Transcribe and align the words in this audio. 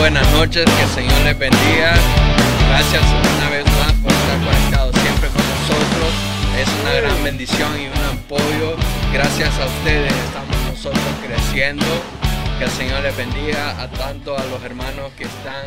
buenas 0.00 0.32
noches, 0.32 0.64
que 0.64 0.82
el 0.82 0.88
Señor 0.88 1.20
les 1.24 1.38
bendiga. 1.38 1.94
Gracias 2.70 3.02
una 3.04 3.50
vez 3.50 3.66
más 3.66 3.92
por 4.02 4.10
estar 4.10 4.38
conectados 4.38 4.96
siempre 4.96 5.28
con 5.28 5.42
nosotros. 5.42 6.10
Es 6.58 6.68
una 6.80 6.94
gran 6.94 7.22
bendición 7.22 7.70
y 7.78 7.86
un 7.86 8.18
apoyo. 8.18 8.76
Gracias 9.12 9.50
a 9.58 9.66
ustedes 9.66 10.10
estamos 10.24 10.56
nosotros 10.70 11.04
creciendo. 11.22 11.84
Que 12.58 12.64
el 12.64 12.70
Señor 12.70 13.02
les 13.02 13.14
bendiga 13.14 13.78
a 13.78 13.90
tanto 13.90 14.38
a 14.38 14.44
los 14.46 14.62
hermanos 14.64 15.12
que 15.18 15.24
están 15.24 15.66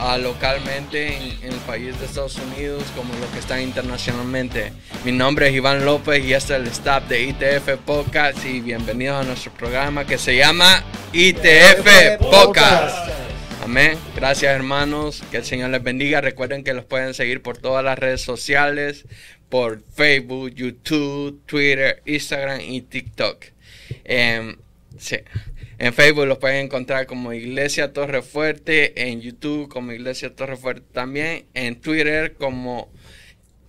ah, 0.00 0.18
localmente 0.18 1.16
en, 1.16 1.38
en 1.44 1.52
el 1.52 1.60
país 1.60 1.96
de 2.00 2.06
Estados 2.06 2.38
Unidos 2.38 2.82
como 2.96 3.14
los 3.14 3.30
que 3.30 3.38
están 3.38 3.60
internacionalmente. 3.60 4.72
Mi 5.04 5.12
nombre 5.12 5.48
es 5.48 5.54
Iván 5.54 5.84
López 5.84 6.24
y 6.24 6.34
este 6.34 6.54
es 6.54 6.60
el 6.60 6.66
staff 6.66 7.04
de 7.04 7.22
ITF 7.22 7.78
Podcast 7.86 8.44
y 8.44 8.60
bienvenidos 8.60 9.20
a 9.20 9.22
nuestro 9.22 9.52
programa 9.52 10.04
que 10.04 10.18
se 10.18 10.36
llama 10.36 10.82
ITF 11.12 12.18
Podcast. 12.18 13.29
Amén. 13.70 13.96
Gracias 14.16 14.52
hermanos. 14.52 15.22
Que 15.30 15.36
el 15.36 15.44
Señor 15.44 15.70
les 15.70 15.80
bendiga. 15.80 16.20
Recuerden 16.20 16.64
que 16.64 16.74
los 16.74 16.84
pueden 16.84 17.14
seguir 17.14 17.40
por 17.40 17.56
todas 17.58 17.84
las 17.84 17.96
redes 17.96 18.20
sociales, 18.20 19.04
por 19.48 19.84
Facebook, 19.94 20.52
YouTube, 20.52 21.40
Twitter, 21.46 22.02
Instagram 22.04 22.62
y 22.62 22.80
TikTok. 22.80 23.44
Em, 24.02 24.56
sí. 24.98 25.18
En 25.78 25.94
Facebook 25.94 26.26
los 26.26 26.38
pueden 26.38 26.64
encontrar 26.64 27.06
como 27.06 27.32
Iglesia 27.32 27.92
Torre 27.92 28.22
Fuerte, 28.22 29.08
en 29.08 29.20
YouTube 29.20 29.68
como 29.68 29.92
Iglesia 29.92 30.34
Torre 30.34 30.56
Fuerte 30.56 30.82
también, 30.92 31.44
en 31.54 31.80
Twitter 31.80 32.34
como 32.34 32.90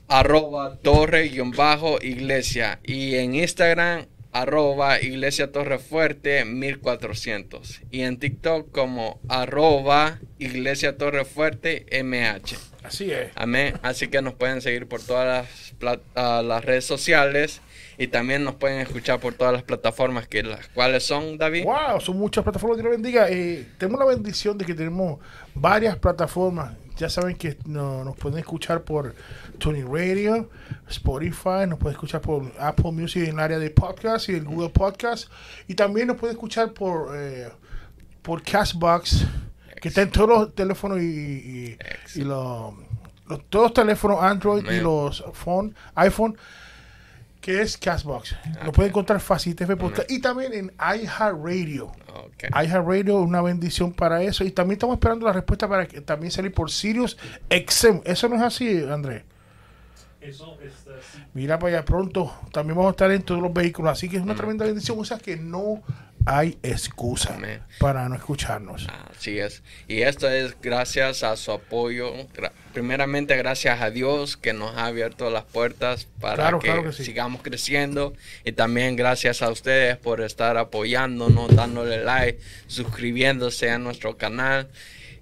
arroba 0.07 0.77
torre-iglesia 0.81 2.79
y 2.83 3.13
en 3.17 3.35
Instagram 3.35 4.07
arroba 4.31 5.01
iglesia 5.01 5.51
torre 5.51 5.79
fuerte 5.79 6.45
1400 6.45 7.81
y 7.91 8.01
en 8.01 8.17
TikTok 8.17 8.71
como 8.71 9.19
arroba 9.27 10.19
iglesia 10.39 10.97
torre 10.97 11.25
fuerte 11.25 11.85
mh. 12.03 12.71
Así 12.83 13.11
es. 13.11 13.31
Amén. 13.35 13.75
Así 13.83 14.07
que 14.07 14.21
nos 14.21 14.33
pueden 14.33 14.61
seguir 14.61 14.87
por 14.87 15.01
todas 15.01 15.47
las, 15.81 16.65
redes 16.65 16.85
sociales 16.85 17.61
y 17.97 18.07
también 18.07 18.43
nos 18.43 18.55
pueden 18.55 18.79
escuchar 18.79 19.19
por 19.19 19.35
todas 19.35 19.53
las 19.53 19.63
plataformas 19.63 20.27
que 20.27 20.41
las 20.41 20.67
cuales 20.69 21.03
son 21.03 21.37
David. 21.37 21.65
Wow, 21.65 22.01
son 22.01 22.17
muchas 22.17 22.43
plataformas. 22.43 22.79
Dios 22.79 22.89
bendiga. 22.89 23.29
Eh, 23.29 23.67
tenemos 23.77 23.99
la 23.99 24.05
bendición 24.07 24.57
de 24.57 24.65
que 24.65 24.73
tenemos 24.73 25.19
varias 25.53 25.95
plataformas. 25.97 26.73
Ya 27.01 27.09
saben 27.09 27.35
que 27.35 27.57
no- 27.65 28.03
nos 28.03 28.15
pueden 28.15 28.37
escuchar 28.37 28.83
por 28.83 29.15
Tony 29.57 29.81
Radio, 29.81 30.49
Spotify, 30.87 31.65
nos 31.67 31.79
pueden 31.79 31.95
escuchar 31.95 32.21
por 32.21 32.51
Apple 32.59 32.91
Music 32.91 33.23
en 33.23 33.33
el 33.33 33.39
área 33.39 33.57
de 33.57 33.71
podcast 33.71 34.29
y 34.29 34.33
el 34.35 34.43
Google 34.45 34.69
Podcast. 34.69 35.29
Y 35.67 35.73
también 35.73 36.07
nos 36.07 36.17
pueden 36.17 36.35
escuchar 36.35 36.73
por, 36.73 37.13
eh, 37.17 37.49
por 38.21 38.43
Castbox, 38.43 39.25
que 39.81 39.87
está 39.87 40.03
en 40.03 40.11
todos 40.11 40.29
los 40.29 40.53
teléfonos 40.53 40.99
y, 40.99 41.03
y- 41.03 41.77
y 42.15 42.23
los, 42.23 42.73
los- 43.25 43.45
todos 43.49 43.65
los 43.65 43.73
teléfonos 43.73 44.21
Android 44.21 44.63
y 44.69 44.79
los 44.83 45.23
phone, 45.33 45.75
iPhone, 45.95 46.37
que 47.41 47.61
es 47.61 47.75
Castbox. 47.77 48.35
Lo 48.63 48.71
pueden 48.71 48.91
encontrar 48.91 49.19
fácil. 49.19 49.55
TF 49.55 49.75
Podcast. 49.75 50.09
Y 50.11 50.21
también 50.21 50.53
en 50.53 50.71
iHeartRadio. 50.79 51.87
Ok. 51.87 52.43
iHeartRadio, 52.63 53.17
una 53.19 53.41
bendición 53.41 53.91
para 53.93 54.21
eso. 54.21 54.43
Y 54.43 54.51
también 54.51 54.73
estamos 54.77 54.93
esperando 54.95 55.25
la 55.25 55.33
respuesta 55.33 55.67
para 55.67 55.87
que 55.87 56.01
también 56.01 56.31
salir 56.31 56.53
por 56.53 56.69
Sirius 56.71 57.17
XM. 57.49 58.01
Eso 58.05 58.29
no 58.29 58.35
es 58.35 58.41
así, 58.43 58.83
André. 58.89 59.25
Eso 60.21 60.55
está 60.63 60.91
así. 60.99 61.23
Mira 61.33 61.57
para 61.57 61.77
allá 61.77 61.85
pronto. 61.85 62.31
También 62.51 62.77
vamos 62.77 62.89
a 62.89 62.91
estar 62.91 63.11
en 63.11 63.23
todos 63.23 63.41
los 63.41 63.51
vehículos. 63.51 63.91
Así 63.91 64.07
que 64.07 64.17
es 64.17 64.21
una 64.23 64.35
tremenda 64.35 64.65
bendición. 64.65 64.99
O 64.99 65.03
sea 65.03 65.17
que 65.17 65.35
no 65.35 65.81
hay 66.27 66.59
excusa 66.61 67.33
Amén. 67.35 67.61
para 67.79 68.07
no 68.07 68.13
escucharnos. 68.15 68.87
Así 69.17 69.39
es. 69.39 69.63
Y 69.87 70.03
esto 70.03 70.29
es 70.29 70.55
gracias 70.61 71.23
a 71.23 71.35
su 71.35 71.51
apoyo. 71.51 72.13
gra- 72.35 72.51
primeramente 72.73 73.35
gracias 73.37 73.81
a 73.81 73.89
Dios 73.91 74.37
que 74.37 74.53
nos 74.53 74.75
ha 74.77 74.87
abierto 74.87 75.29
las 75.29 75.43
puertas 75.43 76.07
para 76.19 76.35
Claro, 76.35 76.59
que, 76.59 76.67
claro 76.67 76.83
que 76.85 76.93
sí. 76.93 77.05
sigamos 77.05 77.41
creciendo. 77.41 78.13
Y 78.43 78.53
también 78.53 78.95
gracias 78.95 79.41
a 79.41 79.49
ustedes 79.49 79.97
por 79.97 80.21
estar 80.21 80.57
apoyándonos, 80.57 81.55
dándole 81.55 82.03
like, 82.03 82.39
suscribiéndose 82.67 83.69
a 83.69 83.77
nuestro 83.77 84.17
canal. 84.17 84.69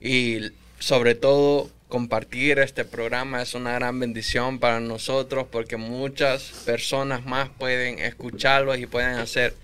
Y 0.02 0.52
sobre 0.80 1.16
todo 1.16 1.70
compartir 1.90 2.60
este 2.60 2.86
programa 2.86 3.42
es 3.42 3.56
una 3.56 3.74
gran 3.74 4.00
bendición 4.00 4.60
para 4.60 4.80
nosotros 4.80 5.48
porque 5.52 5.76
muchas 5.76 6.44
personas 6.66 7.26
más 7.26 7.50
pueden 7.50 7.98
escucharlos 8.00 8.78
y 8.78 8.86
pueden 8.86 9.16
hacer 9.16 9.56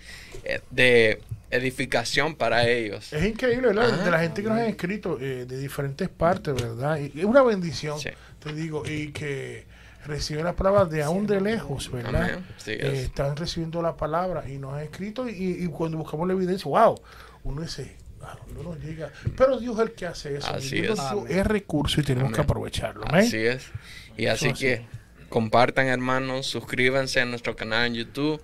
eh, 0.44 0.60
de 0.72 1.22
edificación 1.52 2.36
para 2.36 2.68
ellos. 2.68 3.12
Es 3.14 3.24
increíble, 3.26 3.68
¿verdad? 3.68 4.04
De 4.04 4.12
la 4.12 4.20
gente 4.20 4.42
que 4.44 4.50
nos 4.50 4.58
ha 4.58 4.68
escrito 4.68 5.18
eh, 5.20 5.46
de 5.48 5.58
diferentes 5.58 6.10
partes, 6.10 6.54
¿verdad? 6.56 6.98
Y 7.00 7.20
es 7.20 7.26
una 7.26 7.44
bendición, 7.44 8.00
Sí. 8.00 8.10
te 8.40 8.54
digo, 8.54 8.84
y 8.86 9.12
que 9.12 9.66
recibe 10.06 10.44
las 10.44 10.54
palabras 10.56 10.90
de 10.90 11.02
aún 11.04 11.26
de 11.28 11.42
lejos, 11.42 11.92
¿verdad? 11.92 12.40
Sí, 12.58 12.72
Eh, 12.72 12.80
es. 12.94 13.00
están 13.06 13.36
recibiendo 13.36 13.82
la 13.82 13.96
palabra 13.96 14.48
y 14.50 14.58
nos 14.58 14.74
han 14.74 14.82
escrito 14.82 15.28
y, 15.28 15.34
y 15.64 15.68
cuando 15.68 15.98
buscamos 15.98 16.28
la 16.28 16.34
evidencia, 16.34 16.66
wow, 16.70 17.00
uno 17.44 17.62
dice, 17.62 17.96
ah, 18.22 18.38
no 18.56 18.64
nos 18.64 18.80
llega. 18.84 19.12
Pero 19.38 19.60
Dios 19.60 19.76
es 19.76 19.82
el 19.82 19.92
que 19.94 20.06
hace 20.06 20.38
eso. 20.38 20.48
Así 20.54 20.80
es. 20.80 21.00
el 21.30 21.46
recurso 21.46 22.02
y 22.02 22.04
tenemos 22.04 22.28
Amén. 22.30 22.36
que 22.36 22.42
aprovecharlo. 22.42 23.06
amén. 23.08 23.26
Así 23.28 23.38
es. 23.38 23.66
Y 24.18 24.28
así 24.28 24.48
Eso 24.50 24.60
que 24.60 24.74
así. 24.76 24.86
compartan, 25.30 25.88
hermanos, 25.88 26.46
suscríbanse 26.48 27.20
a 27.22 27.26
nuestro 27.26 27.56
canal 27.56 27.88
en 27.88 27.96
YouTube, 27.96 28.42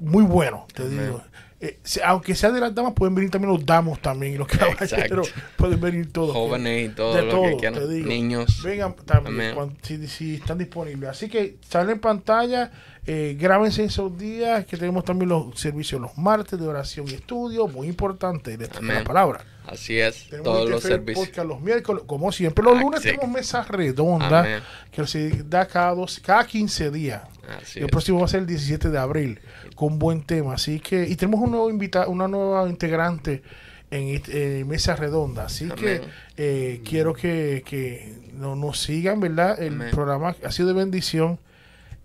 Muy 0.01 0.23
bueno, 0.25 0.67
te 0.75 0.83
Amén. 0.83 1.01
digo. 1.05 1.23
Eh, 1.61 1.79
aunque 2.05 2.35
sea 2.35 2.51
de 2.51 2.61
las 2.61 2.75
damas, 2.75 2.93
pueden 2.95 3.15
venir 3.15 3.31
también 3.31 3.51
los 3.55 3.65
damos 3.65 3.99
también. 4.03 4.37
Los 4.37 4.49
caballeros 4.49 5.33
pueden 5.57 5.81
venir 5.81 6.13
todos. 6.13 6.33
Jóvenes 6.35 6.91
y 6.91 6.95
todo 6.95 7.15
De 7.15 7.23
todo, 7.31 7.43
que 7.45 7.57
quieran. 7.57 7.89
digo. 7.89 8.07
Niños. 8.09 8.63
Vengan 8.63 8.95
también 8.97 9.55
si, 9.81 10.07
si 10.09 10.35
están 10.35 10.59
disponibles. 10.59 11.09
Así 11.09 11.29
que 11.31 11.57
sale 11.67 11.93
en 11.93 12.01
pantalla, 12.01 12.71
eh, 13.07 13.35
grábense 13.41 13.85
esos 13.85 14.19
días, 14.19 14.67
que 14.67 14.77
tenemos 14.77 15.05
también 15.05 15.31
los 15.31 15.59
servicios 15.59 16.03
los 16.03 16.19
martes 16.19 16.59
de 16.61 16.67
oración 16.67 17.07
y 17.09 17.15
estudio, 17.15 17.67
muy 17.67 17.87
importante 17.89 18.59
Amén. 18.77 18.97
la 18.99 19.05
palabra. 19.05 19.45
Así 19.67 19.99
es. 19.99 20.25
Tenemos 20.29 20.45
Todos 20.45 20.69
los 20.71 20.83
servicios. 20.83 21.27
Podcast 21.29 21.49
los 21.49 21.61
miércoles, 21.61 22.03
como 22.07 22.31
siempre. 22.33 22.63
Los 22.65 22.77
Ah, 22.77 22.81
lunes 22.83 23.03
tenemos 23.03 23.29
mesa 23.29 23.63
redonda 23.65 24.41
Amén. 24.41 24.61
que 24.91 25.07
se 25.07 25.43
da 25.45 25.67
cada, 25.67 25.95
dos, 25.95 26.21
cada 26.21 26.47
15 26.47 26.91
días. 26.91 27.23
Así 27.61 27.79
el 27.79 27.87
es. 27.87 27.91
próximo 27.91 28.19
va 28.21 28.27
a 28.27 28.29
ser 28.29 28.41
el 28.41 28.47
17 28.47 28.91
de 28.91 28.99
abril 28.99 29.41
con 29.75 29.99
buen 29.99 30.23
tema. 30.23 30.55
Así 30.55 30.81
que, 30.81 31.07
y 31.09 31.17
tenemos 31.17 31.41
un 31.41 31.51
nuevo 31.53 31.71
invitado, 31.71 32.11
una 32.11 32.29
nueva 32.29 32.69
integrante 32.69 33.43
en 33.91 34.09
este- 34.09 34.61
eh, 34.61 34.65
mesa 34.65 34.97
redonda. 34.97 35.45
Así 35.47 35.69
que 35.71 36.03
eh, 36.37 36.81
quiero 36.85 37.15
que, 37.15 37.63
que 37.65 38.15
no- 38.35 38.57
nos 38.57 38.81
sigan, 38.83 39.21
¿verdad? 39.21 39.61
El 39.63 39.75
Amén. 39.75 39.91
programa 39.93 40.35
ha 40.45 40.51
sido 40.53 40.69
de 40.69 40.75
bendición. 40.75 41.39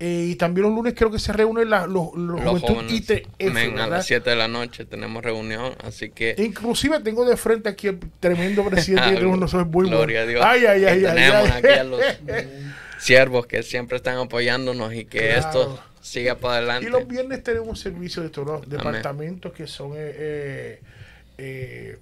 Eh, 0.01 0.27
y 0.29 0.35
también 0.35 0.65
los 0.67 0.73
lunes 0.75 0.93
creo 0.95 1.11
que 1.11 1.19
se 1.19 1.33
reúnen 1.33 1.69
la- 1.69 1.85
los, 1.85 2.13
los 2.15 2.41
Los 2.41 2.61
jóvenes. 2.61 2.91
ITF, 2.93 3.27
Amén. 3.49 3.77
A 3.79 3.87
las 3.87 4.05
7 4.05 4.29
de 4.29 4.35
la 4.37 4.47
noche 4.47 4.85
tenemos 4.85 5.21
reunión, 5.23 5.73
así 5.83 6.09
que 6.09 6.35
Inclusive 6.37 7.01
tengo 7.01 7.25
de 7.25 7.35
frente 7.35 7.67
aquí 7.67 7.87
el 7.87 7.99
tremendo 8.21 8.63
presidente 8.63 9.09
que 9.09 9.15
tenemos 9.17 9.37
nosotros, 9.39 9.67
muy 9.67 9.83
bueno. 9.83 9.97
Gloria 9.97 10.21
a 10.21 10.25
Dios. 10.25 10.41
Ay, 10.45 10.65
ay, 10.65 10.85
ay, 10.85 11.05
ay, 11.05 11.15
tenemos 11.15 11.49
ay. 11.51 11.57
aquí 11.57 11.79
a 11.79 11.83
los 11.83 12.01
siervos 12.99 13.45
que 13.45 13.61
siempre 13.63 13.97
están 13.97 14.17
apoyándonos 14.17 14.93
y 14.93 15.05
que 15.05 15.19
Claro. 15.19 15.39
esto 15.39 15.83
siga 16.01 16.35
para 16.35 16.57
adelante. 16.57 16.87
Y 16.87 16.91
los 16.91 17.07
viernes 17.07 17.43
tenemos 17.43 17.67
un 17.67 17.75
servicio 17.75 18.23
de 18.23 18.29
todos 18.29 18.47
los 18.47 18.69
departamentos 18.69 19.51
que 19.53 19.67
son 19.67 19.91
eh, 19.95 19.99
eh, 20.17 20.79
eh, 21.37 21.97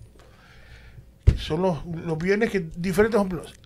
son 1.38 1.62
los, 1.62 1.86
los 1.86 2.18
viernes 2.18 2.50
que 2.50 2.68
diferentes. 2.76 3.20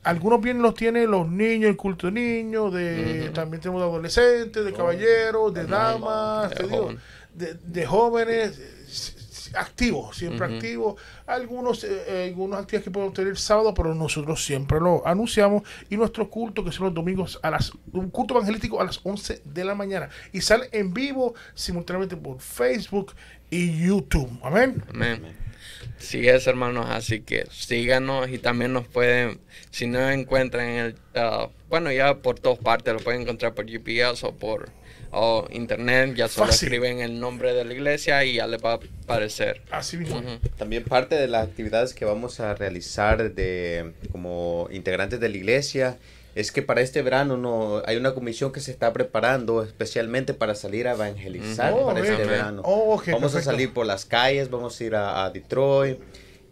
Algunos 0.03 0.41
viernes 0.41 0.61
los 0.63 0.75
tienen 0.75 1.09
los 1.09 1.27
niños, 1.29 1.69
el 1.69 1.77
culto 1.77 2.07
de 2.07 2.13
niños, 2.13 2.73
de 2.73 3.31
también 3.33 3.61
tenemos 3.61 3.81
de 3.81 3.87
adolescentes, 3.87 4.65
de 4.65 4.73
caballeros, 4.73 5.53
de 5.53 5.65
damas, 5.65 6.53
de 6.53 6.67
joven. 6.67 6.99
de, 7.33 7.53
de 7.53 7.85
jóvenes 7.85 8.59
eh, 8.59 9.57
activos, 9.57 10.17
siempre 10.17 10.45
activos. 10.45 10.95
Algunos, 11.27 11.83
eh, 11.83 12.03
eh, 12.07 12.27
algunas 12.29 12.61
actividades 12.61 12.85
que 12.85 12.91
podemos 12.91 13.13
tener 13.13 13.31
el 13.31 13.37
sábado, 13.37 13.73
pero 13.73 13.93
nosotros 13.95 14.43
siempre 14.43 14.79
lo 14.79 15.05
anunciamos. 15.07 15.63
Y 15.89 15.97
nuestro 15.97 16.29
culto, 16.29 16.63
que 16.63 16.71
son 16.71 16.85
los 16.85 16.93
domingos, 16.93 17.39
a 17.41 17.51
las 17.51 17.71
un 17.91 18.09
culto 18.09 18.35
evangelístico 18.35 18.81
a 18.81 18.85
las 18.85 18.99
11 19.03 19.41
de 19.45 19.65
la 19.65 19.75
mañana. 19.75 20.09
Y 20.31 20.41
sale 20.41 20.69
en 20.71 20.93
vivo 20.93 21.35
simultáneamente 21.53 22.17
por 22.17 22.39
Facebook 22.39 23.13
y 23.49 23.85
YouTube. 23.85 24.29
Amén. 24.43 24.83
Amén. 24.89 25.50
Sí 25.97 26.27
es, 26.27 26.47
hermanos, 26.47 26.87
así 26.89 27.21
que 27.21 27.45
síganos 27.51 28.29
y 28.29 28.37
también 28.37 28.73
nos 28.73 28.87
pueden, 28.87 29.39
si 29.69 29.87
no 29.87 30.09
encuentran 30.09 30.67
en 30.67 30.77
el, 30.77 30.95
ah, 31.15 31.49
bueno, 31.69 31.91
ya 31.91 32.15
por 32.15 32.39
todas 32.39 32.59
partes, 32.59 32.93
lo 32.93 32.99
pueden 32.99 33.21
encontrar 33.21 33.53
por 33.53 33.69
GPS 33.69 34.25
o 34.25 34.33
por 34.33 34.69
o 35.11 35.45
internet, 35.51 36.15
ya 36.15 36.27
solo 36.27 36.47
Fácil. 36.47 36.67
escriben 36.67 36.99
el 36.99 37.19
nombre 37.19 37.53
de 37.53 37.65
la 37.65 37.73
iglesia 37.73 38.23
y 38.23 38.35
ya 38.35 38.47
les 38.47 38.63
va 38.63 38.73
a 38.73 38.79
aparecer. 39.03 39.61
Así 39.69 39.97
mismo. 39.97 40.21
También 40.57 40.83
parte 40.83 41.15
de 41.15 41.27
las 41.27 41.47
actividades 41.47 41.93
que 41.93 42.05
vamos 42.05 42.39
a 42.39 42.55
realizar 42.55 43.33
de 43.33 43.91
como 44.11 44.69
integrantes 44.71 45.19
de 45.19 45.29
la 45.29 45.37
iglesia 45.37 45.97
es 46.35 46.51
que 46.51 46.61
para 46.61 46.81
este 46.81 47.01
verano 47.01 47.35
no 47.37 47.81
hay 47.85 47.97
una 47.97 48.13
comisión 48.13 48.51
que 48.51 48.59
se 48.61 48.71
está 48.71 48.93
preparando 48.93 49.63
especialmente 49.63 50.33
para 50.33 50.55
salir 50.55 50.87
a 50.87 50.93
evangelizar 50.93 51.73
Ujú. 51.73 51.81
Oh, 51.83 51.87
para 51.87 51.99
este 51.99 52.23
verano. 52.25 52.61
Oh, 52.65 52.87
vamos 52.95 53.03
perfecto. 53.03 53.37
a 53.37 53.41
salir 53.41 53.73
por 53.73 53.85
las 53.85 54.05
calles, 54.05 54.49
vamos 54.49 54.79
a 54.79 54.83
ir 54.83 54.95
a, 54.95 55.25
a 55.25 55.29
Detroit. 55.31 55.99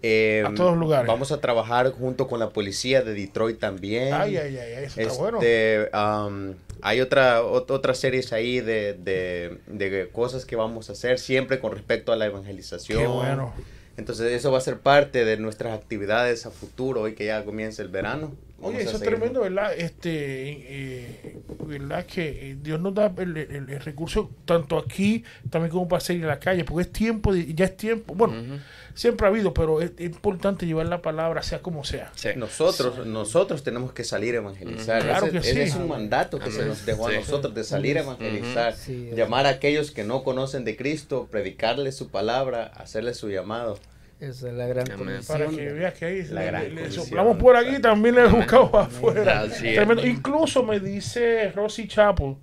eh, 0.02 0.44
A 0.46 0.54
todos 0.54 0.78
lugares. 0.78 1.08
Vamos 1.08 1.32
a 1.32 1.40
trabajar 1.42 1.92
junto 1.92 2.28
con 2.28 2.40
la 2.40 2.50
policía 2.50 3.02
de 3.02 3.14
Detroit 3.14 3.60
también. 3.60 4.14
Ay, 4.14 4.38
ay, 4.38 4.58
ay, 4.58 4.84
eso 4.86 5.00
está 5.02 5.14
bueno. 5.14 5.38
Este, 5.40 5.90
am, 5.94 6.56
hay 6.82 7.02
otra, 7.02 7.42
ot- 7.42 7.70
otras 7.72 7.98
series 7.98 8.32
ahí 8.34 8.60
de, 8.62 8.94
de, 8.94 9.58
de 9.68 10.10
cosas 10.12 10.46
que 10.46 10.56
vamos 10.56 10.90
a 10.90 10.94
hacer 10.94 11.20
siempre 11.20 11.60
con 11.60 11.72
respecto 11.74 12.12
a 12.14 12.16
la 12.16 12.26
evangelización. 12.26 13.00
Qué 13.02 13.08
bueno. 13.08 13.54
Entonces 13.98 14.32
eso 14.32 14.50
va 14.52 14.60
a 14.60 14.62
ser 14.62 14.80
parte 14.80 15.26
de 15.26 15.36
nuestras 15.38 15.74
actividades 15.78 16.46
a 16.46 16.52
futuro, 16.52 17.02
hoy 17.02 17.16
que 17.16 17.26
ya 17.26 17.44
comienza 17.44 17.82
el 17.82 17.90
verano. 17.90 18.32
Oye, 18.62 18.82
eso 18.82 18.98
es 18.98 19.02
tremendo, 19.04 19.42
¿verdad? 19.42 19.74
Este, 19.78 20.10
eh, 20.12 21.38
¿verdad? 21.66 22.06
Que 22.06 22.52
eh, 22.52 22.58
Dios 22.62 22.80
nos 22.82 22.94
da 22.94 23.14
el, 23.18 23.38
el- 23.38 23.70
el 23.70 23.80
recurso 23.80 24.30
tanto 24.46 24.78
aquí 24.78 25.24
también 25.50 25.72
como 25.72 25.88
para 25.88 26.00
salir 26.02 26.26
a 26.26 26.28
la 26.28 26.40
calle, 26.40 26.64
porque 26.66 26.84
es 26.84 26.92
tiempo, 26.92 27.34
de- 27.34 27.54
ya 27.54 27.66
es 27.66 27.78
tiempo, 27.78 28.14
bueno, 28.16 28.60
siempre 28.94 29.26
ha 29.28 29.30
habido, 29.30 29.54
pero 29.54 29.82
es, 29.82 29.92
es 29.98 30.06
importante 30.08 30.66
llevar 30.66 30.88
la 30.88 31.02
palabra, 31.02 31.42
sea 31.44 31.60
como 31.62 31.84
sea. 31.86 32.12
Sí. 32.16 32.30
Nosotros, 32.36 33.06
nosotros 33.06 33.64
tenemos 33.64 33.94
que 33.94 34.04
salir 34.04 34.36
a 34.36 34.38
evangelizar. 34.40 35.02
Claro 35.04 35.28
ese, 35.28 35.32
que 35.32 35.38
ese 35.40 35.54
sí. 35.54 35.60
es 35.62 35.76
un 35.76 35.88
mandato 35.88 36.40
que 36.40 36.52
se 36.52 36.66
nos 36.66 36.86
dejó 36.86 37.08
a 37.08 37.14
nosotros 37.14 37.54
de 37.54 37.64
salir 37.64 37.98
a 37.98 38.02
evangelizar, 38.02 38.76
Sí, 38.76 39.10
llamar 39.16 39.46
a 39.46 39.50
aquellos 39.50 39.92
que 39.92 40.04
no 40.04 40.24
conocen 40.24 40.66
de 40.66 40.76
Cristo, 40.76 41.28
predicarles 41.32 41.96
su 41.96 42.10
palabra, 42.10 42.66
hacerles 42.76 43.18
su 43.18 43.30
llamado. 43.30 43.80
Esa 44.20 44.50
es 44.50 44.54
la 44.54 44.68
gran 44.68 44.92
Amén. 44.92 45.22
Para 45.28 45.48
que 45.48 45.72
veas 45.72 45.94
que 45.94 46.06
ahí 46.06 46.24
La 46.24 46.42
le- 46.42 46.46
gran 46.48 46.76
le, 46.76 46.92
soplamos 46.92 47.38
por 47.38 47.56
aquí, 47.56 47.80
también 47.80 48.16
le 48.16 48.22
afuera. 48.24 49.42
Así 49.42 49.70
es. 49.70 49.76
Tremendo. 49.76 50.06
Incluso 50.06 50.64
me 50.64 50.80
dice 50.82 51.52
Rosy 51.54 51.88
Chapel, 51.88 52.36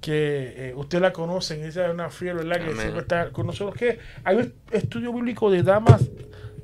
que 0.00 0.68
eh, 0.70 0.74
usted 0.76 1.00
la 1.00 1.12
conocen, 1.12 1.64
esa 1.64 1.86
es 1.86 1.92
una 1.92 2.10
fiel, 2.10 2.36
¿verdad? 2.36 2.56
Que 2.58 2.62
Amén. 2.70 2.76
siempre 2.78 3.00
está 3.00 3.30
con 3.30 3.46
nosotros, 3.46 3.76
que 3.76 3.98
hay 4.22 4.36
un 4.36 4.54
estudio 4.70 5.12
bíblico 5.12 5.50
de 5.50 5.62
damas 5.64 6.02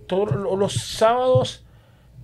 todos 0.07 0.33
lo- 0.37 0.54
los 0.57 0.75
sábados, 0.75 1.64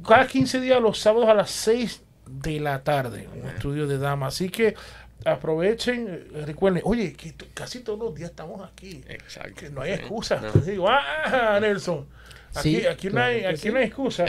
cada 0.06 0.26
15 0.26 0.60
días, 0.60 0.80
los 0.80 0.98
sábados 1.00 1.28
a 1.28 1.34
las 1.34 1.50
6 1.50 2.02
de 2.26 2.60
la 2.60 2.84
tarde, 2.84 3.28
un 3.34 3.48
estudio 3.48 3.86
de 3.88 3.98
damas. 3.98 4.34
Así 4.34 4.48
que 4.48 4.76
aprovechen, 5.24 6.06
eh, 6.34 6.42
recuerden, 6.46 6.82
oye, 6.84 7.12
que 7.14 7.34
casi 7.54 7.80
todos 7.80 7.98
los 7.98 8.14
días 8.14 8.30
estamos 8.30 8.60
aquí. 8.70 9.02
Exacto. 9.08 9.54
Que 9.56 9.70
no 9.70 9.80
hay 9.80 9.92
excusa. 9.92 10.40
No. 10.40 10.52
Digo, 10.60 10.86
ah, 10.88 11.58
Nelson. 11.60 12.06
Aquí, 12.54 12.76
Sí, 12.80 12.86
aquí, 12.86 13.06
no 13.08 13.12
claro 13.12 13.32
hay, 13.34 13.40
que 13.40 13.46
aquí 13.48 13.56
sí. 13.58 13.70
no 13.70 13.78
hay 13.78 13.84
excusa. 13.84 14.24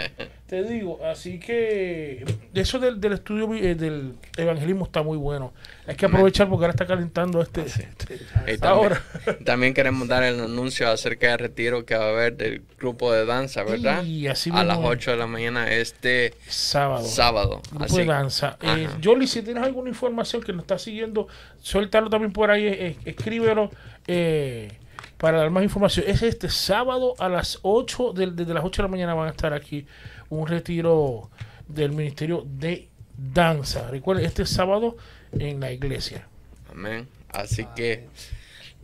Te 0.47 0.63
digo, 0.63 0.99
así 1.05 1.39
que 1.39 2.25
eso 2.53 2.79
del, 2.79 2.99
del 2.99 3.13
estudio 3.13 3.53
eh, 3.53 3.75
del 3.75 4.13
evangelismo 4.35 4.85
está 4.85 5.03
muy 5.03 5.17
bueno. 5.17 5.53
Hay 5.88 5.95
que 5.95 6.05
aprovechar 6.07 6.49
porque 6.49 6.65
ahora 6.65 6.71
está 6.71 6.85
calentando 6.85 7.41
este. 7.41 7.61
este- 7.61 8.15
Y 8.15 8.57
también, 8.57 8.63
ahora. 8.63 9.01
también 9.45 9.73
queremos 9.73 10.07
dar 10.07 10.23
el 10.23 10.39
anuncio 10.39 10.89
acerca 10.89 11.29
del 11.29 11.39
retiro 11.39 11.85
que 11.85 11.95
va 11.95 12.05
a 12.05 12.09
haber 12.09 12.35
del 12.35 12.63
grupo 12.79 13.11
de 13.13 13.25
danza, 13.25 13.63
¿verdad? 13.63 14.03
Y 14.03 14.27
así 14.27 14.49
a 14.53 14.63
las 14.63 14.77
mismo. 14.77 14.89
8 14.91 15.11
de 15.11 15.17
la 15.17 15.27
mañana 15.27 15.71
este 15.71 16.33
Sábado. 16.47 17.05
sábado. 17.05 17.61
Grupo 17.69 17.85
Así, 17.85 17.97
de 17.99 18.05
danza. 18.05 18.57
Eh. 18.61 18.88
Yoli, 19.01 19.27
si 19.27 19.41
tienes 19.43 19.63
alguna 19.63 19.89
información 19.89 20.41
que 20.41 20.51
nos 20.51 20.63
está 20.63 20.77
siguiendo, 20.79 21.27
suéltalo 21.61 22.09
también 22.09 22.33
por 22.33 22.49
ahí, 22.51 22.65
eh, 22.67 22.97
escríbelo 23.05 23.69
eh, 24.07 24.71
para 25.19 25.39
dar 25.39 25.49
más 25.51 25.63
información. 25.63 26.05
Es 26.07 26.21
este 26.23 26.49
sábado 26.49 27.13
a 27.19 27.27
las 27.29 27.59
8, 27.61 28.13
del- 28.13 28.35
desde 28.35 28.53
las 28.53 28.63
8 28.63 28.81
de 28.81 28.88
la 28.88 28.91
mañana 28.91 29.13
van 29.13 29.27
a 29.27 29.31
estar 29.31 29.53
aquí 29.53 29.85
un 30.29 30.47
retiro 30.47 31.29
del 31.67 31.91
Ministerio 31.91 32.43
de 32.47 32.88
Danza. 33.17 33.89
Recuerden, 33.91 34.25
este 34.25 34.45
sábado 34.45 34.95
en 35.38 35.59
la 35.59 35.71
iglesia. 35.71 36.25
Amén. 36.71 37.07
Así 37.33 37.65
que 37.75 38.07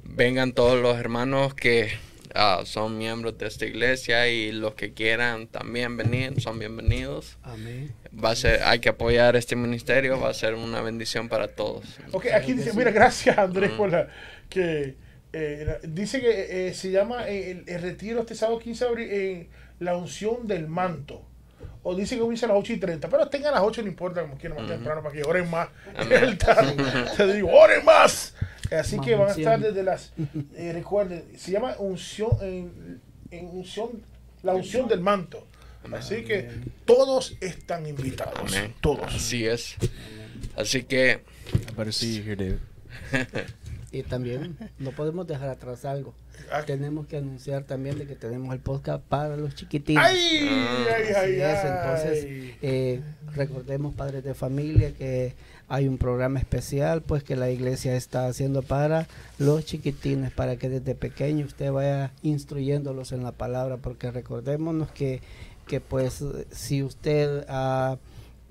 vengan 0.03 0.51
todos 0.53 0.79
los 0.81 0.97
hermanos 0.97 1.53
que 1.53 1.89
ah, 2.35 2.61
son 2.65 2.97
miembros 2.97 3.37
de 3.37 3.47
esta 3.47 3.65
iglesia 3.65 4.27
y 4.27 4.51
los 4.51 4.73
que 4.75 4.93
quieran 4.93 5.47
también 5.47 5.95
venir 5.95 6.41
son 6.41 6.59
bienvenidos. 6.59 7.37
Amén. 7.43 7.93
Va 8.13 8.31
a 8.31 8.35
ser, 8.35 8.61
hay 8.63 8.79
que 8.79 8.89
apoyar 8.89 9.35
este 9.37 9.55
ministerio, 9.55 10.19
va 10.19 10.29
a 10.29 10.33
ser 10.33 10.53
una 10.55 10.81
bendición 10.81 11.29
para 11.29 11.47
todos. 11.47 11.85
Ok, 12.11 12.25
aquí 12.35 12.53
dice, 12.53 12.73
mira, 12.73 12.91
gracias 12.91 13.37
Andrés 13.37 13.71
por 13.71 13.89
la 13.89 14.09
que 14.49 14.95
eh, 15.37 15.79
dice 15.83 16.21
que 16.21 16.67
eh, 16.69 16.73
se 16.73 16.91
llama 16.91 17.27
eh, 17.27 17.51
el, 17.51 17.63
el 17.67 17.81
retiro 17.81 18.21
este 18.21 18.35
sábado 18.35 18.57
15 18.57 18.83
de 18.85 18.89
abril 18.89 19.11
en 19.11 19.49
la 19.79 19.97
unción 19.97 20.47
del 20.47 20.67
manto. 20.67 21.21
O 21.83 21.93
dice 21.93 22.15
que 22.15 22.21
comienza 22.21 22.45
a 22.45 22.49
las 22.49 22.57
8 22.57 22.73
y 22.73 22.77
30, 22.77 23.09
pero 23.09 23.27
tengan 23.27 23.51
a 23.53 23.57
las 23.57 23.63
8, 23.65 23.81
no 23.81 23.89
importa, 23.89 24.21
como 24.21 24.37
quieran, 24.37 24.57
más 24.57 24.67
temprano, 24.67 25.03
para 25.03 25.13
que 25.13 25.23
oren 25.23 25.49
más. 25.51 25.67
Te 27.17 27.33
digo, 27.33 27.51
oren 27.51 27.83
más. 27.83 28.33
Así 28.71 28.95
Más 28.95 29.05
que 29.05 29.15
van 29.15 29.29
a 29.29 29.31
estar 29.33 29.59
desde 29.59 29.83
las, 29.83 30.13
eh, 30.55 30.71
recuerden, 30.73 31.25
se 31.37 31.51
llama 31.51 31.75
unción, 31.77 32.31
en, 32.41 33.01
en 33.29 33.45
unción, 33.47 33.89
la 34.41 34.55
unción 34.55 34.87
del 34.87 35.01
manto. 35.01 35.45
Así 35.91 36.23
que 36.23 36.49
todos 36.85 37.37
están 37.41 37.85
invitados. 37.85 38.39
Amén. 38.39 38.73
Todos. 38.81 39.13
Así 39.13 39.45
es. 39.45 39.75
Así 40.55 40.83
que 40.83 41.19
I 41.53 41.75
better 41.75 41.93
see 41.93 42.17
you 42.17 42.23
here, 42.23 42.35
David. 42.35 43.45
Y 43.95 44.03
también 44.03 44.57
no 44.77 44.91
podemos 44.91 45.25
dejar 45.25 45.47
atrás 45.47 45.85
algo. 45.85 46.13
Ah. 46.51 46.63
Tenemos 46.65 47.07
que 47.07 47.15
anunciar 47.15 47.63
también 47.63 47.97
de 47.97 48.05
que 48.05 48.15
tenemos 48.15 48.53
el 48.53 48.59
podcast 48.59 49.01
para 49.01 49.37
los 49.37 49.55
chiquitines. 49.55 50.03
¡Ay! 50.03 50.49
¡Ay, 50.93 51.03
Así 51.03 51.13
ay, 51.15 51.41
es, 51.41 51.59
entonces 51.63 52.25
eh, 52.61 53.01
recordemos 53.33 53.95
padres 53.95 54.21
de 54.25 54.33
familia 54.33 54.91
que 54.93 55.33
hay 55.69 55.87
un 55.87 55.97
programa 55.97 56.39
especial 56.39 57.03
pues 57.03 57.23
que 57.23 57.37
la 57.37 57.49
iglesia 57.49 57.95
está 57.95 58.27
haciendo 58.27 58.63
para 58.63 59.07
los 59.39 59.63
chiquitines 59.63 60.31
para 60.31 60.57
que 60.57 60.67
desde 60.67 60.93
pequeño 60.93 61.45
usted 61.45 61.71
vaya 61.71 62.11
instruyéndolos 62.21 63.13
en 63.13 63.23
la 63.23 63.31
palabra 63.31 63.77
porque 63.77 64.11
recordémonos 64.11 64.91
que, 64.91 65.21
que 65.67 65.79
pues 65.79 66.21
si 66.51 66.83
usted 66.83 67.45
ah, 67.47 67.97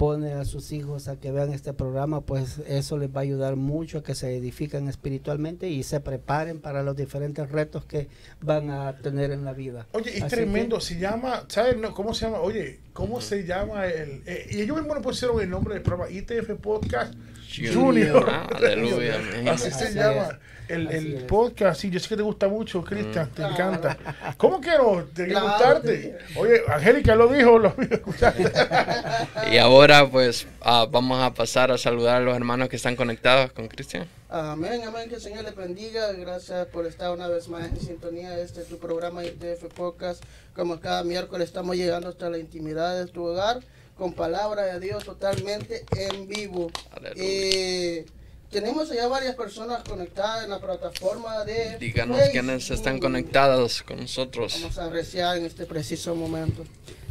pone 0.05 0.35
a 0.35 0.45
sus 0.45 0.71
hijos 0.73 1.09
a 1.09 1.17
que 1.17 1.33
vean 1.33 1.51
este 1.51 1.73
programa 1.73 2.21
pues 2.21 2.59
eso 2.67 2.99
les 2.99 3.09
va 3.09 3.21
a 3.21 3.23
ayudar 3.23 3.57
mucho 3.57 3.97
a 3.97 4.03
que 4.03 4.15
se 4.15 4.37
edifican 4.37 4.87
espiritualmente 4.87 5.71
y 5.71 5.83
se 5.83 5.99
preparen 5.99 6.61
para 6.61 6.83
los 6.83 6.95
diferentes 6.95 7.51
retos 7.51 7.87
que 7.87 8.09
van 8.43 8.69
a 8.69 8.99
tener 8.99 9.31
en 9.31 9.47
la 9.47 9.55
vida 9.55 9.87
Oye, 9.93 10.15
es 10.15 10.25
Así 10.25 10.37
tremendo. 10.37 10.79
Se 10.79 10.99
llama, 10.99 11.45
¿sabes 11.49 11.79
no, 11.79 11.95
cómo 11.95 12.13
se 12.13 12.27
llama? 12.27 12.41
Oye, 12.41 12.81
¿Cómo 12.95 13.21
se 13.21 13.45
llama 13.45 13.87
el? 13.87 14.23
eh, 14.25 14.47
y 14.51 14.63
ellos 14.63 14.77
mismos 14.79 14.97
le 14.97 15.03
pusieron 15.03 15.39
el 15.41 15.51
nombre 15.51 15.75
del 15.75 15.83
programa 15.83 16.11
ITF 16.11 16.51
Podcast 16.63 17.13
Junior. 17.55 17.75
Junior. 17.75 18.27
Ah, 18.31 18.49
aleluya. 18.57 19.17
Así 19.53 19.69
Así 19.69 19.71
se 19.79 19.85
es. 19.89 19.95
llama 19.95 20.39
el, 20.69 21.25
podcast. 21.29 21.81
Sí, 21.81 21.91
yo 21.91 22.01
sé 22.01 22.09
que 22.09 22.17
te 22.17 22.23
gusta 22.23 22.49
mucho, 22.49 22.83
Cristian, 22.83 23.29
te 23.29 23.35
Claro. 23.43 23.53
encanta. 23.55 23.99
¿Cómo 24.39 24.61
que 24.63 24.71
no? 24.71 25.03
Tiene 25.13 25.29
que 25.29 25.35
Claro, 25.35 25.49
gustarte. 25.49 26.19
Oye, 26.37 26.63
Angélica 26.69 27.15
lo 27.15 27.29
dijo, 27.29 27.59
lo. 27.59 27.75
Y 29.53 29.59
ahora 29.59 30.09
pues 30.11 30.47
ah, 30.63 30.87
vamos 30.91 31.21
a 31.23 31.35
pasar 31.35 31.71
a 31.71 31.79
saludar 31.79 32.17
a 32.17 32.21
los 32.21 32.35
hermanos 32.37 32.69
que 32.69 32.77
están 32.77 32.97
conectados 32.97 33.53
con 33.53 33.69
Cristian. 33.69 34.07
Amén, 34.37 34.83
amén, 34.83 35.09
que 35.09 35.15
el 35.15 35.21
Señor 35.21 35.45
le 35.45 35.53
bendiga. 35.53 36.11
Gracias 36.11 36.67
por 36.67 36.87
estar 36.87 37.13
una 37.13 37.29
vez 37.29 37.47
más 37.47 37.69
en 37.71 37.79
sintonía 37.79 38.37
este 38.41 38.65
tu 38.65 38.79
programa 38.79 39.25
ITF 39.25 39.73
Podcast. 39.73 40.25
Como 40.57 40.81
cada 40.81 41.05
miércoles 41.05 41.47
estamos 41.47 41.77
llegando 41.77 42.09
hasta 42.09 42.29
la 42.29 42.39
intimidad 42.39 42.99
de 42.99 43.07
tu 43.07 43.23
hogar 43.23 43.61
con 43.97 44.13
palabra 44.13 44.65
de 44.65 44.81
Dios 44.81 45.05
totalmente 45.05 45.85
en 45.97 46.27
vivo. 46.27 46.69
Aleluya. 46.91 47.23
Eh, 47.25 48.07
tenemos 48.55 48.89
ya 48.89 49.09
varias 49.09 49.35
personas 49.35 49.83
conectadas 49.83 50.45
en 50.45 50.51
la 50.51 50.61
plataforma 50.61 51.45
de 51.45 51.77
Díganos 51.79 52.17
Facebook. 52.19 52.33
quiénes 52.33 52.71
están 52.71 53.01
conectados 53.01 53.83
con 53.83 54.01
nosotros. 54.01 54.57
Vamos 54.61 54.79
a 54.79 54.89
reciar 54.91 55.37
en 55.39 55.47
este 55.47 55.67
preciso 55.67 56.15
momento. 56.15 56.63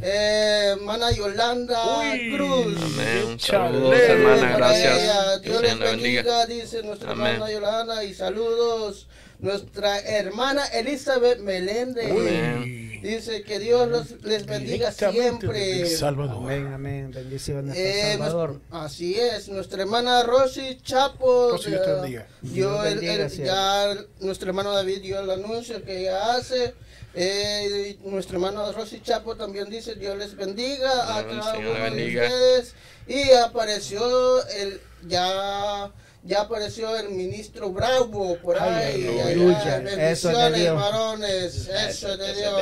Eh, 0.01 0.69
hermana 0.77 1.11
Yolanda 1.11 1.99
Uy. 1.99 2.33
Cruz. 2.33 2.77
Amén. 2.81 3.39
Saludos, 3.41 3.99
hermana. 3.99 4.55
Gracias. 4.55 5.41
Dios 5.41 5.61
les 5.61 5.77
le 5.77 5.85
bendiga. 5.85 6.21
bendiga, 6.23 6.45
dice 6.45 6.81
nuestra 6.81 7.11
Amén. 7.11 7.33
hermana 7.33 7.51
Yolanda. 7.51 8.03
Y 8.05 8.13
saludos, 8.13 9.07
nuestra 9.43 9.99
hermana 9.99 10.65
Elizabeth 10.67 11.39
Meléndez. 11.39 12.09
Amén. 12.09 13.01
Dice 13.03 13.43
que 13.43 13.59
Dios 13.59 13.89
los, 13.89 14.23
les 14.23 14.45
bendiga 14.45 14.93
siempre. 14.93 15.85
Salvador. 15.87 16.37
Amén, 16.37 16.67
amén. 16.73 17.11
Bendiciones 17.13 17.75
Eh, 17.77 18.11
Salvador. 18.13 18.61
así 18.71 19.19
es, 19.19 19.49
nuestra 19.49 19.81
hermana 19.81 20.23
Rosy 20.23 20.77
Chapo. 20.81 21.49
Rosy, 21.51 21.71
Dios 21.71 21.83
te 21.83 21.89
eh, 21.91 21.93
bendiga. 21.95 22.27
dio 22.41 22.53
Dios 22.69 22.87
el- 22.87 22.93
bendiga, 22.93 23.13
el- 23.25 23.29
siervo. 23.29 23.51
ya 23.53 23.95
nuestro 24.21 24.47
hermano 24.47 24.71
David 24.71 25.01
dio 25.01 25.19
el 25.19 25.29
anuncio 25.29 25.83
que 25.83 25.99
ella 26.01 26.35
hace. 26.35 26.73
Eh, 27.13 27.97
nuestro 28.05 28.37
hermano 28.37 28.71
Rosy 28.71 29.01
Chapo 29.01 29.35
también 29.35 29.69
dice 29.69 29.95
Dios 29.95 30.17
les 30.17 30.35
bendiga 30.37 31.17
a 31.17 31.23
cada 31.25 31.57
uno 31.59 31.73
de 31.95 32.05
ustedes. 32.07 32.73
Y 33.05 33.31
apareció 33.33 34.47
el 34.47 34.79
ya 35.05 35.91
ya 36.25 36.41
apareció 36.41 36.95
el 36.95 37.09
ministro 37.09 37.71
Bravo 37.71 38.37
por 38.41 38.57
ahí. 38.59 39.07
Aleluya. 39.21 39.77
Eso 40.11 40.29
es 40.31 40.37
de 40.37 40.43
Bendiciones, 40.43 40.59
Dios. 40.61 40.75
varones. 40.75 41.67
Eso 41.67 42.13
es 42.13 42.19
de 42.19 42.33
Dios. 42.33 42.53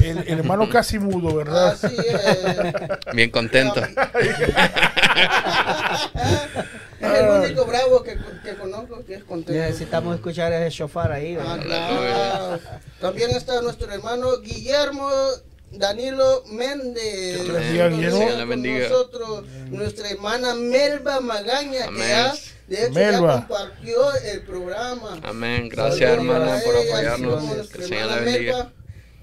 El, 0.00 0.18
el 0.18 0.38
hermano 0.38 0.68
casi 0.70 0.98
mudo, 0.98 1.34
¿verdad? 1.34 1.68
Así 1.68 1.96
es. 1.96 3.14
Bien 3.14 3.30
contento. 3.30 3.82
Es 7.00 7.10
el 7.20 7.28
único 7.28 7.64
bravo 7.64 8.02
que, 8.02 8.18
que 8.44 8.54
conozco 8.56 9.04
que 9.04 9.14
es 9.14 9.24
contento. 9.24 9.60
Necesitamos 9.60 10.16
escuchar 10.16 10.52
ese 10.52 10.70
shofar 10.76 11.12
ahí. 11.12 11.38
Ah, 11.40 11.58
claro. 11.62 12.60
También 13.00 13.30
está 13.30 13.60
nuestro 13.62 13.92
hermano 13.92 14.40
Guillermo 14.40 15.08
Danilo 15.70 16.42
Méndez. 16.50 17.40
Que 17.42 17.72
Dios 17.72 18.48
bendiga, 18.48 18.88
nosotros, 18.88 19.44
nuestra 19.70 20.10
hermana 20.10 20.54
Melba 20.54 21.20
Magaña, 21.20 21.84
Amén. 21.86 22.02
que 22.02 22.08
ya, 22.08 22.34
de 22.68 22.84
hecho 22.84 22.94
Melba. 22.94 23.34
ya 23.34 23.46
compartió 23.46 24.14
el 24.14 24.42
programa. 24.42 25.20
Amén. 25.22 25.68
Gracias, 25.68 26.10
hermana, 26.10 26.60
por 26.64 26.76
apoyarnos. 26.76 27.68
Que 27.68 27.78
el 27.78 27.88
Señor 27.88 28.06
la 28.06 28.16
bendiga. 28.20 28.52
Melba. 28.56 28.72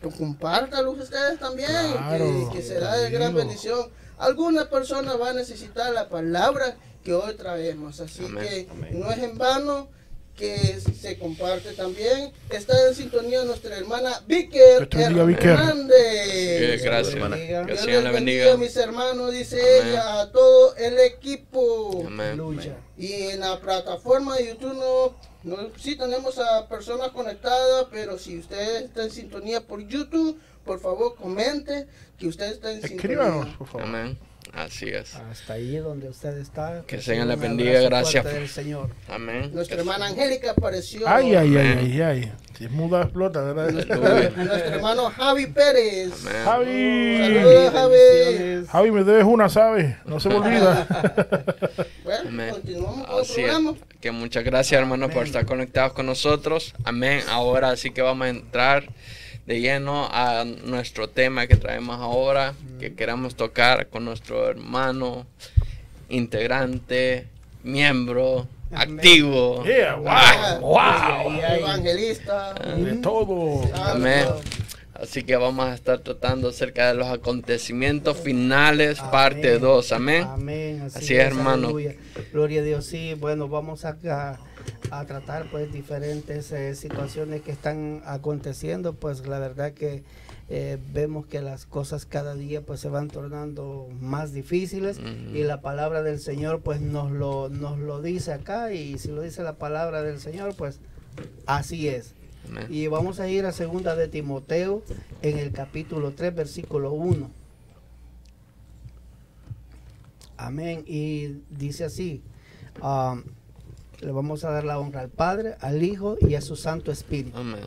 Pues 0.02 0.16
compártalo 0.16 0.92
ustedes 0.92 1.40
también, 1.40 1.68
Claro, 1.70 2.50
que, 2.52 2.58
que 2.58 2.64
será 2.64 2.96
de 2.98 3.10
gran 3.10 3.34
bendición. 3.34 3.90
Alguna 4.18 4.70
persona 4.70 5.16
va 5.16 5.32
a 5.32 5.34
necesitar 5.34 5.92
la 5.94 6.10
palabra 6.10 6.78
que 7.04 7.14
hoy 7.14 7.34
traemos, 7.36 8.00
así 8.00 8.24
Amén. 8.26 8.44
que 8.48 8.68
Amén. 8.72 9.00
no 9.00 9.12
es 9.12 9.18
en 9.20 9.38
vano 9.38 9.90
que 10.36 10.80
se 11.02 11.18
comparte 11.18 11.74
también. 11.74 12.32
Está 12.50 12.88
en 12.88 12.96
sintonía 12.96 13.44
nuestra 13.44 13.78
hermana 13.78 14.22
bendiga, 14.28 15.26
Víquer. 15.26 15.58
Sí, 15.58 15.62
Hernández. 15.62 16.84
gracias. 16.84 17.14
hermana. 17.16 17.36
Dios 17.38 17.86
les 17.86 18.04
le 18.04 18.12
bendiga. 18.12 18.58
mis 18.58 18.76
hermanos, 18.76 19.32
dice 19.32 19.60
Amén. 19.82 19.92
ella, 19.94 20.22
a 20.22 20.32
todo 20.32 20.76
el 20.76 21.00
equipo. 21.00 22.04
Amén. 22.06 22.40
Y 22.98 23.14
en 23.14 23.40
la 23.40 23.60
plataforma 23.60 24.36
de 24.38 24.48
YouTube 24.48 24.74
no, 24.76 25.16
no 25.44 25.70
sí 25.78 25.96
tenemos 25.96 26.38
a 26.40 26.68
personas 26.68 27.10
conectadas, 27.10 27.88
pero 27.92 28.18
si 28.18 28.38
usted 28.40 28.86
está 28.86 29.04
en 29.04 29.12
sintonía 29.12 29.62
por 29.62 29.86
YouTube, 29.88 30.40
por 30.66 30.80
favor 30.80 31.16
comente 31.16 31.88
que 32.18 32.28
usted 32.28 32.52
está 32.52 32.72
en 32.72 32.84
Escríbanos, 32.84 33.34
sintonía. 33.46 33.58
por 33.58 33.68
favor. 33.68 33.84
Amén. 33.84 34.18
Así 34.56 34.88
es. 34.90 35.16
Hasta 35.16 35.54
ahí 35.54 35.76
donde 35.78 36.08
usted 36.10 36.38
está. 36.38 36.84
Que 36.88 36.96
el 36.96 37.02
reciba 37.02 37.16
Señor 37.16 37.28
le 37.28 37.34
un 37.36 37.40
bendiga, 37.42 37.82
gracias. 37.82 38.24
del 38.24 38.48
Señor. 38.48 38.90
Amén. 39.10 39.52
Nuestra 39.54 39.78
hermana 39.78 40.08
Angélica 40.08 40.52
apareció. 40.52 41.08
Ay, 41.08 41.36
ay, 41.36 41.58
ay, 41.58 41.72
Amén. 41.72 41.80
ay, 41.82 42.02
ay. 42.02 42.34
Si 42.58 42.64
es 42.66 42.72
muda, 42.72 43.02
explota, 43.02 43.42
¿verdad? 43.42 43.70
Nuestro, 43.72 44.06
hermano 44.56 45.10
Javi 45.10 45.48
Pérez. 45.48 46.14
Amén. 46.26 46.46
Javi. 46.46 47.18
Saludos, 47.20 47.74
Javi. 47.74 48.66
Javi, 48.68 48.92
me 48.92 49.04
debes 49.04 49.26
una, 49.26 49.50
¿sabes? 49.50 49.98
No 50.06 50.20
se 50.20 50.30
me 50.30 50.36
olvida. 50.36 50.88
Bueno, 52.06 52.30
Amén. 52.30 52.50
continuamos 52.52 53.08
con 53.08 53.20
el 53.20 53.26
es. 53.26 53.76
Que 54.00 54.12
muchas 54.12 54.44
gracias, 54.44 54.80
hermanos, 54.80 55.12
por 55.12 55.26
estar 55.26 55.44
conectados 55.48 55.94
con 55.94 56.06
nosotros. 56.06 56.76
Amén. 56.84 57.24
Ahora 57.28 57.76
sí 57.78 57.90
que 57.90 58.04
vamos 58.04 58.28
a 58.28 58.30
entrar 58.30 58.86
de 59.46 59.60
lleno 59.62 60.08
a 60.12 60.44
nuestro 60.44 61.08
tema 61.10 61.46
que 61.48 61.56
traemos 61.56 61.98
ahora, 62.00 62.54
que 62.80 62.96
queremos 62.96 63.36
tocar 63.36 63.88
con 63.88 64.04
nuestro 64.06 64.50
hermano, 64.50 65.26
integrante, 66.10 67.28
miembro, 67.64 68.48
activo. 68.72 69.64
Yeah, 69.64 69.96
wow, 69.96 70.08
Ah, 70.10 70.58
wow. 70.62 71.32
Evangelista. 71.60 72.54
De 72.54 72.94
todo. 72.96 73.62
Amén. 73.76 74.26
Así 74.96 75.24
que 75.24 75.36
vamos 75.36 75.66
a 75.66 75.74
estar 75.74 76.00
tratando 76.00 76.48
acerca 76.48 76.88
de 76.88 76.94
los 76.94 77.08
acontecimientos 77.08 78.18
finales, 78.18 79.00
parte 79.00 79.50
Amén. 79.50 79.62
2. 79.62 79.92
Amén. 79.92 80.24
Amén. 80.24 80.82
Así 80.84 81.16
es, 81.16 81.20
hermano. 81.20 81.68
aleluya. 81.68 81.96
Gloria 82.32 82.62
a 82.62 82.64
Dios. 82.64 82.86
Sí, 82.86 83.14
bueno, 83.14 83.50
vamos 83.50 83.84
a, 83.84 83.98
a, 84.92 85.06
tratar 85.06 85.52
pues 85.52 85.72
diferentes 85.74 86.50
eh, 86.54 86.76
situaciones 86.76 87.42
que 87.42 87.52
están 87.52 88.04
aconteciendo. 88.06 88.94
Pues 88.94 89.28
la 89.28 89.38
verdad 89.40 89.74
que 89.74 90.04
eh, 90.48 90.78
vemos 90.94 91.26
que 91.26 91.42
las 91.42 91.66
cosas 91.66 92.06
cada 92.06 92.34
día 92.34 92.62
pues 92.62 92.80
se 92.80 92.88
van 92.88 93.10
tornando 93.10 93.90
más 94.00 94.32
difíciles 94.32 95.00
y 95.34 95.44
la 95.44 95.60
palabra 95.60 96.04
del 96.04 96.20
Señor 96.20 96.62
pues 96.62 96.82
nos 96.82 97.12
lo, 97.12 97.50
nos 97.50 97.80
lo 97.80 98.00
dice 98.02 98.32
acá 98.32 98.72
y 98.72 99.00
si 99.00 99.10
lo 99.10 99.24
dice 99.24 99.42
la 99.42 99.58
palabra 99.58 100.04
del 100.04 100.20
Señor 100.20 100.56
pues 100.56 100.80
así 101.48 101.90
es. 101.90 102.14
Amén. 102.50 102.68
Y 102.70 102.88
vamos 102.88 103.20
a 103.20 103.28
ir 103.28 103.46
a 103.46 103.52
segunda 103.52 103.96
de 103.96 104.08
Timoteo 104.08 104.84
en 105.22 105.38
el 105.40 105.52
capítulo 105.52 106.12
3, 106.12 106.36
versículo 106.36 106.92
1. 106.92 107.30
Amén. 110.38 110.84
Y 110.86 111.42
dice 111.50 111.86
así, 111.86 112.22
um, 112.82 113.24
le 114.02 114.12
vamos 114.12 114.44
a 114.44 114.52
dar 114.52 114.64
la 114.64 114.80
honra 114.80 115.02
al 115.02 115.10
Padre, 115.10 115.56
al 115.62 115.84
Hijo 115.84 116.18
y 116.22 116.36
a 116.36 116.42
su 116.42 116.56
Santo 116.56 116.92
Espíritu. 116.92 117.38
Amén. 117.38 117.64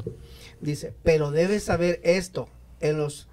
Dice, 0.61 0.95
pero 1.03 1.31
debes 1.31 1.65
saber 1.65 2.01
esto, 2.03 2.49
en 2.81 2.99
los, 2.99 3.29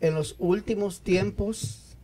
en 0.00 0.14
los 0.14 0.36
últimos 0.38 1.00
tiempos, 1.00 1.96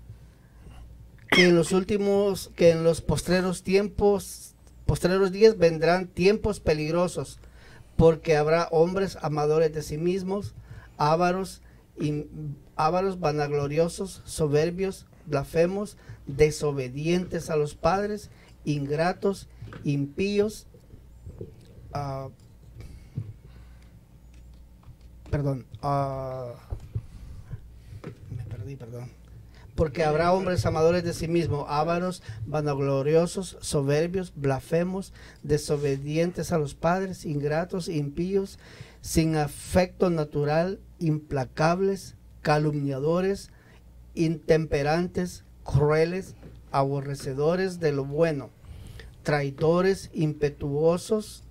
que 1.30 1.44
en 1.44 1.56
los 1.56 1.72
últimos, 1.72 2.50
que 2.56 2.70
en 2.70 2.84
los 2.84 3.00
postreros 3.00 3.62
tiempos, 3.62 4.54
postreros 4.86 5.32
días 5.32 5.58
vendrán 5.58 6.08
tiempos 6.08 6.60
peligrosos, 6.60 7.38
porque 7.96 8.36
habrá 8.36 8.68
hombres 8.70 9.18
amadores 9.22 9.72
de 9.72 9.82
sí 9.82 9.98
mismos, 9.98 10.54
ávaros, 10.96 11.62
ávaros 12.76 13.20
vanagloriosos, 13.20 14.22
soberbios, 14.24 15.06
blasfemos, 15.26 15.96
desobedientes 16.26 17.50
a 17.50 17.56
los 17.56 17.74
padres, 17.74 18.30
ingratos, 18.64 19.48
impíos, 19.84 20.66
ah, 21.92 22.28
perdón, 25.30 25.66
ah, 25.82 26.54
me 28.36 28.44
perdí, 28.44 28.76
perdón. 28.76 29.21
Porque 29.74 30.04
habrá 30.04 30.32
hombres 30.32 30.66
amadores 30.66 31.02
de 31.02 31.14
sí 31.14 31.28
mismos, 31.28 31.64
ávaros, 31.68 32.22
vanagloriosos, 32.46 33.56
soberbios, 33.60 34.32
blasfemos, 34.36 35.12
desobedientes 35.42 36.52
a 36.52 36.58
los 36.58 36.74
padres, 36.74 37.24
ingratos, 37.24 37.88
impíos, 37.88 38.58
sin 39.00 39.36
afecto 39.36 40.10
natural, 40.10 40.78
implacables, 40.98 42.16
calumniadores, 42.42 43.50
intemperantes, 44.14 45.44
crueles, 45.64 46.34
aborrecedores 46.70 47.80
de 47.80 47.92
lo 47.92 48.04
bueno, 48.04 48.50
traidores, 49.22 50.10
impetuosos, 50.12 51.44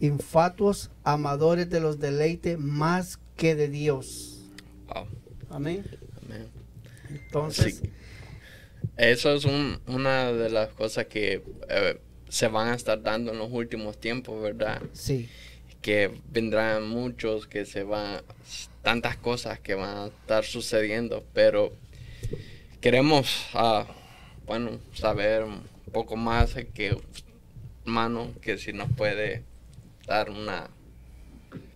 infatuos, 0.00 0.90
amadores 1.04 1.70
de 1.70 1.80
los 1.80 1.98
deleites 1.98 2.58
más 2.58 3.18
que 3.36 3.54
de 3.54 3.68
Dios. 3.68 4.48
Wow. 4.88 5.06
Amén. 5.50 5.84
Entonces, 7.10 7.76
Sí. 7.82 7.90
Eso 8.96 9.34
es 9.34 9.44
un- 9.44 9.80
una 9.86 10.32
de 10.32 10.48
las 10.48 10.68
cosas 10.70 11.06
que 11.06 11.42
eh, 11.68 12.00
se 12.28 12.48
van 12.48 12.68
a 12.68 12.74
estar 12.74 13.02
dando 13.02 13.32
en 13.32 13.38
los 13.38 13.50
últimos 13.50 13.98
tiempos, 13.98 14.40
¿verdad? 14.42 14.80
sí, 14.92 15.28
Que 15.82 16.10
vendrán 16.30 16.88
muchos, 16.88 17.46
que 17.46 17.64
se 17.66 17.82
van, 17.84 18.22
tantas 18.82 19.16
cosas 19.16 19.60
que 19.60 19.74
van 19.74 19.96
a 19.96 20.06
estar 20.06 20.44
sucediendo, 20.44 21.24
pero 21.34 21.72
queremos, 22.80 23.46
ah, 23.54 23.86
bueno, 24.46 24.78
saber 24.94 25.44
un 25.44 25.62
poco 25.92 26.16
más 26.16 26.54
que, 26.74 26.96
hermano, 27.84 28.32
que 28.40 28.58
si 28.58 28.72
nos 28.72 28.90
puede 28.92 29.42
dar 30.06 30.30
una 30.30 30.70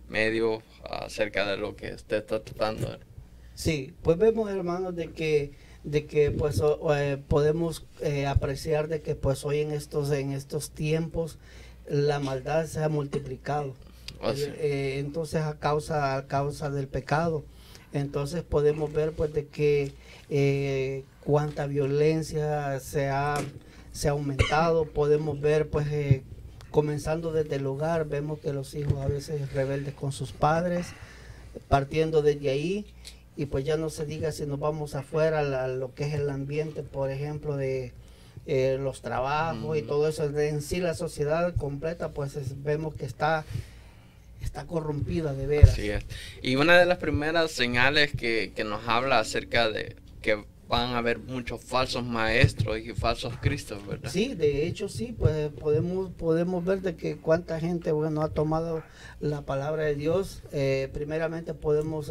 medio 0.09 0.61
acerca 0.89 1.45
de 1.49 1.57
lo 1.57 1.75
que 1.75 1.93
usted 1.93 2.17
está 2.17 2.43
tratando. 2.43 2.99
Sí, 3.61 3.93
pues 4.01 4.17
vemos 4.17 4.49
hermanos 4.49 4.95
de 4.95 5.11
que 5.11 5.51
de 5.83 6.07
que 6.07 6.31
pues 6.31 6.59
o- 6.61 6.95
eh, 6.97 7.17
podemos 7.27 7.85
eh, 8.01 8.25
apreciar 8.25 8.87
de 8.87 9.03
que 9.03 9.13
pues 9.13 9.45
hoy 9.45 9.59
en 9.59 9.69
estos 9.71 10.09
en 10.11 10.31
estos 10.31 10.71
tiempos 10.71 11.37
la 11.87 12.17
maldad 12.19 12.65
se 12.65 12.83
ha 12.83 12.89
multiplicado. 12.89 13.75
Oh, 14.19 14.33
sí. 14.33 14.45
Eh, 14.57 14.95
entonces 14.97 15.43
a 15.43 15.59
causa 15.59 16.17
a 16.17 16.25
causa 16.25 16.71
del 16.71 16.87
pecado. 16.87 17.43
Entonces 17.93 18.41
podemos 18.41 18.91
ver 18.93 19.11
pues 19.11 19.31
de 19.31 19.45
que 19.45 19.93
cuánta 21.23 21.67
violencia 21.67 22.79
se 22.79 23.09
ha 23.09 23.35
se 23.91 24.07
ha 24.07 24.11
aumentado, 24.11 24.85
podemos 24.85 25.39
ver 25.39 25.69
pues 25.69 25.85
eh, 25.91 26.23
comenzando 26.71 27.31
desde 27.31 27.57
el 27.57 27.67
hogar, 27.67 28.07
vemos 28.07 28.39
que 28.39 28.53
los 28.53 28.73
hijos 28.73 28.95
a 29.01 29.07
veces 29.07 29.53
rebeldes 29.53 29.93
con 29.93 30.11
sus 30.11 30.31
padres, 30.31 30.87
partiendo 31.67 32.23
desde 32.23 32.49
ahí 32.49 32.87
y 33.41 33.45
pues 33.47 33.65
ya 33.65 33.75
no 33.77 33.89
se 33.89 34.05
diga 34.05 34.31
si 34.31 34.45
nos 34.45 34.59
vamos 34.59 34.93
afuera 34.95 35.41
la- 35.41 35.67
lo 35.67 35.93
que 35.95 36.05
es 36.05 36.13
el 36.13 36.29
ambiente 36.29 36.83
por 36.83 37.09
ejemplo 37.09 37.57
de 37.57 37.91
eh, 38.45 38.77
los 38.79 39.01
trabajos 39.01 39.77
y 39.77 39.81
Mm. 39.83 39.87
todo 39.87 40.07
eso 40.07 40.25
en 40.25 40.61
sí 40.61 40.79
la 40.79 40.93
sociedad 40.93 41.53
completa 41.55 42.09
pues 42.09 42.35
es- 42.35 42.61
vemos 42.63 42.95
que 42.95 43.05
está 43.05 43.45
está 44.43 44.65
corrompida 44.65 45.33
de 45.33 45.45
veras 45.47 45.71
Así 45.71 45.89
es. 45.89 46.03
Y 46.41 46.55
una 46.55 46.77
de 46.79 46.85
las 46.85 46.97
primeras 46.97 47.51
señales 47.51 48.11
que, 48.11 48.51
que 48.55 48.63
nos 48.63 48.87
habla 48.87 49.19
acerca 49.19 49.69
de 49.69 49.95
que 50.21 50.43
van 50.67 50.91
a 50.93 50.97
haber 50.99 51.19
muchos 51.19 51.61
falsos 51.63 52.03
maestros 52.03 52.79
y 52.79 52.93
falsos 52.93 53.33
cristos, 53.41 53.85
¿verdad? 53.85 54.09
Sí, 54.09 54.33
de 54.35 54.65
hecho 54.65 54.87
sí, 54.89 55.13
pues 55.17 55.49
podemos 55.51 56.09
podemos 56.11 56.63
ver 56.65 56.81
de 56.81 56.95
que 56.95 57.17
cuánta 57.17 57.59
gente 57.59 57.91
bueno 57.91 58.21
ha 58.23 58.29
tomado 58.29 58.81
la 59.19 59.41
palabra 59.41 59.83
de 59.83 59.95
Dios. 59.95 60.41
Eh, 60.53 60.89
primeramente 60.93 61.53
podemos 61.53 62.09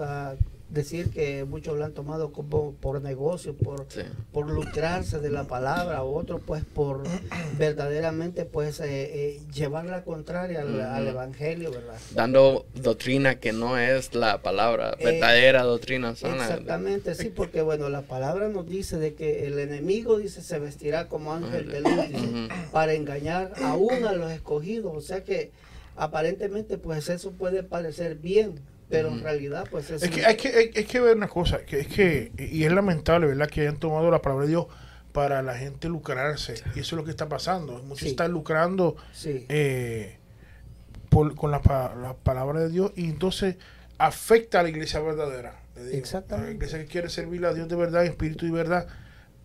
decir 0.71 1.11
que 1.11 1.45
muchos 1.45 1.79
la 1.79 1.87
han 1.87 1.93
tomado 1.93 2.33
como 2.33 2.73
por 2.75 3.03
negocio, 3.03 3.55
por 3.55 3.87
Sí. 3.89 4.03
por 4.33 4.49
lucrarse 4.49 5.19
de 5.19 5.31
la 5.31 5.45
palabra, 5.45 6.03
otros 6.03 6.41
pues 6.47 6.65
por 6.65 7.03
verdaderamente 7.59 8.45
pues 8.45 8.81
eh, 8.81 8.87
eh, 8.89 9.41
llevar 9.53 9.87
la 9.87 10.05
contraria 10.05 10.61
al, 10.61 11.07
evangelio, 11.09 11.71
¿verdad? 11.73 11.99
Dando 12.15 12.67
doctrina 12.75 13.41
que 13.41 13.53
no 13.53 13.79
es 13.79 14.15
la 14.15 14.43
palabra, 14.43 14.97
Eh, 14.99 15.05
verdadera 15.05 15.63
doctrina 15.65 16.15
sana. 16.15 16.45
Exactamente, 16.45 17.15
sí, 17.15 17.31
porque 17.35 17.63
bueno, 17.63 17.89
la 17.89 18.03
palabra 18.03 18.49
nos 18.49 18.69
dice 18.69 18.99
de 18.99 19.15
que 19.15 19.47
el 19.47 19.59
enemigo 19.59 20.19
dice 20.19 20.41
se 20.43 20.59
vestirá 20.59 21.09
como 21.09 21.33
ángel 21.33 21.69
de 21.69 21.81
luz 21.81 22.09
dice, 22.09 22.49
para 22.73 22.95
engañar 22.95 23.53
aún 23.63 24.05
a 24.05 24.13
los 24.13 24.31
escogidos, 24.31 24.93
o 24.97 25.01
sea 25.01 25.25
que 25.25 25.51
aparentemente 25.97 26.79
pues 26.79 27.09
eso 27.09 27.33
puede 27.33 27.63
parecer 27.63 28.15
bien, 28.17 28.55
pero 28.91 29.09
en 29.09 29.23
realidad 29.23 29.67
pues 29.71 29.89
es, 29.91 30.03
Es 30.03 30.11
que 30.11 30.27
hay 30.27 30.37
que, 30.37 30.49
hay, 30.49 30.71
hay 30.77 30.85
que 30.85 31.01
ver 31.01 31.17
una 31.17 31.29
cosa, 31.29 31.65
que 31.65 31.81
es 31.81 31.87
que, 31.87 32.33
y 32.37 32.65
es 32.65 32.73
lamentable, 32.73 33.27
¿verdad?, 33.29 33.49
que 33.49 33.63
hayan 33.63 33.79
tomado 33.79 34.11
la 34.11 34.21
palabra 34.21 34.45
de 34.45 34.51
Dios 34.51 34.67
para 35.13 35.43
la 35.43 35.57
gente 35.57 35.89
lucrarse. 35.89 36.55
Y 36.75 36.81
eso 36.81 36.95
es 36.95 36.99
lo 36.99 37.05
que 37.05 37.11
está 37.11 37.29
pasando. 37.29 37.75
Muchos 37.83 38.01
Sí. 38.01 38.09
están 38.09 38.31
lucrando 38.33 38.97
sí, 39.13 39.47
eh, 39.49 40.17
por- 41.09 41.35
con 41.35 41.51
la, 41.51 41.61
la 42.01 42.15
palabra 42.23 42.61
de 42.61 42.69
Dios 42.71 42.93
y 42.97 43.07
entonces 43.07 43.57
afecta 43.99 44.61
a 44.61 44.63
la 44.63 44.69
iglesia 44.69 45.01
verdadera. 45.01 45.57
digo. 45.77 45.89
Exactamente. 45.97 46.51
La 46.51 46.55
iglesia 46.57 46.79
que 46.81 46.87
quiere 46.87 47.09
servir 47.09 47.45
a 47.47 47.55
Dios 47.55 47.69
de 47.69 47.75
verdad, 47.77 48.05
espíritu 48.05 48.47
y 48.47 48.51
verdad, 48.51 48.87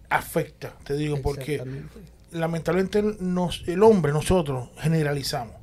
afecta, 0.10 0.74
te 0.84 0.94
digo, 0.96 1.22
porque 1.22 1.64
lamentablemente 2.32 3.02
nos, 3.20 3.64
el 3.68 3.82
hombre, 3.84 4.12
nosotros, 4.12 4.70
generalizamos. 4.80 5.56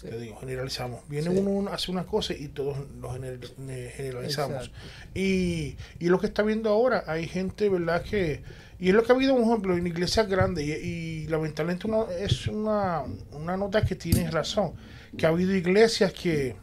Sí. 0.00 0.08
Te 0.08 0.18
digo, 0.18 0.36
generalizamos. 0.38 1.00
Viene 1.08 1.30
Sí. 1.30 1.38
uno, 1.38 1.70
hace 1.70 1.90
una 1.90 2.04
cosa 2.06 2.32
y 2.34 2.48
todos 2.48 2.76
lo 3.00 3.10
gener- 3.14 3.56
ne- 3.58 3.90
generalizamos. 3.90 4.70
Y, 5.14 5.76
y 5.98 6.08
lo 6.08 6.18
que 6.20 6.26
está 6.26 6.42
viendo 6.42 6.70
ahora, 6.70 7.04
hay 7.06 7.26
gente, 7.26 7.68
¿verdad? 7.68 8.02
Que, 8.02 8.42
y 8.78 8.88
es 8.88 8.94
lo 8.94 9.02
que 9.02 9.12
ha 9.12 9.14
habido, 9.14 9.34
por 9.34 9.44
ejemplo, 9.44 9.76
en 9.76 9.86
iglesias 9.86 10.28
grandes, 10.28 10.64
y, 10.66 10.72
y 10.72 11.26
lamentablemente 11.28 11.86
uno- 11.86 12.08
es 12.10 12.46
una, 12.46 13.02
una 13.32 13.56
nota 13.56 13.84
que 13.84 13.94
tienes 13.96 14.32
razón, 14.32 14.72
que 15.16 15.26
ha 15.26 15.30
habido 15.30 15.54
iglesias 15.54 16.12
que, 16.12 16.54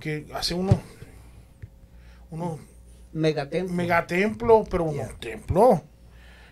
que 0.00 0.26
hacen 0.34 0.58
unos, 0.58 0.76
unos 2.30 2.60
Megatemplo. 3.12 3.74
megatemplos, 3.74 4.68
pero 4.68 4.84
unos 4.84 5.08
Yeah. 5.08 5.18
templos 5.20 5.80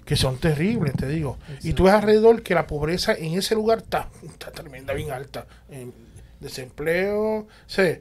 que 0.04 0.16
son 0.16 0.38
terribles, 0.38 0.94
te 0.94 1.06
digo. 1.06 1.38
Y 1.62 1.72
tú 1.74 1.84
ves 1.84 1.94
alrededor 1.94 2.42
que 2.42 2.54
la 2.54 2.66
pobreza 2.66 3.14
en 3.14 3.34
ese 3.38 3.54
lugar 3.54 3.78
está, 3.78 4.08
está 4.22 4.50
tremenda, 4.50 4.92
bien 4.94 5.10
alta. 5.10 5.46
en 5.70 5.92
desempleo, 6.42 7.46
sí. 7.66 8.00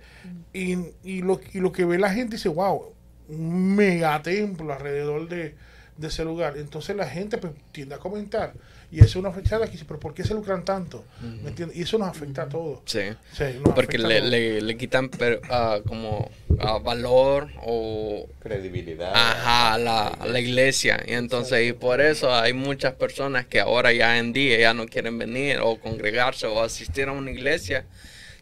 Y, 0.51 0.77
y, 1.03 1.21
lo, 1.21 1.39
y 1.53 1.59
lo 1.59 1.71
que 1.71 1.85
ve 1.85 1.97
la 1.97 2.11
gente 2.11 2.35
dice, 2.35 2.49
wow, 2.49 2.93
un 3.29 3.75
megatemplo 3.75 4.73
alrededor 4.73 5.29
de, 5.29 5.55
de 5.97 6.07
ese 6.07 6.25
lugar. 6.25 6.57
Entonces 6.57 6.95
la 6.95 7.07
gente 7.07 7.37
pues, 7.37 7.53
tiende 7.71 7.95
a 7.95 7.99
comentar. 7.99 8.53
Y 8.91 8.97
eso 8.99 9.05
es 9.07 9.15
una 9.15 9.31
fechada 9.31 9.65
que 9.67 9.71
dice, 9.71 9.85
pero 9.87 9.99
¿por 10.01 10.13
qué 10.13 10.23
se 10.23 10.33
lucran 10.33 10.65
tanto? 10.65 11.05
¿Me 11.43 11.49
entiendes? 11.49 11.77
Y 11.77 11.83
eso 11.83 11.97
nos 11.97 12.09
afecta 12.09 12.43
a 12.43 12.49
todos. 12.49 12.79
Sí. 12.85 12.99
Sí, 13.31 13.43
nos 13.63 13.73
Porque 13.73 13.95
afecta 13.97 14.05
a 14.07 14.09
le, 14.09 14.21
le, 14.21 14.61
le 14.61 14.77
quitan 14.77 15.07
per- 15.09 15.39
ah, 15.49 15.79
como 15.87 16.29
ah, 16.59 16.77
valor 16.79 17.47
o 17.63 18.27
Credibilidad. 18.41 19.13
Ajá, 19.15 19.75
a 19.75 19.77
la, 19.77 20.19
la 20.25 20.39
iglesia. 20.41 21.01
Y 21.07 21.13
entonces, 21.13 21.69
y 21.69 21.71
por 21.73 22.01
eso 22.01 22.33
hay 22.35 22.51
muchas 22.51 22.93
personas 22.95 23.45
que 23.45 23.61
ahora 23.61 23.93
ya 23.93 24.17
en 24.17 24.33
día 24.33 24.59
ya 24.59 24.73
no 24.73 24.85
quieren 24.87 25.17
venir 25.17 25.59
o 25.61 25.79
congregarse 25.79 26.47
o 26.47 26.61
asistir 26.61 27.07
a 27.07 27.13
una 27.13 27.31
iglesia. 27.31 27.85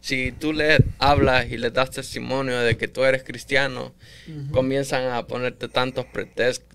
Si 0.00 0.32
tú 0.32 0.52
le 0.54 0.78
hablas 0.98 1.50
y 1.50 1.58
le 1.58 1.70
das 1.70 1.90
testimonio 1.90 2.58
de 2.60 2.76
que 2.76 2.88
tú 2.88 3.04
eres 3.04 3.22
cristiano, 3.22 3.92
comienzan 4.50 5.12
a 5.12 5.26
ponerte 5.26 5.68
tantos 5.68 6.06
pretextos, 6.06 6.69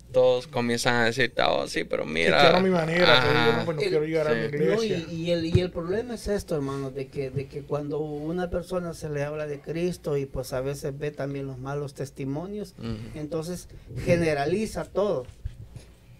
comienzan 0.50 0.94
a 0.96 1.04
decirte, 1.04 1.42
oh, 1.42 1.66
sí, 1.68 1.84
pero 1.84 2.06
mira. 2.06 2.40
quiero 2.40 2.60
mi 2.60 2.70
manera, 2.70 3.20
digo, 3.20 3.32
Ajá. 3.38 3.56
no, 3.58 3.64
pues 3.64 3.76
no 3.76 3.82
El- 3.82 3.88
quiero 3.90 4.04
llegar 4.06 4.28
a 4.28 4.34
mi. 4.34 4.40
No, 4.42 4.46
iglesia. 4.82 4.96
y, 5.10 5.14
y 5.14 5.30
el, 5.30 5.44
y 5.44 5.60
el 5.60 5.70
problema 5.70 6.14
es 6.14 6.28
esto, 6.28 6.54
hermano, 6.54 6.90
de 6.90 7.08
que, 7.08 7.30
de 7.30 7.46
que 7.46 7.62
cuando 7.62 7.98
una 7.98 8.48
persona 8.48 8.94
se 8.94 9.10
le 9.10 9.22
habla 9.24 9.46
de 9.46 9.60
Cristo 9.60 10.16
y 10.16 10.24
pues 10.26 10.52
a 10.52 10.60
veces 10.62 10.98
ve 10.98 11.10
también 11.10 11.46
los 11.46 11.58
malos 11.58 11.94
testimonios, 11.94 12.74
entonces 13.14 13.68
generaliza 14.04 14.84
todo. 14.84 15.26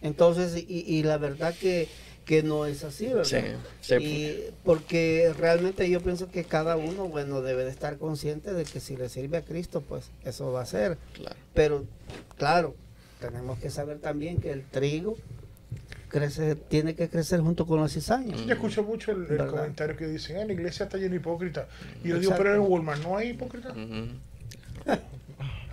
Entonces, 0.02 0.56
y, 0.68 0.84
y 0.86 1.02
la 1.02 1.16
verdad 1.18 1.54
que, 1.58 1.88
que 2.26 2.42
no 2.42 2.66
es 2.66 2.84
así, 2.84 3.06
¿verdad? 3.06 3.24
Sí, 3.80 3.94
sí, 3.98 4.04
Y 4.04 4.44
porque 4.64 5.32
realmente 5.38 5.88
yo 5.88 6.00
pienso 6.02 6.30
que 6.30 6.44
cada 6.44 6.76
uno, 6.76 7.08
bueno, 7.08 7.40
debe 7.40 7.64
de 7.64 7.70
estar 7.70 7.96
consciente 7.98 8.52
de 8.52 8.64
que 8.64 8.80
si 8.80 8.96
le 8.96 9.08
sirve 9.08 9.38
a 9.38 9.42
Cristo, 9.42 9.80
pues 9.80 10.10
eso 10.24 10.52
va 10.52 10.60
a 10.62 10.66
ser. 10.66 10.98
claro. 11.14 11.36
Pero, 11.54 11.84
claro, 12.36 12.74
tenemos 13.28 13.58
que 13.58 13.70
saber 13.70 13.98
también 13.98 14.38
que 14.38 14.50
el 14.50 14.64
trigo 14.64 15.16
crece, 16.08 16.54
tiene 16.54 16.94
que 16.94 17.08
crecer 17.08 17.40
junto 17.40 17.66
con 17.66 17.80
la 17.80 17.88
cizaña. 17.88 18.36
Yo 18.36 18.52
escucho 18.54 18.82
mucho 18.82 19.12
el, 19.12 19.26
el 19.30 19.46
comentario 19.46 19.96
que 19.96 20.06
dicen, 20.06 20.38
ah, 20.38 20.44
la 20.44 20.52
iglesia 20.52 20.84
está 20.84 20.96
llena 20.98 21.10
de 21.10 21.16
hipócritas. 21.16 21.66
Y 22.04 22.08
yo 22.08 22.18
digo, 22.18 22.34
pero 22.36 22.54
en 22.54 22.60
Walmart 22.60 23.02
no 23.02 23.16
hay 23.16 23.30
hipócritas. 23.30 23.74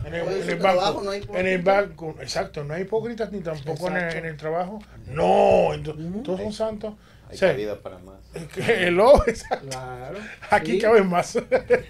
En 0.06 0.14
el, 0.14 0.28
en 0.28 0.50
el 0.50 0.60
trabajo 0.60 0.96
banco, 0.96 1.04
no 1.04 1.12
hay 1.12 1.18
en 1.20 1.24
hipócritas. 1.24 1.46
el 1.54 1.62
banco, 1.62 2.16
exacto, 2.20 2.64
no 2.66 2.74
hay 2.74 2.82
hipócritas 2.82 3.32
ni 3.32 3.40
tampoco 3.40 3.88
en 3.88 3.96
el, 3.96 4.18
en 4.18 4.26
el 4.26 4.36
trabajo. 4.36 4.80
No, 5.08 5.74
entonces, 5.74 6.06
Ujú. 6.06 6.24
todos 6.24 6.42
son 6.42 6.52
santos. 6.52 6.96
Hay 7.34 7.38
sea, 7.38 7.52
cabida 7.52 7.80
para 7.80 7.98
más. 8.00 8.20
hello, 8.58 9.24
exacto. 9.28 9.68
Claro. 9.68 10.20
Aquí 10.50 10.72
sí, 10.74 10.80
caben 10.80 11.08
más. 11.10 11.28
sí. 11.32 11.40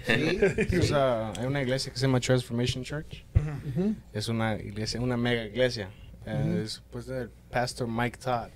Es, 0.08 0.92
uh, 0.92 1.32
hay 1.40 1.46
una 1.46 1.62
iglesia 1.62 1.92
que 1.92 2.00
se 2.00 2.06
llama 2.06 2.20
Transformation 2.20 2.84
Church. 2.84 3.24
Ujú. 3.36 3.96
Es 4.14 4.28
una 4.28 4.56
iglesia, 4.56 5.00
una 5.00 5.18
mega 5.18 5.44
iglesia. 5.46 5.90
Eh, 6.26 6.62
Es 6.64 6.82
pues 6.92 7.06
del 7.06 7.30
pastor 7.50 7.88
Mike 7.88 8.18
Todd. 8.18 8.50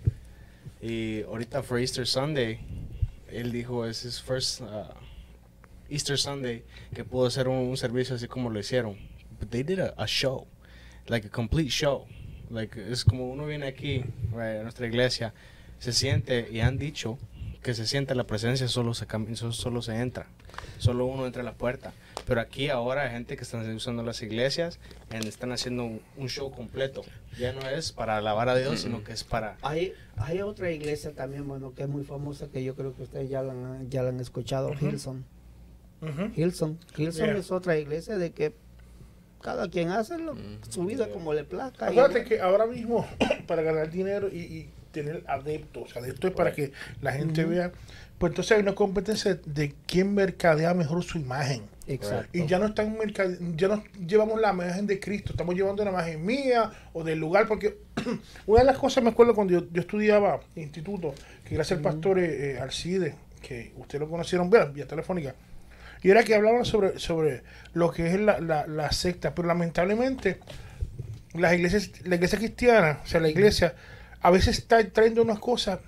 Y 0.82 1.24
ahorita 1.24 1.64
for 1.64 1.80
Easter 1.80 2.06
Sunday, 2.06 2.60
él 3.30 3.52
dijo 3.52 3.86
es 3.86 4.06
his 4.06 4.22
first 4.22 4.62
uh, 4.62 4.86
Easter 5.90 6.18
Sunday 6.18 6.64
que 6.94 7.04
pudo 7.04 7.26
hacer 7.28 7.48
un, 7.48 7.58
un 7.68 7.78
servicio 7.78 8.16
así 8.16 8.28
como 8.28 8.50
lo 8.50 8.60
hicieron. 8.60 8.98
But 9.40 9.50
they 9.50 9.64
did 9.64 9.80
a, 9.80 9.94
a 9.98 10.06
show, 10.08 10.48
like 11.08 11.28
a 11.28 11.30
complete 11.30 11.70
show. 11.70 12.06
Like 12.50 12.78
es 12.80 13.04
como 13.04 13.30
uno 13.30 13.46
viene 13.46 13.68
aquí 13.68 14.04
right, 14.32 14.60
a 14.60 14.64
nuestra 14.64 14.88
iglesia, 14.88 15.34
se 15.80 15.94
siente 15.94 16.48
y 16.52 16.60
han 16.62 16.78
dicho 16.78 17.18
que 17.64 17.74
se 17.74 17.86
siente 17.86 18.16
la 18.16 18.24
presencia, 18.26 18.68
solo 18.68 18.94
se, 18.94 19.06
solo 19.52 19.82
se 19.82 19.96
entra. 20.00 20.28
Solo 20.78 21.06
uno 21.06 21.26
entra 21.26 21.42
a 21.42 21.46
la 21.46 21.54
puerta. 21.54 21.94
Pero 22.26 22.40
aquí 22.42 22.70
ahora 22.70 23.04
hay 23.04 23.12
gente 23.12 23.36
que 23.36 23.44
están 23.44 23.70
usando 23.76 24.04
las 24.04 24.22
iglesias, 24.22 24.80
están 25.12 25.52
haciendo 25.52 25.84
un, 25.84 26.02
un 26.18 26.30
show 26.30 26.52
completo. 26.52 27.02
Ya 27.38 27.52
no 27.54 27.62
es 27.70 27.92
para 27.92 28.18
alabar 28.18 28.48
a 28.50 28.56
Dios, 28.56 28.80
sino 28.82 29.04
que 29.04 29.12
es 29.12 29.24
para... 29.24 29.58
Hay, 29.62 29.94
hay 30.16 30.42
otra 30.42 30.72
iglesia 30.72 31.12
también, 31.14 31.48
bueno, 31.48 31.74
que 31.74 31.84
es 31.84 31.90
muy 31.90 32.04
famosa, 32.04 32.48
que 32.48 32.64
yo 32.64 32.76
creo 32.76 32.96
que 32.96 33.04
ustedes 33.04 33.30
ya 33.30 33.42
la 33.44 33.52
han, 33.54 33.90
ya 33.90 34.02
la 34.04 34.10
han 34.10 34.20
escuchado. 34.20 34.72
Hilson. 34.80 35.26
Ujú. 36.02 36.32
Hilson. 36.36 36.80
Hilson 36.96 37.26
Yeah. 37.28 37.38
es 37.38 37.52
otra 37.52 37.78
iglesia 37.78 38.18
de 38.18 38.32
que 38.32 38.54
cada 39.42 39.70
quien 39.70 39.90
hace 39.90 40.18
lo- 40.18 40.36
Mm. 40.36 40.60
su 40.70 40.86
vida 40.86 41.10
como 41.10 41.34
le 41.34 41.44
plazca. 41.44 41.88
y- 41.88 41.98
Acuérdate 41.98 42.24
que 42.26 42.40
ahora 42.42 42.66
mismo, 42.66 43.06
para 43.48 43.62
ganar 43.62 43.90
dinero 43.92 44.30
y, 44.32 44.38
y 44.40 44.70
tener 44.92 45.24
adeptos, 45.28 45.96
adeptos 45.96 46.32
es 46.32 46.36
para 46.38 46.54
que 46.54 46.72
la 47.02 47.12
gente 47.14 47.44
vea, 47.46 47.72
pues 48.18 48.32
entonces 48.32 48.54
hay 48.58 48.62
una 48.64 48.76
competencia 48.76 49.40
de 49.46 49.74
quién 49.86 50.14
mercadea 50.14 50.74
mejor 50.74 51.04
su 51.04 51.18
imagen. 51.18 51.64
Exacto. 51.88 52.28
Y 52.38 52.46
ya 52.48 52.60
no 52.60 52.66
están 52.66 52.98
mercade- 52.98 53.38
ya 53.56 53.70
no 53.70 53.82
llevamos 54.06 54.42
la 54.42 54.52
imagen 54.52 54.88
de 54.88 55.00
Cristo, 55.00 55.32
estamos 55.32 55.56
llevando 55.56 55.86
la 55.86 55.92
imagen 55.92 56.26
mía 56.26 56.72
o 56.94 57.04
del 57.04 57.20
lugar, 57.20 57.48
porque 57.48 57.78
una 58.46 58.60
de 58.60 58.66
las 58.66 58.78
cosas 58.78 59.04
me 59.04 59.10
acuerdo 59.12 59.34
cuando 59.34 59.54
yo, 59.54 59.68
yo 59.72 59.82
estudiaba 59.82 60.42
en 60.56 60.64
instituto, 60.64 61.14
que 61.46 61.56
gracias 61.56 61.78
al 61.78 61.84
pastor 61.84 62.20
eh, 62.20 62.56
eh, 62.56 62.60
Alcide, 62.60 63.16
que 63.42 63.72
ustedes 63.78 64.02
lo 64.02 64.10
conocieron 64.10 64.50
vía, 64.50 64.66
vía 64.66 64.86
telefónica, 64.86 65.36
y 66.04 66.10
era 66.10 66.24
que 66.24 66.36
hablaban 66.36 66.66
sobre, 66.66 67.00
sobre 67.00 67.44
lo 67.74 67.92
que 67.92 68.08
es 68.08 68.20
la, 68.20 68.40
la, 68.42 68.68
la 68.68 68.92
secta, 68.92 69.34
pero 69.34 69.48
lamentablemente 69.48 70.40
las 71.34 71.54
iglesias, 71.54 71.92
la 72.04 72.16
iglesia 72.16 72.38
cristiana, 72.38 73.00
o 73.04 73.08
sea, 73.08 73.20
la 73.22 73.30
iglesia, 73.30 73.76
a 74.28 74.32
veces 74.32 74.58
está 74.58 74.84
trayendo 74.92 75.22
unas 75.22 75.40
cosas 75.40 75.80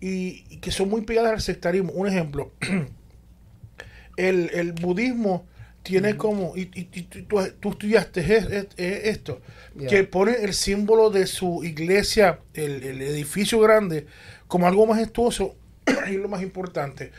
y, 0.00 0.44
y 0.48 0.56
que 0.56 0.70
son 0.70 0.88
muy 0.88 1.02
pegadas 1.02 1.32
al 1.32 1.40
sectarismo. 1.42 1.92
Un 1.92 2.08
ejemplo, 2.08 2.50
el, 4.16 4.50
el 4.54 4.72
budismo 4.72 5.46
tiene 5.82 6.16
como, 6.16 6.56
y, 6.56 6.62
y- 6.74 6.88
y 6.92 7.02
tú, 7.02 7.38
tú 7.60 7.70
estudiaste 7.72 8.20
es- 8.20 8.44
es- 8.50 8.66
es 8.76 9.04
esto, 9.06 9.40
que 9.88 10.04
pone 10.04 10.32
el 10.42 10.54
símbolo 10.54 11.10
de 11.10 11.26
su 11.26 11.62
iglesia, 11.64 12.38
el, 12.54 12.82
el 12.84 13.02
edificio 13.02 13.58
grande, 13.60 14.06
como 14.48 14.66
algo 14.66 14.86
majestuoso 14.86 15.56
y 16.10 16.12
lo 16.12 16.28
más 16.28 16.42
importante. 16.42 17.10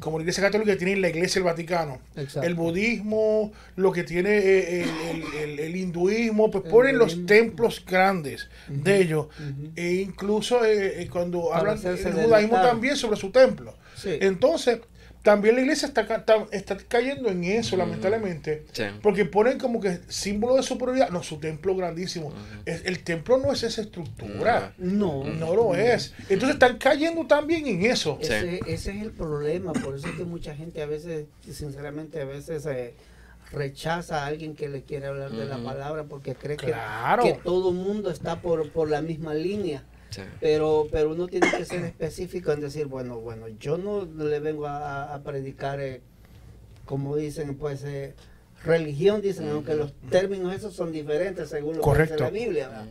Como 0.00 0.18
la 0.18 0.22
iglesia 0.22 0.42
católica 0.42 0.76
tiene 0.76 0.96
la 0.96 1.08
iglesia 1.10 1.38
el 1.38 1.44
Vaticano, 1.44 2.00
Exacto. 2.16 2.42
el 2.48 2.54
budismo, 2.54 3.52
lo 3.76 3.92
que 3.92 4.02
tiene 4.04 4.38
eh, 4.38 4.82
el, 4.82 4.88
el- 5.22 5.34
el- 5.50 5.58
el 5.60 5.76
hinduismo, 5.76 6.50
pues 6.50 6.64
ponen 6.64 6.98
los 6.98 7.24
templos 7.26 7.84
grandes 7.86 8.48
de 8.68 9.00
ellos. 9.00 9.26
E 9.76 9.92
incluso 9.94 10.64
eh, 10.64 11.02
eh, 11.02 11.08
cuando 11.08 11.48
Para 11.48 11.58
hablan 11.72 11.76
el 11.86 12.02
del 12.02 12.24
judaísmo 12.24 12.56
también 12.62 12.96
sobre 12.96 13.16
su 13.16 13.30
templo. 13.30 13.74
Sí. 13.96 14.16
Entonces, 14.20 14.80
también 15.22 15.54
la 15.54 15.60
iglesia 15.60 15.86
está, 15.86 16.06
ca- 16.06 16.24
ta- 16.24 16.46
está 16.50 16.76
cayendo 16.76 17.28
en 17.28 17.44
eso, 17.44 17.76
lamentablemente. 17.76 18.64
Sí. 18.72 18.84
Porque 19.02 19.24
ponen 19.26 19.58
como 19.58 19.80
que 19.80 20.00
símbolo 20.08 20.56
de 20.56 20.62
superioridad. 20.62 21.10
No, 21.10 21.22
su 21.22 21.38
templo 21.38 21.76
grandísimo. 21.76 22.32
Es- 22.64 22.84
el 22.86 23.02
templo 23.02 23.36
no 23.38 23.52
es 23.52 23.62
esa 23.62 23.82
estructura. 23.82 24.72
No. 24.78 25.24
No 25.24 25.54
lo 25.54 25.74
es. 25.74 26.14
Entonces 26.30 26.54
están 26.54 26.78
cayendo 26.78 27.26
también 27.26 27.66
en 27.66 27.84
eso. 27.84 28.18
Sí. 28.22 28.32
Ese, 28.32 28.60
ese 28.66 28.90
es 28.96 29.02
el 29.02 29.10
problema, 29.10 29.72
por 29.74 29.94
eso 29.96 30.08
es 30.08 30.14
que 30.14 30.24
mucha 30.24 30.54
gente 30.56 30.82
a 30.82 30.86
veces, 30.86 31.26
sinceramente, 31.50 32.20
a 32.22 32.24
veces 32.24 32.64
eh, 32.66 32.94
rechaza 33.52 34.22
a 34.24 34.26
alguien 34.26 34.54
que 34.54 34.68
le 34.68 34.82
quiere 34.82 35.06
hablar 35.06 35.32
de 35.32 35.44
la 35.44 35.58
palabra 35.58 36.04
porque 36.04 36.34
cree 36.34 36.56
que, 36.56 36.66
Claro. 36.66 37.24
que 37.24 37.32
todo 37.34 37.72
mundo 37.72 38.10
está 38.10 38.40
por, 38.40 38.70
por 38.70 38.88
la 38.88 39.02
misma 39.02 39.34
línea. 39.34 39.82
Sí. 40.10 40.22
Pero, 40.40 40.86
pero 40.90 41.10
uno 41.10 41.26
tiene 41.28 41.50
que 41.50 41.64
ser 41.64 41.84
específico 41.84 42.52
en 42.52 42.60
decir, 42.60 42.86
bueno, 42.86 43.18
bueno, 43.18 43.46
yo 43.60 43.78
no 43.78 44.04
le 44.04 44.40
vengo 44.40 44.66
a, 44.66 45.14
a 45.14 45.22
predicar, 45.22 45.80
eh, 45.80 46.00
como 46.84 47.16
dicen, 47.16 47.56
pues, 47.56 47.84
eh, 47.84 48.14
religión, 48.64 49.22
dicen, 49.22 49.48
aunque 49.48 49.74
los 49.74 49.92
términos 50.10 50.54
esos 50.54 50.74
son 50.74 50.92
diferentes 50.92 51.48
según 51.48 51.76
lo 51.76 51.82
Correcto. 51.82 52.16
que 52.16 52.24
dice 52.24 52.32
la 52.38 52.44
Biblia. 52.44 52.86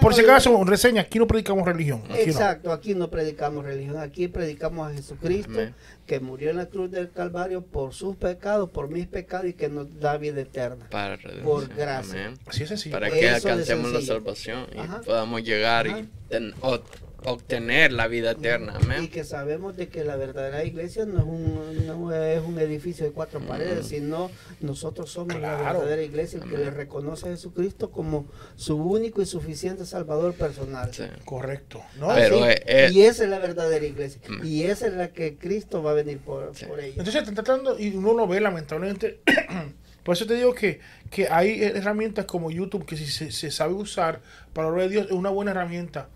Por 0.00 0.14
si 0.14 0.22
acaso, 0.22 0.64
reseña, 0.64 1.02
aquí 1.02 1.18
no 1.18 1.26
predicamos 1.26 1.64
religión. 1.66 2.02
Aquí 2.04 2.12
no. 2.26 2.32
Exacto, 2.32 2.72
aquí 2.72 2.94
no 2.94 3.10
predicamos 3.10 3.64
religión, 3.64 3.98
aquí 3.98 4.28
predicamos 4.28 4.90
a 4.90 4.94
Jesucristo 4.94 5.52
Amén. 5.52 5.74
que 6.06 6.20
murió 6.20 6.50
en 6.50 6.56
la 6.56 6.66
cruz 6.66 6.90
del 6.90 7.10
Calvario 7.10 7.62
por 7.62 7.92
sus 7.94 8.16
pecados, 8.16 8.70
por 8.70 8.88
mis 8.88 9.06
pecados 9.06 9.46
y 9.46 9.52
que 9.52 9.68
nos 9.68 9.98
da 10.00 10.16
vida 10.16 10.40
eterna. 10.40 10.86
Para. 10.90 11.18
Por 11.44 11.68
gracia. 11.74 12.26
Amén. 12.26 12.38
Así 12.46 12.62
es 12.64 12.68
sencillo. 12.68 12.92
Para 12.94 13.10
que 13.10 13.28
alcancemos 13.30 13.92
la 13.92 14.00
salvación 14.02 14.66
y 14.74 14.78
Ajá. 14.78 15.00
podamos 15.02 15.42
llegar 15.42 15.86
Ajá. 15.86 16.00
y 16.00 16.08
ten- 16.28 16.54
o- 16.60 16.80
obtener 17.24 17.92
la 17.92 18.08
vida 18.08 18.32
eterna. 18.32 18.78
Y 19.00 19.08
que 19.08 19.24
sabemos 19.24 19.76
de 19.76 19.88
que 19.88 20.04
la 20.04 20.16
verdadera 20.16 20.64
iglesia 20.64 21.04
no 21.04 21.18
es 21.18 21.24
un, 21.24 21.86
no 21.86 22.14
es 22.14 22.42
un 22.42 22.58
edificio 22.58 23.04
de 23.04 23.12
cuatro 23.12 23.40
paredes, 23.40 23.86
sino 23.86 24.30
nosotros 24.60 25.10
somos 25.10 25.40
la 25.40 25.56
verdadera 25.56 26.02
iglesia, 26.02 26.40
que 26.40 26.56
le 26.56 26.70
reconoce 26.70 27.28
a 27.28 27.30
Jesucristo 27.30 27.90
como 27.90 28.26
su 28.56 28.76
único 28.76 29.22
y 29.22 29.26
suficiente 29.26 29.84
Salvador 29.86 30.34
personal. 30.34 30.92
Sí. 30.92 31.04
Correcto. 31.24 31.82
¿no? 31.98 32.08
Pero, 32.14 32.44
Así, 32.44 32.52
eh, 32.52 32.62
eh, 32.66 32.90
y 32.92 33.02
esa 33.02 33.24
es 33.24 33.30
la 33.30 33.38
verdadera 33.38 33.84
iglesia. 33.84 34.20
Mm. 34.28 34.46
Y 34.46 34.62
esa 34.64 34.86
es 34.86 34.94
la 34.94 35.08
que 35.08 35.36
Cristo 35.36 35.82
va 35.82 35.92
a 35.92 35.94
venir 35.94 36.18
por, 36.18 36.54
Sí. 36.54 36.66
por 36.66 36.80
ella. 36.80 36.90
Entonces 36.98 37.16
están 37.16 37.34
tratando, 37.34 37.78
y 37.78 37.94
uno 37.94 38.14
lo 38.14 38.26
ve 38.26 38.40
lamentablemente, 38.40 39.20
por 40.04 40.14
eso 40.14 40.26
te 40.26 40.34
digo 40.34 40.54
que, 40.54 40.80
que 41.10 41.28
hay 41.28 41.62
herramientas 41.62 42.24
como 42.24 42.50
YouTube 42.50 42.86
que 42.86 42.96
si 42.96 43.06
se, 43.06 43.30
se 43.30 43.50
sabe 43.50 43.74
usar 43.74 44.20
para 44.52 44.70
la 44.70 44.82
de 44.82 44.88
Dios 44.88 45.06
es 45.06 45.12
una 45.12 45.30
buena 45.30 45.50
herramienta. 45.52 46.08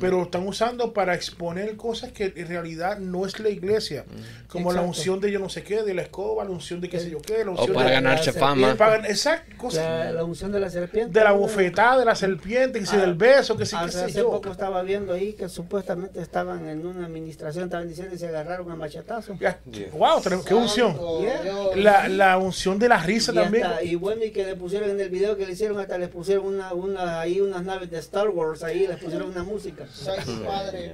Pero 0.00 0.22
están 0.22 0.46
usando 0.46 0.92
para 0.92 1.14
exponer 1.14 1.76
cosas 1.76 2.12
que 2.12 2.32
en 2.36 2.46
realidad 2.48 2.98
no 2.98 3.26
es 3.26 3.38
la 3.40 3.48
iglesia. 3.48 4.04
Como 4.48 4.70
la 4.72 4.80
Exacto. 4.80 4.88
unción 4.98 5.20
de 5.20 5.32
yo 5.32 5.38
no 5.38 5.48
sé 5.48 5.62
qué, 5.62 5.82
de 5.82 5.94
la 5.94 6.02
escoba, 6.02 6.44
la 6.44 6.50
unción 6.50 6.80
de 6.80 6.88
qué 6.88 7.00
sé 7.00 7.10
yo 7.10 7.18
qué, 7.20 7.44
la 7.44 7.50
o 7.50 7.54
unción 7.54 7.74
para 7.74 7.88
de, 7.88 7.94
ganarse 7.94 8.32
la 8.32 8.38
fama. 8.38 8.74
para- 8.76 9.06
exacto, 9.08 9.56
cosas 9.56 9.84
La, 9.84 10.12
la 10.12 10.24
unción 10.24 10.52
de 10.52 10.60
la 10.60 10.70
serpiente. 10.70 11.18
de 11.18 11.24
la 11.24 11.30
¿no? 11.32 11.38
bofetada, 11.38 11.98
de 11.98 12.04
la 12.04 12.14
serpiente, 12.14 12.78
que 12.80 12.86
si 12.86 12.96
Ah, 12.96 13.00
del 13.00 13.14
beso, 13.14 13.56
que 13.56 13.64
sí, 13.66 13.76
que 13.76 13.84
Hace, 13.84 13.98
sé 13.98 14.04
hace 14.04 14.18
yo. 14.18 14.30
poco 14.30 14.50
estaba 14.50 14.82
viendo 14.82 15.12
ahí 15.14 15.32
que 15.32 15.48
supuestamente 15.48 16.20
estaban 16.20 16.68
en 16.68 16.86
una 16.86 17.06
administración, 17.06 17.64
estaban 17.64 17.88
diciendo 17.88 18.14
y 18.14 18.18
se 18.18 18.28
agarraron 18.28 18.70
a 18.70 18.76
machetazos. 18.76 19.38
Ya, 19.40 19.58
Wow, 19.92 20.20
tenemos- 20.22 20.44
qué 20.44 20.54
unción. 20.54 20.96
Yeah. 21.20 21.42
La, 21.76 22.08
la 22.08 22.38
unción 22.38 22.78
de 22.78 22.88
la 22.88 22.98
risa 22.98 23.32
Y, 23.32 23.34
también. 23.36 23.64
hasta- 23.64 23.82
y 23.84 23.94
bueno, 23.94 24.24
y 24.24 24.30
que 24.30 24.44
le 24.44 24.54
pusieron 24.56 24.90
en 24.90 25.00
el 25.00 25.08
video 25.08 25.36
que 25.36 25.46
le 25.46 25.52
hicieron, 25.52 25.78
hasta 25.80 25.98
les 25.98 26.08
pusieron 26.08 26.46
una, 26.46 26.72
una, 26.74 27.20
ahí 27.20 27.40
unas 27.40 27.64
naves 27.64 27.90
de 27.90 27.98
Star 27.98 28.28
Wars, 28.28 28.62
ahí 28.62 28.86
les 28.86 28.98
pusieron 28.98 29.28
una 29.30 29.42
música. 29.42 29.71
Padre. 30.46 30.92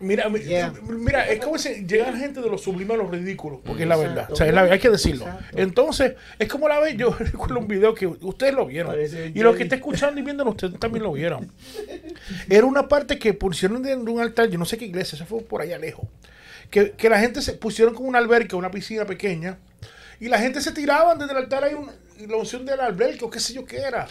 Mira, 0.00 0.28
Yeah. 0.30 0.72
mira, 0.88 1.28
es 1.28 1.40
como 1.44 1.58
si 1.58 1.86
llegan 1.86 2.18
gente 2.18 2.40
de 2.40 2.48
lo 2.50 2.58
sublime 2.58 2.94
a 2.94 2.96
lo 2.96 3.08
ridículo, 3.10 3.60
porque 3.64 3.82
es 3.82 3.88
la 3.88 3.94
Exacto. 3.96 4.14
verdad. 4.14 4.32
O 4.32 4.36
sea, 4.36 4.46
es 4.46 4.54
la- 4.54 4.62
hay 4.62 4.78
que 4.78 4.90
decirlo. 4.90 5.24
Exacto. 5.26 5.58
Entonces, 5.58 6.14
es 6.38 6.48
como 6.48 6.68
la 6.68 6.78
vez, 6.80 6.96
yo 6.96 7.10
recuerdo 7.18 7.58
un 7.58 7.68
video 7.68 7.94
que 7.94 8.06
ustedes 8.06 8.54
lo 8.54 8.66
vieron. 8.66 8.92
Parece 8.92 9.32
Y 9.34 9.40
los 9.40 9.56
que 9.56 9.64
están 9.64 9.78
escuchando 9.78 10.20
y 10.20 10.22
viendo, 10.24 10.44
ustedes 10.44 10.78
también 10.78 11.02
lo 11.02 11.12
vieron. 11.12 11.50
Era 12.48 12.66
una 12.66 12.88
parte 12.88 13.18
que 13.18 13.34
pusieron 13.34 13.82
de 13.82 13.94
un 13.96 14.20
altar, 14.20 14.48
yo 14.48 14.58
no 14.58 14.64
sé 14.64 14.76
qué 14.78 14.84
iglesia, 14.86 15.16
eso 15.16 15.26
fue 15.26 15.40
por 15.42 15.60
allá 15.62 15.78
lejos. 15.78 16.06
Que, 16.70 16.92
que 16.92 17.08
la 17.08 17.18
gente 17.20 17.42
se 17.42 17.52
pusieron 17.52 17.94
como 17.94 18.08
una 18.08 18.18
alberca, 18.18 18.56
una 18.56 18.70
piscina 18.70 19.04
pequeña, 19.04 19.58
y 20.20 20.28
la 20.28 20.38
gente 20.38 20.60
se 20.60 20.72
tiraban 20.72 21.18
desde 21.18 21.32
el 21.32 21.38
altar, 21.38 21.64
hay 21.64 21.74
una, 21.74 21.92
y 22.18 22.26
la 22.26 22.36
unción 22.36 22.64
del 22.64 22.80
alberca, 22.80 23.24
o 23.26 23.30
qué 23.30 23.38
sé 23.40 23.52
yo 23.52 23.64
qué 23.64 23.78
era. 23.78 24.06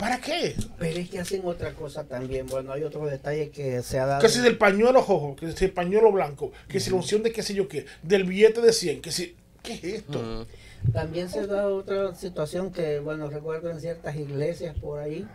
¿Para 0.00 0.18
qué? 0.18 0.56
Pero 0.78 0.98
es 0.98 1.10
que 1.10 1.18
hacen 1.18 1.42
otra 1.44 1.74
cosa 1.74 2.04
también. 2.04 2.46
Bueno, 2.46 2.72
hay 2.72 2.82
otro 2.84 3.04
detalle 3.04 3.50
que 3.50 3.82
se 3.82 3.98
ha 3.98 4.06
dado. 4.06 4.22
Que 4.22 4.30
si 4.30 4.40
del 4.40 4.56
pañuelo 4.56 4.92
rojo, 4.92 5.36
que 5.36 5.52
si 5.52 5.66
el 5.66 5.72
pañuelo 5.72 6.10
blanco, 6.10 6.52
que 6.68 6.80
si 6.80 6.88
la 6.88 6.96
unción 6.96 7.22
de 7.22 7.32
qué 7.32 7.42
sé 7.42 7.52
yo 7.52 7.68
qué, 7.68 7.84
del 8.02 8.24
billete 8.24 8.62
de 8.62 8.72
100, 8.72 9.02
que 9.02 9.12
si... 9.12 9.36
¿Qué 9.62 9.74
es 9.74 9.84
esto? 9.84 10.46
También 10.94 11.28
se 11.28 11.46
da 11.46 11.68
otra 11.68 12.14
situación 12.14 12.72
que, 12.72 12.98
bueno, 13.00 13.28
recuerdo 13.28 13.70
en 13.70 13.78
ciertas 13.78 14.16
iglesias 14.16 14.74
por 14.78 15.00
ahí, 15.00 15.28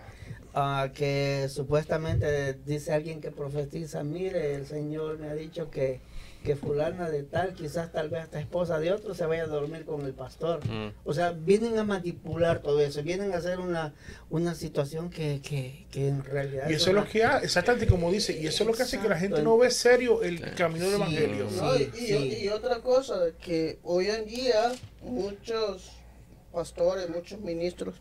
ah, 0.56 0.90
que 0.96 1.48
supuestamente 1.48 2.56
dice 2.66 2.92
alguien 2.92 3.22
que 3.22 3.30
profetiza, 3.30 4.04
mire, 4.04 4.56
el 4.56 4.66
Señor 4.66 5.20
me 5.20 5.28
ha 5.28 5.36
dicho 5.36 5.70
que, 5.70 6.02
que 6.46 6.56
fulana 6.56 7.10
de 7.10 7.24
tal, 7.24 7.54
quizás 7.54 7.92
tal 7.92 8.10
vez 8.10 8.22
hasta 8.22 8.40
esposa 8.40 8.80
de 8.80 8.92
otro, 8.94 9.14
se 9.16 9.26
vaya 9.26 9.44
a 9.44 9.48
dormir 9.48 9.84
con 9.84 10.06
el 10.06 10.14
pastor. 10.14 10.66
Mm. 10.66 10.94
O 11.04 11.14
sea, 11.14 11.32
vienen 11.32 11.78
a 11.80 11.84
manipular 11.84 12.62
todo 12.62 12.80
eso, 12.80 13.02
vienen 13.04 13.34
a 13.34 13.38
hacer 13.38 13.60
una, 13.60 13.94
una 14.30 14.56
situación 14.56 15.10
que, 15.10 15.42
que, 15.42 15.86
que 15.92 16.08
en 16.08 16.24
realidad... 16.24 16.70
Y 16.70 16.74
eso 16.76 16.92
es 16.92 16.96
lo 16.96 17.06
que 17.06 17.24
hace, 17.26 17.46
exactamente 17.46 17.88
como 17.88 18.12
dice, 18.12 18.32
y 18.40 18.48
eso 18.48 18.64
es 18.64 18.68
lo 18.68 18.74
que 18.74 18.84
hace 18.84 19.00
que 19.00 19.10
la 19.10 19.18
gente 19.18 19.42
no 19.42 19.58
ve 19.58 19.72
serio 19.72 20.22
el 20.24 20.38
Sí. 20.38 20.46
camino 20.56 20.86
del 20.86 20.92
Sí. 20.96 21.02
evangelio. 21.02 21.48
No, 21.58 21.76
y, 21.76 21.82
y- 21.82 22.08
Sí. 22.08 22.38
y 22.44 22.48
otra 22.50 22.80
cosa, 22.80 23.20
que 23.44 23.80
hoy 23.84 24.08
en 24.08 24.26
día 24.28 24.72
muchos 25.02 25.92
pastores, 26.54 27.10
muchos 27.10 27.40
ministros, 27.42 27.96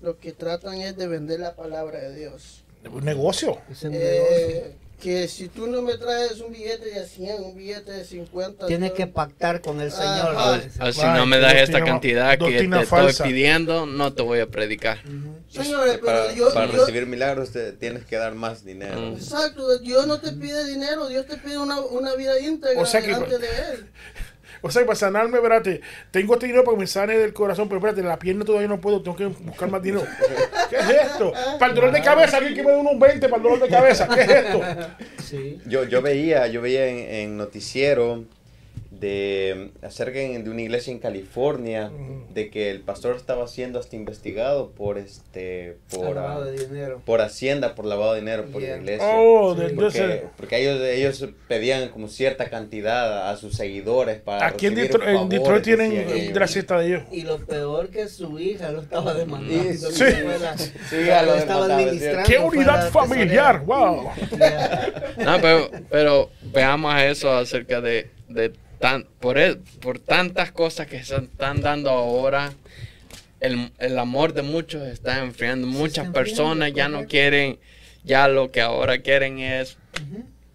lo 0.00 0.18
que 0.18 0.32
tratan 0.32 0.80
es 0.80 0.96
de 0.96 1.06
vender 1.08 1.40
la 1.40 1.54
palabra 1.56 1.98
de 2.00 2.14
Dios. 2.14 2.64
Un 2.90 3.04
negocio. 3.04 3.58
es 3.70 3.82
un 3.82 3.90
Eh, 3.94 4.74
que 5.00 5.26
si 5.28 5.48
tú 5.48 5.66
no 5.66 5.82
me 5.82 5.94
traes 5.96 6.40
un 6.40 6.52
billete 6.52 6.90
de 6.90 7.06
100, 7.06 7.42
un 7.42 7.56
billete 7.56 7.90
de 7.90 8.04
50, 8.04 8.66
Tienes 8.66 8.90
yo- 8.90 8.94
que 8.96 9.06
pactar 9.06 9.60
con 9.60 9.80
el 9.80 9.90
Señor. 9.90 10.36
Ajá. 10.36 10.58
dice. 10.58 10.82
O 10.82 10.92
si 10.92 11.02
no 11.06 11.26
me 11.26 11.38
das 11.38 11.54
esta 11.54 11.82
cantidad 11.82 12.30
que 12.32 12.36
te 12.38 12.44
doctrina 12.44 12.82
estoy 12.82 12.98
falsa. 12.98 13.24
pidiendo, 13.24 13.86
no 13.86 14.12
te 14.12 14.22
voy 14.22 14.40
a 14.40 14.46
predicar. 14.46 14.98
Señores, 15.48 15.98
Para, 15.98 16.24
pero 16.26 16.34
yo, 16.36 16.54
para 16.54 16.66
yo- 16.70 16.78
recibir 16.78 17.06
milagros 17.06 17.50
te 17.50 17.72
tienes 17.72 18.04
que 18.04 18.16
dar 18.16 18.34
más 18.34 18.64
dinero. 18.64 19.14
Exacto, 19.16 19.78
Dios 19.78 20.06
no 20.06 20.20
te 20.20 20.32
pide 20.32 20.64
dinero, 20.66 21.08
Dios 21.08 21.26
te 21.26 21.36
pide 21.38 21.58
una, 21.58 21.80
una 21.80 22.14
vida 22.14 22.38
íntegra 22.38 22.80
O 22.80 22.86
sea 22.86 23.00
que- 23.00 23.08
delante 23.08 23.38
de 23.38 23.48
Él. 23.48 23.90
O 24.62 24.70
sea, 24.70 24.84
para 24.84 24.96
sanarme, 24.96 25.38
espérate, 25.38 25.80
tengo 26.10 26.34
este 26.34 26.46
dinero 26.46 26.64
para 26.64 26.76
que 26.76 26.80
me 26.80 26.86
sane 26.86 27.18
del 27.18 27.32
corazón, 27.32 27.68
pero 27.68 27.78
espérate, 27.78 28.02
la 28.02 28.18
pierna 28.18 28.44
todavía 28.44 28.68
no 28.68 28.80
puedo, 28.80 29.02
tengo 29.02 29.16
que 29.16 29.26
buscar 29.26 29.70
más 29.70 29.82
dinero. 29.82 30.06
¿Qué 30.68 30.76
es 30.76 30.90
esto? 30.90 31.32
Para 31.58 31.70
el 31.70 31.74
dolor 31.74 31.92
de 31.92 32.02
cabeza, 32.02 32.36
alguien 32.36 32.54
que 32.54 32.62
me 32.62 32.72
dé 32.72 32.76
unos 32.76 32.98
20 32.98 33.28
para 33.28 33.36
el 33.36 33.42
dolor 33.42 33.60
de 33.60 33.68
cabeza. 33.68 34.08
¿Qué 34.08 34.20
es 34.20 34.28
esto? 34.28 34.60
Sí. 35.24 35.58
Yo, 35.66 35.84
yo 35.84 36.02
veía, 36.02 36.46
yo 36.48 36.60
veía 36.60 36.86
en, 36.86 36.98
en 36.98 37.36
noticiero 37.36 38.24
de 39.00 39.70
acerca 39.82 40.18
de 40.18 40.44
una 40.50 40.60
iglesia 40.60 40.92
en 40.92 40.98
California 40.98 41.90
de 42.34 42.50
que 42.50 42.70
el 42.70 42.82
pastor 42.82 43.16
estaba 43.16 43.48
siendo 43.48 43.78
hasta 43.78 43.96
investigado 43.96 44.70
por 44.72 44.98
este 44.98 45.78
por, 45.90 46.14
Lavado 46.14 46.44
de 46.44 46.66
dinero. 46.66 47.00
por 47.06 47.20
hacienda 47.22 47.74
por 47.74 47.86
lavado 47.86 48.12
de 48.14 48.20
dinero 48.20 48.44
por 48.52 48.60
Yeah. 48.60 48.76
la 48.76 48.82
iglesia 48.82 49.06
Oh, 49.10 49.56
Sí. 49.56 49.74
porque, 49.74 50.24
porque 50.36 50.56
ellos 50.60 50.80
ellos 50.82 51.26
pedían 51.48 51.88
como 51.88 52.08
cierta 52.08 52.50
cantidad 52.50 53.30
a 53.30 53.36
sus 53.36 53.56
seguidores 53.56 54.20
para 54.20 54.46
aquí 54.46 54.66
en 54.66 54.74
recibir 54.76 54.90
Detroit, 54.92 55.08
en 55.08 55.14
favores, 55.16 55.38
Detroit 55.40 55.64
tienen 55.64 55.92
ellos. 55.92 56.12
de 56.12 56.86
ellos. 56.86 57.02
Y 57.10 57.22
lo 57.22 57.38
peor 57.46 57.88
que 57.88 58.06
su 58.08 58.38
hija 58.38 58.70
lo 58.70 58.82
estaba 58.82 59.14
demandando. 59.14 59.90
Sí. 59.90 60.04
mi 60.04 60.10
Sí. 60.58 60.72
Sí, 60.90 60.96
lo 61.24 61.34
estaba 61.36 61.64
administrando. 61.74 62.28
¡Qué 62.28 62.38
unidad 62.38 62.90
familiar! 62.90 63.64
¡Wow! 63.64 64.10
Yeah. 64.36 64.92
No, 65.24 65.40
pero, 65.40 65.70
pero 65.90 66.30
veamos 66.52 66.94
eso 67.02 67.32
acerca 67.32 67.80
de, 67.80 68.10
de 68.28 68.52
tan, 68.80 69.04
por, 69.20 69.38
el- 69.38 69.58
por 69.80 69.98
tantas 70.00 70.50
cosas 70.50 70.88
que 70.88 71.04
se 71.04 71.16
están 71.16 71.60
dando 71.60 71.90
ahora. 71.90 72.52
El, 73.40 73.70
el 73.78 73.98
amor 73.98 74.34
de 74.34 74.42
muchos 74.42 74.82
está 74.88 75.20
enfriando. 75.20 75.66
Muchas 75.66 76.08
personas 76.10 76.72
ya 76.74 76.88
no 76.88 77.06
quieren, 77.06 77.58
ya 78.04 78.26
lo 78.28 78.50
que 78.50 78.60
ahora 78.60 78.98
quieren 78.98 79.38
es 79.38 79.78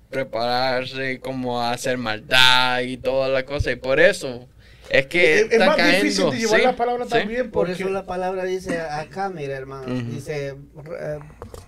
prepararse, 0.09 1.19
como 1.19 1.61
a 1.61 1.71
hacer 1.71 1.97
maldad 1.97 2.81
y 2.81 2.97
toda 2.97 3.27
la 3.29 3.43
cosa. 3.45 3.71
Y 3.71 3.75
por 3.75 3.99
eso 3.99 4.47
es 4.89 5.05
que 5.07 5.35
Es, 5.39 5.45
es 5.47 5.51
está 5.53 5.65
más 5.67 5.75
cayendo. 5.77 6.03
difícil 6.03 6.29
de 6.31 6.37
llevar 6.37 6.59
sí, 6.59 6.65
la 6.65 6.75
palabra 6.75 7.05
sí. 7.05 7.11
también 7.11 7.51
Por 7.51 7.69
eso 7.69 7.89
la 7.89 8.05
palabra 8.05 8.43
dice 8.45 8.79
acá, 8.79 9.29
mira 9.29 9.55
hermano, 9.55 9.85
dice, 10.03 10.55
re- 10.83 11.19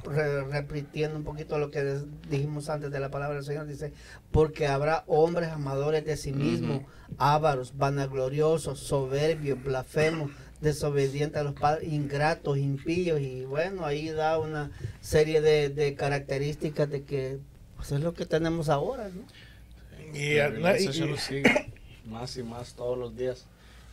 re- 0.05 0.43
repitiendo 0.45 1.17
un 1.17 1.23
poquito 1.23 1.57
lo 1.57 1.71
que 1.71 1.83
des- 1.83 2.05
dijimos 2.29 2.69
antes 2.69 2.91
de 2.91 2.99
la 2.99 3.09
palabra 3.09 3.35
del 3.37 3.45
Señor, 3.45 3.65
dice, 3.67 3.91
porque 4.31 4.67
habrá 4.67 5.03
hombres 5.07 5.49
amadores 5.49 6.05
de 6.05 6.15
sí 6.17 6.31
mismos, 6.33 6.81
ávaros, 7.17 7.77
vanagloriosos, 7.77 8.79
soberbios, 8.79 9.63
blasfemos, 9.63 10.31
desobedientes 10.61 11.39
a 11.39 11.43
los 11.43 11.53
padres, 11.53 11.91
ingratos, 11.91 12.57
impíos, 12.57 13.19
y 13.21 13.45
bueno, 13.45 13.85
ahí 13.85 14.09
da 14.09 14.39
una 14.39 14.71
serie 15.01 15.41
de, 15.41 15.69
de 15.69 15.93
características 15.95 16.89
de 16.89 17.03
que 17.03 17.37
pues 17.75 17.91
es 17.91 18.01
lo 18.01 18.13
que 18.15 18.25
tenemos 18.25 18.69
ahora, 18.69 19.09
¿no? 19.09 19.21
y, 20.17 20.39
y- 20.79 20.85
y- 21.29 21.43
más 22.07 22.37
y 22.37 22.43
más 22.43 22.73
todos 22.73 22.97
los 22.97 23.15
días. 23.15 23.45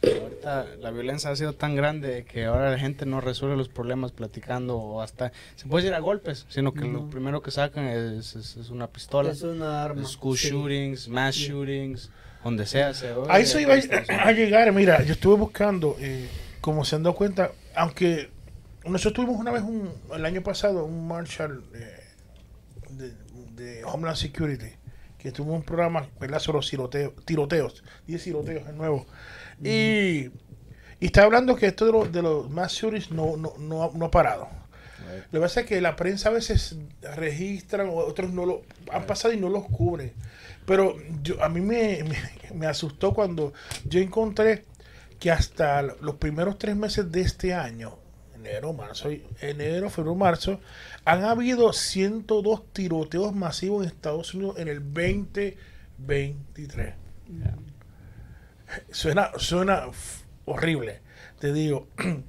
Ahorita 0.03 0.67
la 0.81 0.91
violencia 0.91 1.31
ha 1.31 1.37
sido 1.37 1.55
tan 1.55 1.75
grande 1.77 2.27
que 2.31 2.45
ahora 2.45 2.71
la 2.71 2.79
gente 2.79 3.07
no 3.07 3.23
resuelve 3.23 3.57
los 3.57 3.69
problemas 3.71 4.13
platicando 4.13 4.77
o 4.77 5.01
hasta 5.01 5.33
se 5.57 5.67
puede 5.67 5.87
ir 5.87 5.95
a 5.95 5.99
golpes, 6.01 6.45
sino 6.51 6.75
que 6.75 6.83
lo 6.83 7.01
Ujú. 7.01 7.11
primero 7.11 7.41
que 7.43 7.51
sacan 7.51 7.87
es, 7.87 8.37
es- 8.37 8.57
es 8.57 8.69
una 8.71 8.87
pistola. 8.89 9.31
Es 9.31 9.41
una 9.43 9.83
arma. 9.83 10.05
School 10.05 10.37
sí. 10.37 10.49
shootings, 10.51 11.09
mass 11.09 11.37
Sí. 11.37 11.49
shootings, 11.49 12.11
donde 12.43 12.67
sea. 12.67 12.93
Se 12.93 13.15
a 13.29 13.39
eso 13.39 13.59
iba 13.59 13.73
a, 13.75 14.33
llegar. 14.33 14.71
Mira, 14.73 15.03
yo 15.03 15.15
estuve 15.15 15.37
buscando, 15.39 15.97
eh, 15.99 16.29
como 16.61 16.85
se 16.85 16.97
han 16.97 17.03
dado 17.03 17.15
cuenta, 17.17 17.53
aunque 17.75 18.29
nosotros 18.85 19.15
tuvimos 19.15 19.41
una 19.41 19.53
vez, 19.53 19.63
un, 19.63 19.91
el 20.15 20.25
año 20.27 20.43
pasado, 20.43 20.85
un 20.85 21.09
Marshall 21.09 21.65
eh, 21.75 22.01
de, 22.91 23.13
de 23.55 23.85
Homeland 23.85 24.19
Security, 24.19 24.73
que 25.25 25.33
tuvo 25.33 25.55
un 25.55 25.63
programa 25.63 26.07
¿verdad? 26.21 26.39
sobre 26.39 26.59
los 26.59 26.69
tiroteos, 26.69 27.15
tiroteos 27.25 27.83
10 28.07 28.23
tiroteos 28.23 28.67
de 28.67 28.73
nuevo. 28.75 29.07
Y, 29.63 30.29
y 31.01 31.07
está 31.07 31.23
hablando 31.25 31.57
que 31.57 31.67
esto 31.67 31.87
de, 31.87 31.93
los 31.93 32.13
de 32.13 32.21
los 32.23 32.51
mass 32.51 32.75
shootings 32.75 33.11
no, 33.11 33.37
no, 33.39 33.55
no, 33.59 33.85
ha- 33.85 33.91
no 33.95 34.05
ha 34.05 34.11
parado. 34.11 34.49
Lo 35.33 35.41
que 35.41 35.45
pasa 35.45 35.61
es 35.61 35.67
que 35.67 35.81
la 35.81 35.97
prensa 35.97 36.29
a 36.29 36.33
veces 36.33 36.77
registran, 37.17 37.89
otros 37.91 38.33
no 38.33 38.45
lo 38.45 38.63
han 38.93 39.07
pasado 39.07 39.33
y 39.33 39.39
no 39.39 39.49
los 39.49 39.65
cubren. 39.65 40.13
Pero 40.67 40.97
yo, 41.23 41.43
a 41.43 41.49
mí 41.49 41.61
me, 41.63 42.05
me, 42.05 42.17
me 42.55 42.67
asustó 42.67 43.15
cuando 43.15 43.53
yo 43.87 44.01
encontré 44.01 44.65
que 45.19 45.31
hasta 45.31 45.81
los 45.83 46.17
primeros 46.17 46.59
tres 46.59 46.77
meses 46.77 47.11
de 47.11 47.23
este 47.23 47.55
año, 47.55 47.97
enero, 48.47 48.73
marzo, 48.73 49.11
y- 49.11 49.25
enero, 49.41 49.91
febrero, 49.91 50.15
marzo, 50.15 50.61
han 51.05 51.25
habido 51.25 51.73
102 51.73 52.73
tiroteos 52.73 53.35
masivos 53.35 53.83
en 53.85 53.91
Estados 53.91 54.35
Unidos 54.35 54.59
en 54.59 54.69
el 54.69 54.81
2023. 54.83 56.95
Suena, 58.91 59.31
suena 59.37 59.87
f- 59.89 60.25
horrible, 60.45 61.01
te 61.39 61.53
digo. 61.53 61.89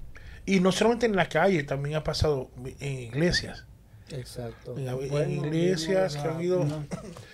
Y 0.48 0.60
no 0.60 0.72
solamente 0.72 1.08
en 1.08 1.16
la 1.16 1.28
calle, 1.28 1.64
también 1.64 1.96
ha 1.96 2.04
pasado 2.04 2.52
en 2.80 3.00
iglesias. 3.00 3.66
Exacto. 4.12 4.76
En, 4.78 5.32
iglesias 5.32 6.16
no, 6.18 6.22
que 6.22 6.28
han 6.28 6.34
no, 6.34 6.38
habido... 6.38 6.66
no, 6.66 6.86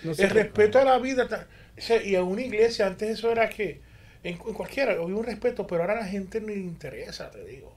no 0.02 0.14
sé. 0.14 0.24
El 0.24 0.30
respeto 0.30 0.78
a 0.78 0.84
la 0.84 0.96
vida. 0.96 1.28
ta- 1.28 1.46
o 1.76 1.80
sea, 1.82 2.02
y 2.02 2.14
a 2.14 2.22
una 2.22 2.40
iglesia, 2.40 2.86
antes 2.86 3.10
eso 3.10 3.30
era 3.30 3.50
que, 3.50 3.82
en 4.24 4.38
cualquiera, 4.38 4.92
había 4.92 5.14
un 5.14 5.24
respeto, 5.24 5.66
pero 5.66 5.82
ahora 5.82 5.98
a 5.98 6.00
la 6.00 6.06
gente 6.06 6.40
no 6.40 6.46
le 6.46 6.56
interesa, 6.56 7.30
te 7.30 7.44
digo. 7.44 7.76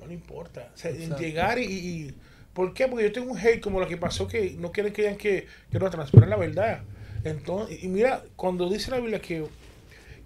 No 0.00 0.06
le 0.06 0.14
importa. 0.14 0.70
O 0.74 0.78
sea, 0.78 0.90
llegar 0.90 1.58
y, 1.58 1.64
y- 1.64 2.14
¿Por 2.52 2.74
qué? 2.74 2.88
Porque 2.88 3.04
yo 3.04 3.12
tengo 3.12 3.30
un 3.30 3.38
hate 3.38 3.60
como 3.60 3.78
lo 3.78 3.86
que 3.86 3.96
pasó 3.96 4.26
que 4.26 4.56
no 4.58 4.72
quieren 4.72 4.92
que 4.92 5.02
digan 5.02 5.16
que, 5.16 5.46
que 5.70 5.78
no 5.78 5.88
transfieren 5.88 6.28
la 6.30 6.36
verdad. 6.36 6.80
Entonces, 7.22 7.82
y 7.84 7.88
mira, 7.88 8.24
cuando 8.34 8.68
dice 8.68 8.90
la 8.90 8.98
Biblia 8.98 9.20
que, 9.20 9.46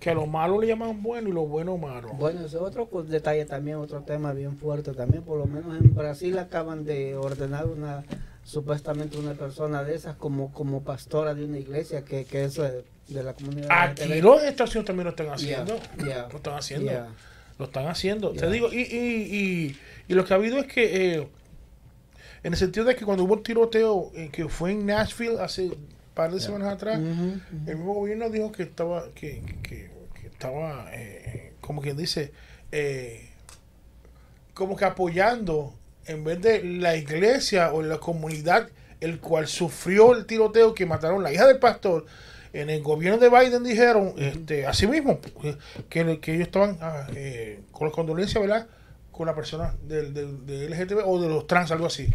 que 0.00 0.10
a 0.10 0.14
lo 0.14 0.26
malo 0.26 0.58
le 0.60 0.66
llaman 0.68 1.02
bueno 1.02 1.28
y 1.28 1.32
lo 1.32 1.42
bueno 1.46 1.76
malo. 1.76 2.08
Bueno, 2.14 2.40
ese 2.46 2.56
es 2.56 2.62
otro 2.62 2.88
detalle 3.02 3.44
también, 3.44 3.76
otro 3.76 4.00
tema 4.02 4.32
bien 4.32 4.56
fuerte 4.56 4.92
también. 4.92 5.22
Por 5.22 5.38
lo 5.38 5.46
menos 5.46 5.76
en 5.78 5.94
Brasil 5.94 6.38
acaban 6.38 6.84
de 6.87 7.14
ordenar 7.14 7.66
una, 7.66 8.04
supuestamente 8.42 9.18
una 9.18 9.34
persona 9.34 9.84
de 9.84 9.94
esas 9.94 10.16
como, 10.16 10.52
como 10.52 10.82
pastora 10.82 11.34
de 11.34 11.44
una 11.44 11.58
iglesia 11.58 12.04
que, 12.04 12.24
que 12.24 12.44
es 12.44 12.54
de 12.54 13.22
la 13.22 13.34
comunidad. 13.34 13.68
Aquí 13.70 14.20
los 14.20 14.42
Estados 14.42 14.74
Unidos 14.74 14.87
también 14.87 15.04
lo 15.04 15.10
están 15.10 15.26
Yeah, 15.26 15.34
haciendo. 15.62 15.78
yeah, 16.06 16.28
Lo 16.30 16.37
están 16.38 16.54
haciendo. 16.54 16.90
yeah. 16.90 17.08
Lo 17.58 17.66
están 17.66 17.86
haciendo. 17.86 18.32
Te 18.32 18.50
digo, 18.50 18.72
y, 18.72 18.80
y, 18.80 19.36
y, 19.36 19.76
y 20.08 20.14
lo 20.14 20.24
que 20.24 20.34
ha 20.34 20.36
habido 20.36 20.58
es 20.58 20.66
que, 20.66 21.14
eh, 21.14 21.28
en 22.42 22.52
el 22.52 22.58
sentido 22.58 22.84
de 22.84 22.96
que 22.96 23.04
cuando 23.04 23.24
hubo 23.24 23.34
un 23.34 23.42
tiroteo 23.42 24.10
eh, 24.14 24.28
que 24.32 24.48
fue 24.48 24.72
en 24.72 24.86
Nashville 24.86 25.40
hace 25.40 25.66
un 25.68 25.88
par 26.14 26.32
de 26.32 26.40
semanas 26.40 26.74
atrás, 26.74 26.98
el 26.98 27.76
mismo 27.76 27.94
gobierno 27.94 28.28
dijo 28.28 28.52
que 28.52 28.64
estaba, 28.64 29.06
que, 29.14 29.42
que, 29.62 29.90
que 30.20 30.26
estaba, 30.26 30.88
eh, 30.92 31.52
como 31.60 31.80
quien 31.80 31.96
dice, 31.96 32.32
eh, 32.72 33.30
como 34.52 34.76
que 34.76 34.84
apoyando 34.84 35.74
en 36.06 36.24
vez 36.24 36.40
de 36.42 36.62
la 36.62 36.96
iglesia 36.96 37.72
o 37.72 37.82
la 37.82 37.98
comunidad 37.98 38.68
el 39.00 39.20
cual 39.20 39.46
sufrió 39.46 40.14
el 40.14 40.26
tiroteo 40.26 40.74
que 40.74 40.86
mataron 40.86 41.22
la 41.22 41.32
hija 41.32 41.46
del 41.46 41.58
pastor 41.58 42.06
en 42.54 42.70
el 42.70 42.82
gobierno 42.82 43.18
de 43.18 43.28
Biden 43.28 43.62
dijeron 43.64 44.14
este 44.16 44.66
así 44.66 44.86
mismo 44.86 45.18
que, 45.90 46.20
que 46.20 46.34
ellos 46.34 46.46
estaban 46.46 46.78
ah, 46.80 47.06
eh, 47.14 47.60
con 47.72 47.86
las 47.88 47.94
condolencias 47.94 48.40
verdad 48.40 48.66
con 49.10 49.26
la 49.26 49.34
persona 49.34 49.74
del, 49.82 50.14
del, 50.14 50.46
del 50.46 50.70
LGTB 50.70 51.02
o 51.04 51.20
de 51.20 51.28
los 51.28 51.46
trans 51.46 51.70
algo 51.70 51.86
así 51.86 52.08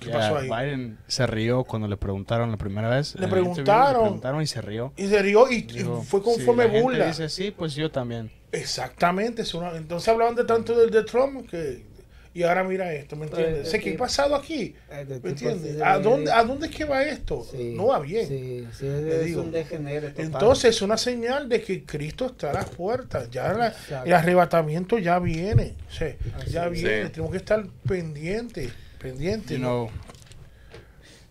¿Qué 0.00 0.10
pasó 0.10 0.36
ahí? 0.36 0.48
Biden 0.48 0.98
se 1.06 1.26
rió 1.26 1.64
cuando 1.64 1.88
le 1.88 1.96
preguntaron 1.96 2.50
la 2.50 2.56
primera 2.58 2.90
vez. 2.90 3.14
Le 3.18 3.26
preguntaron. 3.28 3.94
Le 3.94 4.00
preguntaron 4.02 4.42
y 4.42 4.46
se 4.46 4.60
rió. 4.60 4.92
y 4.96 5.06
se 5.06 5.22
rió 5.22 5.50
y, 5.50 5.54
y 5.56 5.62
Dijo, 5.62 6.02
fue 6.02 6.20
"Si 6.20 6.24
conforme 6.24 6.64
gente 6.64 6.82
burla 6.82 7.06
dice 7.06 7.28
sí, 7.30 7.50
pues 7.56 7.74
yo 7.74 7.90
también. 7.90 8.30
Exactamente, 8.52 9.42
es 9.42 9.54
una- 9.54 9.74
entonces 9.76 10.08
hablaban 10.08 10.34
de 10.34 10.44
tanto 10.44 10.78
del 10.78 10.90
de 10.90 11.04
Trump 11.04 11.48
que 11.48 11.86
y 12.34 12.42
ahora 12.42 12.64
mira 12.64 12.92
esto, 12.92 13.14
¿me 13.16 13.26
entiendes? 13.26 13.70
¿qué 13.70 13.90
eh, 13.90 13.94
ha 13.94 13.98
pasado 13.98 14.34
aquí? 14.34 14.74
De 14.90 15.20
¿Me 15.22 15.30
entiendes? 15.30 15.80
¿A 15.80 15.96
de- 15.98 16.02
dónde, 16.02 16.32
¿A 16.32 16.42
dónde 16.44 16.66
es 16.66 16.74
que 16.74 16.84
va 16.84 17.02
esto? 17.04 17.46
Sí, 17.48 17.72
no 17.76 17.86
va 17.86 18.00
bien. 18.00 18.26
Sí, 18.28 18.66
sí, 18.76 18.86
es 18.86 19.24
digo. 19.24 19.42
un. 19.42 19.54
Entonces 19.54 20.74
es 20.76 20.82
una 20.82 20.96
señal 20.96 21.48
de 21.48 21.62
que 21.62 21.84
Cristo 21.84 22.26
está 22.26 22.50
a 22.50 22.54
las 22.54 22.68
puertas, 22.70 23.30
ya 23.30 23.52
la- 23.52 23.72
el 24.04 24.12
arrebatamiento 24.12 24.98
ya 24.98 25.18
viene, 25.20 25.74
o 25.88 25.92
sea, 25.92 26.16
ya 26.48 26.68
viene, 26.68 27.04
Sí. 27.04 27.10
tenemos 27.12 27.30
que 27.30 27.38
estar 27.38 27.64
pendientes, 27.86 28.72
pendientes. 28.98 29.58
¿no? 29.58 29.88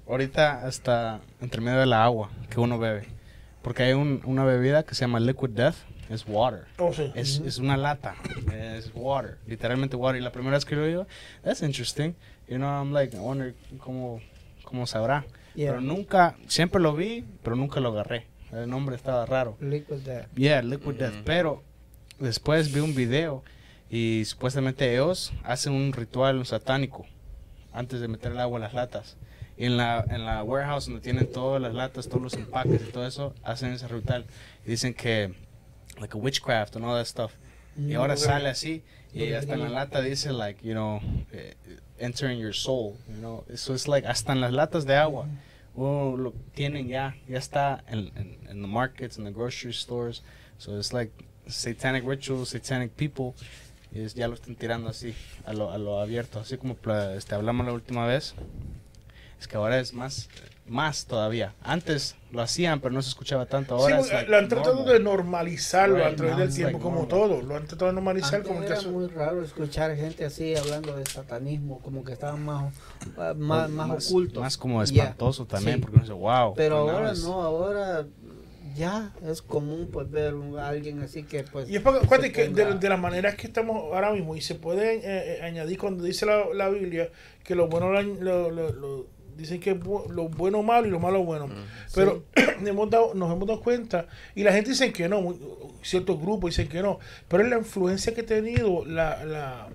ahorita 0.08 0.66
hasta 0.66 1.22
entre 1.42 1.62
medio 1.62 1.80
de 1.80 1.86
la 1.86 2.04
agua 2.04 2.30
que 2.50 2.60
uno 2.60 2.78
bebe. 2.78 3.06
Porque 3.62 3.84
hay 3.84 3.94
un- 3.94 4.21
una 4.25 4.44
bebida 4.44 4.84
que 4.84 4.96
se 4.96 5.02
llama 5.02 5.19
Liquid 5.19 5.52
Death. 5.52 5.75
Es 6.14 6.26
water. 6.28 6.66
Oh, 6.78 6.94
sí. 6.94 7.12
Es, 7.16 7.40
es 7.40 7.58
una 7.58 7.78
lata. 7.78 8.16
Es 8.54 8.92
water. 8.94 9.38
Literalmente 9.48 9.96
water. 9.96 10.22
Y 10.22 10.24
la 10.24 10.32
primera 10.32 10.56
vez 10.56 10.66
que 10.66 10.76
lo 10.76 10.86
digo, 10.86 11.08
that's 11.44 11.62
interesting. 11.62 12.16
You 12.48 12.58
know, 12.58 12.70
I'm 12.70 12.94
like, 12.94 13.16
I 13.16 13.20
wonder 13.20 13.56
cómo, 13.80 14.22
cómo 14.64 14.86
sabrá. 14.86 15.26
Yeah. 15.56 15.72
Pero 15.72 15.82
nunca, 15.82 16.36
siempre 16.48 16.82
lo 16.82 16.96
vi, 16.96 17.26
pero 17.44 17.56
nunca 17.56 17.80
lo 17.80 17.90
agarré. 17.90 18.26
El 18.52 18.70
nombre 18.70 18.96
estaba 18.96 19.26
raro. 19.26 19.58
Liquid 19.60 19.98
Death. 19.98 20.28
Yeah, 20.36 20.62
Liquid 20.62 20.96
Death. 20.96 21.24
Pero 21.26 21.64
después 22.20 22.72
vi 22.72 22.82
un 22.82 22.94
video 22.94 23.44
y 23.90 24.24
supuestamente 24.26 24.92
ellos 24.92 25.34
hacen 25.44 25.74
un 25.74 25.94
ritual 25.94 26.46
satánico 26.46 27.06
antes 27.72 28.02
de 28.02 28.08
meter 28.08 28.32
el 28.32 28.40
agua 28.40 28.58
en 28.58 28.64
las 28.64 28.74
latas. 28.74 29.18
Y 29.56 29.66
en 29.66 29.78
la, 29.78 30.04
en 30.10 30.26
la 30.26 30.44
warehouse 30.44 30.86
donde 30.86 31.02
tienen 31.02 31.32
todas 31.32 31.62
las 31.62 31.74
latas, 31.74 32.08
todos 32.08 32.22
los 32.22 32.34
empaques 32.34 32.82
y 32.82 32.92
todo 32.92 33.06
eso, 33.06 33.36
hacen 33.44 33.72
ese 33.72 33.88
ritual. 33.88 34.26
Y 34.66 34.72
dicen 34.72 34.94
que, 34.94 35.34
like 36.00 36.13
a 36.15 36.17
witchcraft 36.17 36.75
and 36.75 36.85
all 36.85 36.96
that 36.96 37.06
stuff. 37.08 37.33
Y 37.77 37.94
ahora 37.96 38.15
sale 38.17 38.50
así 38.50 38.83
y 39.13 39.33
hasta 39.33 39.54
en 39.54 39.60
la 39.62 39.69
lata 39.69 40.02
dice 40.02 40.31
like, 40.31 40.63
you 40.63 40.73
know, 40.73 41.00
eh, 41.31 41.56
entering 42.00 42.39
your 42.39 42.54
soul, 42.54 42.96
you 43.10 43.15
know. 43.17 43.44
Eso 43.52 43.73
es 43.73 43.87
like, 43.87 44.08
hasta 44.08 44.31
en 44.33 44.41
las 44.41 44.52
latas 44.54 44.85
de 44.85 44.96
agua. 44.96 45.27
Oh, 45.75 46.15
lo 46.17 46.33
tienen 46.54 46.87
ya, 46.87 47.15
ya 47.27 47.39
está 47.39 47.83
en, 47.87 48.12
en, 48.15 48.37
en 48.48 48.62
the 48.62 48.67
markets, 48.67 49.17
in 49.17 49.23
the 49.23 49.31
grocery 49.31 49.73
stores. 49.73 50.21
So 50.60 50.77
it's 50.77 50.94
like 50.94 51.12
satanic 51.48 52.04
rituals, 52.06 52.50
satanic 52.50 52.91
people. 52.96 53.33
Y 53.91 54.02
es- 54.02 54.13
ya 54.13 54.27
lo 54.27 54.35
están 54.35 54.56
tirando 54.56 54.89
así, 54.89 55.15
a 55.46 55.54
lo, 55.54 55.71
a 55.71 55.77
lo 55.79 56.00
abierto. 56.00 56.39
Así 56.39 56.58
como 56.58 56.75
este, 57.15 57.33
hablamos 57.33 57.65
la 57.65 57.73
última 57.73 58.06
vez. 58.06 58.35
Es 59.44 59.48
que 59.50 59.58
ahora 59.58 59.77
es 59.77 59.94
más, 59.94 60.29
más 60.65 61.06
todavía. 61.06 61.54
Antes 61.62 62.15
lo 62.31 62.41
hacían, 62.41 62.79
pero 62.79 62.94
no 62.94 63.02
se 63.02 63.10
escuchaba 63.10 63.46
tanto. 63.46 63.75
Sí, 63.77 63.83
Ahora 63.83 63.98
porque 63.98 64.15
es 64.21 64.29
lo 64.29 64.37
han 64.37 64.48
tratado 64.48 64.75
normal. 64.75 64.94
de 64.94 65.00
normalizarlo 65.02 65.98
a 65.98 66.08
Right, 66.08 66.15
través 66.17 66.35
now 66.37 66.46
del 66.46 66.54
tiempo, 66.56 66.71
like 66.71 66.81
como 66.83 66.96
normal. 67.02 67.10
todo. 67.10 67.41
Lo 67.41 67.56
han 67.58 67.67
tratado 67.67 67.87
de 67.87 67.94
normalizar 67.96 68.35
Antes 68.35 68.48
como 68.48 68.60
el 68.62 68.65
era 68.67 68.75
caso. 68.75 68.89
muy 68.91 69.08
raro 69.08 69.44
escuchar 69.44 69.94
gente 69.98 70.23
así 70.23 70.56
hablando 70.56 70.96
de 70.96 71.06
satanismo, 71.06 71.79
como 71.81 72.06
que 72.06 72.13
estaban 72.13 72.41
más, 72.46 72.73
más, 73.17 73.35
más, 73.35 73.69
más, 73.69 74.08
ocultos. 74.10 74.41
más 74.41 74.56
como 74.56 74.81
Yeah. 74.85 75.04
espantoso 75.04 75.46
también, 75.46 75.75
Sí. 75.75 75.81
porque 75.81 75.96
uno 75.98 76.04
dice, 76.06 76.13
wow. 76.13 76.54
Pero 76.56 76.77
ahora 76.89 77.10
it's- 77.12 77.23
no, 77.25 77.41
ahora 77.41 78.06
ya 78.77 79.12
es 79.27 79.41
común 79.41 79.89
pues 79.91 80.10
ver 80.10 80.35
un- 80.35 80.58
a 80.58 80.69
alguien 80.69 81.02
así 81.02 81.23
que 81.23 81.44
pues... 81.44 81.69
Y 81.69 81.75
es 81.75 81.81
porque, 81.81 82.06
acuérdate 82.06 82.29
se 82.33 82.33
que 82.33 82.48
de, 82.48 82.75
de 82.75 82.89
las 82.89 82.98
maneras 83.00 83.35
que 83.35 83.48
estamos 83.48 83.75
ahora 83.94 84.13
mismo, 84.13 84.37
y 84.37 84.39
se 84.41 84.56
puede 84.56 84.96
eh, 84.96 85.02
eh, 85.04 85.41
añadir 85.44 85.77
cuando 85.77 86.06
dice 86.06 86.25
la, 86.25 86.46
la 86.54 86.69
Biblia 86.69 87.10
que 87.44 87.54
lo 87.56 87.67
bueno 87.67 87.91
lo, 87.91 88.02
lo- 88.02 88.50
lo- 88.50 88.71
lo- 88.71 89.23
dicen 89.38 89.60
que 89.60 89.73
lo 89.75 90.29
bueno 90.29 90.63
malo 90.63 90.88
y 90.88 90.90
lo 90.92 91.00
malo 91.00 91.23
bueno. 91.23 91.50
Pero 91.96 92.23
hemos 92.65 92.90
dado, 92.90 93.13
nos 93.13 93.31
hemos 93.31 93.48
dado 93.48 93.60
cuenta, 93.62 94.08
y 94.36 94.44
la 94.44 94.52
gente 94.54 94.71
dice 94.71 94.92
que 94.94 95.08
no, 95.10 95.36
ciertos 95.81 96.19
grupos 96.19 96.52
dicen 96.52 96.67
que 96.67 96.81
no, 96.81 97.00
pero 97.27 97.44
es 97.44 97.50
la 97.50 97.58
influencia 97.58 98.13
que 98.13 98.21
ha 98.21 98.25
tenido 98.25 98.86
la, 98.86 99.23
la- 99.25 99.67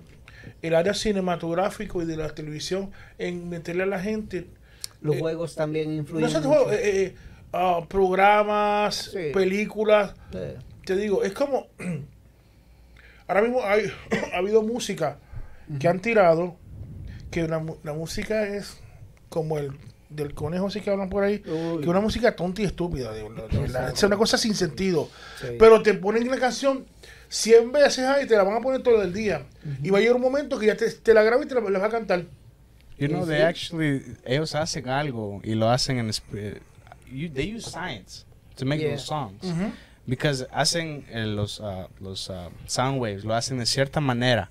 el 0.61 0.75
área 0.75 0.93
cinematográfico 0.93 2.01
y 2.01 2.05
de 2.05 2.17
la 2.17 2.29
televisión 2.35 2.91
en 3.17 3.47
meterle 3.49 3.83
a 3.83 3.85
la 3.85 3.99
gente 3.99 4.47
Los 5.01 5.15
eh, 5.15 5.19
juegos 5.19 5.55
también 5.55 5.93
influyen. 5.93 6.23
no 6.23 6.29
sé, 6.29 6.37
mucho. 6.39 6.49
juegos, 6.49 6.73
eh, 6.73 7.05
eh, 7.05 7.15
ah, 7.53 7.81
programas, 7.87 9.11
Sí. 9.13 9.31
películas, 9.33 10.13
Sí. 10.31 10.37
te 10.85 10.95
digo, 10.95 11.23
es 11.23 11.31
como 11.33 11.67
ahora 13.27 13.41
mismo 13.41 13.61
hay, 13.63 13.91
ha 14.33 14.37
habido 14.37 14.61
música 14.63 15.17
que 15.79 15.87
han 15.87 15.99
tirado 16.01 16.55
que 17.31 17.47
la, 17.47 17.59
mu- 17.59 17.77
la 17.83 17.93
música 17.93 18.43
es 18.47 18.79
como 19.29 19.57
el 19.57 19.71
del 20.09 20.33
conejo 20.33 20.67
así 20.67 20.81
que 20.81 20.89
hablan 20.89 21.09
por 21.09 21.23
ahí 21.23 21.41
Uy. 21.45 21.81
que 21.83 21.89
una 21.89 21.99
música 22.01 22.35
tonta 22.35 22.63
y 22.63 22.65
estúpida 22.65 23.11
de, 23.13 23.29
verdad. 23.29 23.91
es 23.93 24.01
una 24.03 24.17
cosa 24.17 24.37
sin 24.39 24.55
sentido 24.55 25.07
Sí. 25.39 25.47
pero 25.59 25.81
te 25.83 25.93
ponen 25.93 26.27
la 26.29 26.37
canción 26.39 26.85
100 27.27 27.71
veces 27.71 27.99
ahí 28.05 28.25
te 28.25 28.35
la 28.35 28.41
van 28.43 28.55
a 28.57 28.59
poner 28.61 28.81
todo 28.81 29.03
el 29.03 29.13
día 29.13 29.45
y 29.83 29.91
va 29.91 29.99
a 29.99 30.01
llegar 30.01 30.15
un 30.15 30.21
momento 30.23 30.57
que 30.57 30.65
ya 30.65 30.75
te, 30.75 30.89
te 30.89 31.13
la 31.13 31.21
graba 31.21 31.43
y 31.43 31.47
te 31.47 31.53
la, 31.53 31.61
la 31.61 31.77
vas 31.79 31.89
a 31.89 31.91
cantar 31.91 32.25
You 32.97 33.07
know, 33.07 33.21
Sí, 33.23 33.29
they 33.29 33.37
sí. 33.37 33.43
actually, 33.43 34.03
ellos 34.25 34.55
hacen 34.55 34.89
algo 34.89 35.39
y 35.43 35.55
lo 35.55 35.69
hacen 35.69 35.99
en, 35.99 36.09
esp- 36.09 36.59
you, 37.09 37.29
they 37.29 37.55
use 37.55 37.69
science 37.69 38.25
to 38.57 38.65
make 38.65 38.81
Yeah. 38.81 38.91
those 38.95 39.05
songs. 39.05 39.39
Because 40.05 40.45
hacen 40.51 41.05
eh, 41.09 41.25
los, 41.25 41.61
uh, 41.61 41.87
los 42.01 42.29
uh, 42.29 42.49
sound 42.65 42.99
waves, 42.99 43.23
lo 43.23 43.35
hacen 43.35 43.57
de 43.59 43.65
cierta 43.65 44.01
manera 44.01 44.49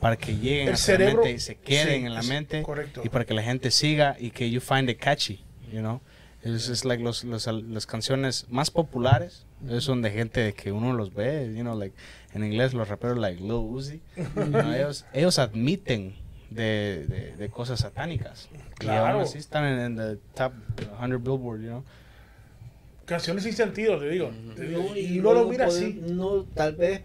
para 0.00 0.16
que 0.16 0.36
lleguen 0.36 0.68
El 0.68 0.74
a 0.74 0.76
cerebro- 0.76 1.16
la 1.22 1.22
mente 1.22 1.30
y 1.32 1.40
se 1.40 1.54
queden 1.56 2.00
sí, 2.00 2.06
en 2.06 2.14
la 2.14 2.22
mente 2.22 2.62
correcto. 2.62 3.02
y 3.04 3.08
para 3.08 3.24
que 3.24 3.34
la 3.34 3.42
gente 3.42 3.70
siga 3.70 4.16
y 4.18 4.30
que 4.30 4.50
you 4.50 4.60
find 4.60 4.88
it 4.90 4.98
catchy, 4.98 5.44
you 5.72 5.80
know. 5.80 6.00
Es 6.42 6.68
es 6.68 6.84
like 6.84 7.02
los, 7.02 7.24
los, 7.24 7.46
las 7.46 7.86
canciones 7.86 8.46
más 8.50 8.70
populares, 8.70 9.46
es 9.68 9.82
son 9.84 10.00
de 10.02 10.10
gente 10.12 10.52
que 10.54 10.70
uno 10.70 10.92
los 10.92 11.12
ve, 11.12 11.52
you 11.56 11.62
know, 11.62 11.76
like 11.76 11.94
en 12.34 12.44
inglés 12.44 12.72
los 12.74 12.88
raperos 12.88 13.18
like 13.18 13.40
Lil 13.42 13.52
Uzi, 13.52 14.00
ellos, 14.74 15.06
ellos 15.12 15.38
admiten 15.40 16.14
de, 16.50 17.04
de, 17.08 17.36
de 17.36 17.48
cosas 17.48 17.80
satánicas. 17.80 18.48
Y 18.54 18.58
Claro. 18.78 19.14
aún 19.14 19.22
así 19.22 19.38
están 19.38 19.64
en, 19.64 19.78
en 19.80 19.96
the 19.96 20.18
top 20.34 20.52
100 21.00 21.22
Billboard, 21.24 21.60
you 21.62 21.68
know. 21.68 21.84
Canciones 23.06 23.44
sin 23.44 23.54
sentido 23.54 23.98
te 23.98 24.08
digo, 24.10 24.30
Te 24.54 24.66
digo, 24.66 24.82
No, 24.82 24.96
y 24.96 25.18
no 25.20 25.32
lo 25.32 25.46
mira 25.48 25.66
así 25.66 26.00
No, 26.10 26.42
tal 26.44 26.74
vez 26.76 27.00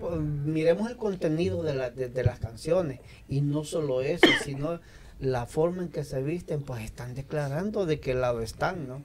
miremos 0.45 0.89
el 0.89 0.97
contenido 0.97 1.63
de, 1.63 1.73
la- 1.75 1.89
de, 1.91 2.09
de 2.09 2.23
las 2.23 2.39
canciones 2.39 2.99
y 3.29 3.41
no 3.41 3.63
solo 3.63 4.01
eso, 4.01 4.27
sino 4.43 4.79
la 5.19 5.45
forma 5.45 5.83
en 5.83 5.89
que 5.89 6.03
se 6.03 6.21
visten, 6.23 6.63
pues 6.63 6.83
están 6.83 7.13
declarando 7.13 7.85
de 7.85 7.99
qué 7.99 8.15
lado 8.15 8.41
están, 8.41 8.87
¿no? 8.87 9.03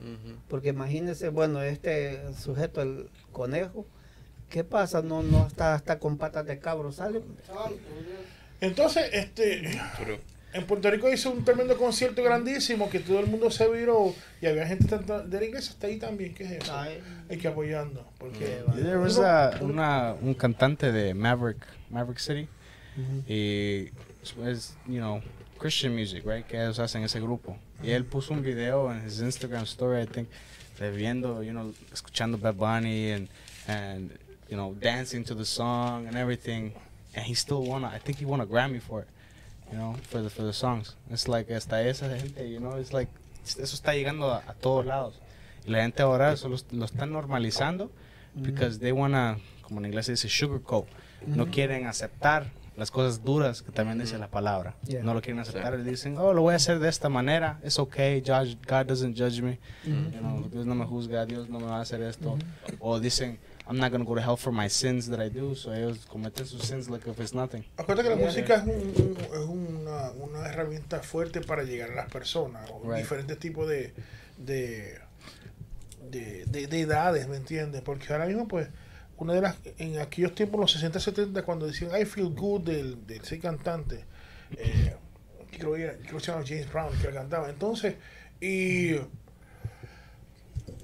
Porque 0.48 0.70
imagínense, 0.70 1.28
bueno, 1.28 1.60
este 1.60 2.22
sujeto, 2.42 2.80
el 2.80 3.10
conejo, 3.32 3.84
¿qué 4.48 4.64
pasa? 4.64 5.02
No, 5.02 5.22
no 5.22 5.46
está 5.46 5.74
hasta 5.74 5.98
con 5.98 6.16
patas 6.16 6.46
de 6.46 6.58
cabro, 6.58 6.90
sale. 6.90 7.20
entonces 8.62 9.10
este 9.12 9.78
En 10.56 10.64
Puerto 10.64 10.90
Rico 10.90 11.12
hizo 11.12 11.30
un 11.30 11.44
tremendo 11.44 11.76
concierto 11.76 12.22
grandísimo 12.22 12.88
que 12.88 12.98
todo 13.00 13.20
el 13.20 13.26
mundo 13.26 13.50
se 13.50 13.68
viró 13.68 14.14
y 14.40 14.46
había 14.46 14.66
gente 14.66 14.86
tanto 14.86 15.22
de 15.22 15.38
la 15.38 15.44
iglesia 15.44 15.72
hasta 15.72 15.86
ahí 15.86 15.98
también, 15.98 16.32
¿qué 16.34 16.44
es 16.44 16.62
eso? 16.62 16.74
Ay, 16.74 16.98
Hay 17.28 17.36
que 17.36 17.48
apoyando, 17.48 18.10
porque 18.18 18.62
There 18.74 18.96
was 18.96 19.18
a, 19.18 19.58
una, 19.60 20.14
un 20.20 20.32
cantante 20.32 20.92
de 20.92 21.12
Maverick, 21.12 21.58
Maverick 21.90 22.18
City, 22.18 22.48
ujú. 22.96 23.30
y 23.30 23.90
es, 24.46 24.74
you 24.86 24.98
know, 24.98 25.20
Christian 25.58 25.94
music, 25.94 26.24
right? 26.24 26.46
Que 26.46 26.56
ellos 26.56 26.78
hacen 26.78 27.02
ese 27.02 27.20
grupo. 27.20 27.58
Y 27.82 27.90
él 27.90 28.06
puso 28.06 28.32
un 28.32 28.42
video 28.42 28.90
en 28.90 29.06
his 29.06 29.20
Instagram 29.20 29.64
story, 29.64 30.00
I 30.00 30.06
think, 30.06 30.28
de 30.78 30.90
viendo, 30.90 31.42
you 31.42 31.52
know, 31.52 31.74
escuchando 31.92 32.38
Bad 32.38 32.56
Bunny 32.56 33.10
and, 33.10 33.28
and, 33.68 34.10
you 34.48 34.56
know, 34.56 34.74
dancing 34.80 35.22
to 35.24 35.34
the 35.34 35.44
song 35.44 36.06
and 36.06 36.16
everything. 36.16 36.72
And 37.14 37.26
he 37.26 37.34
still 37.34 37.62
won, 37.62 37.84
a, 37.84 37.88
I 37.88 37.98
think 37.98 38.18
he 38.18 38.24
won 38.24 38.40
a 38.40 38.46
Grammy 38.46 38.80
for 38.80 39.00
it, 39.02 39.08
you 39.70 39.78
know, 39.78 39.94
for 40.08 40.22
the, 40.22 40.30
for 40.30 40.42
the 40.44 40.52
songs. 40.52 40.96
It's 41.10 41.28
like, 41.28 41.52
hasta 41.52 41.82
esa 41.82 42.08
gente, 42.08 42.50
you 42.50 42.58
know, 42.58 42.78
it's 42.78 42.92
like, 42.92 43.10
eso 43.44 43.62
está 43.62 43.94
llegando 43.94 44.32
a, 44.32 44.38
a 44.46 44.54
todos 44.54 44.86
lados. 44.86 45.20
Y 45.66 45.70
la 45.70 45.82
gente 45.82 46.02
ahora 46.02 46.32
eso 46.32 46.48
lo, 46.48 46.84
están 46.84 47.12
normalizando 47.12 47.90
because 48.34 48.78
they 48.78 48.92
wanna, 48.92 49.38
como 49.62 49.80
en 49.80 49.86
inglés 49.86 50.06
se 50.06 50.12
dice, 50.12 50.28
sugarcoat. 50.28 50.86
No 51.26 51.46
quieren 51.46 51.86
aceptar 51.86 52.52
las 52.76 52.90
cosas 52.90 53.24
duras 53.24 53.62
que 53.62 53.72
también 53.72 53.98
dice 53.98 54.18
la 54.18 54.28
palabra. 54.28 54.74
Yeah. 54.86 55.02
No 55.02 55.14
lo 55.14 55.22
quieren 55.22 55.40
aceptar 55.40 55.78
y 55.78 55.82
dicen, 55.82 56.18
oh, 56.18 56.34
lo 56.34 56.42
voy 56.42 56.52
a 56.52 56.56
hacer 56.56 56.78
de 56.78 56.88
esta 56.88 57.08
manera. 57.08 57.58
Es 57.62 57.78
okay, 57.78 58.20
judge, 58.20 58.58
God 58.68 58.86
doesn't 58.86 59.16
judge 59.16 59.40
me. 59.40 59.58
You 59.84 60.20
know, 60.20 60.48
Dios 60.50 60.66
no 60.66 60.74
me 60.74 60.84
juzga, 60.84 61.24
Dios 61.24 61.48
no 61.48 61.58
me 61.58 61.66
va 61.66 61.78
a 61.78 61.80
hacer 61.80 62.02
esto. 62.02 62.36
O 62.78 63.00
dicen, 63.00 63.38
I'm 63.68 63.78
not 63.78 63.90
going 63.90 64.00
to 64.04 64.06
go 64.08 64.14
to 64.14 64.20
hell 64.22 64.36
for 64.36 64.52
my 64.52 64.68
sins 64.68 65.08
that 65.08 65.18
I 65.20 65.28
do. 65.28 65.54
So 65.56 65.72
ellos 65.72 66.06
cometen 66.06 66.46
sus 66.46 66.62
sins 66.62 66.88
like 66.88 67.06
if 67.10 67.18
it's 67.18 67.34
nothing. 67.34 67.64
Acuérdate 67.76 68.04
que 68.08 68.10
la 68.10 68.16
Yeah. 68.16 68.26
música 68.26 68.54
es, 68.54 68.62
un- 68.62 68.94
un- 68.96 69.16
es 69.18 69.48
una, 69.48 70.10
una 70.12 70.48
herramienta 70.48 71.00
fuerte 71.02 71.40
para 71.40 71.64
llegar 71.64 71.90
a 71.90 71.94
las 71.96 72.10
personas, 72.12 72.70
o 72.70 72.80
Right. 72.84 72.98
diferentes 73.02 73.38
tipos 73.38 73.68
de, 73.68 73.92
de, 74.38 74.98
de, 76.10 76.44
de- 76.46 76.66
de 76.68 76.80
edades, 76.80 77.26
¿me 77.28 77.36
entiendes? 77.36 77.82
Porque 77.82 78.12
ahora 78.12 78.26
mismo, 78.26 78.46
pues, 78.46 78.68
una 79.16 79.32
de 79.34 79.40
las, 79.40 79.56
en 79.78 79.98
aquellos 79.98 80.34
tiempos, 80.34 80.60
los 80.60 80.70
60, 80.72 81.00
70, 81.00 81.42
cuando 81.42 81.66
decían 81.66 81.90
I 82.00 82.04
feel 82.04 82.28
good 82.30 82.60
del, 82.62 83.04
del 83.06 83.24
ser 83.24 83.40
cantante, 83.40 84.04
eh, 84.58 84.94
creo, 85.50 85.74
que 85.74 85.82
era- 85.82 85.96
creo 85.96 86.18
que 86.18 86.20
se 86.24 86.30
llama 86.30 86.44
James 86.46 86.70
Brown 86.72 86.96
que 87.00 87.06
la 87.08 87.12
cantaba, 87.14 87.50
entonces, 87.50 87.96
y 88.40 88.92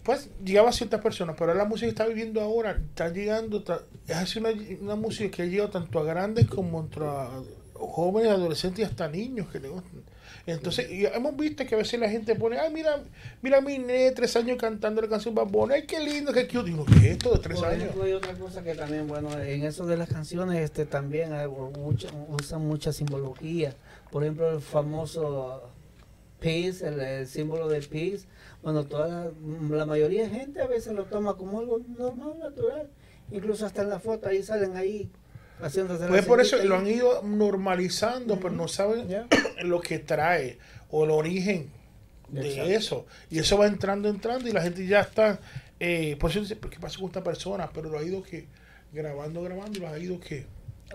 pues 0.02 0.30
llegaba 0.44 0.70
a 0.70 0.72
ciertas 0.72 1.00
personas, 1.00 1.36
pero 1.38 1.54
la 1.54 1.64
música 1.64 1.86
que 1.86 1.90
está 1.90 2.06
viviendo 2.06 2.40
ahora 2.40 2.72
está 2.72 3.08
llegando, 3.08 3.58
está- 3.58 3.82
es 4.08 4.16
así 4.16 4.38
una, 4.38 4.50
una 4.80 4.96
música 4.96 5.30
que 5.36 5.42
ha 5.42 5.46
llegado 5.46 5.70
tanto 5.70 5.98
a 6.00 6.04
grandes 6.04 6.46
como 6.48 6.88
a 7.02 7.42
jóvenes, 7.74 8.30
adolescentes 8.32 8.80
y 8.80 8.82
hasta 8.82 9.08
niños 9.08 9.48
que 9.50 9.60
le 9.60 9.68
gustan. 9.68 10.02
Entonces, 10.44 10.90
y 10.90 11.06
hemos 11.06 11.36
visto 11.36 11.64
que 11.64 11.76
a 11.76 11.78
veces 11.78 12.00
la 12.00 12.08
gente 12.08 12.34
pone, 12.34 12.58
ay, 12.58 12.72
mira, 12.72 13.00
mira 13.42 13.58
a 13.58 13.60
mi 13.60 13.78
nene, 13.78 14.10
tres 14.10 14.34
años 14.34 14.56
cantando 14.58 15.00
la 15.00 15.06
canción 15.08 15.36
Bad 15.36 15.46
Bunny, 15.46 15.74
ay, 15.74 15.86
qué 15.86 16.00
lindo, 16.00 16.32
qué 16.32 16.48
cute. 16.48 16.72
¿qué 17.00 17.06
es 17.06 17.12
esto 17.12 17.32
de 17.34 17.38
tres 17.38 17.60
Por 17.60 17.68
años? 17.68 17.82
ejemplo, 17.84 18.02
hay 18.02 18.12
otra 18.12 18.34
cosa 18.34 18.62
que 18.64 18.74
también, 18.74 19.06
bueno, 19.06 19.30
en 19.40 19.62
eso 19.64 19.86
de 19.86 19.96
las 19.96 20.08
canciones 20.08 20.58
este 20.58 20.84
también 20.84 21.32
hay 21.32 21.46
mucha- 21.46 22.08
usan 22.28 22.66
mucha 22.66 22.92
simbología. 22.92 23.76
Por 24.10 24.24
ejemplo, 24.24 24.50
el 24.50 24.60
famoso 24.60 25.62
peace, 26.40 26.86
el, 26.88 26.98
el 27.00 27.26
símbolo 27.28 27.68
de 27.68 27.80
peace. 27.82 28.26
Bueno, 28.62 28.84
toda 28.84 29.08
la, 29.08 29.76
la 29.76 29.86
mayoría 29.86 30.24
de 30.24 30.30
gente 30.30 30.62
a 30.62 30.66
veces 30.66 30.92
lo 30.92 31.04
toma 31.06 31.36
como 31.36 31.58
algo 31.58 31.80
normal, 31.98 32.38
natural. 32.38 32.88
Incluso 33.30 33.66
hasta 33.66 33.82
en 33.82 33.88
la 33.88 33.98
foto 33.98 34.28
ahí 34.28 34.42
salen 34.42 34.76
ahí 34.76 35.10
haciéndose 35.60 36.06
Pues 36.06 36.26
por 36.26 36.40
eso 36.40 36.62
lo 36.64 36.76
han 36.76 36.86
ido 36.86 37.22
normalizando, 37.22 38.38
pero 38.38 38.50
no 38.50 38.68
saben 38.68 39.08
lo 39.64 39.80
que 39.80 39.98
trae 39.98 40.58
o 40.90 41.04
el 41.04 41.10
origen 41.10 41.70
de 42.28 42.48
Exacto. 42.48 42.70
eso. 42.70 43.06
Y 43.30 43.38
eso 43.38 43.58
va 43.58 43.66
entrando, 43.66 44.08
entrando 44.08 44.48
y 44.48 44.52
la 44.52 44.62
gente 44.62 44.86
ya 44.86 45.00
está... 45.00 45.40
Eh, 45.80 46.16
por 46.20 46.30
eso 46.30 46.40
dice, 46.40 46.56
¿qué 46.58 46.78
pasa 46.78 46.98
con 46.98 47.06
esta 47.06 47.24
persona? 47.24 47.70
Pero 47.72 47.90
lo 47.90 47.98
ha 47.98 48.02
ido 48.04 48.22
que 48.22 48.46
grabando, 48.92 49.42
grabando 49.42 49.78
y 49.78 49.80
lo 49.80 49.88
ha 49.88 49.98
ido 49.98 50.20
que 50.20 50.46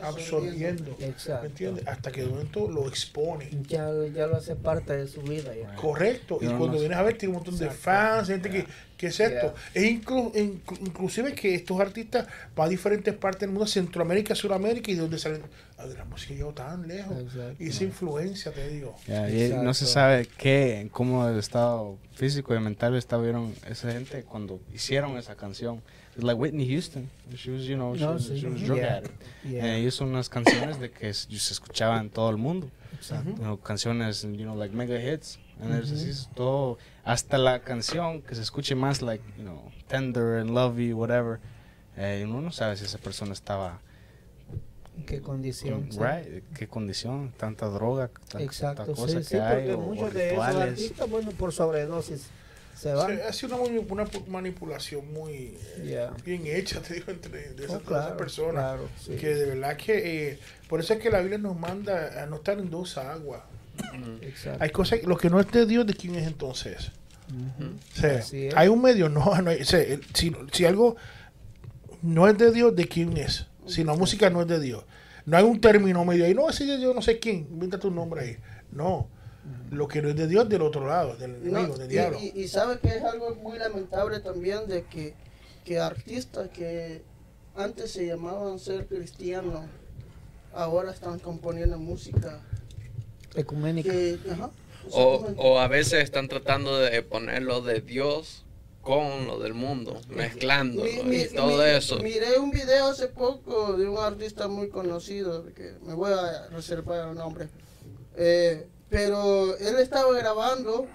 absorbiendo. 0.01 0.95
Exacto. 0.99 1.41
¿Me 1.43 1.47
entiendes? 1.49 1.87
Hasta 1.87 2.11
que 2.11 2.21
de 2.21 2.27
momento 2.27 2.69
lo 2.69 2.87
expone. 2.87 3.49
Ya, 3.67 3.89
ya 4.13 4.27
lo 4.27 4.37
hace 4.37 4.55
parte 4.55 4.95
de 4.95 5.07
su 5.07 5.21
vida 5.21 5.53
ya. 5.55 5.75
Correcto. 5.75 6.39
Y 6.41 6.45
no 6.45 6.57
cuando 6.57 6.79
vienes 6.79 6.97
a 6.97 7.03
ver, 7.03 7.17
tiene 7.17 7.33
un 7.35 7.41
montón 7.43 7.57
de 7.57 7.69
fans, 7.69 8.27
gente 8.27 8.49
que, 8.49 8.65
¿qué 8.97 9.07
es 9.07 9.19
esto? 9.19 9.53
Yeah. 9.73 9.81
Es 9.83 9.83
inclu- 9.83 10.31
inclu- 10.33 10.79
inclusive 10.81 11.33
que 11.33 11.55
estos 11.55 11.79
artistas 11.79 12.27
van 12.55 12.67
a 12.67 12.69
diferentes 12.69 13.13
partes 13.13 13.41
del 13.41 13.49
mundo, 13.51 13.67
Centroamérica, 13.67 14.35
Suramérica, 14.35 14.91
y 14.91 14.95
de 14.95 15.01
donde 15.01 15.19
salen, 15.19 15.41
ah, 15.77 15.85
de 15.87 15.95
la 15.95 16.05
música 16.05 16.33
llegó 16.33 16.53
tan 16.53 16.87
lejos. 16.87 17.17
Exacto. 17.19 17.63
Y 17.63 17.69
esa 17.69 17.83
influencia, 17.83 18.51
te 18.51 18.67
digo. 18.69 18.95
Y 19.07 19.53
no 19.63 19.73
se 19.73 19.85
sabe 19.85 20.27
qué, 20.37 20.87
cómo 20.91 21.27
el 21.27 21.37
estado 21.39 21.97
físico 22.13 22.55
y 22.55 22.59
mental 22.59 22.95
estuvieron 22.95 23.53
esa 23.69 23.91
gente 23.91 24.23
cuando 24.23 24.59
hicieron 24.73 25.17
esa 25.17 25.35
canción. 25.35 25.81
Like 26.17 26.39
Whitney 26.39 26.65
Houston. 26.67 27.09
She 27.35 27.51
was, 27.51 27.67
you 27.67 27.77
know, 27.77 27.95
she 27.95 28.01
No, 28.03 28.13
was, 28.13 28.27
sí. 28.29 28.39
she 28.39 28.47
was 28.47 28.61
drug 28.63 28.79
Yeah. 28.79 28.97
addict. 28.97 29.21
Yeah. 29.43 29.63
And 29.65 29.85
hizo 29.85 30.03
unas 30.03 30.29
canciones 30.29 30.79
de 30.79 30.89
que 30.89 31.13
se 31.13 31.27
escuchaban 31.53 32.05
en 32.05 32.09
todo 32.09 32.29
el 32.29 32.37
mundo. 32.37 32.69
Exacto. 32.95 33.29
You 33.31 33.35
know, 33.37 33.57
canciones, 33.61 34.23
you 34.23 34.43
know, 34.45 34.55
like 34.55 34.73
mega 34.75 34.99
hits. 34.99 35.37
And 35.61 35.71
there's 35.71 35.91
así 35.91 36.09
es 36.09 36.29
todo, 36.35 36.77
hasta 37.03 37.37
la 37.39 37.59
canción 37.59 38.21
que 38.21 38.35
se 38.35 38.41
escuche 38.43 38.75
más 38.75 39.01
like, 39.01 39.23
you 39.37 39.43
know, 39.43 39.71
tender 39.87 40.39
and 40.39 40.51
lovey, 40.51 40.93
whatever. 40.93 41.39
Eh, 41.95 42.23
uno 42.27 42.41
no 42.41 42.51
sabe 42.51 42.77
si 42.77 42.85
esa 42.85 42.99
persona 42.99 43.33
estaba 43.33 43.79
¿En 44.97 45.05
qué 45.05 45.21
condición? 45.21 45.89
right, 45.99 46.43
qué 46.55 46.67
condición, 46.67 47.31
tanta 47.37 47.67
droga, 47.67 48.09
tanta, 48.29 48.41
Exacto, 48.43 48.85
tanta 48.85 48.99
cosa 49.01 49.21
sí, 49.21 49.29
que 49.29 49.39
hay, 49.41 49.55
porque 49.67 49.73
o- 49.73 49.77
o 49.79 49.81
muchos 49.81 50.13
de 50.13 50.33
esos 50.33 50.45
artistas, 50.55 51.09
bueno, 51.09 51.31
por 51.31 51.51
sobredosis 51.53 52.27
se. 52.77 52.93
Sí, 52.93 53.21
ha 53.27 53.33
sido 53.33 53.57
una, 53.61 53.79
una 53.89 54.05
pu- 54.05 54.25
manipulación 54.27 55.11
muy 55.11 55.57
Ya. 55.85 56.11
bien 56.23 56.43
hecha, 56.45 56.81
te 56.81 56.93
digo, 56.95 57.11
entre 57.11 57.49
de 57.53 57.63
Oh, 57.63 57.65
esas, 57.65 57.79
de 57.79 57.85
claro, 57.85 58.05
esas 58.05 58.17
personas. 58.17 58.53
claro, 58.63 58.89
sí. 59.03 59.15
Que 59.15 59.33
de 59.35 59.45
verdad 59.45 59.75
que, 59.77 60.29
eh, 60.31 60.39
por 60.69 60.79
eso 60.79 60.93
es 60.93 60.99
que 60.99 61.09
la 61.09 61.19
Biblia 61.19 61.37
nos 61.39 61.57
manda 61.59 62.21
a 62.23 62.25
no 62.27 62.37
estar 62.37 62.57
en 62.59 62.69
dos 62.69 62.97
aguas. 62.97 63.41
Exacto. 64.21 64.63
Hay 64.63 64.69
cosas, 64.71 65.03
lo 65.03 65.17
que 65.17 65.29
no 65.29 65.39
es 65.39 65.51
de 65.51 65.65
Dios, 65.65 65.85
¿de 65.85 65.93
quién 65.93 66.15
es 66.15 66.25
entonces? 66.27 66.91
Sea, 67.93 68.19
Así 68.19 68.47
es. 68.47 68.55
hay 68.55 68.69
un 68.69 68.81
medio, 68.81 69.09
no, 69.09 69.39
no 69.41 69.49
hay- 69.49 69.63
si, 69.65 70.33
si 70.51 70.65
algo 70.65 70.95
no 72.01 72.27
es 72.27 72.37
de 72.37 72.51
Dios, 72.51 72.75
¿de 72.75 72.87
quién 72.87 73.17
es? 73.17 73.47
Si 73.65 73.83
la 73.83 73.93
música 73.95 74.29
no 74.29 74.41
es 74.41 74.47
de 74.47 74.59
Dios. 74.59 74.83
No 75.25 75.35
hay 75.37 75.43
un 75.43 75.59
término 75.59 76.05
medio 76.05 76.25
ahí, 76.25 76.33
no, 76.33 76.49
ese 76.49 76.63
Dios, 76.77 76.95
no 76.95 77.01
sé 77.01 77.19
quién, 77.19 77.47
inventa 77.51 77.77
tu 77.79 77.91
nombre 77.91 78.21
ahí. 78.21 78.37
No, 78.71 79.09
lo 79.71 79.87
que 79.87 80.01
no 80.01 80.09
es 80.09 80.15
de 80.15 80.27
Dios, 80.27 80.47
del 80.49 80.61
otro 80.61 80.87
lado, 80.87 81.15
del 81.17 81.31
No, 81.51 81.59
enemigo, 81.59 81.77
del 81.77 81.87
y, 81.87 81.93
diablo. 81.93 82.19
y- 82.21 82.31
y 82.41 82.47
sabe 82.47 82.79
que 82.79 82.89
es 82.89 83.03
algo 83.03 83.35
muy 83.35 83.57
lamentable 83.59 84.19
también 84.19 84.67
de 84.67 84.83
que, 84.85 85.13
que 85.65 85.79
artistas 85.79 86.49
que 86.49 87.01
antes 87.55 87.91
se 87.91 88.05
llamaban 88.07 88.59
ser 88.59 88.87
cristianos, 88.87 89.65
ahora 90.53 90.91
están 90.91 91.19
componiendo 91.19 91.77
música 91.77 92.39
Ecuménica. 93.35 93.91
que, 93.91 94.19
ajá, 94.31 94.49
O, 94.91 95.27
o 95.37 95.59
a 95.59 95.67
veces 95.67 96.01
están 96.03 96.27
tratando 96.29 96.77
de 96.79 97.01
poner 97.03 97.41
lo 97.43 97.61
de 97.61 97.81
Dios 97.81 98.45
con 98.81 99.27
lo 99.27 99.37
del 99.39 99.53
mundo, 99.53 99.99
mezclándolo 100.07 100.89
Mi- 100.89 101.03
mi- 101.03 101.17
y 101.23 101.27
todo 101.35 101.57
mi- 101.57 101.69
eso. 101.71 101.99
Miré 102.01 102.39
un 102.39 102.51
video 102.51 102.87
hace 102.87 103.07
poco 103.09 103.75
de 103.75 103.85
un 103.89 103.97
artista 103.97 104.47
muy 104.47 104.69
conocido, 104.69 105.43
que 105.53 105.73
me 105.83 105.93
voy 105.93 106.13
a 106.13 106.47
reservar 106.47 107.09
el 107.09 107.15
nombre. 107.15 107.49
Eh, 108.15 108.65
pero 108.89 109.55
él 109.57 109.77
estaba 109.79 110.13
grabando 110.17 110.87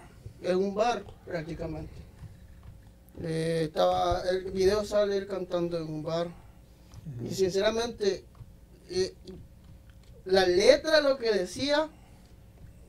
en 0.42 0.56
un 0.56 0.74
bar 0.74 1.04
prácticamente. 1.26 1.92
Eh, 3.20 3.64
estaba, 3.66 4.22
el 4.30 4.50
video 4.50 4.84
sale 4.84 5.16
él 5.16 5.26
cantando 5.26 5.76
en 5.76 5.84
un 5.84 6.02
bar. 6.02 6.28
Y 7.28 7.34
sinceramente, 7.34 8.24
eh, 8.90 9.14
la 10.24 10.46
letra 10.46 11.00
lo 11.00 11.18
que 11.18 11.30
decía, 11.32 11.88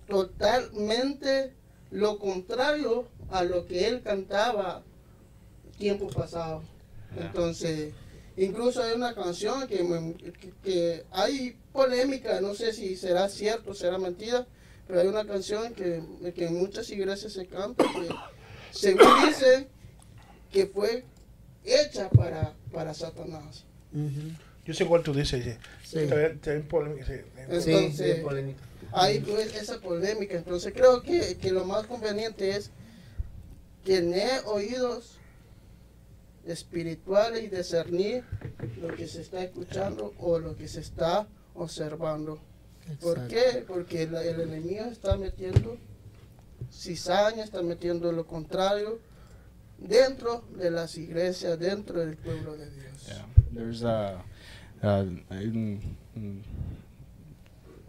totalmente 0.07 1.53
lo 1.91 2.19
contrario 2.19 3.07
a 3.31 3.43
lo 3.43 3.65
que 3.65 3.87
él 3.87 4.01
cantaba 4.03 4.83
tiempo 5.77 6.07
pasado. 6.07 6.61
Entonces, 7.17 7.93
incluso 8.37 8.81
hay 8.81 8.93
una 8.93 9.13
canción 9.13 9.67
que, 9.67 9.83
me- 9.83 10.13
que- 10.15 10.53
que 10.63 11.05
hay 11.11 11.57
polémica, 11.71 12.41
no 12.41 12.53
sé 12.55 12.73
si 12.73 12.95
será 12.95 13.29
cierto 13.29 13.71
o 13.71 13.73
será 13.73 13.97
mentira, 13.97 14.45
pero 14.87 14.99
hay 15.01 15.07
una 15.07 15.25
canción 15.25 15.73
que, 15.73 16.01
que 16.35 16.47
en 16.47 16.55
muchas 16.55 16.89
iglesias 16.89 17.33
se 17.33 17.45
canta 17.47 17.83
que 17.83 18.09
según 18.71 19.07
dicen 19.27 19.67
que 20.51 20.65
fue 20.67 21.03
hecha 21.63 22.09
para, 22.09 22.53
para 22.71 22.93
Satanás. 22.93 23.63
Ujú. 23.93 24.31
Yo 24.65 24.73
sé 24.73 24.85
cuál 24.85 25.03
tú 25.03 25.13
dices, 25.13 25.57
sí. 25.83 25.99
Polémica, 26.69 27.13
Entonces- 27.37 28.19
polémica. 28.21 28.59
Hay 28.91 29.19
pues, 29.21 29.55
esa 29.55 29.79
polémica, 29.79 30.35
entonces 30.37 30.71
creo 30.73 31.01
que, 31.01 31.37
que 31.37 31.51
lo 31.51 31.65
más 31.65 31.87
conveniente 31.87 32.55
es 32.55 32.69
tener 33.83 34.41
oídos 34.45 35.17
espirituales 36.45 37.43
y 37.43 37.47
discernir 37.47 38.23
lo 38.81 38.93
que 38.95 39.07
se 39.07 39.21
está 39.21 39.43
escuchando 39.43 40.13
o 40.19 40.39
lo 40.39 40.55
que 40.55 40.67
se 40.67 40.81
está 40.81 41.27
observando. 41.55 42.39
¿Por 43.01 43.27
qué? 43.27 43.63
Porque 43.67 44.07
la- 44.07 44.23
el 44.23 44.39
enemigo 44.41 44.85
está 44.85 45.17
metiendo 45.17 45.77
cizaña, 46.71 47.43
está 47.43 47.61
metiendo 47.61 48.11
lo 48.11 48.25
contrario 48.25 48.99
dentro 49.77 50.43
de 50.57 50.71
las 50.71 50.97
iglesias, 50.97 51.59
dentro 51.59 51.99
del 51.99 52.15
pueblo 52.17 52.55
de 52.55 52.69
Dios. 52.69 53.05
Yeah. 53.07 53.25
There's 53.53 53.83
a, 53.83 54.23
un, 54.81 55.23
un 56.15 56.43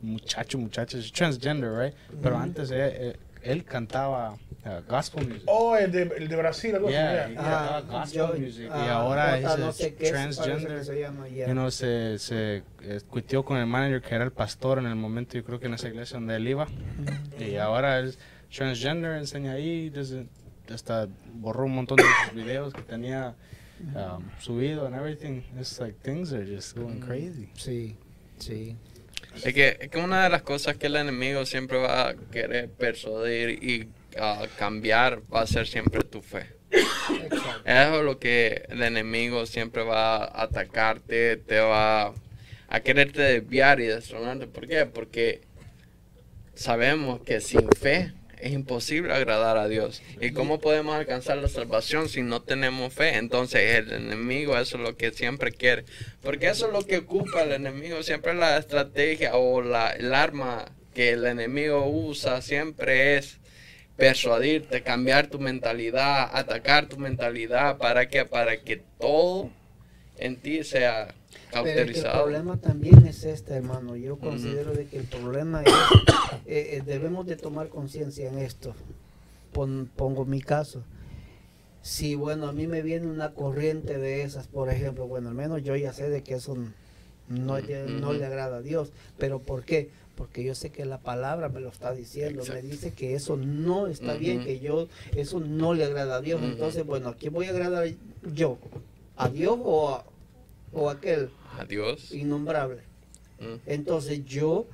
muchacho, 0.03 0.59
muchacha, 0.59 0.99
transgender, 1.12 1.70
right? 1.72 1.95
Pero 2.22 2.36
antes 2.36 2.70
eh, 2.70 2.76
eh, 3.11 3.16
él 3.42 3.64
cantaba 3.64 4.36
uh, 4.66 4.80
gospel 4.88 5.26
music. 5.26 5.42
Oh, 5.46 5.76
el 5.76 5.90
de, 5.92 6.02
el 6.16 6.28
de 6.28 6.36
Brasil, 6.36 6.74
algo 6.74 6.88
así, 6.88 6.94
Yeah, 6.94 7.28
ya. 7.28 7.28
yeah. 7.30 7.76
Ah, 7.76 7.80
gospel 7.88 8.18
yo- 8.18 8.34
music. 8.38 8.64
Y 8.66 8.68
ah, 8.70 8.92
ahora 8.94 9.38
es 9.38 9.58
no 9.58 9.66
el 9.68 9.72
sé 9.72 9.96
es, 9.98 10.10
transgender. 10.10 10.78
que 10.78 10.84
se 10.84 11.00
llama, 11.00 11.28
ya. 11.28 11.46
You 11.46 11.52
know, 11.52 11.70
se, 11.70 12.18
se 12.18 12.62
eh, 12.82 13.00
cuiteó 13.08 13.44
con 13.44 13.56
el 13.58 13.66
manager 13.66 14.02
que 14.02 14.14
era 14.14 14.24
el 14.24 14.32
pastor 14.32 14.78
en 14.78 14.86
el 14.86 14.96
momento, 14.96 15.34
yo 15.34 15.44
creo 15.44 15.60
que 15.60 15.66
en 15.66 15.74
esa 15.74 15.88
iglesia 15.88 16.18
donde 16.18 16.36
él 16.36 16.48
iba. 16.48 16.66
Y 17.38 17.56
ahora 17.56 18.00
es 18.00 18.18
transgender, 18.54 19.12
enseña 19.16 19.52
ahí, 19.52 19.90
desde, 19.90 20.26
hasta 20.72 21.08
borró 21.34 21.64
un 21.64 21.74
montón 21.74 21.96
de 21.96 22.04
sus 22.24 22.34
videos 22.34 22.72
que 22.72 22.82
tenía 22.82 23.34
um, 23.94 24.22
subido 24.38 24.86
and 24.86 24.94
everything. 24.94 25.42
It's 25.58 25.78
like 25.80 25.98
things 26.02 26.32
are 26.32 26.44
just 26.46 26.76
going 26.76 27.00
crazy. 27.00 27.48
Sí, 27.54 27.96
sí. 28.38 28.76
Es 29.44 29.52
que, 29.52 29.76
es 29.80 29.88
que 29.88 29.98
una 29.98 30.22
de 30.22 30.30
las 30.30 30.42
cosas 30.42 30.76
que 30.76 30.86
el 30.86 30.94
enemigo 30.94 31.44
siempre 31.44 31.78
va 31.78 32.10
a 32.10 32.14
querer 32.14 32.70
persuadir 32.70 33.50
y 33.64 33.88
ah, 34.18 34.46
cambiar 34.58 35.22
va 35.32 35.42
a 35.42 35.46
ser 35.46 35.66
siempre 35.66 36.02
tu 36.02 36.20
fe. 36.20 36.46
Exacto. 36.70 37.62
Eso 37.64 37.98
es 37.98 38.04
lo 38.04 38.18
que 38.18 38.64
el 38.68 38.82
enemigo 38.82 39.46
siempre 39.46 39.82
va 39.82 40.16
a 40.16 40.42
atacarte, 40.42 41.36
te 41.36 41.60
va 41.60 42.14
a 42.68 42.80
quererte 42.80 43.22
desviar 43.22 43.80
y 43.80 43.86
destronarte. 43.86 44.46
¿Por 44.46 44.66
qué? 44.66 44.86
Porque 44.86 45.42
sabemos 46.54 47.20
que 47.20 47.40
sin 47.40 47.68
fe 47.70 48.12
es 48.38 48.52
imposible 48.52 49.14
agradar 49.14 49.56
a 49.56 49.68
Dios. 49.68 50.02
¿Y 50.20 50.32
cómo 50.32 50.60
podemos 50.60 50.94
alcanzar 50.94 51.38
la 51.38 51.48
salvación 51.48 52.08
si 52.08 52.22
no 52.22 52.42
tenemos 52.42 52.92
fe? 52.92 53.16
Entonces 53.16 53.76
el 53.76 53.92
enemigo 53.92 54.58
eso 54.58 54.76
es 54.76 54.82
lo 54.82 54.96
que 54.96 55.12
siempre 55.12 55.52
quiere. 55.52 55.84
Porque 56.22 56.48
eso 56.48 56.66
es 56.66 56.72
lo 56.72 56.84
que 56.84 56.98
ocupa 56.98 57.42
el 57.42 57.52
enemigo. 57.52 58.02
Siempre 58.02 58.34
la 58.34 58.58
estrategia 58.58 59.36
o 59.36 59.62
la, 59.62 59.90
el 59.92 60.12
arma 60.14 60.66
que 60.94 61.10
el 61.10 61.24
enemigo 61.26 61.86
usa 61.86 62.42
siempre 62.42 63.16
es 63.16 63.38
persuadirte, 63.97 64.82
cambiar 64.82 65.28
tu 65.28 65.38
mentalidad, 65.38 66.28
atacar 66.32 66.86
tu 66.88 66.99
mentalidad. 66.99 67.78
¿Para 67.78 68.09
qué? 68.09 68.24
Para 68.24 68.61
que 68.61 68.82
todo 68.99 69.51
en 70.18 70.36
ti 70.36 70.64
sea 70.64 71.07
Pero 71.07 71.64
que 71.64 71.70
el 71.70 71.74
cauterizado. 71.74 72.22
problema 72.24 72.57
también 72.57 73.07
es 73.07 73.24
este, 73.24 73.55
hermano. 73.55 73.97
Yo 73.97 74.18
considero 74.18 74.72
de 74.72 74.86
que 74.86 74.99
el 74.99 75.05
problema 75.05 75.62
es, 75.62 75.68
eh, 76.47 76.76
eh, 76.76 76.82
debemos 76.84 77.26
de 77.26 77.36
tomar 77.36 77.68
conciencia 77.68 78.28
en 78.28 78.38
esto. 78.38 78.74
Pon- 79.53 79.88
pongo 79.97 80.24
mi 80.24 80.40
caso. 80.40 80.82
Si, 81.82 82.14
bueno, 82.14 82.49
a 82.49 82.53
mí 82.53 82.66
me 82.66 82.80
viene 82.82 83.07
una 83.07 83.34
corriente 83.34 83.99
de 83.99 84.22
esas, 84.22 84.47
por 84.49 84.70
ejemplo, 84.70 85.07
bueno, 85.07 85.28
al 85.28 85.34
menos 85.34 85.62
yo 85.62 85.76
ya 85.76 85.92
sé 85.92 86.09
de 86.09 86.22
que 86.22 86.34
eso 86.34 86.57
no, 87.28 87.59
no 87.59 88.12
le 88.14 88.24
agrada 88.24 88.57
a 88.57 88.62
Dios. 88.62 88.90
¿Pero 89.18 89.38
por 89.40 89.64
qué? 89.64 89.90
Porque 90.16 90.44
yo 90.44 90.54
sé 90.54 90.70
que 90.70 90.84
la 90.84 90.98
palabra 90.98 91.48
me 91.48 91.60
lo 91.60 91.68
está 91.68 91.92
diciendo, 91.92 92.44
me 92.48 92.62
dice 92.62 92.92
que 92.92 93.14
eso 93.14 93.36
no 93.36 93.88
está 93.88 94.14
bien, 94.14 94.44
que 94.44 94.60
yo, 94.60 94.88
eso 95.16 95.40
no 95.40 95.74
le 95.74 95.84
agrada 95.84 96.16
a 96.16 96.20
Dios. 96.20 96.40
Entonces, 96.42 96.86
bueno, 96.86 97.08
¿a 97.08 97.16
quién 97.16 97.32
voy 97.32 97.46
a 97.46 97.50
agradar 97.50 97.88
yo? 98.32 98.58
¿A 99.16 99.28
Dios 99.28 99.58
o 99.62 99.90
a, 99.90 100.04
o 100.72 100.90
aquel 100.90 101.30
a 101.58 101.64
Dios. 101.64 102.12
innombrable. 102.12 102.82
Entonces 103.66 104.24
yo, 104.24 104.66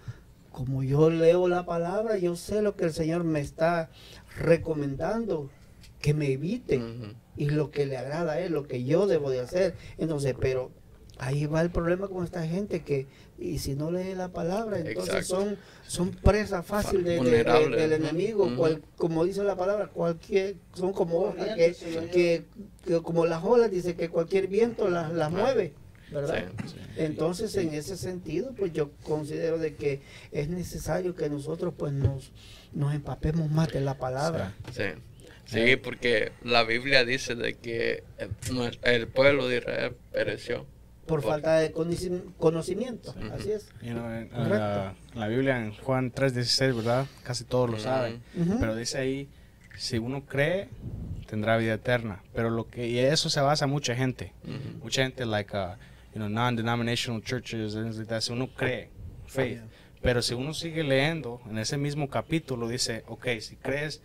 como 0.52 0.82
yo 0.82 1.10
leo 1.10 1.48
la 1.48 1.64
palabra, 1.64 2.18
yo 2.18 2.36
sé 2.36 2.62
lo 2.62 2.76
que 2.76 2.84
el 2.84 2.92
Señor 2.92 3.24
me 3.24 3.40
está 3.40 3.90
recomendando, 4.38 5.50
que 6.00 6.14
me 6.14 6.30
evite 6.30 6.80
y 7.36 7.50
lo 7.50 7.70
que 7.70 7.86
le 7.86 7.96
agrada 7.96 8.32
a 8.32 8.40
Él, 8.40 8.52
lo 8.52 8.66
que 8.66 8.84
yo 8.84 9.06
debo 9.06 9.30
de 9.30 9.40
hacer. 9.40 9.74
Entonces, 9.98 10.34
pero 10.38 10.70
ahí 11.18 11.46
va 11.46 11.60
el 11.62 11.70
problema 11.70 12.08
con 12.08 12.24
esta 12.24 12.46
gente 12.46 12.82
que, 12.82 13.06
y 13.40 13.58
si 13.58 13.74
no 13.74 13.90
lee 13.90 14.14
la 14.14 14.28
palabra, 14.28 14.78
entonces 14.78 15.14
Exacto. 15.14 15.26
son, 15.44 15.58
son 15.86 16.10
presa 16.10 16.62
fácil 16.62 17.02
de- 17.02 17.10
de- 17.10 17.16
de- 17.16 17.18
Vulnerable. 17.20 17.76
del 17.76 17.92
enemigo, 17.94 18.54
cual- 18.56 18.82
como 18.96 19.24
dice 19.24 19.42
la 19.42 19.56
palabra, 19.56 19.86
cualquier, 19.88 20.56
son 20.74 20.92
como 20.92 21.16
hojas 21.20 21.56
que, 21.56 21.74
que, 22.12 22.44
que 22.84 23.00
como 23.02 23.24
las 23.26 23.42
olas, 23.42 23.70
dice 23.70 23.94
que 23.96 24.08
cualquier 24.10 24.46
viento 24.46 24.88
las, 24.90 25.12
las 25.12 25.30
mueve. 25.30 25.72
¿verdad? 26.12 26.44
Sí. 26.66 26.74
Entonces, 26.96 27.54
en 27.56 27.72
ese 27.72 27.96
sentido, 27.96 28.52
pues 28.56 28.72
yo 28.72 28.90
considero 29.04 29.58
de 29.58 29.76
que 29.76 30.00
es 30.32 30.48
necesario 30.48 31.14
que 31.14 31.30
nosotros 31.30 31.72
pues 31.76 31.92
nos, 31.92 32.32
nos 32.72 32.92
empapemos 32.94 33.48
más 33.50 33.72
de 33.72 33.80
la 33.80 33.96
palabra. 33.96 34.52
Sí, 34.74 34.82
sí, 35.46 35.76
porque 35.76 36.32
la 36.42 36.64
Biblia 36.64 37.04
dice 37.04 37.36
de 37.36 37.54
que 37.54 38.02
el, 38.18 38.30
nues- 38.52 38.80
el 38.82 39.06
pueblo 39.06 39.46
de 39.46 39.58
Israel 39.58 39.94
pereció. 40.12 40.66
Por 41.06 41.22
falta 41.22 41.56
de 41.58 41.72
conoci- 41.74 42.22
conocimiento, 42.38 43.14
así 43.32 43.50
es. 43.52 43.68
You 43.82 43.92
know, 43.94 44.08
en, 44.10 44.30
la, 44.48 44.94
en 45.14 45.20
la 45.20 45.28
Biblia, 45.28 45.58
en 45.58 45.72
Juan 45.74 46.12
3.16, 46.12 46.76
¿verdad? 46.76 47.06
Casi 47.24 47.44
todos 47.44 47.68
lo 47.68 47.78
saben. 47.78 48.22
Pero 48.60 48.76
dice 48.76 48.98
ahí, 48.98 49.28
si 49.76 49.98
uno 49.98 50.24
cree, 50.26 50.68
tendrá 51.26 51.56
vida 51.56 51.74
eterna. 51.74 52.22
Pero 52.32 52.50
lo 52.50 52.68
que, 52.68 52.86
y 52.88 52.98
eso 53.00 53.28
se 53.28 53.40
basa 53.40 53.64
en 53.64 53.70
mucha 53.72 53.96
gente. 53.96 54.32
Mucha 54.82 55.02
gente, 55.02 55.26
like, 55.26 55.56
uh, 55.56 55.74
you 56.14 56.16
know, 56.20 56.28
non-denominational 56.28 57.22
churches, 57.22 57.74
like 57.74 58.04
that, 58.06 58.20
si 58.20 58.32
uno 58.32 58.48
cree, 58.54 58.90
faith. 59.26 59.60
Pero 60.02 60.22
si 60.22 60.34
uno 60.34 60.54
sigue 60.54 60.82
leyendo, 60.84 61.40
en 61.50 61.58
ese 61.58 61.76
mismo 61.76 62.08
capítulo 62.08 62.68
dice, 62.68 63.04
ok, 63.08 63.26
si 63.40 63.56
crees 63.56 64.00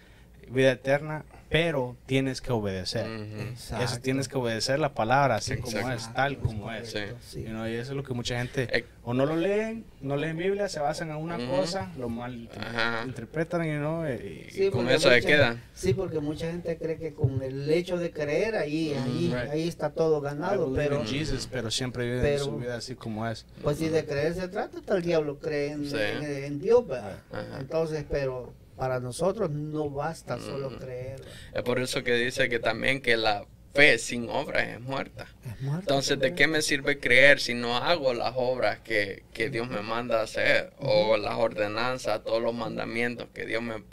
vida 0.49 0.71
eterna, 0.71 1.23
pero 1.49 1.95
tienes 2.05 2.41
que 2.41 2.51
obedecer. 2.51 3.05
Ujú. 3.07 3.81
Eso 3.83 3.99
tienes 4.01 4.27
que 4.27 4.37
obedecer 4.37 4.79
la 4.79 4.93
palabra, 4.93 5.35
así 5.35 5.55
como 5.57 5.77
Exacto. 5.77 5.93
es, 5.95 6.13
tal 6.13 6.37
como 6.39 6.71
es. 6.71 6.95
Sí. 7.21 7.43
You 7.43 7.49
know, 7.49 7.67
y 7.67 7.73
eso 7.75 7.91
es 7.91 7.95
lo 7.97 8.03
que 8.03 8.13
mucha 8.13 8.37
gente 8.37 8.67
Eh, 8.75 8.85
o 9.03 9.13
no 9.13 9.25
lo 9.25 9.35
leen, 9.35 9.85
no 10.01 10.17
leen 10.17 10.37
Biblia, 10.37 10.67
se 10.67 10.79
basan 10.79 11.11
en 11.11 11.17
una 11.17 11.37
Ujú. 11.37 11.47
cosa, 11.47 11.91
lo 11.97 12.09
mal 12.09 12.49
Ajá. 12.59 13.03
interpretan 13.05 13.63
you 13.63 13.77
know, 13.77 14.05
y, 14.07 14.49
Sí, 14.49 14.69
con 14.71 14.89
eso 14.89 15.09
se 15.09 15.21
quedan. 15.21 15.61
Sí, 15.73 15.93
porque 15.93 16.19
mucha 16.19 16.49
gente 16.51 16.77
cree 16.77 16.97
que 16.97 17.13
con 17.13 17.41
el 17.43 17.69
hecho 17.69 17.97
de 17.97 18.11
creer 18.11 18.55
ahí, 18.55 18.93
ahí, 18.93 19.27
Right. 19.33 19.51
ahí 19.51 19.67
está 19.67 19.91
todo 19.91 20.21
ganado, 20.21 20.73
pero 20.73 21.05
Jesus, 21.05 21.47
pero 21.51 21.69
siempre 21.69 22.05
viven 22.05 22.21
pero- 22.21 22.45
su 22.45 22.57
vida 22.57 22.75
así 22.77 22.95
como 22.95 23.27
es. 23.27 23.45
pues 23.61 23.77
si 23.77 23.89
de 23.89 24.03
creer 24.05 24.33
se 24.33 24.47
trata, 24.47 24.79
el 24.95 25.03
diablo 25.03 25.39
cree 25.39 25.71
en, 25.73 25.85
Sí. 25.85 25.95
en- 25.95 26.23
en 26.43 26.59
Dios, 26.59 26.87
¿verdad? 26.87 27.19
Entonces, 27.59 28.03
pero 28.09 28.53
para 28.75 28.99
nosotros 28.99 29.49
no 29.51 29.89
basta 29.89 30.39
solo 30.39 30.67
Ujú. 30.67 30.77
creer. 30.79 31.21
Es 31.53 31.63
por 31.63 31.79
eso 31.79 32.03
que 32.03 32.13
dice 32.15 32.49
que 32.49 32.59
también 32.59 33.01
que 33.01 33.17
la 33.17 33.45
fe 33.73 33.97
sin 33.97 34.29
obras 34.29 34.67
es 34.69 34.79
muerta. 34.81 35.27
Es 35.43 35.61
muerto, 35.61 35.81
Entonces, 35.81 36.19
¿de 36.19 36.33
qué 36.33 36.47
me 36.47 36.61
sirve 36.61 36.99
creer 36.99 37.39
si 37.39 37.53
no 37.53 37.77
hago 37.77 38.13
las 38.13 38.33
obras 38.35 38.79
que, 38.79 39.23
que 39.33 39.49
Dios 39.49 39.69
me 39.69 39.81
manda 39.81 40.19
a 40.19 40.23
hacer? 40.23 40.73
O 40.79 41.17
las 41.17 41.35
ordenanzas, 41.35 42.23
todos 42.23 42.41
los 42.41 42.53
mandamientos 42.53 43.27
que 43.33 43.45
Dios 43.45 43.61
me, 43.61 43.83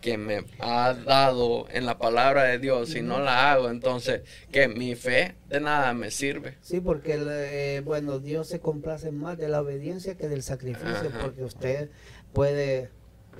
que 0.00 0.16
me 0.18 0.44
ha 0.58 0.94
dado 0.94 1.66
en 1.70 1.86
la 1.86 1.98
palabra 1.98 2.44
de 2.44 2.58
Dios. 2.58 2.90
Si 2.90 3.02
no 3.02 3.20
la 3.20 3.52
hago, 3.52 3.70
entonces, 3.70 4.22
que 4.50 4.68
mi 4.68 4.94
fe 4.94 5.36
de 5.48 5.60
nada 5.60 5.92
me 5.94 6.10
sirve. 6.10 6.56
Sí, 6.62 6.80
porque 6.80 7.18
eh, 7.18 7.82
bueno, 7.84 8.18
Dios 8.18 8.48
se 8.48 8.60
complace 8.60 9.10
más 9.10 9.38
de 9.38 9.48
la 9.48 9.60
obediencia 9.60 10.16
que 10.16 10.28
del 10.28 10.42
sacrificio, 10.42 11.08
Ajá. 11.08 11.18
porque 11.22 11.44
usted 11.44 11.90
puede 12.32 12.90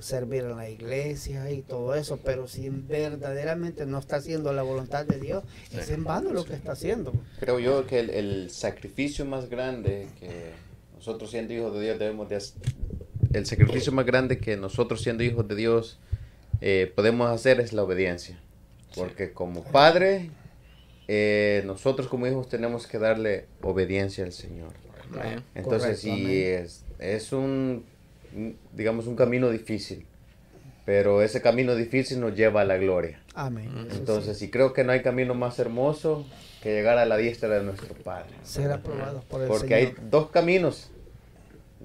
servir 0.01 0.43
en 0.43 0.57
la 0.57 0.69
iglesia 0.69 1.49
y 1.51 1.61
todo 1.61 1.95
eso, 1.95 2.17
pero 2.23 2.47
si 2.47 2.69
verdaderamente 2.69 3.85
no 3.85 3.99
está 3.99 4.17
haciendo 4.17 4.51
la 4.53 4.63
voluntad 4.63 5.05
de 5.05 5.19
Dios, 5.19 5.43
Sí. 5.69 5.77
es 5.79 5.89
en 5.89 6.03
vano 6.03 6.31
lo 6.31 6.43
que 6.43 6.53
está 6.53 6.73
haciendo. 6.73 7.13
Creo 7.39 7.59
yo 7.59 7.85
que 7.87 7.99
el, 7.99 8.09
el 8.09 8.49
sacrificio 8.51 9.25
más 9.25 9.49
grande 9.49 10.07
que 10.19 10.51
nosotros 10.95 11.31
siendo 11.31 11.53
hijos 11.53 11.73
de 11.73 11.81
Dios 11.81 11.99
debemos 11.99 12.29
de 12.29 12.35
hacer, 12.35 12.61
el 13.33 13.45
sacrificio 13.45 13.91
más 13.93 14.05
grande 14.05 14.37
que 14.39 14.57
nosotros 14.57 15.01
siendo 15.01 15.23
hijos 15.23 15.47
de 15.47 15.55
Dios 15.55 15.97
eh, 16.59 16.91
podemos 16.95 17.29
hacer 17.31 17.59
es 17.59 17.73
la 17.73 17.83
obediencia. 17.83 18.39
Porque 18.95 19.31
como 19.31 19.63
padre, 19.63 20.29
eh, 21.07 21.63
nosotros 21.65 22.07
como 22.07 22.27
hijos 22.27 22.49
tenemos 22.49 22.87
que 22.87 22.99
darle 22.99 23.45
obediencia 23.61 24.23
al 24.25 24.33
Señor. 24.33 24.73
Entonces, 25.55 26.03
amén. 26.05 26.27
es, 26.29 26.83
es 26.99 27.31
un, 27.33 27.83
digamos, 28.73 29.07
un 29.07 29.15
camino 29.15 29.49
difícil. 29.49 30.05
Pero 30.85 31.21
ese 31.21 31.41
camino 31.41 31.75
difícil 31.75 32.19
nos 32.19 32.35
lleva 32.35 32.61
a 32.61 32.65
la 32.65 32.77
gloria. 32.77 33.21
Amén. 33.35 33.69
Eso 33.87 33.97
Entonces, 33.99 34.41
y 34.41 34.49
creo 34.49 34.73
que 34.73 34.83
no 34.83 34.91
hay 34.91 35.01
camino 35.03 35.35
más 35.35 35.59
hermoso 35.59 36.25
que 36.63 36.73
llegar 36.73 36.97
a 36.97 37.05
la 37.05 37.17
diestra 37.17 37.49
de 37.49 37.63
nuestro 37.63 37.93
Padre. 37.95 38.29
sí, 38.43 38.61
ser 38.61 38.71
aprobados 38.71 39.23
por 39.25 39.41
el 39.41 39.47
Porque 39.47 39.75
hay 39.75 39.93
dos 40.09 40.31
caminos, 40.31 40.89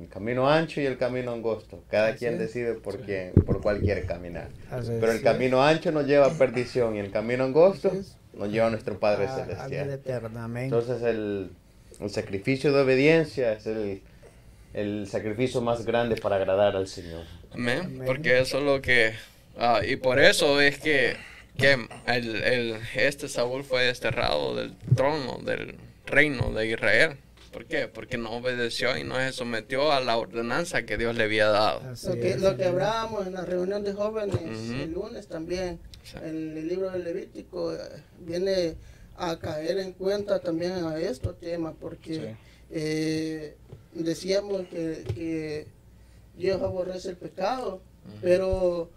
el 0.01 0.09
camino 0.09 0.51
ancho 0.51 0.81
y 0.81 0.87
el 0.87 0.97
camino 0.99 1.33
angosto. 1.33 1.83
Cada 1.91 2.09
Así 2.09 2.19
quien 2.21 2.35
es. 2.35 2.41
decide 2.41 2.75
por, 2.75 2.99
quién, 3.01 3.33
por 3.45 3.61
cuál 3.61 3.81
quiere 3.81 4.03
caminar. 4.07 4.49
Así 4.71 4.93
Pero 4.99 5.13
el 5.13 5.19
es. 5.19 5.23
camino 5.25 5.63
ancho 5.63 5.93
nos 5.93 6.07
lleva 6.07 6.27
a 6.27 6.31
perdición 6.31 6.97
y 6.97 6.99
el 6.99 7.11
camino 7.11 7.45
angosto 7.45 7.93
nos 8.35 8.49
lleva 8.51 8.67
a 8.67 8.71
nuestro 8.71 8.99
Padre 8.99 9.27
A- 9.27 9.35
Celestial. 9.45 10.01
amén. 10.37 10.65
Entonces 10.65 11.03
el, 11.03 11.51
el 12.01 12.11
sacrificio 12.11 12.73
de 12.73 12.81
obediencia 12.81 13.53
es 13.53 13.67
el, 13.67 14.03
el 14.77 15.07
sacrificio 15.09 15.61
más 15.63 15.85
grande 15.85 16.17
para 16.17 16.37
agradar 16.37 16.77
al 16.77 16.87
Señor. 16.87 17.25
Amén. 17.53 18.03
Porque 18.05 18.39
eso 18.39 18.59
es 18.59 18.65
lo 18.65 18.81
que... 18.83 19.15
ah, 19.59 19.81
y 19.87 19.97
por 19.97 20.19
eso 20.21 20.61
es 20.61 20.79
que, 20.79 21.17
que 21.57 21.73
el, 22.07 22.37
el- 22.43 22.77
este 22.95 23.29
Saúl 23.29 23.65
fue 23.65 23.85
desterrado 23.87 24.55
del 24.55 24.77
trono, 24.95 25.39
del 25.43 25.77
reino 26.05 26.53
de 26.53 26.69
Israel. 26.69 27.17
¿Por 27.53 27.65
qué? 27.65 27.89
Porque 27.89 28.19
no 28.19 28.33
obedeció 28.33 28.99
y 28.99 29.03
no 29.05 29.17
se 29.17 29.33
sometió 29.33 29.91
a 29.91 30.01
la 30.01 30.19
ordenanza 30.19 30.83
que 30.83 30.99
Dios 30.99 31.17
le 31.17 31.25
había 31.25 31.47
dado. 31.47 31.81
Lo 32.07 32.15
que, 32.21 32.37
lo 32.37 32.55
que 32.59 32.65
hablábamos 32.67 33.27
en 33.27 33.33
la 33.33 33.47
reunión 33.47 33.83
de 33.83 33.95
jóvenes 33.95 34.35
Ujú. 34.37 34.75
el 34.83 34.93
lunes 34.93 35.27
también, 35.27 35.79
Sí. 36.05 36.19
en 36.23 36.57
el 36.59 36.69
libro 36.69 36.91
del 36.91 37.03
Levítico, 37.03 37.73
eh, 37.73 37.79
viene 38.21 38.75
a 39.17 39.39
caer 39.39 39.79
en 39.79 39.93
cuenta 39.95 40.39
también 40.39 40.73
a 40.85 40.99
estos 40.99 41.41
temas, 41.41 41.75
porque 41.81 42.15
Sí. 42.15 42.27
eh, 42.71 43.57
decíamos 44.03 44.67
que, 44.69 45.05
que 45.15 45.67
Dios 46.37 46.61
aborrece 46.63 47.11
el 47.11 47.17
pecado, 47.17 47.81
pero 48.21 48.91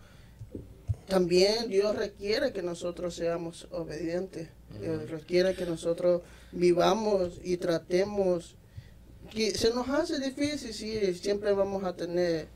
también 1.08 1.70
Dios 1.70 1.96
requiere 1.96 2.52
que 2.54 2.62
nosotros 2.62 3.16
seamos 3.16 3.68
obedientes, 3.72 4.50
Eh, 4.82 5.08
requiere 5.10 5.56
que 5.56 5.66
nosotros 5.66 6.22
vivamos 6.52 7.40
y 7.44 7.58
tratemos. 7.58 8.56
Que 9.32 9.50
se 9.52 9.74
nos 9.74 9.90
hace 9.90 10.20
difícil, 10.20 10.74
sí, 10.76 11.14
siempre 11.16 11.54
vamos 11.54 11.84
a 11.84 11.96
tener 11.96 12.48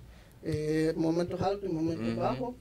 eh, 0.43 0.93
momentos 0.95 1.41
altos 1.41 1.67
y 1.67 1.73
momentos 1.73 2.15
bajos, 2.15 2.53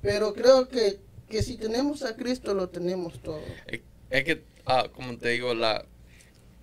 pero 0.00 0.34
creo 0.34 0.68
que, 0.68 0.98
que 1.28 1.42
si 1.44 1.56
tenemos 1.56 2.02
a 2.02 2.16
Cristo 2.16 2.54
lo 2.54 2.68
tenemos 2.70 3.20
todo. 3.22 3.40
Es- 3.68 3.80
Es 4.10 4.24
que, 4.24 4.42
ah, 4.66 4.88
como 4.92 5.16
te 5.16 5.28
digo, 5.30 5.54
la 5.54 5.84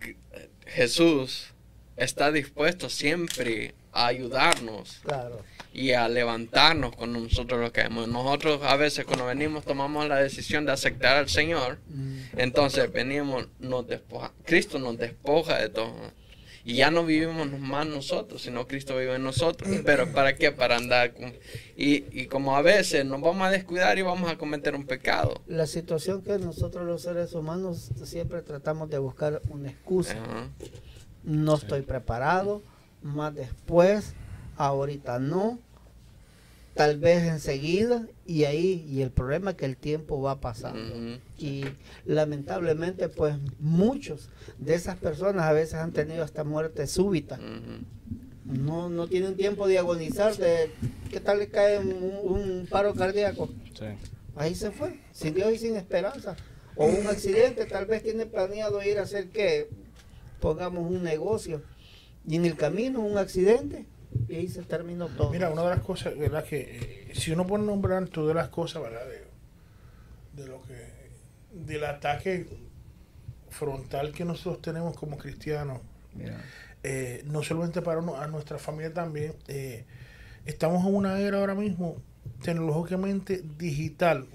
que- 0.02 0.18
Jesús 0.68 1.54
está 2.00 2.32
dispuesto 2.32 2.90
siempre 2.90 3.74
a 3.92 4.08
ayudarnos 4.08 5.00
Claro. 5.04 5.42
y 5.74 5.92
a 5.92 6.08
levantarnos 6.10 6.96
cuando 6.96 7.20
nosotros 7.20 7.60
lo 7.60 7.72
caemos. 7.72 8.08
Nosotros 8.08 8.62
a 8.64 8.76
veces 8.76 9.06
cuando 9.06 9.26
venimos 9.26 9.66
tomamos 9.66 10.08
la 10.08 10.18
decisión 10.18 10.66
de 10.66 10.72
aceptar 10.72 11.18
al 11.18 11.30
Señor, 11.30 11.80
Mm, 11.90 12.20
entonces 12.38 12.92
venimos, 12.92 13.48
nos 13.60 13.88
despoja, 13.88 14.32
Cristo 14.46 14.80
nos 14.80 14.98
despoja 14.98 15.58
de 15.60 15.70
todo. 15.70 15.94
Y 16.66 16.76
ya 16.76 16.92
no 16.92 17.04
vivimos 17.06 17.50
más 17.60 17.88
nosotros, 17.88 18.42
sino 18.44 18.68
Cristo 18.68 18.96
vive 18.98 19.16
en 19.16 19.24
nosotros. 19.24 19.70
Pero 19.86 20.12
¿para 20.12 20.36
qué? 20.36 20.52
Para 20.52 20.76
andar 20.76 21.14
con... 21.14 21.34
Y, 21.76 22.04
y 22.12 22.28
como 22.28 22.56
a 22.56 22.62
veces 22.62 23.06
nos 23.06 23.22
vamos 23.22 23.48
a 23.48 23.50
descuidar 23.50 23.98
y 23.98 24.02
vamos 24.04 24.30
a 24.30 24.38
cometer 24.38 24.76
un 24.76 24.86
pecado. 24.86 25.42
La 25.48 25.66
situación 25.66 26.22
que 26.22 26.38
nosotros 26.38 26.86
los 26.86 27.02
seres 27.02 27.34
humanos 27.34 27.90
siempre 28.04 28.42
tratamos 28.44 28.90
de 28.90 28.98
buscar 29.00 29.42
una 29.50 29.70
excusa. 29.70 30.14
Ajá. 30.22 30.50
No 31.30 31.56
estoy 31.56 31.84
preparado, 31.84 32.64
más 33.04 33.36
después, 33.36 34.14
ahorita 34.58 35.20
no, 35.20 35.60
tal 36.74 36.98
vez 36.98 37.24
enseguida, 37.24 38.08
y 38.26 38.46
ahí, 38.46 38.84
y 38.90 39.04
el 39.04 39.12
problema 39.12 39.52
es 39.52 39.58
que 39.58 39.66
el 39.66 39.78
tiempo 39.78 40.20
va 40.22 40.42
pasando. 40.42 40.96
Ujú. 40.96 41.20
Y 41.38 41.66
lamentablemente, 42.06 43.10
pues 43.10 43.36
muchos 43.60 44.30
de 44.58 44.74
esas 44.74 44.98
personas 44.98 45.46
a 45.46 45.54
veces 45.54 45.76
han 45.76 45.92
tenido 45.92 46.24
hasta 46.24 46.44
muerte 46.44 46.88
súbita. 46.88 47.40
No, 48.46 48.90
no 48.90 49.08
tienen 49.08 49.36
tiempo 49.36 49.68
de 49.68 49.78
agonizar, 49.78 50.36
de 50.36 50.72
qué 51.12 51.20
tal 51.20 51.38
le 51.38 51.50
cae 51.50 51.78
un, 51.78 51.94
un 52.24 52.68
paro 52.68 52.96
cardíaco. 52.96 53.50
Sí. 53.78 53.86
Ahí 54.36 54.56
se 54.56 54.72
fue, 54.72 55.00
sin 55.12 55.36
Dios 55.36 55.54
y 55.54 55.60
sin 55.60 55.76
esperanza. 55.76 56.36
O 56.76 56.88
un 56.88 57.06
accidente, 57.06 57.66
tal 57.66 57.86
vez 57.86 58.02
tiene 58.02 58.26
planeado 58.26 58.82
ir 58.82 58.98
a 58.98 59.04
hacer 59.04 59.30
que 59.30 59.70
pongamos 60.40 60.90
un 60.90 61.04
negocio 61.04 61.62
y 62.28 62.36
en 62.36 62.46
el 62.46 62.56
camino 62.56 63.00
un 63.00 63.18
accidente 63.18 63.86
y 64.28 64.36
ahí 64.36 64.48
se 64.48 64.64
terminó 64.64 65.08
todo. 65.08 65.32
Mira, 65.32 65.50
una 65.50 65.64
de 65.64 65.70
las 65.70 65.82
cosas, 65.82 66.18
¿verdad? 66.18 66.44
Que 66.44 67.08
eh, 67.10 67.16
si 67.16 67.32
uno 67.32 67.46
puede 67.46 67.64
nombrar 67.64 68.08
todas 68.08 68.36
las 68.36 68.50
cosas, 68.50 68.82
¿verdad? 68.82 69.06
De, 69.08 70.42
de 70.42 70.48
lo 70.48 70.62
que, 70.64 70.76
del 71.52 71.84
ataque 71.86 72.48
frontal 73.50 74.12
que 74.12 74.26
nosotros 74.26 74.62
tenemos 74.62 74.96
como 74.96 75.18
cristianos, 75.18 75.82
eh, 76.84 77.24
no 77.26 77.44
solamente 77.44 77.82
para 77.82 78.00
uno, 78.00 78.16
a 78.16 78.28
nuestra 78.28 78.58
familia 78.58 78.94
también, 78.94 79.34
eh, 79.48 79.86
estamos 80.46 80.86
en 80.86 80.96
una 80.96 81.20
era 81.20 81.40
ahora 81.40 81.56
mismo 81.56 81.98
tecnológicamente 82.44 83.44
digital. 83.58 84.28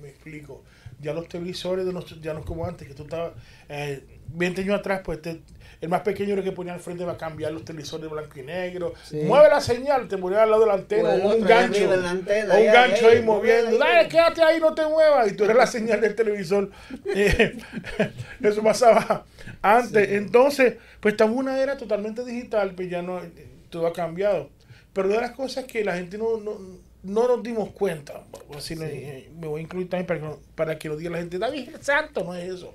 Me 0.00 0.08
explico. 0.08 0.64
Ya 1.00 1.12
los 1.12 1.28
televisores 1.28 1.86
de 1.86 1.92
nosotros, 1.92 2.20
ya 2.20 2.34
no 2.34 2.40
es 2.40 2.46
como 2.46 2.66
antes, 2.66 2.88
que 2.88 2.94
tú 2.94 3.04
estabas, 3.04 3.34
eh, 3.68 4.17
20 4.28 4.62
años 4.62 4.78
atrás, 4.78 5.00
pues 5.04 5.20
te- 5.22 5.40
el 5.80 5.88
más 5.88 6.00
pequeño 6.00 6.32
era 6.32 6.40
el 6.40 6.44
que 6.44 6.50
ponía 6.50 6.74
al 6.74 6.80
frente 6.80 7.04
va 7.04 7.12
a 7.12 7.16
cambiar 7.16 7.52
los 7.52 7.64
televisores 7.64 8.10
blanco 8.10 8.36
y 8.40 8.42
negro. 8.42 8.94
Sí. 9.04 9.18
Mueve 9.18 9.48
la 9.48 9.60
señal, 9.60 10.08
te 10.08 10.18
ponía 10.18 10.42
al 10.42 10.50
lado 10.50 10.62
de 10.62 10.66
la 10.68 10.74
antena, 10.74 11.10
O 11.10 11.36
un 11.36 11.44
gancho. 11.44 11.92
antena, 11.92 12.54
o 12.54 12.58
un 12.58 12.64
ya, 12.64 12.72
gancho 12.72 13.06
ahí 13.06 13.22
moviendo. 13.22 13.78
Dale, 13.78 14.08
quédate 14.08 14.42
ahí, 14.42 14.58
no 14.58 14.74
te 14.74 14.84
muevas. 14.86 15.30
Y 15.30 15.36
tú 15.36 15.44
eres 15.44 15.56
la 15.56 15.68
señal 15.68 16.00
del 16.00 16.14
televisor. 16.16 16.70
Eh, 17.14 17.56
Eso 18.42 18.62
pasaba 18.62 19.24
antes. 19.62 20.10
Entonces, 20.10 20.74
pues 21.00 21.12
estamos 21.14 21.34
en 21.34 21.40
una 21.42 21.60
era 21.60 21.76
totalmente 21.76 22.24
digital, 22.24 22.72
pues 22.74 22.90
ya 22.90 23.00
no, 23.02 23.20
todo 23.70 23.86
ha 23.86 23.92
cambiado. 23.92 24.50
Pero 24.92 25.06
una 25.08 25.16
de 25.18 25.22
las 25.22 25.32
cosas 25.36 25.64
que 25.64 25.84
la 25.84 25.94
gente 25.96 26.18
no, 26.18 26.38
no, 26.38 26.58
no 27.04 27.28
nos 27.28 27.42
dimos 27.44 27.70
cuenta, 27.70 28.22
eh, 28.80 29.30
me 29.38 29.46
voy 29.46 29.60
a 29.60 29.62
incluir 29.62 29.88
también 29.88 30.06
para 30.08 30.20
que, 30.20 30.36
para 30.56 30.76
que 30.78 30.88
lo 30.88 30.96
diga 30.96 31.10
la 31.10 31.18
gente, 31.18 31.38
David 31.38 31.68
santo, 31.80 32.24
no 32.24 32.34
es 32.34 32.52
eso. 32.52 32.72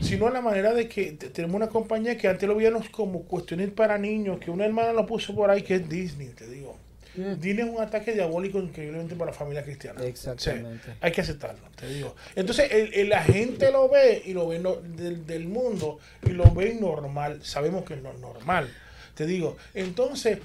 Sino 0.00 0.28
la 0.30 0.40
manera 0.40 0.72
de 0.74 0.88
que 0.88 1.12
te- 1.12 1.28
tenemos 1.30 1.56
una 1.56 1.68
compañía 1.68 2.16
que 2.16 2.28
antes 2.28 2.48
lo 2.48 2.54
veíamos 2.56 2.88
como 2.90 3.22
cuestiones 3.22 3.70
para 3.70 3.96
niños, 3.98 4.38
que 4.40 4.50
una 4.50 4.64
hermana 4.66 4.92
lo 4.92 5.06
puso 5.06 5.34
por 5.34 5.50
ahí, 5.50 5.62
que 5.62 5.76
es 5.76 5.88
Disney, 5.88 6.28
te 6.28 6.46
digo. 6.48 6.76
Mm. 7.16 7.40
Disney 7.40 7.66
es 7.66 7.74
un 7.74 7.80
ataque 7.80 8.12
diabólico 8.12 8.58
increíblemente 8.58 9.14
para 9.14 9.30
la 9.30 9.36
familia 9.36 9.62
cristiana. 9.64 10.04
Exactamente. 10.04 10.92
Hay 11.00 11.12
que 11.12 11.20
aceptarlo, 11.22 11.60
te 11.74 11.88
digo. 11.88 12.14
Entonces, 12.34 12.70
el, 12.70 12.92
el- 12.94 13.08
la 13.08 13.22
gente 13.22 13.70
lo 13.72 13.88
ve 13.88 14.22
y 14.26 14.32
lo 14.34 14.48
ve 14.48 14.58
no- 14.58 14.76
del, 14.76 15.26
del 15.26 15.46
mundo 15.48 15.98
y 16.26 16.30
lo 16.30 16.52
ve 16.52 16.74
normal. 16.74 17.40
Sabemos 17.42 17.84
que 17.84 17.96
no 17.96 18.10
es 18.12 18.18
normal, 18.18 18.68
te 19.14 19.24
digo. 19.24 19.56
Entonces, 19.72 20.38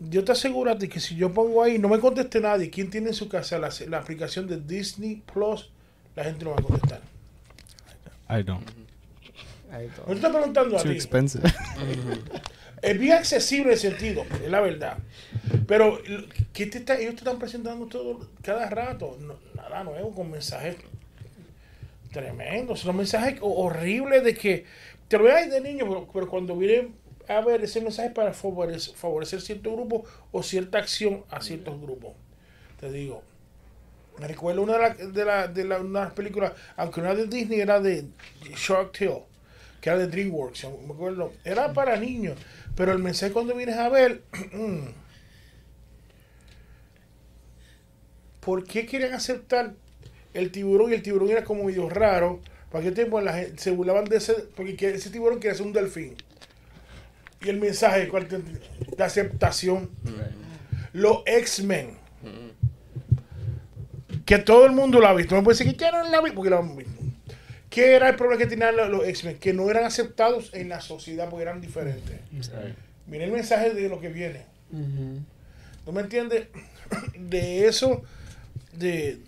yo 0.00 0.24
te 0.24 0.32
aseguro 0.32 0.72
a 0.72 0.78
ti 0.78 0.88
que 0.88 0.98
si 0.98 1.14
yo 1.14 1.32
pongo 1.32 1.62
ahí, 1.62 1.78
no 1.78 1.88
me 1.88 2.00
conteste 2.00 2.40
nadie, 2.40 2.70
¿quién 2.70 2.90
tiene 2.90 3.08
en 3.08 3.14
su 3.14 3.28
casa 3.28 3.58
la, 3.58 3.68
la 3.88 3.98
aplicación 3.98 4.48
de 4.48 4.58
Disney 4.58 5.22
Plus? 5.32 5.70
La 6.16 6.24
gente 6.24 6.44
no 6.44 6.50
va 6.52 6.56
a 6.56 6.62
contestar. 6.62 7.02
I 8.38 8.42
don't. 8.42 8.70
Me 10.08 10.14
estoy 10.14 10.32
preguntando 10.32 10.76
a 10.78 10.82
Too 10.82 10.88
ti. 10.90 10.94
expensive. 10.94 11.44
Es 12.82 12.98
bien 12.98 13.12
accesible 13.12 13.72
en 13.74 13.78
sentido, 13.78 14.24
es 14.42 14.50
la 14.50 14.60
verdad. 14.62 14.96
Pero, 15.66 16.00
¿qué 16.54 16.64
te 16.64 16.78
está, 16.78 16.98
ellos 16.98 17.12
te 17.12 17.18
están 17.18 17.38
presentando 17.38 17.84
todo, 17.86 18.26
cada 18.42 18.70
rato? 18.70 19.18
No, 19.20 19.34
nada 19.54 19.84
nuevo, 19.84 20.12
con 20.12 20.30
mensajes 20.30 20.76
tremendos. 22.12 22.80
Son 22.80 22.96
mensajes 22.96 23.38
ho- 23.42 23.52
horribles 23.64 24.24
de 24.24 24.34
que 24.34 24.64
te 25.08 25.18
lo 25.18 25.24
veas 25.24 25.50
de 25.50 25.60
niño, 25.60 25.84
pero, 25.86 26.08
pero 26.12 26.28
cuando 26.28 26.56
viene 26.56 26.88
a 27.28 27.40
ver 27.42 27.62
ese 27.62 27.80
mensaje 27.80 28.10
para 28.10 28.32
favorecer, 28.32 28.94
favorecer 28.94 29.40
cierto 29.40 29.72
grupo 29.72 30.04
o 30.32 30.42
cierta 30.42 30.78
acción 30.78 31.24
a 31.30 31.40
ciertos 31.42 31.80
grupos. 31.80 32.12
Te 32.80 32.90
digo. 32.90 33.22
Me 34.20 34.28
recuerdo 34.28 34.62
una 34.62 34.74
de 34.74 34.78
las 34.80 35.14
de 35.14 35.24
la, 35.24 35.48
de 35.48 35.64
la, 35.64 35.78
una 35.80 36.00
de 36.00 36.04
las 36.06 36.14
películas, 36.14 36.52
aunque 36.76 37.00
no 37.00 37.06
era 37.06 37.16
de 37.16 37.26
Disney, 37.26 37.60
era 37.60 37.80
de 37.80 38.04
Shark 38.54 38.92
Tale, 38.92 39.22
que 39.80 39.88
era 39.88 39.98
de 39.98 40.06
DreamWorks, 40.08 40.66
me 40.86 40.92
acuerdo. 40.92 41.32
Era 41.44 41.72
para 41.72 41.96
niños, 41.96 42.36
pero 42.76 42.92
el 42.92 42.98
mensaje 42.98 43.32
cuando 43.32 43.54
vienes 43.54 43.76
a 43.78 43.88
ver, 43.88 44.22
¿por 48.40 48.64
qué 48.64 48.86
quieren 48.86 49.14
aceptar 49.14 49.74
el 50.34 50.50
tiburón? 50.50 50.90
Y 50.90 50.94
el 50.94 51.02
tiburón 51.02 51.30
era 51.30 51.44
como 51.44 51.64
medio 51.64 51.88
raro. 51.88 52.40
¿Para 52.70 52.84
qué 52.84 52.92
tiempo 52.92 53.20
la 53.20 53.32
gente 53.32 53.60
se 53.60 53.70
burlaban 53.72 54.04
de 54.04 54.16
ese? 54.18 54.34
Porque 54.54 54.76
que- 54.76 54.94
ese 54.94 55.10
tiburón 55.10 55.40
quería 55.40 55.56
ser 55.56 55.66
un 55.66 55.72
delfín. 55.72 56.16
Y 57.42 57.48
el 57.48 57.58
mensaje 57.58 58.08
¿cuál 58.08 58.26
te- 58.28 58.38
de 58.38 59.02
aceptación. 59.04 59.90
Los 60.92 61.22
X-Men. 61.26 61.96
Que 64.30 64.38
todo 64.38 64.64
el 64.64 64.70
mundo 64.70 65.00
lo 65.00 65.08
ha 65.08 65.12
visto. 65.12 65.34
No 65.34 65.42
puede 65.42 65.58
decir 65.58 65.76
que 65.76 65.80
ya 65.84 65.90
no 65.90 66.08
la 66.08 66.20
vi 66.20 66.30
porque 66.30 66.50
lo 66.50 66.58
han 66.60 66.76
visto. 66.76 67.02
¿Qué 67.68 67.96
era 67.96 68.10
el 68.10 68.14
problema 68.14 68.38
que 68.38 68.46
tenían 68.46 68.76
los, 68.76 68.88
los 68.88 69.04
X-Men? 69.04 69.38
Que 69.38 69.52
no 69.52 69.68
eran 69.68 69.82
aceptados 69.82 70.54
en 70.54 70.68
la 70.68 70.80
sociedad 70.80 71.28
porque 71.28 71.42
eran 71.42 71.60
diferentes. 71.60 72.20
Mira 73.08 73.24
el 73.24 73.32
mensaje 73.32 73.74
de 73.74 73.88
lo 73.88 73.98
que 73.98 74.08
viene. 74.08 74.44
Ujú. 74.70 75.18
¿No 75.84 75.92
me 75.92 76.02
entiendes? 76.02 76.46
De 77.18 77.66
eso, 77.66 78.02
de, 78.72 79.18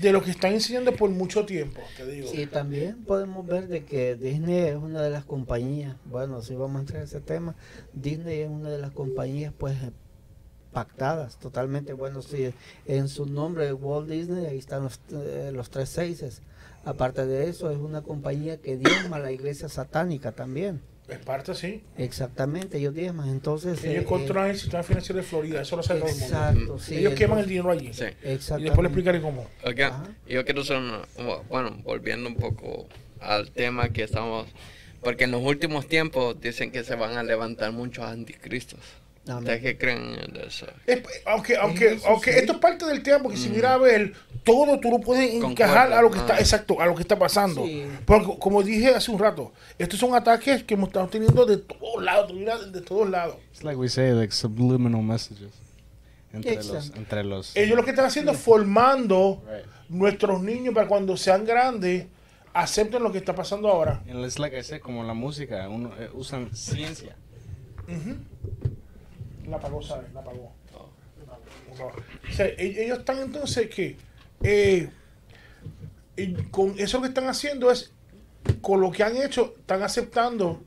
de 0.00 0.12
lo 0.12 0.22
que 0.22 0.30
están 0.30 0.52
enseñando 0.52 0.94
por 0.94 1.10
mucho 1.10 1.44
tiempo, 1.46 1.80
te 1.96 2.06
digo. 2.06 2.28
Sí, 2.28 2.46
también 2.46 3.04
podemos 3.04 3.44
ver 3.44 3.66
de 3.66 3.84
que 3.84 4.14
Disney 4.14 4.68
es 4.68 4.76
una 4.76 5.02
de 5.02 5.10
las 5.10 5.24
compañías, 5.24 5.96
bueno, 6.04 6.42
si 6.42 6.54
vamos 6.54 6.76
a 6.76 6.80
entrar 6.80 6.98
en 6.98 7.04
ese 7.04 7.20
tema, 7.20 7.54
Disney 7.92 8.40
es 8.40 8.48
una 8.48 8.70
de 8.70 8.78
las 8.78 8.90
compañías 8.92 9.52
pues 9.56 9.76
pactadas 10.74 11.38
totalmente, 11.38 11.94
bueno, 11.94 12.20
sí, 12.20 12.52
en 12.86 13.08
su 13.08 13.24
nombre 13.24 13.72
Walt 13.72 14.10
Disney, 14.10 14.44
ahí 14.44 14.58
están 14.58 14.82
los, 14.82 15.00
eh, 15.12 15.50
los 15.54 15.70
tres 15.70 15.88
seises. 15.88 16.42
Aparte 16.84 17.24
de 17.24 17.48
eso, 17.48 17.70
es 17.70 17.78
una 17.78 18.02
compañía 18.02 18.58
que 18.58 18.76
diezma 18.76 19.16
a 19.16 19.20
la 19.20 19.32
iglesia 19.32 19.70
satánica 19.70 20.32
también. 20.32 20.82
Es 21.08 21.18
parte, 21.18 21.54
sí. 21.54 21.82
Exactamente, 21.98 22.78
ellos 22.78 22.94
diezman, 22.94 23.28
entonces... 23.28 23.82
Ellos 23.84 24.04
eh, 24.04 24.06
controlan 24.06 24.50
el 24.50 24.58
sistema 24.58 24.82
financiero 24.82 25.20
de 25.20 25.26
Florida, 25.26 25.62
eso 25.62 25.76
lo 25.76 25.82
sabe 25.82 26.00
todo 26.00 26.08
el 26.08 26.16
mundo. 26.16 26.36
Exacto, 26.36 26.78
sí. 26.78 26.96
Ellos 26.96 27.14
queman 27.14 27.38
el 27.38 27.46
dinero 27.46 27.70
allí. 27.70 27.92
Sí. 27.92 28.06
Y 28.22 28.28
después 28.28 28.78
le 28.78 28.86
explicaré 28.88 29.20
cómo. 29.20 29.46
Ajá. 29.62 30.04
yo 30.26 30.44
quiero 30.44 30.62
hacer 30.62 30.78
una, 30.78 31.02
bueno, 31.48 31.78
volviendo 31.84 32.28
un 32.28 32.36
poco 32.36 32.86
al 33.20 33.50
tema 33.50 33.90
que 33.90 34.02
estamos, 34.02 34.46
porque 35.02 35.24
en 35.24 35.30
los 35.30 35.42
últimos 35.42 35.86
tiempos 35.86 36.40
dicen 36.40 36.70
que 36.72 36.84
se 36.84 36.94
van 36.94 37.16
a 37.16 37.22
levantar 37.22 37.72
muchos 37.72 38.04
anticristos. 38.04 38.80
¿Ustedes 39.26 39.62
qué 39.62 39.78
creen 39.78 40.14
de 40.32 40.46
eso? 40.46 40.66
Es- 40.86 41.02
aunque 41.26 41.56
aunque, 41.56 41.92
Eso 41.94 42.08
aunque 42.08 42.32
sí. 42.32 42.38
esto 42.40 42.52
es 42.52 42.58
parte 42.58 42.84
del 42.84 43.02
tema, 43.02 43.22
porque 43.22 43.38
si 43.38 43.48
mira 43.48 43.72
a 43.74 43.78
ver, 43.78 44.12
todo 44.44 44.78
tú 44.78 44.90
lo 44.90 45.00
puedes 45.00 45.32
encajar 45.32 45.88
Concuerdo. 45.88 45.96
a 45.98 46.02
lo 46.02 46.10
que 46.10 46.18
está, 46.18 46.34
Ah. 46.34 46.40
exacto, 46.40 46.80
a 46.80 46.86
lo 46.86 46.94
que 46.94 47.00
está 47.02 47.18
pasando. 47.18 47.64
Sí. 47.64 47.84
Porque 48.04 48.38
como 48.38 48.62
dije 48.62 48.88
hace 48.94 49.10
un 49.10 49.18
rato, 49.18 49.52
estos 49.78 49.98
son 49.98 50.14
ataques 50.14 50.62
que 50.64 50.74
hemos 50.74 50.88
estado 50.88 51.08
teniendo 51.08 51.46
de 51.46 51.56
todos 51.56 52.02
lados, 52.04 52.32
de 52.72 52.80
todos 52.82 53.08
lados. 53.08 53.36
It's 53.52 53.64
like 53.64 53.76
we 53.78 53.88
say, 53.88 54.10
like 54.12 54.32
subliminal 54.34 55.02
messages. 55.02 55.52
Entre 56.32 56.56
los, 56.56 56.92
entre 56.96 57.24
los. 57.24 57.56
Ellos 57.56 57.76
lo 57.76 57.84
que 57.84 57.90
están 57.90 58.06
haciendo 58.06 58.32
es 58.32 58.38
formando 58.38 59.42
Right. 59.46 59.64
nuestros 59.88 60.42
niños 60.42 60.74
para 60.74 60.86
cuando 60.88 61.16
sean 61.16 61.44
grandes 61.46 62.06
acepten 62.52 63.02
lo 63.02 63.10
que 63.12 63.18
está 63.18 63.34
pasando 63.34 63.68
ahora. 63.68 64.02
It's 64.06 64.38
like 64.38 64.54
I 64.58 64.62
said, 64.62 64.80
como 64.80 65.02
la 65.04 65.14
música, 65.14 65.68
uno, 65.68 65.92
eh, 65.98 66.10
usan 66.12 66.54
ciencia. 66.54 67.16
La 69.48 69.56
apagó, 69.56 69.82
¿sabes? 69.82 70.12
La 70.12 70.20
apagó. 70.20 70.52
No. 70.72 71.86
O 71.86 72.32
sea, 72.32 72.46
e- 72.46 72.84
ellos 72.84 73.00
están 73.00 73.18
entonces 73.20 73.68
que 73.68 73.96
eh, 74.42 74.88
con 76.50 76.78
eso 76.78 77.00
que 77.00 77.08
están 77.08 77.28
haciendo 77.28 77.70
es 77.70 77.92
con 78.60 78.80
lo 78.80 78.90
que 78.90 79.02
han 79.02 79.16
hecho 79.16 79.54
están 79.58 79.82
aceptando 79.82 80.62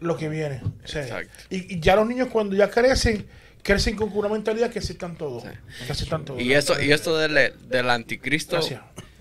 lo 0.00 0.16
que 0.16 0.28
viene. 0.28 0.62
O 0.84 0.88
sea, 0.88 1.22
y, 1.50 1.76
y 1.76 1.80
ya 1.80 1.96
los 1.96 2.06
niños 2.06 2.28
cuando 2.28 2.56
ya 2.56 2.70
crecen 2.70 3.26
crecen 3.62 3.96
con 3.96 4.10
una 4.16 4.28
mentalidad 4.28 4.70
que 4.70 4.78
aceptan 4.78 5.16
todo. 5.16 5.40
Sí. 5.40 5.48
Que 5.86 5.92
aceptan 5.92 6.24
todo. 6.24 6.40
Y 6.40 6.52
eso, 6.54 6.80
y 6.80 6.92
esto 6.92 7.16
del, 7.18 7.52
del 7.68 7.90
anticristo, 7.90 8.56
Gracias. 8.56 8.80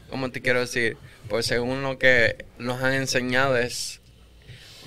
¿cómo 0.10 0.32
te 0.32 0.42
quiero 0.42 0.62
decir? 0.62 0.98
Pues 1.28 1.46
según 1.46 1.82
lo 1.84 1.98
que 2.00 2.46
nos 2.58 2.82
han 2.82 2.94
enseñado 2.94 3.58
es, 3.58 3.97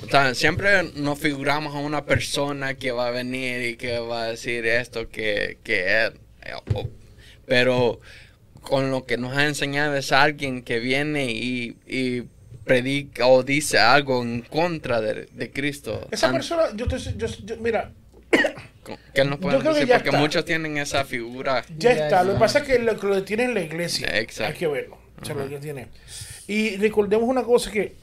o 0.02 0.08
sea, 0.08 0.34
siempre 0.34 0.84
nos 0.94 1.18
figuramos 1.18 1.74
a 1.74 1.78
una 1.78 2.04
persona 2.04 2.74
que 2.74 2.92
va 2.92 3.08
a 3.08 3.10
venir 3.10 3.62
y 3.62 3.76
que 3.76 3.98
va 3.98 4.24
a 4.24 4.26
decir 4.30 4.66
esto 4.66 5.08
que, 5.08 5.58
que 5.62 6.04
es, 6.06 6.12
eh, 6.42 6.86
pero 7.46 8.00
con 8.62 8.90
lo 8.90 9.04
que 9.06 9.16
nos 9.16 9.36
han 9.36 9.46
enseñado 9.46 9.96
es 9.96 10.12
alguien 10.12 10.62
que 10.62 10.78
viene 10.78 11.30
y, 11.32 11.76
y 11.86 12.22
predica 12.64 13.26
o 13.26 13.42
dice 13.42 13.78
algo 13.78 14.22
en 14.22 14.42
contra 14.42 15.00
de, 15.00 15.26
de 15.32 15.50
Cristo. 15.50 16.06
Esa 16.10 16.30
persona, 16.30 16.64
yo, 16.74 16.86
te, 16.86 16.98
yo, 16.98 17.26
yo- 17.44 17.56
mira, 17.58 17.92
¿Qué 19.14 19.24
nos 19.24 19.38
pueden 19.38 19.60
creo 19.60 19.72
que 19.72 19.80
decir? 19.80 19.88
ya 19.88 19.96
Porque 19.96 20.08
está. 20.10 20.20
muchos 20.20 20.44
tienen 20.44 20.78
esa 20.78 21.04
figura. 21.04 21.64
Ya 21.78 21.92
está. 21.92 22.24
Lo 22.24 22.34
que 22.34 22.38
pasa 22.40 22.60
es 22.60 22.64
que 22.66 22.78
lo 22.78 22.98
que 22.98 23.06
lo 23.06 23.22
tiene 23.24 23.44
en 23.44 23.54
la 23.54 23.60
iglesia. 23.60 24.06
Exacto. 24.18 24.52
Hay 24.52 24.58
que 24.58 24.66
verlo. 24.66 24.98
O 25.20 25.24
sea, 25.24 25.34
lo 25.34 25.48
que 25.48 25.58
tiene. 25.58 25.88
Y 26.48 26.76
recordemos 26.76 27.28
una 27.28 27.42
cosa 27.42 27.70
que 27.70 27.94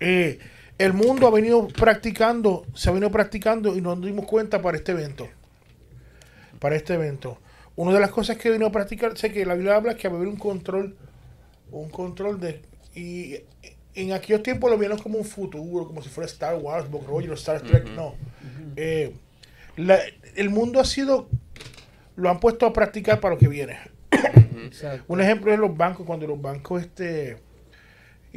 eh, 0.00 0.38
el 0.78 0.92
mundo 0.92 1.26
ha 1.26 1.30
venido 1.30 1.68
practicando, 1.68 2.66
se 2.74 2.88
ha 2.88 2.92
venido 2.92 3.10
practicando 3.10 3.76
y 3.76 3.80
nos 3.80 4.00
dimos 4.02 4.26
cuenta 4.26 4.60
para 4.60 4.76
este 4.76 4.92
evento. 4.92 5.28
Para 6.58 6.76
este 6.76 6.94
evento. 6.94 7.38
Una 7.76 7.92
de 7.92 8.00
las 8.00 8.10
cosas 8.10 8.36
que 8.38 8.50
venido 8.50 8.68
a 8.68 8.72
practicar, 8.72 9.16
sé 9.18 9.30
que 9.32 9.44
la 9.44 9.54
Biblia 9.54 9.76
habla 9.76 9.96
que 9.96 10.08
va 10.08 10.14
a 10.14 10.16
haber 10.16 10.28
un 10.28 10.36
control, 10.36 10.96
un 11.70 11.90
control 11.90 12.40
de... 12.40 12.62
Y 12.94 13.36
en 13.94 14.12
aquellos 14.12 14.42
tiempos 14.42 14.70
lo 14.70 14.78
vieron 14.78 14.98
como 14.98 15.18
un 15.18 15.24
futuro, 15.24 15.86
como 15.86 16.02
si 16.02 16.08
fuera 16.08 16.26
Star 16.26 16.56
Wars, 16.56 16.90
Bob 16.90 17.06
Rogers, 17.06 17.40
Star 17.40 17.60
Trek, 17.62 17.88
no. 17.90 18.14
Eh, 18.76 19.14
la- 19.76 20.00
el 20.34 20.50
mundo 20.50 20.80
ha 20.80 20.84
sido, 20.84 21.28
lo 22.16 22.30
han 22.30 22.40
puesto 22.40 22.66
a 22.66 22.72
practicar 22.72 23.20
para 23.20 23.34
lo 23.34 23.38
que 23.40 23.48
viene. 23.48 23.78
Un 25.08 25.20
ejemplo 25.20 25.52
es 25.52 25.58
los 25.58 25.76
bancos, 25.76 26.06
cuando 26.06 26.26
los 26.26 26.40
bancos 26.40 26.82
este 26.82 27.36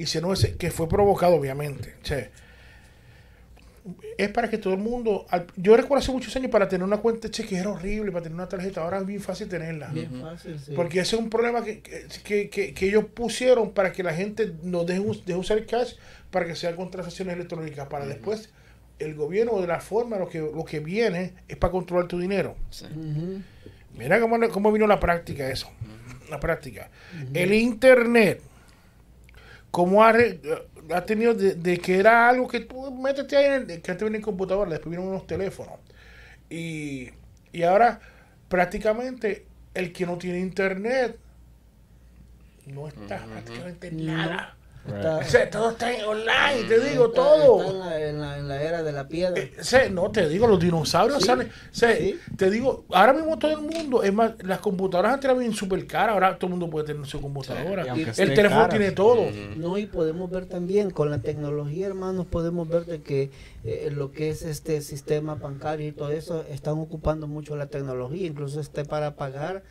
hicieron 0.01 0.33
ese, 0.33 0.55
que 0.57 0.71
fue 0.71 0.87
provocado 0.89 1.35
obviamente. 1.35 1.95
Sea, 2.03 2.29
es 4.17 4.29
para 4.29 4.49
que 4.49 4.57
todo 4.57 4.73
el 4.73 4.79
mundo, 4.79 5.25
al- 5.29 5.47
yo 5.55 5.75
recuerdo 5.75 6.03
hace 6.03 6.11
muchos 6.11 6.35
años 6.35 6.51
para 6.51 6.67
tener 6.67 6.85
una 6.85 6.97
cuenta 6.97 7.27
de 7.27 7.31
cheque 7.31 7.57
era 7.57 7.69
horrible, 7.69 8.11
para 8.11 8.23
tener 8.23 8.35
una 8.35 8.47
tarjeta, 8.49 8.81
ahora 8.83 8.99
es 8.99 9.05
bien 9.05 9.21
fácil 9.21 9.47
tenerla. 9.47 9.87
Bien 9.87 10.21
fácil, 10.21 10.59
sí. 10.59 10.73
Porque 10.75 10.99
ese 10.99 11.15
es 11.15 11.21
un 11.21 11.29
problema 11.29 11.63
que, 11.63 11.81
que, 11.81 12.49
que- 12.49 12.85
ellos 12.87 13.05
pusieron 13.05 13.71
para 13.71 13.91
que 13.91 14.03
la 14.03 14.13
gente 14.13 14.53
no 14.63 14.83
deje, 14.83 15.01
deje 15.25 15.39
usar 15.39 15.57
el 15.57 15.65
cash 15.65 15.93
para 16.29 16.45
que 16.45 16.55
sean 16.55 16.75
con 16.75 16.91
transacciones 16.91 17.33
electrónicas. 17.35 17.87
Para 17.87 18.05
después, 18.05 18.49
el 18.99 19.15
gobierno 19.15 19.59
de 19.61 19.67
la 19.67 19.79
forma, 19.79 20.17
lo 20.17 20.27
que, 20.27 20.39
lo 20.39 20.65
que 20.65 20.81
viene 20.81 21.33
es 21.47 21.55
para 21.55 21.71
controlar 21.71 22.07
tu 22.07 22.19
dinero. 22.19 22.55
Sí. 22.69 22.85
Mira 23.97 24.19
cómo, 24.19 24.37
cómo 24.49 24.71
vino 24.71 24.85
la 24.85 24.99
práctica 24.99 25.49
eso. 25.49 25.71
La 26.29 26.39
práctica. 26.39 26.89
El 27.33 27.53
internet, 27.53 28.41
cómo 29.71 30.03
ha, 30.03 30.11
re- 30.11 30.41
ha 30.93 31.05
tenido 31.05 31.33
de, 31.33 31.55
de 31.55 31.77
que 31.79 31.99
era 31.99 32.29
algo 32.29 32.47
que 32.47 32.61
tú 32.61 32.91
métete 32.91 33.37
ahí, 33.37 33.45
en 33.45 33.71
el, 33.71 33.81
que 33.81 33.91
antes 33.91 34.03
venía 34.03 34.17
en 34.17 34.23
computadora, 34.23 34.69
después 34.71 34.91
vinieron 34.91 35.09
unos 35.13 35.27
teléfonos. 35.27 35.79
Y, 36.49 37.11
y 37.53 37.63
ahora 37.63 38.01
prácticamente 38.49 39.47
el 39.75 39.93
que 39.93 40.05
no 40.05 40.17
tiene 40.17 40.39
internet 40.39 41.19
no 42.65 42.87
está 42.87 43.29
prácticamente 43.31 43.87
en 43.87 44.05
nada. 44.05 44.57
Está- 44.87 45.17
O 45.17 45.23
sea, 45.23 45.49
todo 45.51 45.69
está 45.71 45.93
en 45.93 46.03
online, 46.05 46.67
te 46.67 46.79
digo, 46.79 47.05
está- 47.07 47.15
todo. 47.21 47.61
está 47.61 47.73
en, 47.73 47.79
la, 47.79 48.09
en 48.09 48.19
la- 48.21 48.37
en 48.39 48.47
la 48.47 48.63
era 48.63 48.81
de 48.81 48.91
la 48.91 49.07
piedra. 49.07 49.39
Eh, 49.39 49.53
sé, 49.61 49.89
no, 49.91 50.09
te 50.09 50.27
digo, 50.27 50.47
los 50.47 50.59
dinosaurios 50.59 51.19
Sí, 51.19 51.25
salen. 51.27 51.51
sé, 51.71 51.97
sí. 51.97 52.19
Te 52.37 52.49
digo, 52.49 52.85
ahora 52.91 53.13
mismo 53.13 53.37
todo 53.37 53.51
el 53.51 53.59
mundo, 53.59 54.01
es 54.01 54.11
más, 54.11 54.31
las 54.41 54.59
computadoras 54.59 55.13
antes 55.13 55.25
eran 55.25 55.37
bien 55.39 55.53
súper 55.53 55.85
caras, 55.85 56.13
ahora 56.13 56.35
todo 56.37 56.47
el 56.47 56.51
mundo 56.51 56.69
puede 56.71 56.87
tener 56.87 57.05
su 57.05 57.21
computadora. 57.21 57.83
Sí, 57.93 58.01
el 58.21 58.33
teléfono 58.33 58.61
cara, 58.61 58.69
tiene 58.69 58.91
todo. 58.91 59.25
No, 59.57 59.77
y 59.77 59.85
podemos 59.85 60.29
ver 60.31 60.47
también 60.47 60.89
con 60.89 61.11
la 61.11 61.19
tecnología, 61.19 61.85
hermanos, 61.85 62.25
podemos 62.25 62.67
ver 62.67 62.85
de 62.85 63.01
que 63.01 63.29
eh, 63.65 63.89
lo 63.93 64.11
que 64.11 64.29
es 64.29 64.41
este 64.41 64.81
sistema 64.81 65.35
bancario 65.35 65.87
y 65.87 65.91
todo 65.91 66.09
eso 66.11 66.43
están 66.49 66.79
ocupando 66.79 67.27
mucho 67.27 67.55
la 67.55 67.67
tecnología, 67.67 68.25
incluso 68.25 68.59
este 68.59 68.85
para 68.85 69.15
pagar 69.15 69.61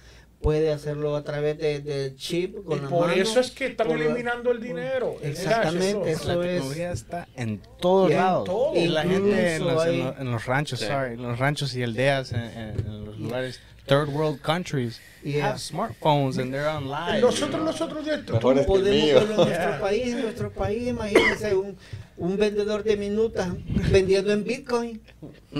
puede 0.40 0.72
hacerlo 0.72 1.16
a 1.16 1.24
través 1.24 1.58
de- 1.58 1.80
del 1.80 2.16
chip 2.16 2.64
con 2.64 2.78
Y 2.78 2.82
la 2.82 2.88
por 2.88 3.08
mano, 3.08 3.20
eso 3.20 3.40
es 3.40 3.50
que 3.50 3.66
están 3.66 3.88
la- 3.88 3.94
eliminando 3.94 4.50
el 4.52 4.60
dinero. 4.60 5.16
el 5.22 5.30
Exactamente, 5.32 6.12
eso. 6.12 6.28
La 6.28 6.32
eso 6.34 6.42
es. 6.42 6.48
tecnología 6.52 6.92
está 6.92 7.28
en 7.36 7.60
todos 7.80 8.10
lados. 8.10 8.44
todo. 8.44 8.76
Y 8.76 8.86
la 8.88 9.02
gente 9.02 9.56
en 9.56 9.64
los, 9.64 9.86
en 9.86 10.04
los- 10.04 10.18
en 10.18 10.30
los 10.32 10.46
ranchos, 10.46 10.78
Sí. 10.80 10.86
sorry, 10.86 11.14
en 11.14 11.22
los 11.22 11.38
ranchos 11.38 11.74
y 11.74 11.82
aldeas, 11.82 12.32
en, 12.32 12.40
en- 12.40 12.78
en 12.86 13.04
los 13.04 13.18
lugares, 13.18 13.60
third 13.86 14.08
world 14.10 14.40
countries, 14.40 15.00
Yeah. 15.24 15.48
have 15.50 15.58
smartphones 15.58 16.38
and 16.38 16.52
they're 16.52 16.68
online. 16.68 17.20
Nosotros, 17.20 17.60
nosotros 17.64 18.04
de 18.06 18.14
esto. 18.14 18.34
Mejor 18.34 18.54
tú- 18.54 18.60
es 18.60 18.66
que 18.66 18.72
Podemos 18.72 19.02
mío. 19.04 19.14
verlo 19.16 19.30
en 19.42 19.48
nuestro 19.48 19.80
país, 19.80 20.06
en 20.14 20.22
nuestro 20.22 20.50
país, 20.52 20.88
imagínense 20.88 21.54
un, 21.56 21.76
un 22.18 22.36
vendedor 22.36 22.82
de 22.84 22.96
minutas 22.96 23.48
vendiendo 23.90 24.32
en 24.32 24.44
Bitcoin. 24.44 25.00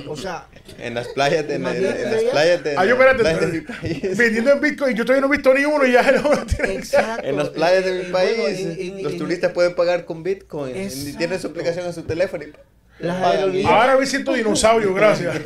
O 0.09 0.17
sea, 0.17 0.49
En 0.79 0.95
las 0.95 1.09
playas 1.09 1.47
de, 1.47 1.55
en, 1.55 1.67
en- 1.67 1.77
en 1.77 2.13
las 2.13 2.23
playas 2.25 2.65
de, 2.65 2.75
Ah, 2.77 2.85
yo 2.85 2.93
espérate, 2.95 3.21
playas 3.21 3.41
de 3.41 3.47
mi 3.47 3.61
país. 3.61 4.17
vendiendo 4.19 4.51
en 4.53 4.61
Bitcoin, 4.61 4.97
yo 4.97 5.05
todavía 5.05 5.27
no 5.27 5.33
he 5.33 5.37
visto 5.37 5.55
ni 5.55 5.65
uno 5.65 5.87
y 5.87 5.93
ya 5.93 6.11
no 6.13 6.31
tiene 6.47 6.75
exacto. 6.75 7.27
En 7.27 7.37
las 7.37 7.49
playas 7.51 7.85
de 7.85 7.93
mi 7.93 8.11
bueno, 8.11 8.13
país, 8.13 8.61
en- 8.61 8.81
en- 8.99 9.03
los 9.05 9.13
en- 9.13 9.19
turistas 9.19 9.53
pueden 9.53 9.75
pagar 9.75 10.05
con 10.05 10.23
Bitcoin. 10.23 10.75
Tienen 11.17 11.41
su 11.41 11.47
aplicación 11.47 11.87
en 11.87 11.93
su 11.95 12.03
teléfono. 12.03 12.45
Y 12.45 12.53
Las 13.01 13.23
aerolíneas. 13.23 13.71
Ahora 13.73 13.97
me 13.97 14.07
siento 14.07 14.33
dinosaurio, 14.33 14.93
gracias. 14.93 15.41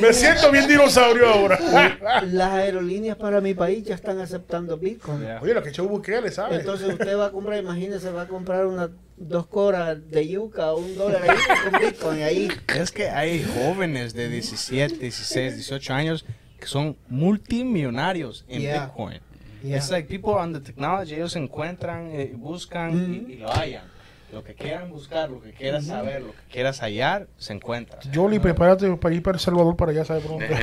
Me 0.00 0.12
siento 0.12 0.50
bien 0.50 0.68
dinosaurio 0.68 1.28
ahora. 1.28 1.58
Las 2.26 2.52
aerolíneas 2.52 3.16
para 3.16 3.40
mi 3.40 3.54
país 3.54 3.84
ya 3.84 3.94
están 3.94 4.20
aceptando 4.20 4.76
Bitcoin. 4.76 5.20
Yeah. 5.20 5.40
Oye, 5.42 5.54
lo 5.54 5.62
que 5.62 5.70
echó 5.70 5.88
Bukele, 5.88 6.30
¿sabes? 6.30 6.60
Entonces 6.60 6.88
usted 6.88 7.16
va 7.16 7.26
a 7.26 7.30
comprar, 7.30 7.58
imagínese, 7.62 8.10
va 8.10 8.22
a 8.22 8.28
comprar 8.28 8.66
unas 8.66 8.90
dos 9.16 9.46
coras 9.46 9.96
de 10.10 10.28
yuca 10.28 10.72
o 10.72 10.78
un 10.80 10.96
dólar 10.98 11.22
ahí 11.22 11.38
con 11.70 11.80
Bitcoin 11.80 12.22
ahí. 12.22 12.48
Es 12.78 12.92
que 12.92 13.08
hay 13.08 13.42
jóvenes 13.56 14.12
de 14.12 14.28
17, 14.28 14.96
16, 14.98 15.54
18 15.56 15.94
años 15.94 16.26
que 16.60 16.66
son 16.66 16.96
multimillonarios 17.08 18.44
en 18.48 18.60
Yeah. 18.62 18.86
Bitcoin. 18.86 19.20
Yeah. 19.62 19.78
It's 19.78 19.90
like 19.90 20.08
people 20.08 20.32
on 20.34 20.52
the 20.52 20.60
technology, 20.60 21.14
ellos 21.14 21.34
encuentran, 21.36 22.10
eh, 22.12 22.32
buscan 22.36 22.90
y- 22.92 22.94
Mhm. 22.94 23.30
y, 23.30 23.36
lo 23.36 23.48
hallan. 23.50 23.84
Lo 24.32 24.42
que 24.42 24.54
quieran 24.54 24.90
buscar, 24.90 25.30
lo 25.30 25.40
que 25.40 25.52
quieras 25.52 25.86
saber, 25.86 26.22
lo 26.22 26.32
que 26.32 26.42
quieras 26.50 26.80
hallar, 26.80 27.28
se 27.38 27.52
encuentra. 27.52 28.00
Jolly, 28.12 28.40
prepárate 28.40 28.96
para 28.96 29.14
ir 29.14 29.22
para 29.22 29.36
El 29.36 29.40
Salvador 29.40 29.76
para 29.76 29.92
allá, 29.92 30.04
¿sabes? 30.04 30.24
Pronto. 30.24 30.44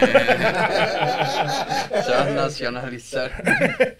Se 2.03 2.11
va 2.11 2.24
a 2.24 2.30
nacionalizar. 2.30 3.32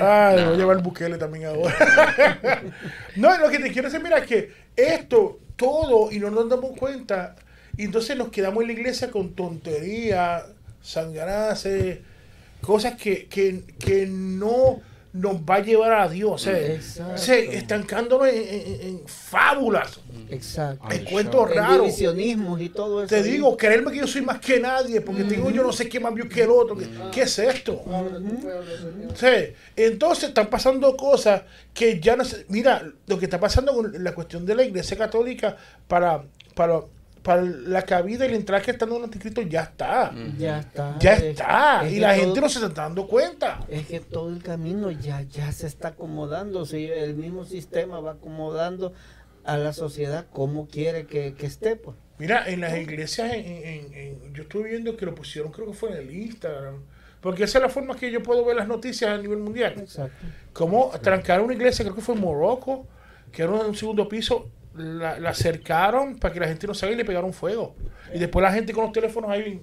Ah, 0.00 0.32
le 0.36 0.44
voy 0.44 0.54
a 0.54 0.56
llevar 0.56 0.82
Bukele 0.82 1.18
también 1.18 1.46
ahora. 1.46 1.74
no, 3.16 3.36
lo 3.38 3.48
que 3.48 3.58
te 3.58 3.72
quiero 3.72 3.88
decir, 3.88 4.02
mira, 4.02 4.22
que 4.22 4.52
esto, 4.76 5.40
todo, 5.56 6.12
y 6.12 6.18
no 6.18 6.30
nos 6.30 6.48
damos 6.48 6.76
cuenta, 6.76 7.34
y 7.76 7.84
entonces 7.84 8.16
nos 8.16 8.28
quedamos 8.28 8.62
en 8.62 8.68
la 8.68 8.72
iglesia 8.74 9.10
con 9.10 9.34
tonterías, 9.34 10.44
sangraces, 10.82 11.98
cosas 12.60 12.94
que, 12.94 13.26
que, 13.26 13.64
que 13.78 14.06
no 14.06 14.80
nos 15.18 15.36
va 15.36 15.56
a 15.56 15.60
llevar 15.62 15.92
a 15.92 16.08
Dios. 16.08 16.32
O 16.32 16.38
sea, 16.38 16.58
Exacto. 16.58 17.14
o 17.14 17.18
sea, 17.18 17.36
estancándonos 17.36 18.28
en, 18.28 18.34
en- 18.36 18.80
en 18.82 19.00
fábulas, 19.06 20.00
Exacto. 20.30 20.86
En 20.90 21.04
cuentos 21.04 21.50
En 21.50 21.56
raros. 21.56 21.78
y 22.60 22.68
todo 22.70 23.02
eso. 23.02 23.08
Te 23.08 23.16
ahí. 23.22 23.30
digo, 23.32 23.56
creerme 23.56 23.92
que 23.92 23.98
yo 23.98 24.06
soy 24.06 24.22
más 24.22 24.38
que 24.40 24.60
nadie, 24.60 25.00
porque 25.00 25.24
tengo 25.24 25.50
yo 25.50 25.62
no 25.62 25.72
sé 25.72 25.88
qué 25.88 26.00
más 26.00 26.14
vio 26.14 26.28
que 26.28 26.42
el 26.42 26.50
otro. 26.50 26.76
¿Qué, 26.76 26.86
qué 27.12 27.22
es 27.22 27.38
esto? 27.38 27.82
Sí, 29.14 29.26
entonces 29.76 30.28
están 30.28 30.48
pasando 30.48 30.96
cosas 30.96 31.42
que 31.74 31.98
ya 32.00 32.16
no 32.16 32.24
se... 32.24 32.44
Mira, 32.48 32.82
lo 33.06 33.18
que 33.18 33.24
está 33.26 33.40
pasando 33.40 33.72
con 33.74 33.92
la 34.04 34.14
cuestión 34.14 34.44
de 34.46 34.54
la 34.54 34.64
iglesia 34.64 34.96
católica 34.96 35.56
para, 35.86 36.24
para, 36.54 36.80
para 37.28 37.42
la 37.42 37.82
cabida 37.82 38.24
y 38.24 38.30
la 38.30 38.36
entrada 38.36 38.62
que 38.62 38.70
está 38.70 38.86
dando 38.86 38.96
el 39.00 39.04
anticristo 39.04 39.42
ya 39.42 39.60
está. 39.64 40.14
Ya 40.38 40.60
está. 40.60 40.96
Ya 40.98 41.12
Es- 41.12 41.22
está. 41.24 41.82
es 41.86 41.92
y 41.92 42.00
la 42.00 42.14
todo- 42.14 42.24
gente 42.24 42.40
no 42.40 42.48
se 42.48 42.64
está 42.66 42.82
dando 42.84 43.06
cuenta. 43.06 43.60
Es 43.68 43.86
que 43.86 44.00
todo 44.00 44.30
el 44.30 44.42
camino 44.42 44.90
ya, 44.90 45.20
ya 45.20 45.52
se 45.52 45.66
está 45.66 45.88
acomodando, 45.88 46.64
sí, 46.64 46.86
el 46.86 47.16
mismo 47.16 47.44
sistema 47.44 48.00
va 48.00 48.12
acomodando 48.12 48.94
a 49.44 49.58
la 49.58 49.74
sociedad 49.74 50.24
como 50.32 50.68
quiere 50.68 51.06
que, 51.06 51.34
que 51.34 51.44
esté, 51.44 51.76
pues. 51.76 51.98
Mira, 52.18 52.48
en 52.48 52.62
las 52.62 52.74
iglesias, 52.78 53.30
en, 53.34 53.44
en- 53.44 53.92
en- 53.94 54.34
yo 54.34 54.44
estuve 54.44 54.70
viendo 54.70 54.96
que 54.96 55.04
lo 55.04 55.14
pusieron, 55.14 55.52
creo 55.52 55.66
que 55.66 55.74
fue 55.74 55.90
en 55.90 55.98
el 55.98 56.10
Instagram. 56.16 56.76
Porque 57.20 57.44
esa 57.44 57.58
es 57.58 57.62
la 57.62 57.68
forma 57.68 57.94
que 57.94 58.10
yo 58.10 58.22
puedo 58.22 58.42
ver 58.44 58.56
las 58.56 58.68
noticias 58.68 59.10
a 59.10 59.18
nivel 59.18 59.38
mundial. 59.40 59.74
Exacto. 59.76 60.24
Como 60.54 60.90
trancaron 61.02 61.44
una 61.44 61.54
iglesia, 61.54 61.84
creo 61.84 61.94
que 61.94 62.00
fue 62.00 62.14
en 62.14 62.22
Morocco, 62.22 62.86
que 63.32 63.42
era 63.42 63.52
un 63.52 63.74
segundo 63.76 64.08
piso, 64.08 64.48
la, 64.78 65.18
la 65.18 65.34
cercaron 65.34 66.18
para 66.18 66.32
que 66.32 66.40
la 66.40 66.48
gente 66.48 66.66
no 66.66 66.74
salga 66.74 66.94
y 66.94 66.98
le 66.98 67.04
pegaron 67.04 67.32
fuego. 67.32 67.74
Y 68.14 68.18
después 68.18 68.42
la 68.42 68.52
gente 68.52 68.72
con 68.72 68.84
los 68.84 68.92
teléfonos 68.92 69.30
ahí 69.30 69.60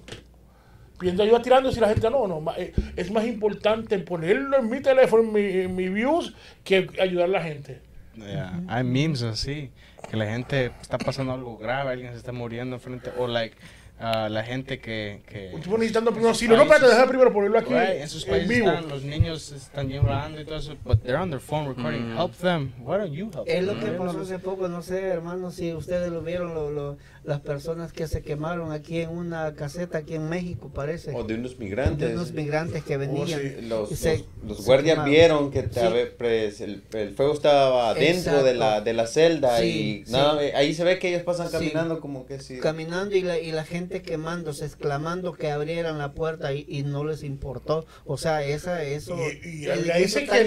pidiendo 0.99 1.24
ayuda 1.24 1.41
tirándose 1.41 1.78
y 1.78 1.82
la 1.82 1.89
gente 1.89 2.09
no, 2.09 2.28
no, 2.28 2.39
ma- 2.41 2.55
eh, 2.57 2.74
es 2.95 3.11
más 3.11 3.26
importante 3.26 3.99
ponerlo 3.99 4.57
en 4.57 4.70
mi 4.70 4.80
teléfono, 4.82 5.24
en 5.24 5.34
mi, 5.34 5.41
en 5.41 5.76
mi 5.76 5.89
views, 5.89 6.34
que 6.63 6.88
ayudar 7.01 7.26
a 7.26 7.32
la 7.32 7.43
gente. 7.43 7.82
Yeah, 8.16 8.61
Hay 8.70 8.84
memes 8.86 9.22
así, 9.24 9.72
que 10.09 10.16
la 10.16 10.26
gente 10.26 10.72
está 10.82 10.97
pasando 10.97 11.34
algo 11.34 11.57
grave, 11.57 11.91
alguien 11.91 12.11
se 12.13 12.18
está 12.18 12.32
muriendo 12.32 12.78
enfrente, 12.78 13.11
o 13.18 13.28
like, 13.28 13.57
ah, 13.99 14.27
la 14.29 14.43
gente 14.43 14.79
que... 14.79 15.21
que 15.27 15.51
Un 15.53 15.61
tipo 15.61 15.77
necesitando 15.77 16.11
primero 16.11 16.29
auxilio. 16.29 16.55
No, 16.57 16.63
espérate, 16.63 16.87
deja 16.87 17.07
primero 17.07 17.31
ponerlo 17.33 17.59
aquí 17.59 17.73
Right, 17.73 18.01
en 18.01 18.07
sus 18.09 18.23
en 18.25 18.29
países 18.31 18.49
vivo. 18.49 18.69
están, 18.69 18.89
los 18.89 19.03
niños 19.03 19.51
están 19.51 19.89
llorando 19.89 20.39
y 20.41 20.45
todo 20.45 20.57
eso, 20.57 20.75
but 20.83 21.01
they're 21.03 21.17
on 21.21 21.29
their 21.29 21.41
phone 21.41 21.67
recording. 21.67 22.15
Help 22.17 22.33
them. 22.37 22.71
Why 22.79 22.97
don't 22.97 23.13
you 23.13 23.29
help 23.33 23.47
Es 23.47 23.65
them? 23.65 23.65
lo 23.65 23.79
que 23.79 23.91
pasó 23.91 24.21
hace 24.21 24.39
poco, 24.39 24.67
no 24.67 24.81
sé, 24.81 25.01
hermanos, 25.07 25.55
si 25.55 25.73
ustedes 25.73 26.11
lo 26.11 26.21
vieron, 26.21 26.53
lo- 26.53 26.71
lo- 26.71 26.97
las 27.26 27.41
personas 27.41 27.91
que 27.91 28.07
se 28.07 28.21
quemaron 28.21 28.71
aquí 28.71 28.99
en 28.99 29.09
una 29.09 29.53
caseta 29.55 29.97
aquí 29.99 30.13
en 30.15 30.30
México, 30.30 30.69
parece. 30.73 31.11
O 31.13 31.23
de 31.23 31.36
unos 31.36 31.57
de 31.57 31.63
migrantes. 31.65 32.13
unos 32.13 32.32
migrantes 32.34 32.84
que 32.84 32.97
venían. 32.97 33.39
sí. 33.39 33.55
Los, 33.67 33.89
se- 33.89 34.17
los- 34.19 34.26
los 34.47 34.57
se 34.59 34.63
guardias 34.63 35.03
vieron 35.05 35.49
que 35.51 35.63
Sí. 35.63 35.80
pues, 36.17 36.61
el, 36.61 36.84
el 36.93 37.15
fuego 37.15 37.34
estaba 37.34 37.93
dentro 37.95 38.43
de 38.43 38.53
la, 38.53 38.82
de 38.82 38.93
la 38.93 39.07
celda 39.07 39.57
Sí, 39.59 40.01
y 40.01 40.05
sí. 40.05 40.11
nada, 40.11 40.39
ahí 40.55 40.73
se 40.76 40.84
ve 40.84 40.99
que 40.99 41.09
ellos 41.09 41.23
pasan 41.23 41.47
Sí. 41.47 41.53
caminando 41.53 41.99
como 41.99 42.26
que 42.28 42.39
si... 42.39 42.59
caminando 42.59 43.15
y 43.15 43.21
la, 43.21 43.39
y 43.39 43.51
la 43.51 43.63
gente 43.63 44.01
quemándose, 44.03 44.65
exclamando 44.65 45.34
que 45.34 45.49
abrieran 45.51 45.97
la 45.97 46.13
puerta 46.13 46.53
y, 46.53 46.65
y 46.69 46.84
no 46.84 47.03
les 47.05 47.23
importó. 47.23 47.86
O 48.05 48.17
sea, 48.17 48.43
esa, 48.43 48.84
eso. 48.84 49.17
Y, 49.43 49.61
y 49.63 49.65
el- 49.65 49.88
la 49.88 49.95
que 49.95 50.41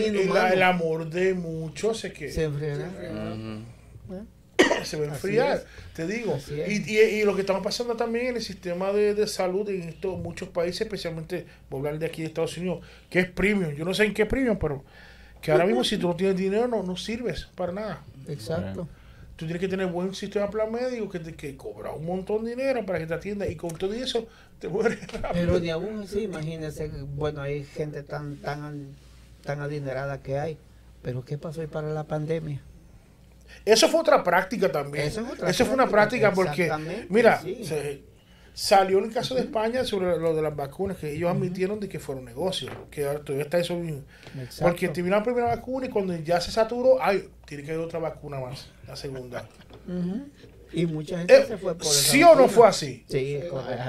el, 0.53 0.63
amor 0.63 1.11
de 1.11 1.35
muchos 1.35 1.99
se, 1.99 2.13
que, 2.13 2.31
se 2.31 2.45
enfriará. 2.45 2.89
Ujú. 2.89 4.25
se 4.85 4.97
va 4.99 5.07
a 5.07 5.09
enfriar, 5.09 5.65
te 5.95 6.07
digo. 6.07 6.39
Y, 6.69 6.93
y, 6.93 6.99
y 6.99 7.25
lo 7.25 7.35
que 7.35 7.43
estamos 7.43 7.63
pasando 7.63 7.97
también 7.97 8.27
en 8.27 8.37
el 8.37 8.43
sistema 8.43 8.93
de, 8.93 9.15
de 9.15 9.27
salud 9.27 9.69
en 9.69 9.89
estos 9.89 10.19
muchos 10.19 10.49
países, 10.49 10.83
especialmente, 10.83 11.47
voy 11.71 11.79
a 11.79 11.81
hablar 11.81 11.99
de 11.99 12.07
aquí 12.07 12.23
de 12.23 12.29
Estados 12.29 12.57
Unidos, 12.57 12.85
que 13.11 13.21
es 13.21 13.31
premium. 13.31 13.75
Yo 13.75 13.85
no 13.85 13.95
sé 13.95 14.05
en 14.05 14.15
qué 14.15 14.27
premium, 14.27 14.59
pero 14.59 14.85
Que 15.41 15.53
ahora 15.53 15.67
mismo 15.67 15.85
si 15.85 15.99
tú 15.99 16.09
no 16.09 16.17
tienes 16.17 16.37
dinero 16.37 16.67
no, 16.69 16.83
no 16.83 16.97
sirves 16.97 17.49
para 17.55 17.73
nada. 17.73 18.03
Exacto. 18.27 18.89
Tú 19.37 19.47
tienes 19.47 19.61
que 19.61 19.69
tener 19.69 19.87
buen 19.87 20.15
sistema 20.17 20.47
de 20.47 20.53
plan 20.53 20.73
médico 20.73 21.09
que 21.09 21.21
te 21.21 21.33
que 21.35 21.57
cobra 21.57 21.93
un 21.93 22.05
montón 22.05 22.45
de 22.45 22.51
dinero 22.51 22.85
para 22.85 22.99
que 22.99 23.07
te 23.07 23.15
atienda 23.15 23.47
y 23.47 23.55
con 23.55 23.71
todo 23.71 23.95
eso 23.95 24.27
te 24.59 24.69
mueres 24.69 25.01
rápido. 25.13 25.33
Pero 25.33 25.61
ni 25.61 25.71
aún 25.71 26.03
así, 26.03 26.23
imagínense, 26.23 26.91
bueno, 27.15 27.41
hay 27.41 27.63
gente 27.63 28.03
tan, 28.03 28.39
tan, 28.39 28.97
tan 29.45 29.61
adinerada 29.61 30.21
que 30.23 30.39
hay. 30.41 30.59
Pero 31.03 31.25
¿qué 31.25 31.39
pasó 31.39 31.61
ahí 31.61 31.69
para 31.69 31.93
la 31.93 32.05
pandemia? 32.05 32.61
Eso 33.65 33.89
fue 33.89 34.01
otra 34.01 34.23
práctica 34.25 34.71
también. 34.71 35.07
Eso 35.09 35.21
es 35.21 35.33
otra 35.33 35.51
Eso 35.51 35.65
fue 35.65 35.75
una 35.75 35.89
práctica 35.89 36.33
porque, 36.33 36.71
mira, 37.09 37.41
sí. 37.41 37.65
se- 37.65 38.03
salió 38.55 38.99
en 38.99 39.05
el 39.05 39.13
caso 39.13 39.37
de 39.37 39.43
España 39.43 39.85
sobre 39.85 40.19
lo 40.19 40.35
de 40.35 40.43
las 40.43 40.57
vacunas, 40.57 40.97
que 40.97 41.13
ellos 41.13 41.31
admitieron 41.31 41.79
de 41.79 41.89
que 41.89 42.01
fueron 42.01 42.25
negocios, 42.25 42.73
que 42.91 43.07
ahora 43.07 43.21
todavía 43.21 43.45
está 43.45 43.59
eso. 43.59 43.75
Exacto. 43.75 44.65
Porque 44.65 44.89
te 44.89 45.01
la 45.03 45.23
primera 45.23 45.47
vacuna 45.47 45.87
y 45.87 45.91
cuando 45.91 46.17
ya 46.17 46.41
se 46.41 46.51
saturó, 46.51 47.01
ay, 47.01 47.29
tiene 47.47 47.63
que 47.63 47.71
haber 47.71 47.85
otra 47.85 48.01
vacuna 48.01 48.41
más, 48.41 48.69
la 48.87 48.97
segunda. 48.97 49.47
Y 50.73 50.87
mucha 50.87 51.19
gente 51.19 51.35
Eh, 51.39 51.45
se 51.47 51.57
fue 51.57 51.75
por 51.77 51.87
esa 51.87 52.11
¿Sí 52.11 52.23
o 52.23 52.35
no 52.35 52.49
fue 52.49 52.67
así? 52.67 53.05
Sí. 53.09 53.41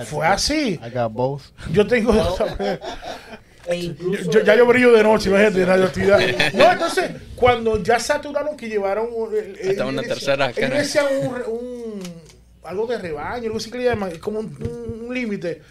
Fue 0.06 0.26
así. 0.28 0.80
I 0.86 0.90
got 0.94 1.12
both. 1.12 1.42
Yo 1.74 1.86
tengo... 1.88 2.14
E 3.70 3.76
incluso, 3.78 4.32
Yo- 4.32 4.44
ya 4.44 4.56
yo 4.56 4.66
brillo 4.66 4.92
de 4.92 5.04
noche, 5.04 5.30
imagínate, 5.30 5.64
radioactividad. 5.66 6.20
No, 6.56 6.72
entonces, 6.72 7.12
cuando 7.36 7.82
ya 7.84 8.00
saturaron 8.00 8.58
que 8.58 8.68
llevaron. 8.68 9.08
eh, 9.34 9.54
eh, 9.62 9.70
Hasta 9.70 9.86
una 9.86 10.02
tercera 10.02 10.52
cara. 10.54 10.82
Un, 11.22 11.54
un- 11.54 12.04
algo 12.64 12.88
de 12.88 12.98
rebaño, 12.98 13.46
algo 13.46 13.58
así 13.58 13.72
que 13.72 13.78
le 13.78 13.86
llaman, 13.86 14.18
como 14.20 14.40
un, 14.40 14.46
un- 14.62 15.06
un 15.08 15.14
límite. 15.14 15.62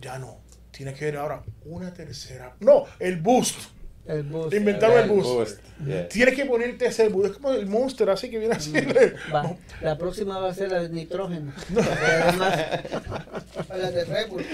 Ya 0.00 0.18
no. 0.18 0.38
Tiene 0.70 0.94
que 0.94 1.06
haber 1.06 1.16
ahora 1.16 1.42
una 1.64 1.92
tercera. 1.92 2.54
No, 2.60 2.84
el 3.00 3.16
boost. 3.16 3.56
El 4.08 4.22
bus, 4.24 4.52
Inventaron 4.54 4.98
el 5.00 5.08
boost. 5.08 5.28
Boost, 5.28 5.60
yeah. 5.86 6.08
Tienes 6.08 6.34
que 6.34 6.44
ponerte 6.46 6.86
ese 6.86 7.08
boost. 7.08 7.30
Es 7.32 7.36
como 7.36 7.52
el 7.52 7.66
monster, 7.66 8.08
así 8.10 8.30
que 8.30 8.38
viene 8.38 8.54
así. 8.54 8.72
Va, 9.34 9.54
la 9.82 9.96
próxima 9.98 10.38
va 10.38 10.50
a 10.50 10.54
ser 10.54 10.72
la 10.72 10.82
de 10.82 10.88
nitrógeno. 10.88 11.52
Además, 12.22 12.58
A 13.68 13.76
la 13.76 13.90
de 13.90 14.04
Red 14.04 14.28
Bull. 14.28 14.44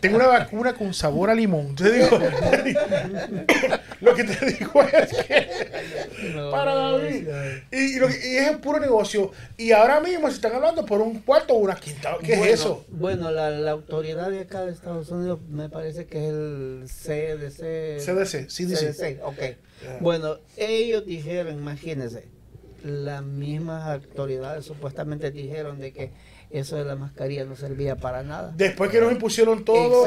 Tengo 0.00 0.16
una 0.16 0.26
vacuna 0.28 0.74
con 0.74 0.94
sabor 0.94 1.30
a 1.30 1.34
limón. 1.34 1.74
Te 1.74 1.90
digo, 1.90 2.18
lo 4.00 4.14
que 4.14 4.24
te 4.24 4.46
digo 4.46 4.82
es 4.82 5.12
que 5.26 5.48
no, 6.34 6.50
para 6.50 6.74
David. 6.74 7.28
Y, 7.72 7.76
y 7.96 7.98
lo 7.98 8.08
que- 8.08 8.14
y 8.32 8.36
es 8.36 8.48
el 8.50 8.58
puro 8.58 8.78
negocio. 8.80 9.30
Y 9.56 9.72
ahora 9.72 10.00
mismo 10.00 10.28
se 10.28 10.36
están 10.36 10.52
hablando 10.54 10.84
por 10.86 11.00
un 11.00 11.20
cuarto 11.20 11.54
o 11.54 11.58
una 11.58 11.74
quinta. 11.76 12.16
¿Qué 12.22 12.36
bueno, 12.36 12.44
es 12.44 12.60
eso? 12.60 12.84
Bueno, 12.88 13.30
la, 13.30 13.50
la 13.50 13.70
autoridad 13.72 14.30
de 14.30 14.40
acá 14.40 14.64
de 14.64 14.72
Estados 14.72 15.10
Unidos 15.10 15.40
me 15.48 15.68
parece 15.68 16.06
que 16.06 16.18
es 16.18 16.30
el 16.30 16.84
CDC. 16.86 18.03
CDC, 18.04 18.46
CDC. 18.48 18.92
CDC, 18.94 19.20
ok. 19.24 19.38
Bueno, 20.00 20.38
ellos 20.56 21.04
dijeron, 21.04 21.54
imagínense, 21.58 22.26
las 22.82 23.22
mismas 23.22 23.88
autoridades 23.88 24.64
supuestamente 24.64 25.30
dijeron 25.30 25.78
de 25.80 25.92
que 25.92 26.12
eso 26.50 26.76
de 26.76 26.84
la 26.84 26.94
mascarilla 26.94 27.44
no 27.44 27.56
servía 27.56 27.96
para 27.96 28.22
nada. 28.22 28.52
Después 28.56 28.90
que 28.90 29.00
nos 29.00 29.10
impusieron 29.10 29.64
todo. 29.64 30.04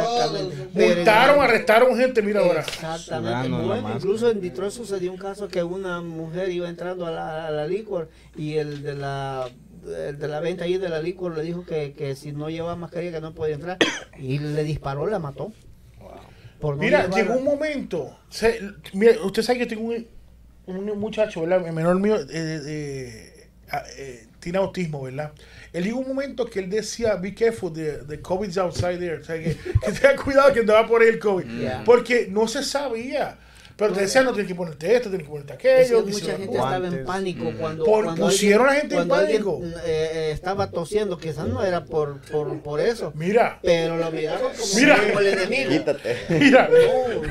Pero- 0.74 0.95
multaron, 0.95 1.41
arrestaron 1.41 1.98
gente. 1.98 2.22
Mira 2.22 2.39
ahora. 2.41 2.62
Exactamente. 2.62 3.50
Bueno, 3.50 3.91
incluso 3.95 4.30
en 4.30 4.39
Detroit 4.39 4.72
sucedió 4.72 5.12
un 5.12 5.18
caso 5.18 5.48
que 5.50 5.64
una 5.64 6.02
mujer 6.02 6.50
iba 6.50 6.70
entrando 6.70 7.06
a 7.06 7.12
la, 7.12 7.48
a 7.48 7.52
la 7.52 7.68
licor 7.68 8.10
y 8.36 8.56
el 8.56 8.82
de 8.84 8.95
la 8.95 9.50
el 9.88 10.20
de 10.20 10.28
la 10.28 10.39
venta 10.41 10.66
ahí 10.66 10.78
de 10.78 10.89
la 10.89 11.02
licor 11.02 11.36
le 11.38 11.43
dijo 11.43 11.66
que, 11.66 11.93
que 11.93 12.14
si 12.16 12.34
no 12.34 12.50
llevaba 12.50 12.76
mascarilla 12.76 13.12
que 13.14 13.22
no 13.22 13.34
podía 13.34 13.56
entrar 13.56 13.78
y 14.20 14.38
le 14.39 14.64
disparó, 14.64 15.08
la 15.08 15.20
mató. 15.20 15.52
Por 16.60 16.76
no 16.76 16.82
Mira, 16.84 17.08
llegó 17.10 17.36
un 17.36 17.43
momento. 17.43 18.18
se- 18.30 18.60
mira, 18.93 19.14
usted 19.24 19.41
sabe 19.43 19.60
que 19.60 19.66
tengo 19.68 19.84
un, 19.84 20.08
un 20.66 20.99
muchacho, 20.99 21.41
¿verdad? 21.41 21.66
El 21.68 21.74
menor 21.74 21.99
mío 21.99 22.16
eh, 22.16 22.26
eh, 22.32 23.49
ah, 23.72 23.84
eh, 23.97 24.28
tiene 24.39 24.58
autismo, 24.58 25.03
¿verdad? 25.03 25.32
Él 25.74 25.84
llegó 25.84 25.99
un 25.99 26.08
momento 26.08 26.45
que 26.45 26.60
él 26.60 26.70
decía, 26.70 27.16
be 27.16 27.34
careful, 27.36 27.72
the, 27.72 27.99
the 28.08 28.22
COVID's 28.22 28.58
outside 28.58 28.97
there. 28.97 29.18
O 29.20 29.24
sea, 29.24 29.38
que, 29.38 29.55
que 29.86 29.91
tenga 29.91 30.16
cuidado 30.16 30.53
que 30.53 30.62
te 30.64 30.72
va 30.72 30.88
por 30.88 31.01
ahí 31.01 31.10
el 31.10 31.20
COVID. 31.20 31.45
Yeah. 31.45 31.84
Porque 31.86 32.28
no 32.30 32.47
se 32.47 32.64
sabía. 32.64 33.38
Pero 33.78 33.93
te 33.93 34.01
decían, 34.01 34.25
no 34.25 34.32
tienes 34.34 34.47
que 34.47 34.55
ponerte 34.55 34.95
esto, 34.95 35.09
tienes 35.09 35.28
que 35.28 35.32
ponerte 35.32 35.53
Es 35.53 35.59
que 35.59 35.71
aquello. 35.82 36.03
que 36.05 36.11
mucha 36.11 36.32
no- 36.32 36.38
gente 36.39 36.55
estaba 36.57 36.88
en 36.88 37.05
pánico 37.05 37.51
cuando, 37.59 37.86
Por- 37.86 38.05
cuando 38.05 38.25
pusieron 38.25 38.67
a 38.67 38.73
la 38.73 38.80
gente 38.80 38.95
en 38.95 38.99
cuando 39.07 39.15
alguien, 39.15 39.43
pánico. 39.43 39.61
eh, 39.86 40.09
eh, 40.13 40.32
estaba 40.34 40.71
tosiendo, 40.71 41.17
quizás 41.19 41.47
no 41.47 41.63
era 41.63 41.86
por, 41.86 42.19
por, 42.21 42.59
por 42.61 42.80
eso, 42.80 43.11
Mira, 43.15 43.59
pero 43.61 43.97
lo 43.97 44.11
miraron 44.11 44.51
como, 44.51 44.73
Mira. 44.75 44.97
como 44.97 45.19
el 45.19 45.28
enemigo. 45.28 45.69
Quítate. 45.69 46.17
mira. 46.30 46.69
No, 46.69 47.21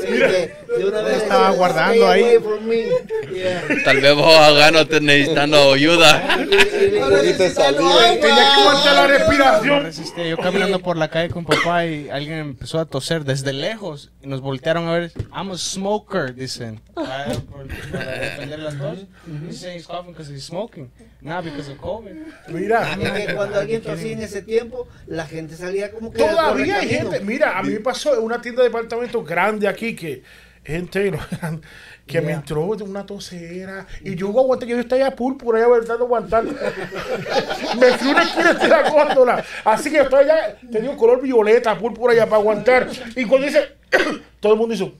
sí, 0.00 0.06
Mira. 0.10 0.28
de, 0.32 0.54
de 0.78 0.84
una 0.84 1.00
vez 1.02 1.16
estaba 1.22 1.44
decía, 1.46 1.58
guardando 1.58 2.04
"Stay 2.12 2.22
ahí". 2.24 2.34
away 2.34 2.38
from 2.40 2.64
me". 2.66 2.84
Yeah. 3.32 3.62
Tal 3.84 4.00
vez 4.00 4.14
vos 4.16 4.36
acá 4.36 4.70
no 4.72 4.86
te 4.88 5.00
necesitando 5.00 5.72
ayuda. 5.74 6.38
De. 6.38 6.46
Tenía 6.46 8.20
que 8.20 8.60
aguantar 8.60 8.94
la 8.94 9.02
No 9.02 9.08
respiración. 9.08 9.82
resistía. 9.84 10.26
Yo 10.28 10.36
caminando 10.38 10.78
por 10.80 10.96
la 10.96 11.08
calle 11.08 11.30
con 11.30 11.44
papá 11.44 11.86
y 11.86 12.08
alguien 12.10 12.38
empezó 12.38 12.78
a 12.78 12.86
toser 12.86 13.24
desde 13.24 13.52
lejos 13.52 14.10
y 14.22 14.26
nos 14.26 14.40
voltearon 14.40 14.88
a 14.88 14.92
ver. 14.94 15.12
A 15.30 15.42
smoker, 15.84 16.34
dicen. 16.34 16.80
Para, 16.94 17.26
por- 17.34 17.66
para 17.92 18.18
defender 18.18 18.58
las 18.60 18.78
tos. 18.78 19.06
He's 19.46 19.60
saying 19.60 19.76
he's 19.78 19.86
coughing 19.86 20.12
because 20.12 20.30
he's 20.32 20.44
smoking, 20.44 20.90
not 21.20 21.44
because 21.44 21.70
of 21.70 21.78
COVID. 21.78 22.14
Mira. 22.48 22.96
Que 22.96 23.34
cuando 23.34 23.60
alguien 23.60 23.82
tosía 23.82 24.12
en 24.12 24.22
ese 24.22 24.42
tiempo, 24.42 24.88
la 25.06 25.26
gente 25.26 25.56
salía 25.56 25.90
como 25.90 26.10
que. 26.10 26.18
Todavía 26.18 26.78
hay 26.78 26.88
gente. 26.88 27.20
Mira, 27.20 27.58
a 27.58 27.62
mí 27.62 27.70
me 27.74 27.80
pasó 27.80 28.14
en 28.16 28.22
una 28.22 28.40
tienda 28.40 28.62
de 28.62 28.68
departamentos 28.68 29.26
grande 29.26 29.68
aquí 29.68 29.94
que 29.94 30.22
gente 30.64 31.12
que 32.06 32.20
me 32.22 32.28
Yeah. 32.28 32.36
entró 32.36 32.74
de 32.74 32.84
una 32.84 33.04
tosera 33.04 33.86
y 34.02 34.14
yo 34.14 34.28
aguanté 34.28 34.66
yo 34.66 34.78
estaba 34.80 35.10
púrpura 35.10 35.58
allá 35.58 35.68
verdad 35.68 36.00
aguantar. 36.00 36.44
me 36.44 37.86
fui 37.98 38.10
una 38.10 38.22
esquina 38.22 38.54
de 38.54 38.68
la 38.68 38.88
góndola. 38.90 39.44
Así 39.64 39.90
que 39.90 40.00
estoy 40.00 40.24
allá, 40.24 40.56
tenía 40.72 40.88
un 40.90 40.96
color 40.96 41.20
violeta, 41.20 41.76
púrpura 41.78 42.14
allá 42.14 42.24
para 42.24 42.40
aguantar. 42.40 42.88
Y 43.14 43.24
cuando 43.26 43.46
dice, 43.46 43.76
todo 44.40 44.54
el 44.54 44.58
mundo 44.58 44.74
hizo. 44.74 44.92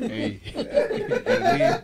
Ey. 0.00 0.40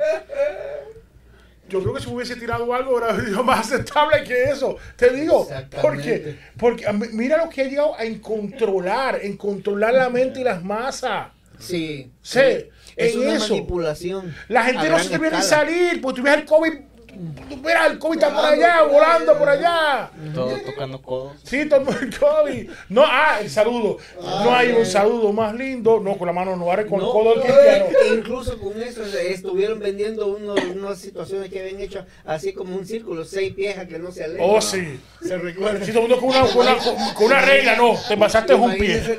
Yo 1.69 1.83
creo 1.83 1.95
que 1.95 2.01
si 2.01 2.07
me 2.09 2.15
hubiese 2.15 2.37
tirado 2.37 2.73
algo 2.73 2.97
hubiera 2.97 3.21
sido 3.25 3.43
más 3.43 3.67
aceptable 3.67 4.23
que 4.23 4.45
eso. 4.45 4.77
Te 4.95 5.11
digo, 5.11 5.49
porque, 5.83 6.39
porque 6.57 6.87
a 6.87 6.93
mí- 6.93 7.09
mira 7.13 7.39
lo 7.45 7.49
que 7.51 7.63
ha 7.63 7.65
llegado 7.65 7.97
a 7.99 8.05
en 8.05 8.21
controlar, 8.21 9.19
en 9.21 9.37
controlar 9.37 9.93
la 9.95 10.09
mente 10.09 10.41
y 10.41 10.45
las 10.45 10.63
masas. 10.63 11.29
Sí. 11.59 12.13
Sí, 12.23 12.39
Es 12.95 13.15
en 13.15 13.21
una 13.21 13.35
eso. 13.37 13.49
manipulación. 13.55 14.33
La 14.49 14.63
gente 14.63 14.89
no 14.89 14.99
se 15.01 15.09
te 15.11 15.19
viene 15.19 15.39
a 15.39 15.43
salir, 15.43 16.01
porque 16.01 16.21
tú 16.21 16.25
ves 16.25 16.35
el 16.35 16.45
COVID, 16.45 16.73
ves 17.19 17.75
el 17.91 17.99
COVID 17.99 18.19
está 18.19 18.35
por 18.35 18.45
allá, 18.45 18.83
volando 18.83 19.39
por 19.39 19.49
allá. 19.49 20.11
Todo 20.35 20.57
tocando 20.65 21.03
codos. 21.03 21.33
Sí, 21.43 21.69
todo 21.69 21.81
el 22.01 22.19
COVID. 22.19 22.71
No, 22.89 23.05
ah, 23.07 23.39
el 23.41 23.51
saludo. 23.51 23.99
No 24.21 24.55
hay 24.55 24.73
un 24.73 24.87
saludo 24.87 25.33
más 25.33 25.55
lindo. 25.55 26.01
No, 26.01 26.17
con 26.17 26.27
la 26.27 26.33
mano 26.33 26.57
no, 26.57 26.65
con 26.67 26.79
el 26.79 26.87
codo 26.87 27.35
del 27.35 27.43
cristiano. 27.43 27.85
e 28.05 28.15
incluso 28.15 28.59
con 28.59 28.81
eso 28.83 29.03
estuvieron 29.05 29.79
vendiendo 29.79 30.27
unos, 30.27 30.59
unas 30.65 30.99
situaciones 30.99 31.51
que 31.51 31.61
habían 31.61 31.81
hecho 31.81 32.05
así 32.25 32.53
como 32.53 32.77
un 32.77 32.87
círculo, 32.87 33.25
seis 33.25 33.53
piezas 33.55 33.87
que 33.87 33.99
no 33.99 34.11
se 34.11 34.25
alejan. 34.25 34.47
Oh, 34.49 34.61
sí. 34.61 35.01
Se 35.23 35.37
recuerda. 35.37 35.85
Si 35.85 35.93
todo 35.93 36.05
el 36.05 36.09
mundo 36.11 36.21
con 36.21 36.31
una, 36.37 36.47
con 36.47 36.67
una, 36.67 36.77
con- 37.15 37.27
una 37.27 37.41
regla, 37.41 37.77
no, 37.77 37.95
te 38.09 38.17
pasaste 38.17 38.55
un 38.55 38.73
pie. 38.77 39.19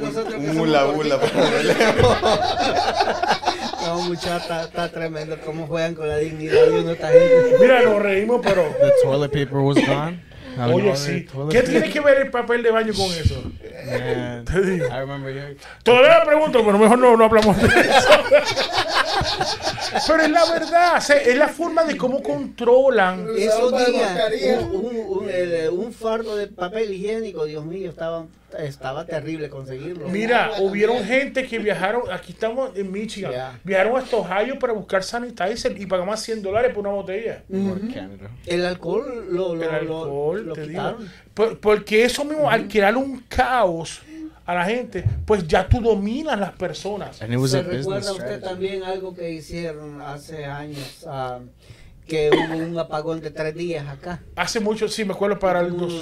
Bula, 0.54 0.86
bula. 0.86 1.20
No, 3.88 4.02
muchachos, 4.02 4.66
está, 4.66 4.90
tremendo 4.92 5.38
cómo 5.46 5.66
juegan 5.66 5.96
con 5.96 6.10
la 6.10 6.18
dignidad 6.18 6.66
de 6.66 6.82
uno 6.82 6.92
esta 6.92 7.08
gente. 7.08 7.56
Mira, 7.58 7.82
nos 7.84 8.02
reímos, 8.02 8.42
pero. 8.44 8.64
The 8.82 8.92
toilet 9.02 9.32
paper 9.32 9.60
was 9.60 9.78
gone. 9.78 10.20
Oye, 10.74 10.94
sí. 10.98 11.26
¿Qué 11.50 11.62
tiene 11.62 11.90
que 11.90 12.02
ver 12.02 12.18
el 12.18 12.30
papel 12.30 12.64
de 12.64 12.72
baño 12.72 12.94
con 12.94 13.06
eso? 13.06 13.42
Man, 13.44 14.44
Te 14.44 14.62
digo. 14.62 14.88
I 14.88 15.00
remember. 15.00 15.56
Todavía 15.84 16.20
me 16.20 16.26
pregunto, 16.26 16.66
pero 16.66 16.78
mejor 16.78 17.00
no, 17.00 17.16
no 17.16 17.24
hablamos 17.24 17.56
de 17.62 17.68
eso. 17.68 18.10
Pero 20.08 20.24
es 20.24 20.30
la 20.30 20.46
verdad, 20.52 20.98
o 20.98 21.02
sea, 21.02 21.18
es 21.18 21.36
la 21.38 21.48
forma 21.48 21.84
de 21.84 21.96
cómo 21.98 22.22
controlan. 22.24 23.28
Esos 23.38 23.72
Usaban 23.72 23.92
días, 23.92 24.12
mascarilla. 24.14 24.60
un, 24.60 24.76
un, 24.76 24.96
un, 25.24 25.28
eh, 25.30 25.70
un 25.70 25.94
fardo 25.94 26.36
de 26.36 26.48
papel 26.48 26.94
higiénico, 26.94 27.46
Dios 27.46 27.66
mío, 27.66 27.90
estaba, 27.90 28.26
estaba 28.60 29.06
terrible 29.06 29.50
conseguirlo. 29.50 30.08
Mira, 30.10 30.52
hubieron 30.60 31.04
gente 31.04 31.46
que 31.48 31.60
viajaron, 31.60 32.04
aquí 32.12 32.32
estamos 32.34 32.72
en 32.76 32.92
Michigan, 32.92 33.32
Ya. 33.32 33.60
viajaron 33.64 33.98
hasta 33.98 34.18
Ohio 34.18 34.60
para 34.60 34.74
buscar 34.74 35.04
sanitizer 35.04 35.80
y 35.80 35.86
pagaban 35.86 36.10
más 36.10 36.22
100 36.22 36.42
dólares 36.42 36.72
por 36.74 36.86
una 36.86 36.96
botella. 36.96 37.44
El 38.46 38.66
alcohol 38.66 39.28
lo, 39.32 39.54
lo, 39.56 39.64
El 39.64 39.70
lo- 39.88 40.00
alcohol, 40.02 40.46
lo 40.48 40.54
quitaron. 40.56 41.10
Por- 41.34 41.60
porque 41.60 42.04
eso 42.06 42.26
mismo, 42.26 42.50
al 42.50 42.68
crear 42.68 42.96
un 42.98 43.20
caos 43.28 44.02
a 44.48 44.56
la 44.56 44.66
gente, 44.66 45.04
pues 45.26 45.46
ya 45.48 45.68
tú 45.68 45.82
dominas 45.82 46.40
las 46.40 46.54
personas. 46.54 47.18
¿Se 47.18 47.28
recuerda 47.28 48.12
usted 48.12 48.24
strategy. 48.26 48.42
también 48.42 48.84
algo 48.84 49.14
que 49.14 49.30
hicieron 49.32 50.02
hace 50.02 50.46
años? 50.46 51.06
ah, 51.06 51.40
que 52.08 52.30
hubo 52.32 52.58
un 52.58 52.80
apagón 52.80 53.20
de 53.20 53.30
tres 53.32 53.54
días 53.54 53.86
acá. 53.88 54.24
Hace 54.38 54.62
mucho, 54.62 54.88
sí, 54.88 55.04
me 55.04 55.12
acuerdo 55.14 55.38
para 55.38 55.60
el 55.60 55.76
dos, 55.76 55.94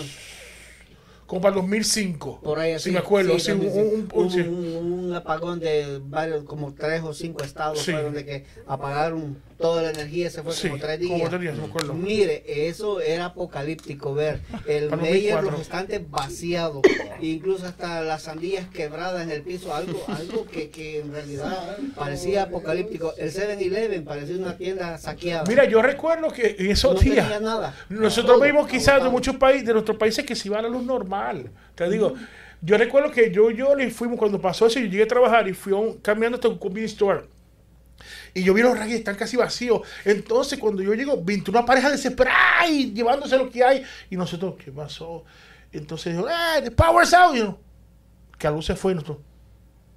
como 1.26 1.42
para 1.42 1.56
el 1.56 1.62
2005. 1.64 2.42
Por 2.44 2.60
ahí 2.60 2.70
Sí, 2.74 2.76
así. 2.76 2.92
me 2.92 3.00
acuerdo. 3.00 3.34
sí, 3.40 3.46
sí, 3.46 3.52
un- 3.54 3.62
sí. 3.62 3.68
un- 3.80 4.10
un- 4.14 4.32
sí. 4.32 4.40
un- 4.42 5.06
un 5.06 5.14
apagón 5.16 5.60
de 5.60 6.00
varios, 6.04 6.44
como 6.44 6.72
tres 6.76 7.02
o 7.02 7.12
cinco 7.14 7.44
estados 7.44 7.80
Sí. 7.80 7.92
fueron 7.94 8.14
de 8.14 8.24
que 8.24 8.46
apagaron 8.68 9.38
toda 9.58 9.82
la 9.84 9.92
energía, 9.92 10.30
se 10.30 10.44
fue 10.44 10.54
Sí, 10.54 10.68
como 10.70 10.82
tres 10.82 11.00
días. 11.00 11.12
como 11.12 11.30
tres 11.30 11.42
días, 11.42 11.58
me 11.58 11.66
acuerdo. 11.66 11.94
Mire, 11.94 12.44
eso 12.68 13.00
era 13.00 13.26
apocalíptico 13.26 14.14
ver 14.14 14.42
el 14.68 14.90
Meyer, 14.98 15.34
2004. 15.36 15.52
los 15.52 15.62
estantes 15.62 16.10
vaciados, 16.12 16.82
incluso 17.22 17.66
hasta 17.66 18.02
las 18.02 18.24
sandías 18.24 18.68
quebradas 18.70 19.24
en 19.24 19.32
el 19.32 19.42
piso, 19.44 19.74
algo, 19.74 20.04
algo 20.08 20.46
que, 20.46 20.70
que 20.70 21.00
en 21.00 21.12
realidad 21.14 21.78
parecía 21.96 22.44
apocalíptico. 22.44 23.14
El 23.18 23.32
7-Eleven 23.32 24.04
parecía 24.04 24.36
una 24.38 24.58
tienda 24.58 24.98
saqueada. 24.98 25.44
Mira, 25.48 25.66
yo 25.66 25.82
recuerdo 25.82 26.30
que 26.32 26.56
en 26.60 26.72
esos 26.72 26.94
no 26.96 27.00
días. 27.00 27.26
tenía 27.28 27.40
nada. 27.40 27.74
Nosotros 27.90 28.36
Todo 28.38 28.46
vimos 28.46 28.68
quizás 28.68 29.04
de 29.04 29.10
muchos 29.10 29.36
países, 29.38 29.66
de 29.66 29.74
nuestros 29.74 29.98
países, 29.98 30.26
que 30.26 30.36
se 30.36 30.48
iba 30.50 30.60
a 30.60 30.62
la 30.62 30.70
luz 30.70 30.84
normal. 30.84 31.50
Te 31.76 31.90
digo, 31.90 32.14
yo 32.62 32.78
recuerdo 32.78 33.12
que 33.12 33.32
yo 33.32 33.52
y 33.52 33.58
yo 33.58 33.76
le 33.76 33.90
fuimos 33.90 34.18
cuando 34.18 34.42
pasó 34.42 34.66
eso, 34.68 34.80
yo 34.80 34.86
llegué 34.86 35.04
a 35.04 35.08
trabajar 35.08 35.48
y 35.48 35.54
fui 35.54 35.72
a 35.74 35.78
un- 35.78 35.98
caminando 36.00 36.36
hasta 36.36 36.48
un 36.50 36.58
convenience 36.58 36.94
store. 36.94 37.24
Y 38.36 38.44
yo 38.44 38.54
vi 38.54 38.62
los 38.62 38.78
rayos 38.78 38.98
están 39.00 39.16
casi 39.16 39.38
vacíos. 39.38 39.82
Entonces, 40.04 40.60
cuando 40.60 40.84
yo 40.84 40.94
llego, 40.94 41.16
vi 41.18 41.42
una 41.48 41.66
pareja 41.66 41.90
desesperada 41.90 42.68
y 42.70 42.92
llevándose 42.94 43.38
lo 43.38 43.50
que 43.50 43.64
hay. 43.64 43.84
Y 44.10 44.18
nosotros, 44.18 44.56
¿qué 44.64 44.72
pasó? 44.72 45.24
Entonces 45.72 46.14
dijo, 46.16 46.28
¡eh, 46.30 46.62
the 46.62 46.70
power's 46.72 47.14
out! 47.14 47.34
Y 47.36 47.40
yo, 47.40 47.58
que 48.38 48.48
la 48.48 48.52
luz 48.54 48.66
se 48.66 48.76
fue. 48.76 48.92
Y 48.92 48.96
nosotros, 48.96 49.20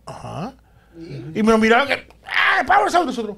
ajá. 0.07 0.55
Y 1.35 1.43
me 1.43 1.51
lo 1.53 1.59
miraban, 1.59 1.89
que, 1.89 2.09
¡ah, 2.25 2.59
the 2.61 2.65
power's 2.65 2.95
out! 2.95 3.03
Y 3.03 3.07
nosotros, 3.07 3.37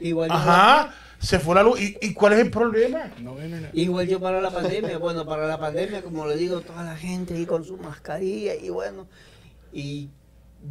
Igual 0.00 0.28
yo- 0.30 0.34
ajá, 0.34 0.94
se 1.18 1.38
fue 1.38 1.54
la 1.54 1.62
luz. 1.62 1.80
¿Y, 1.80 1.96
y 2.00 2.14
cuál 2.14 2.32
es 2.34 2.38
el 2.40 2.50
problema? 2.50 3.10
No 3.20 3.32
internet. 3.32 3.70
Igual 3.74 4.06
yo 4.08 4.18
para 4.18 4.40
la 4.40 4.50
pandemia, 4.50 4.96
bueno, 4.98 5.24
para 5.26 5.46
la 5.46 5.58
pandemia, 5.58 6.02
como 6.02 6.26
le 6.26 6.36
digo, 6.36 6.60
toda 6.62 6.82
la 6.84 6.96
gente 6.96 7.34
ahí 7.34 7.46
con 7.46 7.64
su 7.64 7.76
mascarilla 7.76 8.54
y 8.54 8.70
bueno, 8.70 9.06
y 9.72 10.08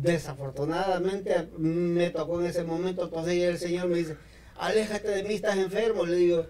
desafortunadamente 0.01 1.47
me 1.57 2.09
tocó 2.09 2.41
en 2.41 2.47
ese 2.47 2.63
momento, 2.63 3.03
entonces 3.05 3.41
el 3.43 3.57
Señor 3.57 3.87
me 3.87 3.97
dice, 3.97 4.17
aléjate 4.57 5.07
de 5.07 5.23
mí, 5.23 5.35
estás 5.35 5.57
enfermo, 5.57 6.05
le 6.05 6.15
digo, 6.15 6.47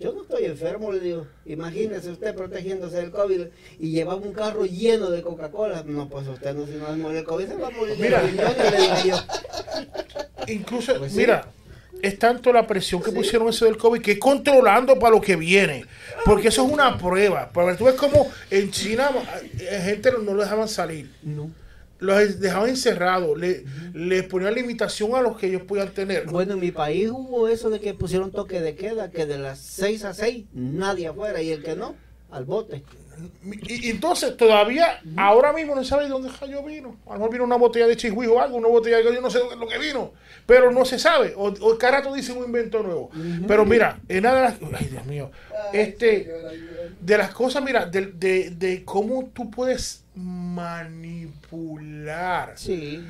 yo 0.00 0.12
no 0.12 0.22
estoy 0.22 0.44
enfermo, 0.46 0.92
le 0.92 1.00
digo, 1.00 1.26
imagínese 1.44 2.10
usted 2.10 2.34
protegiéndose 2.34 2.96
del 2.96 3.10
COVID 3.10 3.46
y 3.78 3.90
llevaba 3.90 4.20
un 4.20 4.32
carro 4.32 4.64
lleno 4.64 5.10
de 5.10 5.22
Coca-Cola, 5.22 5.82
no, 5.86 6.08
pues 6.08 6.26
usted 6.28 6.54
no, 6.54 6.66
si 6.66 6.72
no 6.74 6.86
se 6.86 6.96
muere 6.96 7.16
del 7.16 7.24
COVID, 7.26 7.46
se 7.48 7.56
va 7.56 7.68
a 7.68 7.70
morir 7.70 7.96
Mira. 7.98 8.20
riñones", 8.20 8.70
le 8.70 8.76
dije 8.80 9.08
yo. 9.08 9.16
Incluso, 10.46 10.96
Pues 10.98 11.12
sí. 11.12 11.18
mira, 11.18 11.46
es 12.00 12.18
tanto 12.18 12.52
la 12.52 12.66
presión 12.66 13.02
que 13.02 13.10
pusieron 13.10 13.48
eso 13.48 13.64
del 13.64 13.76
COVID 13.76 14.00
que 14.00 14.12
es 14.12 14.18
controlando 14.18 14.98
para 14.98 15.14
lo 15.14 15.20
que 15.20 15.36
viene. 15.36 15.84
Porque 16.24 16.48
eso 16.48 16.64
es 16.64 16.72
una 16.72 16.96
prueba. 16.96 17.50
Para 17.50 17.76
tú 17.76 17.84
ves 17.84 17.94
como 17.94 18.30
en 18.50 18.70
China 18.70 19.10
eh, 19.58 19.80
gente 19.84 20.12
no 20.22 20.32
lo 20.32 20.42
dejaban 20.42 20.68
salir. 20.68 21.10
No. 21.22 21.50
Los 21.98 22.40
dejaban 22.40 22.68
encerrados. 22.68 23.36
Le, 23.36 23.64
les 23.92 24.24
ponían 24.24 24.54
limitación 24.54 25.14
a 25.14 25.20
los 25.20 25.36
que 25.36 25.48
ellos 25.48 25.62
podían 25.62 25.90
tener. 25.92 26.26
Bueno, 26.26 26.54
en 26.54 26.60
mi 26.60 26.70
país 26.70 27.10
hubo 27.10 27.48
eso 27.48 27.70
de 27.70 27.80
que 27.80 27.94
pusieron 27.94 28.30
toque 28.30 28.60
de 28.60 28.74
queda, 28.74 29.10
que 29.10 29.26
de 29.26 29.38
las 29.38 29.58
6 29.58 30.04
a 30.04 30.14
6 30.14 30.46
nadie 30.52 31.08
afuera 31.08 31.42
y 31.42 31.50
el 31.50 31.62
que 31.62 31.74
no, 31.74 31.96
al 32.30 32.44
bote. 32.44 32.84
Y, 33.66 33.86
y 33.86 33.90
entonces 33.90 34.36
todavía, 34.36 35.00
ahora 35.16 35.52
mismo 35.52 35.74
no 35.74 35.84
sabe 35.84 36.04
de 36.04 36.10
dónde 36.10 36.30
cayó 36.38 36.62
vino. 36.62 36.96
A 37.06 37.14
lo 37.14 37.18
mejor 37.18 37.32
vino 37.32 37.44
una 37.44 37.56
botella 37.56 37.86
de 37.86 37.96
chihuahua 37.96 38.32
o 38.32 38.40
algo, 38.40 38.56
una 38.56 38.68
botella 38.68 38.98
de 38.98 39.04
yo 39.04 39.20
no 39.20 39.30
sé 39.30 39.40
lo 39.58 39.66
que 39.66 39.78
vino. 39.78 40.12
Pero 40.46 40.70
no 40.72 40.84
se 40.84 40.98
sabe. 40.98 41.34
O, 41.36 41.48
o 41.48 41.72
el 41.72 41.78
carato 41.78 42.12
dice 42.14 42.32
un 42.32 42.44
invento 42.44 42.82
nuevo. 42.82 43.10
Pero 43.46 43.64
mira, 43.64 43.98
en 44.08 44.22
nada 44.22 44.36
de 44.36 44.42
las. 44.42 44.54
Ay, 44.80 44.86
Dios 44.86 45.06
mío. 45.06 45.30
Este. 45.72 46.30
De 47.00 47.18
las 47.18 47.34
cosas, 47.34 47.62
mira, 47.62 47.86
de, 47.86 48.06
de, 48.06 48.50
de 48.50 48.84
cómo 48.84 49.30
tú 49.32 49.50
puedes 49.50 50.04
manipular. 50.14 52.52
Sí. 52.56 53.04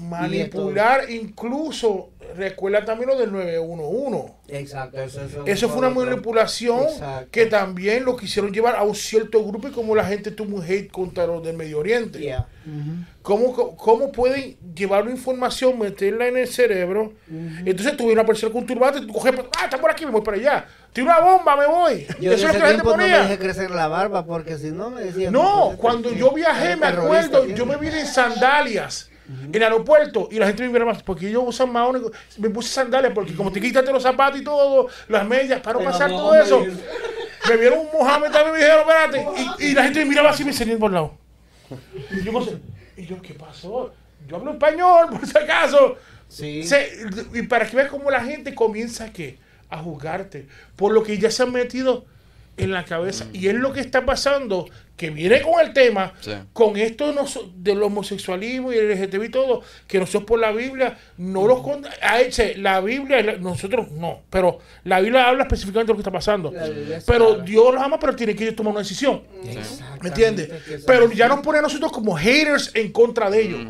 Manipular, 0.00 1.10
incluso, 1.10 2.10
recuerda 2.36 2.84
también 2.84 3.10
lo 3.10 3.16
del 3.18 3.32
911. 3.32 4.32
Exacto. 4.48 5.00
Eso, 5.00 5.22
eso, 5.24 5.42
Eso 5.46 5.68
fue 5.68 5.78
una 5.78 5.90
manipulación 5.90 6.82
Exacto. 6.84 7.28
que 7.30 7.46
también 7.46 8.04
lo 8.04 8.16
quisieron 8.16 8.52
llevar 8.52 8.76
a 8.76 8.82
un 8.82 8.94
cierto 8.94 9.44
grupo 9.44 9.68
y 9.68 9.70
como 9.70 9.94
la 9.94 10.04
gente 10.04 10.30
tuvo 10.30 10.56
un 10.56 10.64
hate 10.64 10.90
contra 10.90 11.26
los 11.26 11.42
del 11.44 11.56
Medio 11.56 11.78
Oriente. 11.78 12.18
Yeah. 12.18 12.46
Ujú. 12.66 13.04
¿Cómo, 13.22 13.52
cómo- 13.52 13.76
cómo 13.76 14.12
pueden 14.12 14.56
llevar 14.74 15.02
una 15.02 15.12
información, 15.12 15.78
meterla 15.78 16.26
en 16.26 16.36
el 16.38 16.48
cerebro? 16.48 17.12
Entonces 17.64 17.96
tuve 17.96 18.12
una 18.12 18.24
persona 18.24 18.52
con 18.52 18.62
un 18.62 18.66
turbante, 18.66 19.00
tú 19.02 19.12
coges, 19.12 19.34
ah, 19.58 19.64
está 19.64 19.78
por 19.78 19.90
aquí, 19.90 20.04
me 20.06 20.10
voy 20.12 20.22
para 20.22 20.36
allá. 20.36 20.66
Tiene 20.92 21.10
una 21.10 21.20
bomba, 21.20 21.56
me 21.56 21.66
voy. 21.66 22.06
Yo 22.20 22.32
Eso 22.32 22.46
es 22.48 22.48
lo 22.48 22.52
que 22.52 22.58
la 22.58 22.66
gente 22.66 22.82
tiempo 22.82 22.90
no 22.90 22.96
me 22.96 23.02
ponía. 23.04 23.22
dejé 23.22 23.38
crecer 23.38 23.70
la 23.70 23.86
barba 23.88 24.24
porque 24.26 24.56
si 24.58 24.70
no 24.72 24.90
me 24.90 25.02
decían... 25.02 25.32
No, 25.32 25.74
cuando 25.76 26.12
yo 26.12 26.32
viajé, 26.32 26.74
me 26.76 26.86
acuerdo, 26.86 27.46
yo 27.46 27.66
me 27.66 27.76
vine 27.76 28.00
en 28.00 28.06
sandalias 28.06 29.09
en 29.44 29.54
el 29.54 29.62
aeropuerto 29.62 30.28
y 30.30 30.38
la 30.38 30.46
gente 30.46 30.62
me 30.64 30.70
mira 30.70 30.84
más, 30.84 31.02
porque 31.02 31.28
ellos 31.28 31.44
usan 31.46 31.70
maones, 31.72 32.02
me 32.38 32.50
puse 32.50 32.68
sandalias 32.68 33.12
porque 33.14 33.34
como 33.34 33.50
te 33.52 33.60
quitaste 33.60 33.92
los 33.92 34.02
zapatos 34.02 34.40
y 34.40 34.44
todo, 34.44 34.88
las 35.08 35.26
medias, 35.26 35.60
para 35.60 35.78
no 35.78 35.84
pasar 35.84 36.10
todo 36.10 36.34
eso. 36.34 36.64
Me 37.48 37.56
vieron 37.56 37.78
un 37.80 37.86
Mohamed 37.92 38.30
también 38.30 38.52
me 38.52 38.58
dijeron, 38.58 38.80
espérate, 38.80 39.26
y, 39.58 39.66
y 39.70 39.74
la 39.74 39.84
gente 39.84 40.00
me 40.00 40.06
miraba 40.06 40.30
así 40.30 40.42
y 40.42 40.46
me 40.46 40.52
salían 40.52 40.78
por 40.78 40.90
el 40.90 40.94
lado. 40.94 41.14
Y 42.10 42.22
yo, 42.24 42.46
y 42.96 43.06
yo, 43.06 43.22
¿qué 43.22 43.34
pasó? 43.34 43.92
Yo 44.28 44.36
hablo 44.36 44.52
español, 44.52 45.08
por 45.10 45.26
si 45.26 45.36
acaso. 45.38 45.96
Sí. 46.28 46.62
Se- 46.64 47.06
y 47.34 47.42
para 47.42 47.66
que 47.66 47.76
veas 47.76 47.88
cómo 47.88 48.10
la 48.10 48.22
gente 48.22 48.54
comienza 48.54 49.12
¿qué? 49.12 49.38
a 49.68 49.78
juzgarte 49.78 50.46
por 50.76 50.92
lo 50.92 51.02
que 51.02 51.18
ya 51.18 51.30
se 51.30 51.42
han 51.42 51.52
metido 51.52 52.04
en 52.56 52.72
la 52.72 52.84
cabeza. 52.84 53.26
Y 53.32 53.48
es 53.48 53.54
lo 53.54 53.72
que 53.72 53.80
está 53.80 54.04
pasando, 54.04 54.68
que 55.00 55.08
viene 55.08 55.40
con 55.40 55.58
el 55.66 55.72
tema, 55.72 56.12
Sí. 56.20 56.32
con 56.52 56.76
esto 56.76 57.10
nos- 57.12 57.40
del 57.56 57.82
homosexualismo 57.82 58.70
y 58.70 58.76
el 58.76 58.90
LGTB 58.90 59.24
y 59.24 59.28
todo, 59.30 59.62
que 59.86 59.98
nosotros 59.98 60.24
por 60.24 60.38
la 60.38 60.52
Biblia 60.52 60.98
no 61.16 61.46
los 61.46 61.62
con- 61.62 61.86
a 62.02 62.20
ese, 62.20 62.58
la 62.58 62.82
Biblia, 62.82 63.22
nosotros 63.40 63.90
no, 63.92 64.20
pero 64.28 64.58
la 64.84 65.00
Biblia 65.00 65.26
habla 65.26 65.44
específicamente 65.44 65.86
de 65.86 65.92
lo 65.94 65.96
que 65.96 66.02
está 66.02 66.10
pasando. 66.12 66.52
Es 66.54 67.04
Pero 67.04 67.28
clara. 67.30 67.44
Dios 67.44 67.74
los 67.74 67.82
ama, 67.82 67.98
pero 67.98 68.14
tiene 68.14 68.36
que 68.36 68.42
ellos 68.44 68.56
tomar 68.56 68.72
una 68.72 68.80
decisión. 68.82 69.22
¿Me 70.02 70.08
entiendes? 70.10 70.50
Pero 70.86 71.10
ya 71.10 71.28
nos 71.28 71.40
pone 71.40 71.60
a 71.60 71.62
nosotros 71.62 71.90
como 71.92 72.14
haters 72.14 72.70
en 72.74 72.92
contra 72.92 73.30
de 73.30 73.40
ellos. 73.40 73.60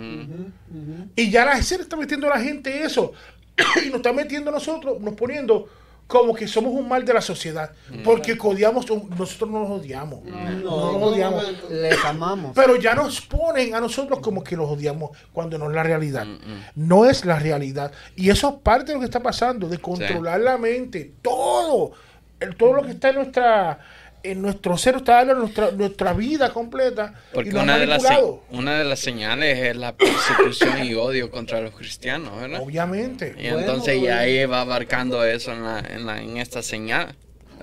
Y 1.14 1.30
ya 1.30 1.44
la 1.44 1.52
gente 1.62 1.82
está 1.82 1.96
metiendo 1.96 2.26
a 2.26 2.36
la 2.36 2.42
gente 2.42 2.82
eso. 2.82 3.12
y 3.84 3.86
nos 3.86 3.96
está 3.96 4.12
metiendo 4.12 4.50
a 4.50 4.54
nosotros, 4.54 5.00
nos 5.00 5.14
poniendo 5.14 5.68
como 6.10 6.34
que 6.34 6.48
somos 6.48 6.72
un 6.74 6.88
mal 6.88 7.04
de 7.04 7.14
la 7.14 7.20
sociedad. 7.20 7.70
Porque 8.04 8.36
odiamos, 8.42 8.84
nosotros 9.16 9.48
no 9.48 9.60
los 9.60 9.70
odiamos. 9.70 10.24
No, 10.24 10.92
No 10.92 10.92
los 10.98 11.02
odiamos. 11.12 11.44
Les 11.70 12.04
amamos. 12.04 12.50
Pero 12.54 12.74
ya 12.76 12.94
nos 12.94 13.20
ponen 13.20 13.74
a 13.76 13.80
nosotros 13.80 14.18
como 14.18 14.42
que 14.42 14.56
los 14.56 14.68
odiamos 14.68 15.16
cuando 15.32 15.56
no 15.56 15.68
es 15.70 15.74
la 15.76 15.84
realidad. 15.84 16.26
No 16.74 17.04
es 17.08 17.24
la 17.24 17.38
realidad. 17.38 17.92
Y 18.16 18.28
eso 18.28 18.48
es 18.48 18.54
parte 18.62 18.86
de 18.88 18.94
lo 18.94 18.98
que 19.00 19.04
está 19.06 19.20
pasando, 19.20 19.68
de 19.68 19.78
controlar 19.78 20.40
la 20.40 20.58
mente. 20.58 21.12
Todo. 21.22 21.92
El- 22.40 22.56
todo 22.56 22.72
lo 22.72 22.82
que 22.82 22.90
está 22.92 23.10
en 23.10 23.16
nuestra 23.16 23.78
en 24.22 24.42
nuestro 24.42 24.76
ser 24.76 24.96
está 24.96 25.22
en 25.22 25.38
nuestra, 25.38 25.70
nuestra 25.70 26.12
vida 26.12 26.52
completa. 26.52 27.14
Porque 27.32 27.50
y 27.50 27.54
una 27.54 27.78
de, 27.78 27.86
las, 27.86 28.04
una 28.50 28.78
de 28.78 28.84
las 28.84 29.00
señales 29.00 29.58
es 29.58 29.76
la 29.76 29.96
persecución 29.96 30.84
y 30.84 30.94
odio 30.94 31.30
contra 31.30 31.60
los 31.60 31.74
cristianos, 31.74 32.40
¿verdad? 32.40 32.60
Obviamente. 32.62 33.34
Y 33.38 33.42
Bueno, 33.42 33.60
entonces 33.60 33.98
bueno. 33.98 34.14
ya 34.14 34.18
ahí 34.20 34.44
va 34.46 34.62
abarcando 34.62 35.24
eso 35.24 35.52
en, 35.52 35.62
la, 35.62 35.80
en, 35.80 36.06
la, 36.06 36.20
en 36.20 36.36
esta 36.36 36.62
señal 36.62 37.14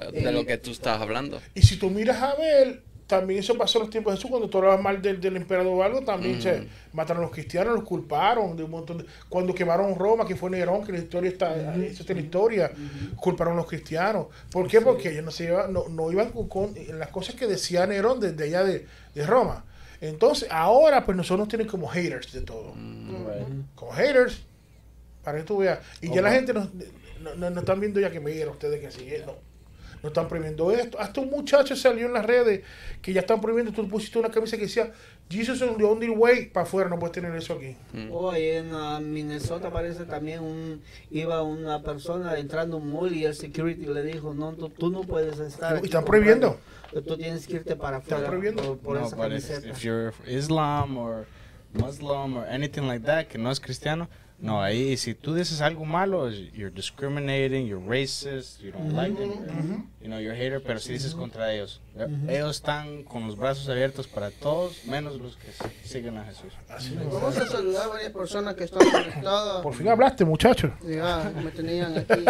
eh, 0.01 0.21
de 0.21 0.31
lo 0.31 0.45
que 0.45 0.57
tú 0.57 0.71
estás 0.71 1.01
hablando. 1.01 1.41
Y 1.53 1.61
si 1.61 1.77
tú 1.77 1.89
miras 1.89 2.21
a 2.21 2.35
ver, 2.35 2.81
también 3.07 3.39
eso 3.39 3.57
pasó 3.57 3.77
en 3.79 3.83
los 3.83 3.89
tiempos 3.89 4.11
de 4.13 4.17
Jesús, 4.17 4.29
cuando 4.29 4.49
tú 4.49 4.57
hablabas 4.57 4.81
mal 4.81 5.01
del, 5.01 5.19
del 5.21 5.37
emperador 5.37 5.79
o 5.79 5.81
algo, 5.83 6.01
también 6.01 6.41
se 6.41 6.67
mataron 6.93 7.23
a 7.23 7.25
los 7.27 7.33
cristianos, 7.33 7.73
los 7.73 7.83
culparon 7.85 8.55
de 8.57 8.63
un 8.63 8.71
montón 8.71 8.97
de... 8.99 9.05
Cuando 9.29 9.55
quemaron 9.55 9.95
Roma, 9.95 10.25
que 10.27 10.35
fue 10.35 10.49
Nerón, 10.49 10.83
que 10.85 10.91
la 10.91 10.99
historia 10.99 11.29
está, 11.31 11.55
en 11.55 11.79
la 11.81 12.21
historia, 12.21 12.71
culparon 13.15 13.53
a 13.53 13.57
los 13.57 13.65
cristianos. 13.67 14.27
¿Por 14.51 14.67
qué? 14.67 14.81
Porque 14.81 15.09
ellos 15.11 15.23
no, 15.23 15.31
se 15.31 15.45
iban, 15.45 15.71
no, 15.73 15.87
no 15.89 16.11
iban 16.11 16.31
con, 16.31 16.47
con 16.49 16.73
las 16.99 17.07
cosas 17.09 17.35
que 17.35 17.47
decía 17.47 17.87
Nerón 17.87 18.19
desde 18.19 18.43
allá 18.43 18.63
de, 18.63 18.85
de 19.15 19.25
Roma. 19.25 19.63
Entonces, 20.01 20.47
ahora 20.51 21.05
pues 21.05 21.15
nosotros 21.17 21.39
nos 21.39 21.47
tienen 21.47 21.67
como 21.67 21.87
haters 21.87 22.31
de 22.33 22.41
todo. 22.41 22.73
Como 23.75 23.91
haters, 23.93 24.43
para 25.23 25.37
que 25.39 25.43
tú 25.45 25.57
veas. 25.57 25.79
Y 26.01 26.13
ya 26.13 26.21
la 26.21 26.31
gente 26.31 26.53
nos, 26.53 26.69
no, 27.21 27.35
no- 27.35 27.49
no 27.49 27.59
están 27.61 27.79
viendo 27.79 27.99
ya 27.99 28.11
que 28.11 28.19
mira 28.19 28.49
ustedes 28.51 28.79
que 28.81 28.91
sí, 28.91 29.11
no. 29.25 29.33
No 30.03 30.09
están 30.09 30.27
prohibiendo 30.27 30.71
esto. 30.71 30.99
Hasta 30.99 31.21
un 31.21 31.29
muchacho 31.29 31.75
salió 31.75 32.05
en 32.05 32.13
las 32.13 32.25
redes 32.25 32.61
que 33.01 33.13
ya 33.13 33.21
están 33.21 33.41
prohibiendo. 33.41 33.71
Tú 33.71 33.87
pusiste 33.87 34.19
una 34.19 34.29
camisa 34.29 34.55
que 34.55 34.63
decía 34.63 34.91
Jesus 35.29 35.61
is 35.61 35.77
the 35.77 35.83
only 35.83 36.09
way. 36.09 36.45
Para 36.45 36.65
afuera 36.65 36.89
no 36.89 36.99
puedes 36.99 37.13
tener 37.13 37.35
eso 37.35 37.53
aquí. 37.53 37.75
Hoy 38.11 38.43
en 38.43 38.69
ah, 38.73 38.99
Minnesota 39.01 39.71
parece 39.71 40.05
también 40.05 40.41
un 40.43 40.81
iba 41.11 41.41
una 41.41 41.81
persona 41.81 42.37
entrando 42.37 42.77
a 42.77 42.79
un 42.79 42.91
mall 42.91 43.13
y 43.13 43.25
el 43.25 43.33
security 43.35 43.87
le 43.87 44.03
dijo 44.03 44.33
no 44.33 44.53
tú, 44.53 44.69
tú 44.69 44.89
no 44.91 45.01
puedes 45.01 45.39
estar 45.39 45.73
Y 45.75 45.77
aquí 45.77 45.85
están 45.87 46.03
comprando. 46.03 46.59
tú 47.05 47.17
tienes 47.17 47.47
que 47.47 47.55
irte 47.55 47.75
para 47.75 47.97
Están 47.97 48.23
afuera 48.23 48.29
prohibiendo. 48.29 48.63
por, 48.63 48.77
por 48.77 48.99
no, 48.99 49.07
esa 49.07 49.17
camiseta 49.17 49.67
if 49.67 49.79
you're 49.83 50.13
Islam 50.27 50.97
or 50.97 51.25
Muslim 51.73 52.37
or 52.37 52.45
anything 52.47 52.83
like 52.87 53.05
that, 53.05 53.27
que 53.27 53.37
no 53.37 53.51
es 53.51 53.59
cristiano, 53.59 54.07
No, 54.39 54.61
ahí 54.61 54.95
si 54.97 55.15
tú 55.15 55.33
dices 55.33 55.61
algo 55.61 55.83
malo, 55.83 56.29
you're 56.29 56.69
discriminating, 56.69 57.65
you're 57.65 57.81
racist, 57.81 58.59
you 58.61 58.71
don't 58.71 58.93
like 58.93 59.17
them, 59.17 59.89
you 60.07 60.13
know, 60.13 60.19
you're 60.21 60.31
a 60.31 60.37
hater, 60.37 60.61
pero 60.61 60.79
si 60.79 60.93
dices 60.93 61.13
contra 61.13 61.53
ellos, 61.53 61.81
ellos 62.29 62.55
están 62.55 63.03
con 63.03 63.27
los 63.27 63.35
brazos 63.35 63.67
abiertos 63.67 64.07
para 64.07 64.31
todos, 64.31 64.85
menos 64.85 65.19
los 65.19 65.35
que 65.35 65.51
siguen 65.83 66.17
a 66.17 66.23
Jesús. 66.23 66.53
Vamos 67.11 67.37
a 67.37 67.45
saludar 67.45 67.83
a 67.83 67.87
varias 67.87 68.11
personas 68.13 68.55
que 68.55 68.63
están 68.63 68.89
conectadas. 68.89 69.61
Por 69.61 69.73
fin 69.73 69.89
hablaste, 69.89 70.23
muchacho. 70.23 70.73
Ya, 70.85 71.29
me 71.43 71.51
tenían 71.51 71.97
aquí 71.97 72.25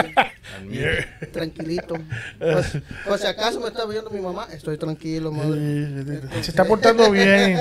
tranquilito. 1.31 1.95
Pues, 2.39 2.77
por 3.07 3.19
si 3.19 3.27
acaso 3.27 3.59
me 3.59 3.67
está 3.67 3.85
viendo 3.85 4.09
mi 4.09 4.21
mamá, 4.21 4.47
estoy 4.51 4.77
tranquilo, 4.79 5.31
madre. 5.31 6.21
Se 6.41 6.49
está 6.49 6.65
portando 6.65 7.11
bien. 7.11 7.59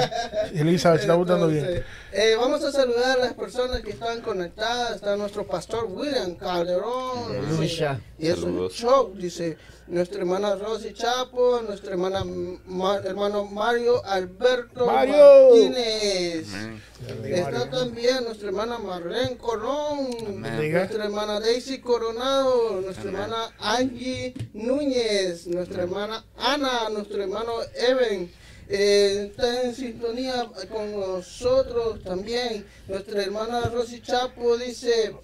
Elizabeth, 0.54 1.00
se 1.00 1.04
está 1.04 1.14
portando 1.14 1.48
bien. 1.48 1.84
Eh, 2.12 2.34
vamos 2.38 2.64
a 2.64 2.72
saludar 2.72 3.18
a 3.18 3.24
las 3.26 3.34
personas 3.34 3.82
que 3.82 3.90
están 3.90 4.22
conectadas. 4.22 4.96
Está 4.96 5.14
nuestro 5.16 5.46
pastor 5.46 5.84
William 5.90 6.36
Calderón. 6.36 7.36
Aleluya. 7.36 8.00
Y 8.18 8.28
es 8.28 8.38
un 8.38 8.70
show, 8.70 9.12
dice 9.14 9.58
nuestra 10.06 10.20
hermana 10.20 10.54
Rosy 10.54 10.92
Chapo, 10.94 11.60
nuestra 11.66 11.90
hermana 11.90 12.24
Ma- 12.66 13.00
hermano 13.04 13.44
Mario 13.46 14.04
Alberto 14.04 14.86
Mario. 14.86 15.48
Martínez. 15.50 16.46
Amén. 16.54 16.82
Está 17.24 17.68
también 17.68 18.22
nuestra 18.22 18.46
hermana 18.46 18.78
Marlene 18.78 19.36
Colón, 19.36 20.06
Amén. 20.28 20.72
nuestra 20.72 21.04
hermana 21.06 21.40
Daisy 21.40 21.80
Coronado, 21.80 22.80
nuestra 22.82 23.10
hermana 23.10 23.50
Angie 23.58 24.32
Núñez, 24.54 25.48
nuestra 25.48 25.82
hermana 25.82 26.24
Ana, 26.36 26.88
nuestro 26.88 27.20
hermano 27.20 27.52
Evan. 27.74 28.30
eh, 28.68 29.26
está 29.30 29.62
en 29.64 29.74
sintonía 29.74 30.48
con 30.70 30.92
nosotros 31.00 32.00
también. 32.04 32.64
Nuestra 32.86 33.22
hermana 33.24 33.62
Rosy 33.74 34.00
Chapo 34.02 34.56
dice, 34.56 35.16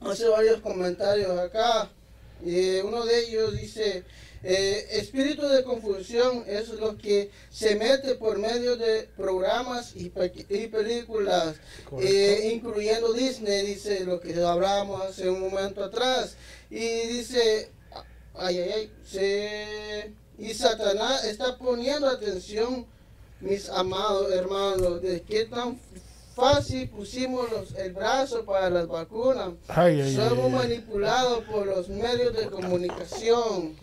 hace 0.00 0.28
varios 0.28 0.60
comentarios 0.60 1.38
acá. 1.38 1.88
Y 2.42 2.78
uno 2.80 3.04
de 3.04 3.20
ellos 3.26 3.56
dice, 3.58 4.04
eh, 4.42 4.86
espíritu 4.92 5.46
de 5.48 5.64
confusión 5.64 6.44
es 6.46 6.68
lo 6.70 6.96
que 6.98 7.30
se 7.50 7.76
mete 7.76 8.14
por 8.16 8.38
medio 8.38 8.76
de 8.76 9.08
programas 9.16 9.92
y, 9.94 10.10
pe- 10.10 10.32
y 10.50 10.66
películas, 10.66 11.56
eh, 12.00 12.50
incluyendo 12.52 13.12
Disney, 13.12 13.64
dice 13.66 14.04
lo 14.04 14.20
que 14.20 14.34
hablábamos 14.42 15.00
hace 15.02 15.30
un 15.30 15.40
momento 15.40 15.82
atrás. 15.82 16.36
Y 16.70 17.06
dice, 17.06 17.70
ay, 18.34 18.58
ay, 18.58 18.70
ay, 18.74 18.92
se- 19.06 20.12
y 20.38 20.52
Satanás 20.52 21.24
está 21.24 21.56
poniendo 21.56 22.08
atención, 22.08 22.86
mis 23.40 23.68
amados 23.70 24.32
hermanos, 24.32 25.00
de 25.00 25.22
qué 25.22 25.44
tan 25.46 25.78
fácil 26.34 26.88
pusimos 26.88 27.50
los- 27.50 27.74
el 27.74 27.92
brazo 27.92 28.44
para 28.44 28.70
las 28.70 28.86
vacunas. 28.88 29.50
Ay, 29.68 30.00
ay, 30.00 30.14
Somos 30.14 30.46
ay. 30.46 30.50
manipulados 30.52 31.44
por 31.44 31.66
los 31.66 31.88
medios 31.88 32.34
de 32.36 32.46
comunicación. 32.46 33.76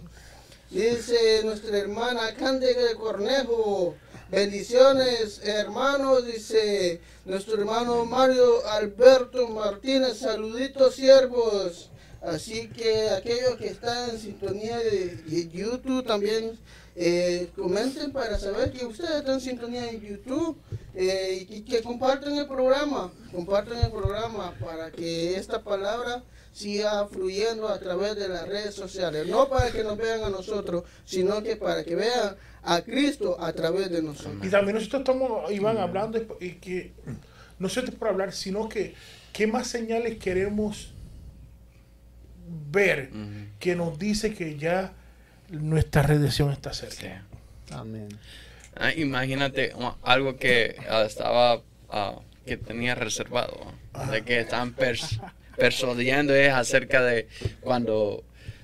Dice 0.69 1.41
nuestra 1.43 1.77
hermana 1.77 2.33
Cándida 2.37 2.81
de 2.87 2.95
Cornejo. 2.95 3.95
Bendiciones, 4.29 5.41
hermanos, 5.43 6.25
dice 6.25 7.01
nuestro 7.25 7.55
hermano 7.59 8.05
Mario 8.05 8.65
Alberto 8.67 9.47
Martínez. 9.49 10.17
Saluditos, 10.19 10.95
siervos. 10.95 11.89
Así 12.21 12.69
que 12.69 13.09
aquellos 13.09 13.55
que 13.57 13.67
están 13.67 14.11
en 14.11 14.19
sintonía 14.19 14.77
de 14.77 15.15
de 15.25 15.49
YouTube 15.49 16.05
también 16.05 16.57
eh, 16.95 17.49
comenten 17.55 18.11
para 18.11 18.37
saber 18.37 18.71
que 18.71 18.85
ustedes 18.85 19.11
están 19.17 19.35
en 19.35 19.41
sintonía 19.41 19.89
en 19.89 20.01
YouTube 20.01 20.57
eh, 20.95 21.45
y 21.49 21.61
que 21.61 21.81
comparten 21.81 22.37
el 22.37 22.47
programa, 22.47 23.11
comparten 23.31 23.77
el 23.79 23.91
programa 23.91 24.53
para 24.59 24.91
que 24.91 25.35
esta 25.35 25.61
palabra 25.63 26.23
siga 26.53 27.07
fluyendo 27.07 27.69
a 27.69 27.79
través 27.79 28.15
de 28.17 28.27
las 28.27 28.47
redes 28.47 28.75
sociales, 28.75 29.25
no 29.27 29.47
para 29.49 29.71
que 29.71 29.83
nos 29.83 29.97
vean 29.97 30.23
a 30.23 30.29
nosotros, 30.29 30.83
sino 31.05 31.41
que 31.41 31.55
para 31.55 31.83
que 31.85 31.95
vean 31.95 32.35
a 32.63 32.81
Cristo 32.81 33.37
a 33.39 33.53
través 33.53 33.89
de 33.89 34.01
nosotros. 34.01 34.45
Y 34.45 34.49
también 34.49 34.75
nosotros 34.75 34.99
estamos, 35.01 35.49
Iván, 35.51 35.77
hablando 35.77 36.19
y- 36.41 36.55
que 36.55 36.91
no 37.57 37.69
solamente 37.69 37.97
por 37.97 38.09
hablar, 38.09 38.33
sino 38.33 38.67
que 38.67 38.93
qué 39.31 39.47
más 39.47 39.67
señales 39.67 40.17
queremos 40.19 40.93
ver 42.69 43.11
que 43.59 43.75
nos 43.75 43.97
dice 43.97 44.33
que 44.33 44.57
ya 44.57 44.93
nuestra 45.49 46.01
redención 46.01 46.51
está 46.51 46.73
cerca. 46.73 47.23
Sí. 47.67 47.73
Amén. 47.73 48.09
Ah, 48.75 48.91
imagínate 48.93 49.73
uh, 49.75 49.91
algo 50.03 50.37
que 50.37 50.75
ah, 50.89 51.03
estaba, 51.05 51.61
ah, 51.89 52.15
que 52.45 52.57
tenía 52.57 52.95
reservado, 52.95 53.73
de 54.11 54.21
que 54.23 54.39
están 54.39 54.75
pers- 54.75 55.19
persuadiendo 55.57 56.33
es 56.33 56.51
acerca 56.53 57.01
de 57.03 57.27
cuando 57.61 58.23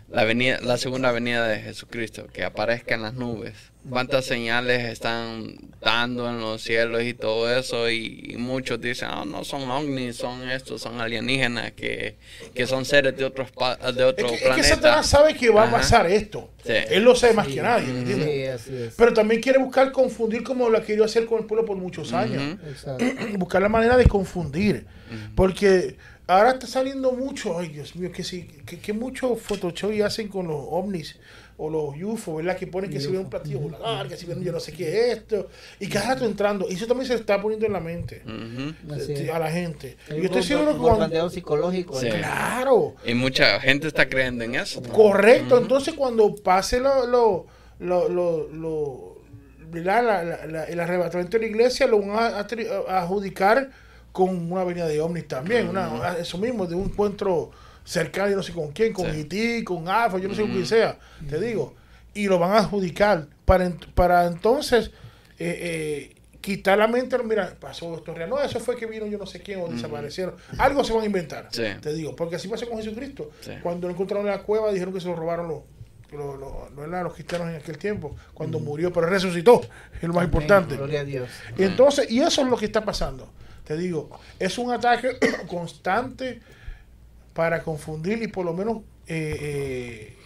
la, 0.10 0.24
venida, 0.24 0.60
la 0.62 0.78
segunda 0.78 1.12
venida 1.12 1.48
de 1.48 1.60
Jesucristo, 1.60 2.28
que 2.28 2.44
aparezca 2.44 2.96
en 2.96 3.02
las 3.04 3.14
nubes. 3.14 3.72
¿Cuántas 3.90 4.26
señales 4.26 4.84
están 4.86 5.56
dando 5.82 6.30
en 6.30 6.40
los 6.40 6.62
cielos 6.62 7.04
y 7.04 7.14
todo 7.14 7.50
eso? 7.56 7.90
Y, 7.90 8.32
y 8.34 8.38
muchos 8.38 8.80
dicen, 8.82 9.08
"Ah, 9.12 9.24
no 9.26 9.44
son 9.44 9.70
ovnis, 9.70 10.16
son 10.18 10.50
estos, 10.50 10.82
son 10.82 11.00
alienígenas, 11.00 11.72
que, 11.74 12.18
que 12.54 12.68
son 12.68 12.84
seres 12.86 13.16
de, 13.18 13.26
otros 13.26 13.52
pa- 13.52 13.76
de 13.92 14.04
otro 14.04 14.26
Es 14.28 14.32
que, 14.32 14.36
es 14.38 14.42
que 14.42 14.48
planeta. 14.48 14.76
Satanás 14.76 15.08
sabe 15.08 15.34
que 15.36 15.50
va 15.50 15.68
a 15.68 15.72
pasar 15.72 16.06
esto. 16.10 16.50
Sí. 16.66 16.74
Él 16.90 17.04
lo 17.04 17.16
sabe 17.16 17.34
más 17.34 17.48
que 17.48 17.62
nadie, 17.62 17.94
¿me 17.94 18.00
entiendes? 18.00 18.28
Sí, 18.30 18.44
así 18.72 18.84
es. 18.84 18.94
Pero 18.98 19.14
también 19.14 19.42
quiere 19.42 19.58
buscar 19.60 19.92
confundir 19.92 20.44
como 20.44 20.70
lo 20.70 20.78
ha 20.78 20.82
querido 20.84 21.06
hacer 21.06 21.26
con 21.26 21.40
el 21.40 21.46
pueblo 21.46 21.66
por 21.66 21.78
muchos 21.78 22.12
años. 22.14 22.58
Buscar 23.38 23.62
la 23.62 23.70
manera 23.70 23.96
de 23.98 24.06
confundir. 24.06 24.86
Porque 25.36 25.96
ahora 26.28 26.52
está 26.52 26.68
saliendo 26.68 27.14
mucho, 27.14 27.58
ay 27.58 27.70
Dios 27.70 27.96
mío, 27.96 28.12
que 28.12 28.24
sí, 28.24 28.48
que, 28.66 28.80
que 28.80 28.92
mucho 28.94 29.36
Photoshop 29.38 29.94
y 29.94 30.02
hacen 30.02 30.28
con 30.28 30.48
los 30.48 30.58
ovnis 30.70 31.18
o 31.60 31.70
los 31.72 31.96
UFO, 32.02 32.36
¿verdad? 32.36 32.56
Que 32.56 32.68
ponen 32.68 32.90
que 32.92 33.00
si 33.00 33.08
ven 33.08 33.22
un 33.22 33.30
platillo 33.30 33.60
volador, 33.60 34.08
que 34.08 34.16
si 34.16 34.26
ven 34.28 34.44
yo 34.44 34.52
no 34.52 34.60
sé 34.60 34.72
qué 34.74 34.88
es 35.12 35.18
esto, 35.18 35.48
y 35.80 35.88
cada 35.88 36.10
rato 36.14 36.26
entrando. 36.26 36.68
Y 36.70 36.76
eso 36.76 36.86
también 36.86 37.08
se 37.08 37.16
está 37.16 37.42
poniendo 37.42 37.66
en 37.66 37.74
la 37.74 37.80
mente 37.80 38.22
eh, 38.28 39.32
a 39.34 39.40
la 39.40 39.50
gente. 39.52 39.98
Hay 40.12 40.18
Yo 40.20 40.26
estoy 40.26 40.44
seguro 40.44 40.74
que 40.74 40.80
cuando... 40.80 41.30
psicológico. 41.30 42.00
Sí. 42.00 42.10
Claro, 42.10 42.96
Y 43.06 43.14
mucha 43.16 43.60
gente 43.60 43.88
está 43.88 44.08
creyendo 44.08 44.44
en 44.44 44.56
eso. 44.56 44.82
correcto. 44.84 45.58
Entonces 45.58 45.94
cuando 45.96 46.36
pase 46.36 46.80
lo, 46.80 47.08
lo, 47.08 47.46
lo, 47.80 48.08
lo, 48.10 48.48
lo- 48.50 49.18
¿verdad? 49.72 50.04
La- 50.04 50.24
la- 50.24 50.46
la- 50.46 50.64
el 50.66 50.80
arrebatamiento 50.80 51.38
de 51.38 51.44
la 51.46 51.50
iglesia, 51.50 51.88
lo 51.88 52.00
van 52.00 52.12
a, 52.12 52.28
a 52.88 53.02
adjudicar 53.02 53.72
con 54.12 54.52
una 54.52 54.64
venida 54.64 54.88
de 54.88 55.02
ovnis 55.02 55.28
también. 55.28 55.70
una, 55.70 56.18
eso 56.20 56.38
mismo, 56.38 56.66
de 56.68 56.76
un 56.76 56.86
encuentro 56.86 57.52
cercano, 57.88 58.30
yo 58.30 58.36
no 58.36 58.44
sé 58.44 58.52
con 58.54 58.72
quién, 58.74 58.92
con 58.92 59.10
Sí. 59.12 59.64
Con 59.64 59.88
Alfa, 59.88 60.18
yo 60.20 60.28
no 60.28 60.36
sé 60.36 60.42
con 60.42 60.52
quién 60.52 60.66
sea, 60.66 61.00
te 61.30 61.40
digo. 61.40 61.74
Y 62.14 62.28
lo 62.28 62.38
van 62.38 62.52
a 62.52 62.58
adjudicar 62.60 63.28
para, 63.46 63.72
para 63.96 64.26
entonces 64.28 64.92
eh, 65.40 66.12
eh, 66.12 66.16
quitar 66.42 66.78
la 66.78 66.88
mente, 66.88 67.18
mira, 67.24 67.56
pasó 67.60 67.96
esto 67.96 68.14
real. 68.14 68.30
No, 68.30 68.42
eso 68.42 68.60
fue 68.60 68.76
que 68.76 68.86
vino 68.88 69.06
yo 69.06 69.18
no 69.18 69.26
sé 69.26 69.40
quién 69.42 69.62
o 69.62 69.68
desaparecieron. 69.70 70.36
Algo 70.58 70.84
se 70.84 70.92
van 70.94 71.04
a 71.04 71.06
inventar, 71.06 71.48
Sí. 71.52 71.64
te 71.82 71.94
digo, 71.94 72.16
porque 72.16 72.36
así 72.36 72.48
pasó 72.48 72.68
con 72.68 72.78
Jesucristo. 72.78 73.30
Sí. 73.42 73.52
Cuando 73.64 73.88
lo 73.88 73.94
encontraron 73.94 74.26
en 74.28 74.34
la 74.34 74.42
cueva, 74.42 74.72
dijeron 74.72 74.94
que 74.94 75.00
se 75.00 75.08
lo 75.08 75.16
robaron 75.16 75.48
los, 75.48 75.60
los, 76.12 76.40
los- 76.40 76.72
los- 76.72 76.76
¿verdad? 76.76 77.04
los 77.04 77.14
cristianos 77.14 77.50
en 77.50 77.56
aquel 77.56 77.78
tiempo, 77.78 78.16
cuando 78.34 78.60
murió, 78.60 78.92
pero 78.92 79.08
resucitó, 79.08 79.62
es 79.96 80.02
lo 80.04 80.10
más 80.10 80.24
Amén. 80.24 80.26
importante. 80.26 80.76
Gloria 80.76 81.02
a 81.02 81.04
Dios. 81.06 81.30
Y 81.58 81.64
entonces, 81.64 82.10
y 82.12 82.20
eso 82.22 82.42
es 82.42 82.48
lo 82.48 82.58
que 82.58 82.66
está 82.66 82.84
pasando. 82.84 83.32
Te 83.64 83.78
digo, 83.78 84.10
es 84.40 84.58
un 84.58 84.72
ataque 84.72 85.18
constante 85.48 86.42
para 87.38 87.62
confundir 87.62 88.24
y 88.24 88.28
por 88.28 88.46
lo 88.46 88.54
menos 88.54 88.78
eh, 89.06 89.38
eh, 89.40 90.18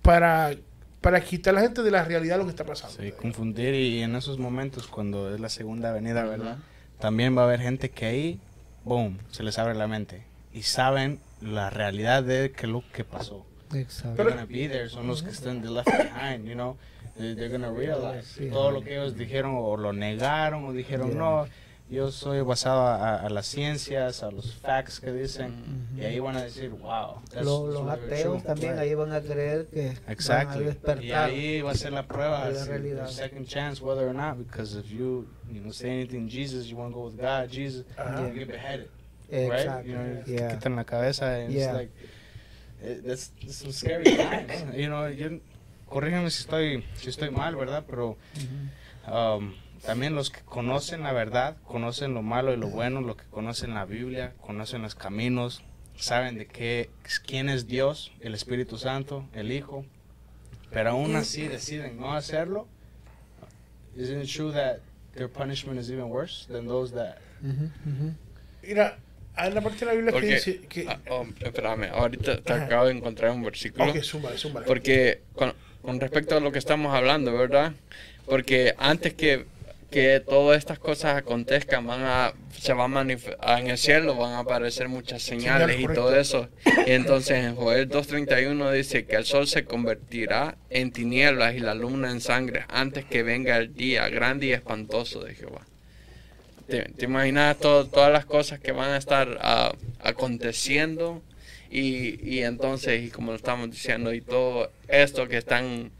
para, 0.00 0.54
para 1.00 1.20
quitar 1.20 1.52
a 1.54 1.56
la 1.56 1.60
gente 1.62 1.82
de 1.82 1.90
la 1.90 2.04
realidad 2.04 2.34
de 2.34 2.38
lo 2.38 2.44
que 2.44 2.50
está 2.50 2.64
pasando. 2.64 2.96
Sí, 3.02 3.10
confundir 3.10 3.74
y 3.74 4.00
en 4.00 4.14
esos 4.14 4.38
momentos 4.38 4.86
cuando 4.86 5.34
es 5.34 5.40
la 5.40 5.48
segunda 5.48 5.90
venida, 5.92 6.22
¿verdad? 6.22 6.58
También 7.00 7.36
va 7.36 7.42
a 7.42 7.44
haber 7.46 7.60
gente 7.60 7.90
que 7.90 8.06
ahí, 8.06 8.40
boom, 8.84 9.18
se 9.32 9.42
les 9.42 9.58
abre 9.58 9.74
la 9.74 9.88
mente 9.88 10.22
y 10.52 10.62
saben 10.62 11.18
la 11.40 11.68
realidad 11.68 12.22
de 12.22 12.52
que 12.52 12.68
lo 12.68 12.84
que 12.92 13.02
pasó. 13.02 13.44
Exacto. 13.74 14.22
They're 14.22 14.30
gonna 14.30 14.46
be 14.46 14.68
there, 14.68 14.88
son 14.88 15.08
los 15.08 15.24
que 15.24 15.30
están 15.30 15.62
de 15.62 15.70
left 15.70 15.88
behind, 15.88 16.46
you 16.46 16.54
know. 16.54 16.76
They- 17.18 17.34
They're 17.34 17.48
gonna 17.50 17.72
realize 17.72 18.48
todo 18.50 18.70
lo 18.70 18.82
que 18.82 18.92
ellos 18.92 19.16
dijeron 19.16 19.54
o 19.58 19.76
lo 19.76 19.92
negaron 19.92 20.64
o 20.66 20.72
dijeron 20.72 21.18
no. 21.18 21.46
Yo 21.92 22.10
soy 22.10 22.40
basado 22.40 22.86
a, 22.86 23.16
a 23.16 23.28
las 23.28 23.46
ciencias, 23.46 24.22
a 24.22 24.30
los 24.30 24.54
facts 24.54 24.98
que 24.98 25.12
dicen 25.12 25.86
y 25.94 26.00
ahí 26.04 26.18
van 26.20 26.36
a 26.36 26.42
decir 26.42 26.70
wow. 26.70 27.20
Lo- 27.42 27.66
los 27.70 27.88
ateos 27.90 28.38
true". 28.38 28.40
también 28.42 28.78
ahí 28.78 28.94
van 28.94 29.12
a 29.12 29.20
creer 29.20 29.66
que 29.66 29.88
van 29.88 29.96
a 30.08 30.12
Exactly. 30.12 30.64
despertar. 30.64 31.04
Y 31.04 31.12
ahí 31.12 31.60
va 31.60 31.72
a 31.72 31.74
ser 31.74 31.92
la 31.92 32.06
prueba, 32.08 32.48
de 32.48 32.54
la 32.54 32.64
realidad. 32.64 33.08
second 33.08 33.46
chance, 33.46 33.82
whether 33.82 34.08
or 34.08 34.14
not, 34.14 34.38
because 34.38 34.74
if 34.74 34.86
you, 34.90 35.26
you 35.50 35.60
know, 35.60 35.70
say 35.70 35.90
anything 35.90 36.26
Jesus, 36.28 36.66
you 36.66 36.76
want 36.78 36.92
to 36.92 36.98
go 36.98 37.04
with 37.06 37.20
God, 37.20 37.50
Jesus, 37.50 37.84
Ajá. 37.98 38.26
you 38.26 38.32
get 38.38 38.48
beheaded, 38.48 38.88
Exacto. 39.30 39.50
right? 39.76 39.84
You 39.86 39.94
know, 39.94 40.22
Yeah. 40.26 40.48
te 40.48 40.54
quitan 40.56 40.76
la 40.76 40.84
cabeza, 40.84 41.26
and 41.44 41.52
Yeah. 41.52 41.64
it's 41.66 41.74
like, 41.74 41.90
it, 42.82 43.04
that's, 43.06 43.32
that's 43.42 43.56
some 43.56 43.72
scary 43.72 44.04
times. 44.04 44.50
You 44.74 44.88
know, 44.88 45.08
yo, 45.08 45.40
corrígeme 45.90 46.30
si 46.30 46.42
estoy, 46.44 46.84
si 46.96 47.10
estoy 47.10 47.30
mal, 47.30 47.54
¿verdad? 47.54 47.84
Pero, 47.86 48.16
um, 49.06 49.54
también 49.84 50.14
los 50.14 50.30
que 50.30 50.40
conocen 50.42 51.02
la 51.02 51.12
verdad, 51.12 51.56
conocen 51.64 52.14
lo 52.14 52.22
malo 52.22 52.52
y 52.52 52.56
lo 52.56 52.68
bueno, 52.68 53.00
los 53.00 53.16
que 53.16 53.24
conocen 53.24 53.74
la 53.74 53.84
Biblia, 53.84 54.32
conocen 54.40 54.82
los 54.82 54.94
caminos, 54.94 55.62
saben 55.96 56.38
de 56.38 56.46
qué, 56.46 56.90
quién 57.26 57.48
es 57.48 57.66
Dios, 57.66 58.12
el 58.20 58.34
Espíritu 58.34 58.78
Santo, 58.78 59.28
el 59.34 59.50
Hijo, 59.52 59.84
pero 60.70 60.90
aún 60.90 61.16
así 61.16 61.48
deciden 61.48 61.98
no 62.00 62.14
hacerlo. 62.14 62.66
Isn't 63.96 64.22
it 64.22 64.30
true 64.30 64.52
that 64.52 64.78
their 65.14 65.28
punishment 65.28 65.78
is 65.78 65.90
even 65.90 66.08
worse 66.08 66.46
than 66.50 66.66
those 66.66 66.94
that 66.94 67.18
Mira, 68.62 68.98
hay 69.34 69.50
una 69.50 69.60
parte 69.60 69.80
de 69.80 69.86
la 69.86 69.92
Biblia 69.92 70.12
que 70.18 70.26
dice 70.26 70.60
que. 70.68 70.86
ah, 70.88 70.98
oh, 71.10 71.26
espérame, 71.40 71.90
ahorita 71.92 72.40
te 72.40 72.52
Ajá. 72.52 72.64
acabo 72.64 72.86
de 72.86 72.92
encontrar 72.92 73.32
un 73.32 73.42
versículo. 73.42 73.90
ok, 73.90 74.00
zúmbale, 74.02 74.38
zúmbale. 74.38 74.66
Porque 74.66 75.22
con, 75.34 75.52
con 75.82 76.00
respecto 76.00 76.36
a 76.36 76.40
lo 76.40 76.52
que 76.52 76.58
estamos 76.58 76.94
hablando, 76.94 77.32
¿verdad? 77.36 77.72
Porque 78.26 78.74
antes 78.78 79.14
que, 79.14 79.44
que 79.92 80.18
todas 80.20 80.58
estas 80.58 80.78
cosas 80.80 81.16
acontezcan, 81.16 81.86
van 81.86 82.00
a, 82.02 82.32
se 82.58 82.72
va 82.72 82.84
a 82.84 82.88
manifestar 82.88 83.60
en 83.60 83.68
el 83.68 83.78
cielo, 83.78 84.16
van 84.16 84.32
a 84.32 84.38
aparecer 84.40 84.88
muchas 84.88 85.22
señales 85.22 85.78
y 85.78 85.84
todo 85.94 86.16
eso. 86.18 86.48
Y 86.86 86.90
entonces 86.92 87.44
en 87.44 87.54
Joel 87.54 87.88
2.31 87.88 88.72
dice 88.72 89.04
que 89.04 89.14
el 89.16 89.24
sol 89.24 89.46
se 89.46 89.64
convertirá 89.64 90.56
en 90.70 90.90
tinieblas 90.90 91.54
y 91.54 91.60
la 91.60 91.74
luna 91.74 92.10
en 92.10 92.20
sangre 92.20 92.64
antes 92.68 93.04
que 93.04 93.22
venga 93.22 93.56
el 93.58 93.74
día 93.74 94.08
grande 94.08 94.46
y 94.46 94.52
espantoso 94.52 95.22
de 95.22 95.34
Jehová. 95.34 95.66
¿Te, 96.68 96.82
te 96.84 97.04
imaginas 97.04 97.58
todo- 97.58 97.86
todas 97.86 98.10
las 98.12 98.24
cosas 98.24 98.58
que 98.58 98.72
van 98.72 98.90
a 98.90 98.96
estar 98.96 99.38
ah, 99.42 99.72
aconteciendo? 100.00 101.22
Y, 101.70 102.18
y 102.28 102.42
entonces, 102.42 103.02
y 103.02 103.08
como 103.10 103.30
lo 103.32 103.36
estamos 103.36 103.70
diciendo, 103.70 104.12
y 104.12 104.20
todo 104.20 104.70
esto 104.88 105.26
que 105.28 105.38
están 105.38 105.90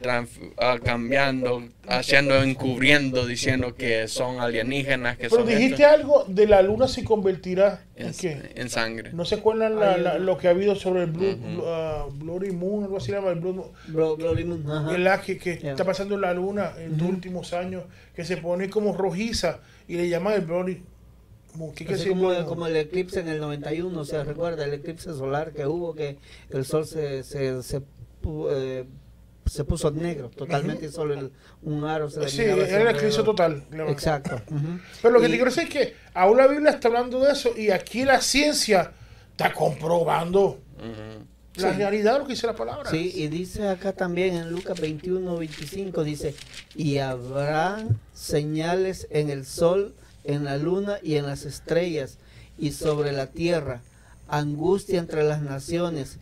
trans- 0.00 0.38
ah, 0.58 0.78
cambiando, 0.82 1.62
haciendo, 1.88 2.42
encubriendo, 2.42 3.26
diciendo 3.26 3.74
que 3.74 4.08
son 4.08 4.40
alienígenas, 4.40 5.16
que 5.16 5.28
Pero 5.28 5.42
son 5.42 5.46
dijiste 5.48 5.84
algo 5.84 6.24
de 6.28 6.46
la 6.46 6.62
luna 6.62 6.88
se 6.88 7.04
convertirá 7.04 7.84
en, 7.96 8.06
en, 8.08 8.14
qué? 8.14 8.52
en 8.54 8.70
sangre. 8.70 9.12
¿No 9.12 9.24
se 9.24 9.36
acuerdan 9.36 9.76
la- 9.78 10.18
lo 10.18 10.38
que 10.38 10.48
ha 10.48 10.50
habido 10.52 10.74
sobre 10.76 11.02
el 11.04 11.10
Blue. 11.10 11.36
Blue- 11.36 11.62
ah, 11.66 12.06
Bloody 12.12 12.50
Moon, 12.52 12.84
algo 12.84 12.96
así 12.98 13.06
se 13.06 13.12
llama 13.12 13.30
el 13.30 13.40
Blue 13.40 13.52
Moon? 13.54 13.68
Bro, 13.88 14.16
Glory 14.16 14.44
Moon, 14.44 14.64
ajá. 14.70 14.90
¿verdad? 14.92 15.20
Que, 15.22 15.38
que 15.38 15.52
está 15.52 15.84
pasando 15.84 16.14
en 16.14 16.20
la 16.22 16.32
luna 16.32 16.72
en 16.78 16.96
los 16.96 17.08
últimos 17.08 17.52
años, 17.52 17.84
que 18.14 18.24
se 18.24 18.36
pone 18.36 18.70
como 18.70 18.96
rojiza 18.96 19.60
y 19.88 19.96
le 19.96 20.08
llaman 20.08 20.34
el 20.34 20.42
Bloody 20.42 20.82
Moon. 21.54 21.74
¿Qué 21.74 21.84
Así 21.92 22.08
como, 22.08 22.20
Bloody 22.22 22.36
Moon? 22.38 22.48
como 22.48 22.66
el 22.68 22.76
eclipse 22.76 23.20
en 23.20 23.28
el 23.28 23.40
91, 23.40 24.04
¿se 24.04 24.22
recuerda? 24.22 24.64
El 24.64 24.74
eclipse 24.74 25.12
solar 25.12 25.52
que 25.52 25.66
hubo, 25.66 25.94
que 25.94 26.16
el 26.50 26.64
sol 26.64 26.86
se, 26.86 27.22
se, 27.24 27.62
se, 27.64 27.82
eh, 28.52 28.84
se 29.50 29.64
puso 29.64 29.90
negro 29.90 30.30
totalmente 30.30 30.86
y 30.86 30.90
solo 30.90 31.14
el- 31.14 31.32
un 31.62 31.84
aro 31.84 32.08
se 32.08 32.20
le 32.20 32.28
Sí, 32.28 32.42
era 32.42 32.82
el 32.88 32.96
eclipse 32.96 33.22
total. 33.24 33.64
Exacto. 33.88 34.40
ujú. 34.48 34.78
Pero 35.02 35.12
lo 35.14 35.20
que 35.20 35.26
Y- 35.26 35.30
te 35.30 35.36
quiero 35.38 35.50
decir 35.50 35.64
es 35.64 35.70
que 35.70 35.94
aún 36.14 36.36
la 36.36 36.46
Biblia 36.46 36.70
está 36.70 36.86
hablando 36.86 37.18
de 37.18 37.32
eso 37.32 37.50
y 37.56 37.70
aquí 37.70 38.04
la 38.04 38.20
ciencia 38.20 38.92
está 39.32 39.52
comprobando 39.52 40.40
Ujú. 40.78 41.26
la 41.56 41.72
Sí. 41.72 41.76
realidad 41.78 42.12
de 42.12 42.18
lo 42.20 42.26
que 42.26 42.34
dice 42.34 42.46
la 42.46 42.54
palabra. 42.54 42.88
Sí, 42.90 43.10
y 43.12 43.26
dice 43.26 43.66
acá 43.68 43.92
también 43.92 44.36
en 44.36 44.50
Lucas 44.52 44.80
21, 44.80 45.36
25, 45.36 46.04
dice, 46.04 46.36
y 46.76 46.98
habrá 46.98 47.84
señales 48.14 49.08
en 49.10 49.30
el 49.30 49.44
sol, 49.44 49.94
en 50.22 50.44
la 50.44 50.58
luna 50.58 50.98
y 51.02 51.16
en 51.16 51.26
las 51.26 51.44
estrellas, 51.44 52.18
y 52.56 52.70
sobre 52.70 53.10
la 53.10 53.26
tierra, 53.26 53.80
angustia 54.28 55.00
entre 55.00 55.24
las 55.24 55.42
naciones, 55.42 56.18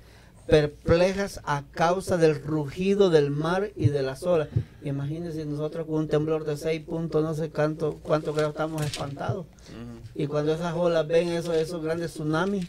perplejas 0.48 1.40
a 1.44 1.62
causa 1.72 2.16
del 2.16 2.42
rugido 2.42 3.10
del 3.10 3.30
mar 3.30 3.70
y 3.76 3.88
de 3.88 4.02
las 4.02 4.22
olas. 4.22 4.48
Imagínense 4.82 5.44
nosotros 5.44 5.86
con 5.86 5.96
un 5.96 6.08
temblor 6.08 6.44
de 6.44 6.56
6 6.56 6.80
puntos, 6.86 7.22
no 7.22 7.34
sé 7.34 7.50
cuánto, 7.50 7.98
cuánto 8.02 8.32
creo 8.34 8.48
estamos 8.48 8.82
espantados. 8.84 9.44
Ujú. 9.46 10.00
Y 10.14 10.26
cuando 10.26 10.54
esas 10.54 10.74
olas 10.74 11.06
ven 11.06 11.28
eso, 11.28 11.52
esos 11.52 11.82
grandes 11.82 12.12
tsunamis, 12.12 12.66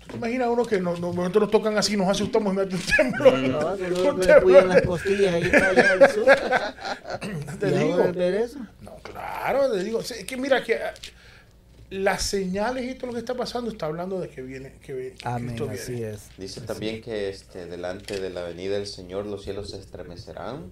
¿Tú 0.00 0.08
te 0.08 0.16
imaginas 0.16 0.48
uno 0.48 0.64
que 0.64 0.80
no, 0.80 0.96
no, 0.96 1.12
nosotros 1.12 1.42
nos 1.42 1.50
tocan 1.52 1.78
así, 1.78 1.96
nos 1.96 2.08
asustamos 2.08 2.52
y 2.52 2.56
mete 2.56 2.74
un 2.74 2.82
temblor? 2.96 3.38
¿no? 3.38 3.76
Que 3.76 3.88
luego 3.88 4.18
que 4.18 4.26
le 4.52 4.66
las 4.66 4.82
costillas 4.82 5.32
ahí 5.34 5.48
para 5.48 5.68
allá 5.68 5.92
al 5.92 6.10
sur. 6.10 6.24
Te 7.60 7.68
Y 7.68 7.70
digo. 7.78 8.12
ver 8.12 8.34
eso. 8.34 8.58
No, 8.80 8.96
claro, 8.96 9.70
te 9.70 9.84
digo. 9.84 10.00
Es 10.00 10.24
que 10.24 10.36
mira 10.36 10.64
que 10.64 10.76
las 11.92 12.22
señales 12.22 12.90
y 12.90 12.94
todo 12.94 13.08
lo 13.08 13.12
que 13.12 13.18
está 13.20 13.34
pasando 13.34 13.70
está 13.70 13.86
hablando 13.86 14.18
de 14.20 14.28
que 14.28 14.42
viene, 14.42 14.74
que, 14.84 14.94
viene- 14.94 15.14
que 15.16 15.28
Amén, 15.28 15.46
Cristo 15.56 15.64
viene. 15.68 15.80
así 15.82 16.02
es. 16.02 16.28
Dice 16.38 16.60
también 16.62 17.02
que 17.02 17.28
este, 17.28 17.66
delante 17.66 18.20
de 18.20 18.30
la 18.30 18.42
venida 18.44 18.74
del 18.76 18.86
Señor 18.86 19.26
los 19.26 19.42
cielos 19.44 19.70
se 19.70 19.78
estremecerán 19.78 20.70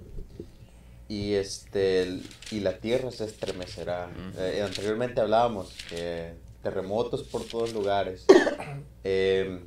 y, 1.08 1.34
este, 1.34 2.02
el- 2.02 2.22
y 2.50 2.60
la 2.60 2.78
tierra 2.78 3.10
se 3.10 3.24
estremecerá. 3.24 4.08
Eh, 4.38 4.62
anteriormente 4.64 5.20
hablábamos 5.20 5.74
que 5.88 6.32
terremotos 6.62 7.22
por 7.24 7.44
todos 7.44 7.72
lugares. 7.72 8.26
Eh, 9.02 9.60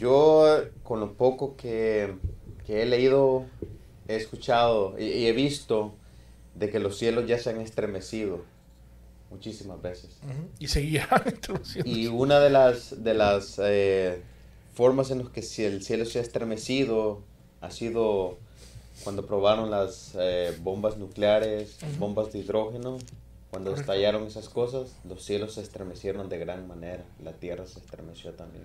yo 0.00 0.60
con 0.82 1.00
lo 1.00 1.14
poco 1.14 1.56
que, 1.56 2.14
que 2.66 2.82
he 2.82 2.86
leído, 2.86 3.46
he 4.08 4.16
escuchado 4.16 4.96
y, 4.98 5.04
y 5.04 5.26
he 5.26 5.32
visto 5.32 5.94
de 6.54 6.68
que 6.70 6.78
los 6.80 6.98
cielos 6.98 7.26
ya 7.28 7.38
se 7.38 7.50
han 7.50 7.60
estremecido 7.60 8.44
muchísimas 9.30 9.80
veces. 9.82 10.16
Y 10.58 10.68
seguía 10.68 11.08
introduciendo. 11.26 11.90
Y 11.90 12.06
una 12.06 12.40
de 12.40 12.50
las, 12.50 13.02
de 13.02 13.14
las 13.14 13.58
eh, 13.62 14.22
formas 14.74 15.10
en 15.10 15.18
las 15.18 15.28
que 15.30 15.42
si 15.42 15.64
el 15.64 15.82
cielo 15.82 16.04
se 16.04 16.18
ha 16.18 16.22
estremecido 16.22 17.22
ha 17.60 17.70
sido 17.70 18.38
cuando 19.04 19.26
probaron 19.26 19.70
las 19.70 20.12
eh, 20.18 20.56
bombas 20.60 20.96
nucleares, 20.98 21.76
Ujú. 21.82 21.98
bombas 21.98 22.32
de 22.32 22.40
hidrógeno. 22.40 22.98
Cuando 23.50 23.70
Correcto. 23.70 23.92
estallaron 23.92 24.26
esas 24.26 24.48
cosas, 24.50 24.90
los 25.08 25.24
cielos 25.24 25.54
se 25.54 25.62
estremecieron 25.62 26.28
de 26.28 26.38
gran 26.38 26.68
manera. 26.68 27.02
La 27.24 27.32
tierra 27.32 27.66
se 27.66 27.78
estremeció 27.78 28.32
también. 28.32 28.64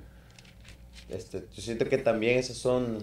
Este, 1.10 1.45
yo 1.56 1.61
siento 1.61 1.88
que 1.88 1.98
también 1.98 2.38
esas 2.38 2.57
son 2.57 2.98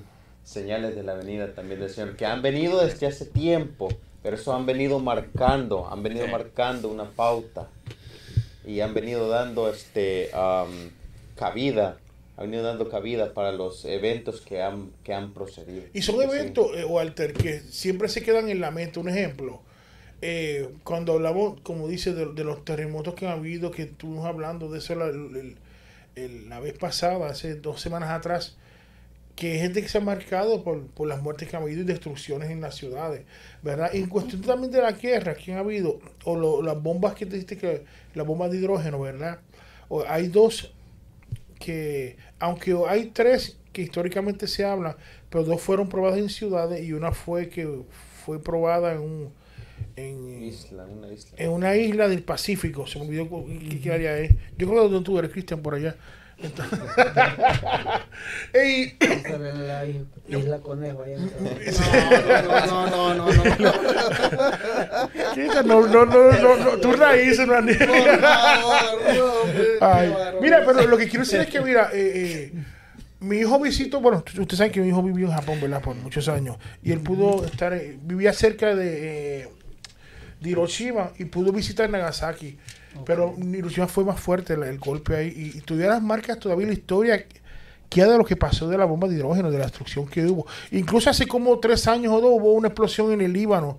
señales 0.45 0.95
de 0.95 1.03
la 1.03 1.15
venida 1.15 1.55
también 1.55 1.81
del 1.81 1.89
Señor, 1.91 2.17
que 2.17 2.27
han 2.27 2.43
venido 2.43 2.85
desde 2.85 3.07
hace 3.07 3.25
tiempo, 3.25 3.89
pero 4.23 4.37
eso 4.37 4.55
han 4.55 4.67
venido 4.67 4.99
marcando, 4.99 5.89
han 5.91 6.03
venido 6.03 6.27
Sí. 6.27 6.33
marcando 6.33 6.89
una 6.89 7.05
pauta 7.11 7.69
y 8.67 8.81
han 8.81 8.93
venido 8.95 9.29
dando 9.29 9.71
este 9.71 10.31
am, 10.35 10.91
cabida, 11.37 11.97
han 12.37 12.45
venido 12.51 12.63
dando 12.65 12.89
cabida 12.89 13.33
para 13.35 13.53
los 13.53 13.85
eventos 13.85 14.41
que 14.43 14.63
han, 14.63 14.91
que 15.05 15.15
han 15.15 15.33
procedido. 15.33 15.85
Y 15.95 16.03
son 16.03 16.21
eventos, 16.23 16.69
eh, 16.77 16.85
Walter, 16.85 17.33
que 17.33 17.61
siempre 17.61 18.09
se 18.09 18.23
quedan 18.23 18.49
en 18.49 18.61
la 18.61 18.71
mente. 18.71 18.99
Un 19.01 19.09
ejemplo, 19.09 19.61
eh, 20.23 20.69
cuando 20.85 21.15
hablamos, 21.15 21.61
como 21.63 21.89
dice, 21.89 22.13
de, 22.15 22.27
de 22.33 22.45
los 22.45 22.65
terremotos 22.65 23.15
que 23.15 23.27
han 23.27 23.39
habido, 23.39 23.71
que 23.71 23.83
estuvimos 23.85 24.27
hablando 24.27 24.71
de 24.71 24.79
eso 24.79 24.95
la, 24.95 25.07
el- 25.07 25.57
el- 26.17 26.49
la 26.49 26.61
vez 26.61 26.77
pasada, 26.77 27.29
hace 27.29 27.55
dos 27.55 27.81
semanas 27.81 28.11
atrás, 28.11 28.57
que 29.37 29.53
hay 29.53 29.59
gente 29.61 29.83
que 29.83 29.89
se 29.89 29.99
ha 29.99 30.01
marcado 30.03 30.63
por, 30.65 30.87
por 30.89 31.09
las 31.09 31.23
muertes 31.23 31.49
que 31.49 31.57
han 31.57 31.63
habido 31.63 31.81
y 31.83 31.85
destrucciones 31.85 32.51
en 32.51 32.61
las 32.61 32.75
ciudades, 32.77 33.25
¿verdad? 33.63 33.95
En 33.95 34.07
cuestión 34.09 34.43
también 34.43 34.73
de 34.73 34.83
la 34.83 34.93
guerra 34.93 35.35
que 35.35 35.53
han 35.53 35.59
habido, 35.59 36.01
o 36.25 36.37
lo- 36.37 36.63
las 36.63 36.81
bombas 36.83 37.15
que 37.15 37.27
te 37.27 37.35
dijiste 37.35 37.57
que, 37.59 37.85
las 38.15 38.27
bombas 38.27 38.51
de 38.51 38.59
hidrógeno, 38.59 39.01
¿verdad? 39.01 39.41
O 39.89 40.05
hay 40.07 40.29
dos 40.29 40.73
que, 41.59 42.17
aunque 42.39 42.77
hay 42.89 43.07
tres 43.07 43.59
que 43.73 43.83
históricamente 43.83 44.47
se 44.49 44.65
hablan, 44.65 44.97
pero 45.31 45.45
dos 45.45 45.61
fueron 45.63 45.89
probadas 45.89 46.19
en 46.19 46.29
ciudades 46.29 46.83
y 46.85 46.93
una 46.93 47.13
fue 47.13 47.49
que 47.49 47.69
fue 48.25 48.43
probada 48.43 48.93
en 48.93 49.01
un 49.01 49.33
en, 49.97 50.43
Isla, 50.43 50.85
una 50.87 51.13
isla. 51.13 51.39
en 51.39 51.51
una 51.51 51.77
isla 51.77 52.09
del 52.09 52.23
Pacífico, 52.23 52.87
se 52.87 52.99
me 52.99 53.07
olvidó 53.07 53.29
qué, 53.47 53.81
qué 53.81 53.93
área 53.93 54.19
es. 54.19 54.33
Yo 54.59 54.69
creo 54.69 54.85
que 54.85 54.89
donde 54.91 55.05
tú 55.05 55.19
eres, 55.19 55.31
Cristian, 55.33 55.61
por 55.63 55.75
allá. 55.75 55.97
Entonces- 56.43 56.79
y, 58.55 58.95
la 59.67 59.85
isla 60.29 60.59
Conejo. 60.59 61.03
allá 61.03 61.19
No, 62.67 62.87
no, 62.87 63.15
no, 63.15 63.15
no, 63.15 63.33
no, 63.33 63.45
no. 63.59 63.73
No, 65.63 65.87
no, 65.87 66.07
no, 66.07 66.33
no, 66.33 66.57
no, 66.57 66.71
tus 66.79 66.99
raíces 66.99 67.47
no 67.47 67.61
mira, 70.41 70.63
pero 70.65 70.87
lo 70.87 70.97
que 70.97 71.09
quiero 71.09 71.25
decir 71.25 71.41
es 71.41 71.49
que, 71.49 71.61
mira, 71.61 71.91
eh, 71.93 72.53
eh, 72.53 72.65
mi 73.21 73.39
hijo 73.39 73.59
visitó, 73.61 74.01
bueno, 74.01 74.25
usted 74.39 74.57
sabe 74.57 74.71
que 74.71 74.81
mi 74.81 74.89
hijo 74.89 75.03
vivió 75.03 75.27
en 75.27 75.33
Japón, 75.35 75.59
¿verdad? 75.61 75.83
Por 75.83 75.95
muchos 75.97 76.29
años. 76.29 76.57
Y 76.83 76.93
él 76.93 77.01
pudo 77.01 77.45
estar, 77.45 77.73
eh, 77.75 77.99
vivía 78.03 78.33
cerca 78.33 78.75
de, 78.75 79.43
eh, 79.43 79.49
de 80.41 80.51
Hiroshima 80.51 81.11
y 81.19 81.27
pudo 81.27 81.53
visitar 81.53 81.91
Nagasaki. 81.91 82.59
Pero 83.05 83.35
en 83.37 83.55
Hiroshima 83.55 83.87
fue 83.87 84.05
más 84.05 84.21
fuerte 84.21 84.55
el, 84.55 84.79
golpe 84.79 85.17
ahí. 85.17 85.29
Y, 85.29 85.73
y 85.73 85.77
las 85.77 86.03
marcas, 86.03 86.39
todavía 86.39 86.67
la 86.67 86.73
historia 86.73 87.27
queda 87.89 88.13
de 88.13 88.19
lo 88.19 88.25
que 88.25 88.37
pasó 88.37 88.69
de 88.69 88.79
la 88.79 88.85
bomba 88.85 89.09
de 89.09 89.17
hidrógeno, 89.17 89.51
de 89.51 89.59
la 89.59 89.65
destrucción 89.65 90.07
que 90.07 90.25
hubo. 90.27 90.47
Incluso 90.71 91.11
hace 91.11 91.27
como 91.27 91.59
tres 91.59 91.87
años 91.87 92.13
o 92.13 92.21
dos 92.21 92.31
hubo 92.35 92.53
una 92.53 92.69
explosión 92.69 93.13
en 93.13 93.21
el 93.21 93.33
Líbano 93.33 93.79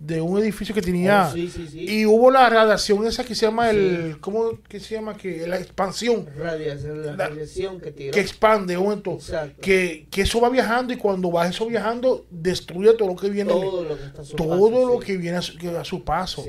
de 0.00 0.18
un 0.18 0.38
edificio 0.38 0.74
que 0.74 0.80
tenía. 0.80 1.28
Oh, 1.28 1.34
sí, 1.34 1.50
sí, 1.50 1.68
sí. 1.70 1.84
y 1.86 2.06
hubo 2.06 2.30
la 2.30 2.48
radiación 2.48 3.06
esa 3.06 3.22
que 3.22 3.34
se 3.34 3.44
llama 3.44 3.68
el 3.68 4.16
¿cómo 4.18 4.58
que 4.66 4.80
se 4.80 4.94
llama 4.94 5.14
que 5.14 5.46
la 5.46 5.58
expansión. 5.58 6.26
Radiación, 6.38 7.04
la 7.04 7.12
La- 7.16 7.28
radiación 7.28 7.78
que 7.82 7.92
tiró. 7.92 8.10
que 8.12 8.20
expande 8.20 8.78
un 8.78 8.84
momento. 8.84 9.12
Exacto. 9.12 9.60
que, 9.60 10.06
que 10.10 10.22
eso 10.22 10.40
va 10.40 10.48
viajando 10.48 10.94
y 10.94 10.96
cuando 10.96 11.30
va 11.30 11.46
eso 11.46 11.66
viajando 11.66 12.24
destruye 12.30 12.94
todo 12.94 13.08
lo 13.08 13.16
que 13.16 13.28
viene. 13.28 13.50
Todo 13.52 13.84
lo 13.84 13.98
que 13.98 14.04
está 14.04 14.22
a 14.22 14.24
su 14.24 14.36
todo 14.36 14.70
paso, 14.70 14.88
lo 14.94 15.00
que 15.00 15.16
viene 15.18 15.36
a 15.36 15.42
su, 15.42 15.58
que 15.58 15.68
a 15.68 15.84
su 15.84 16.02
paso. 16.02 16.46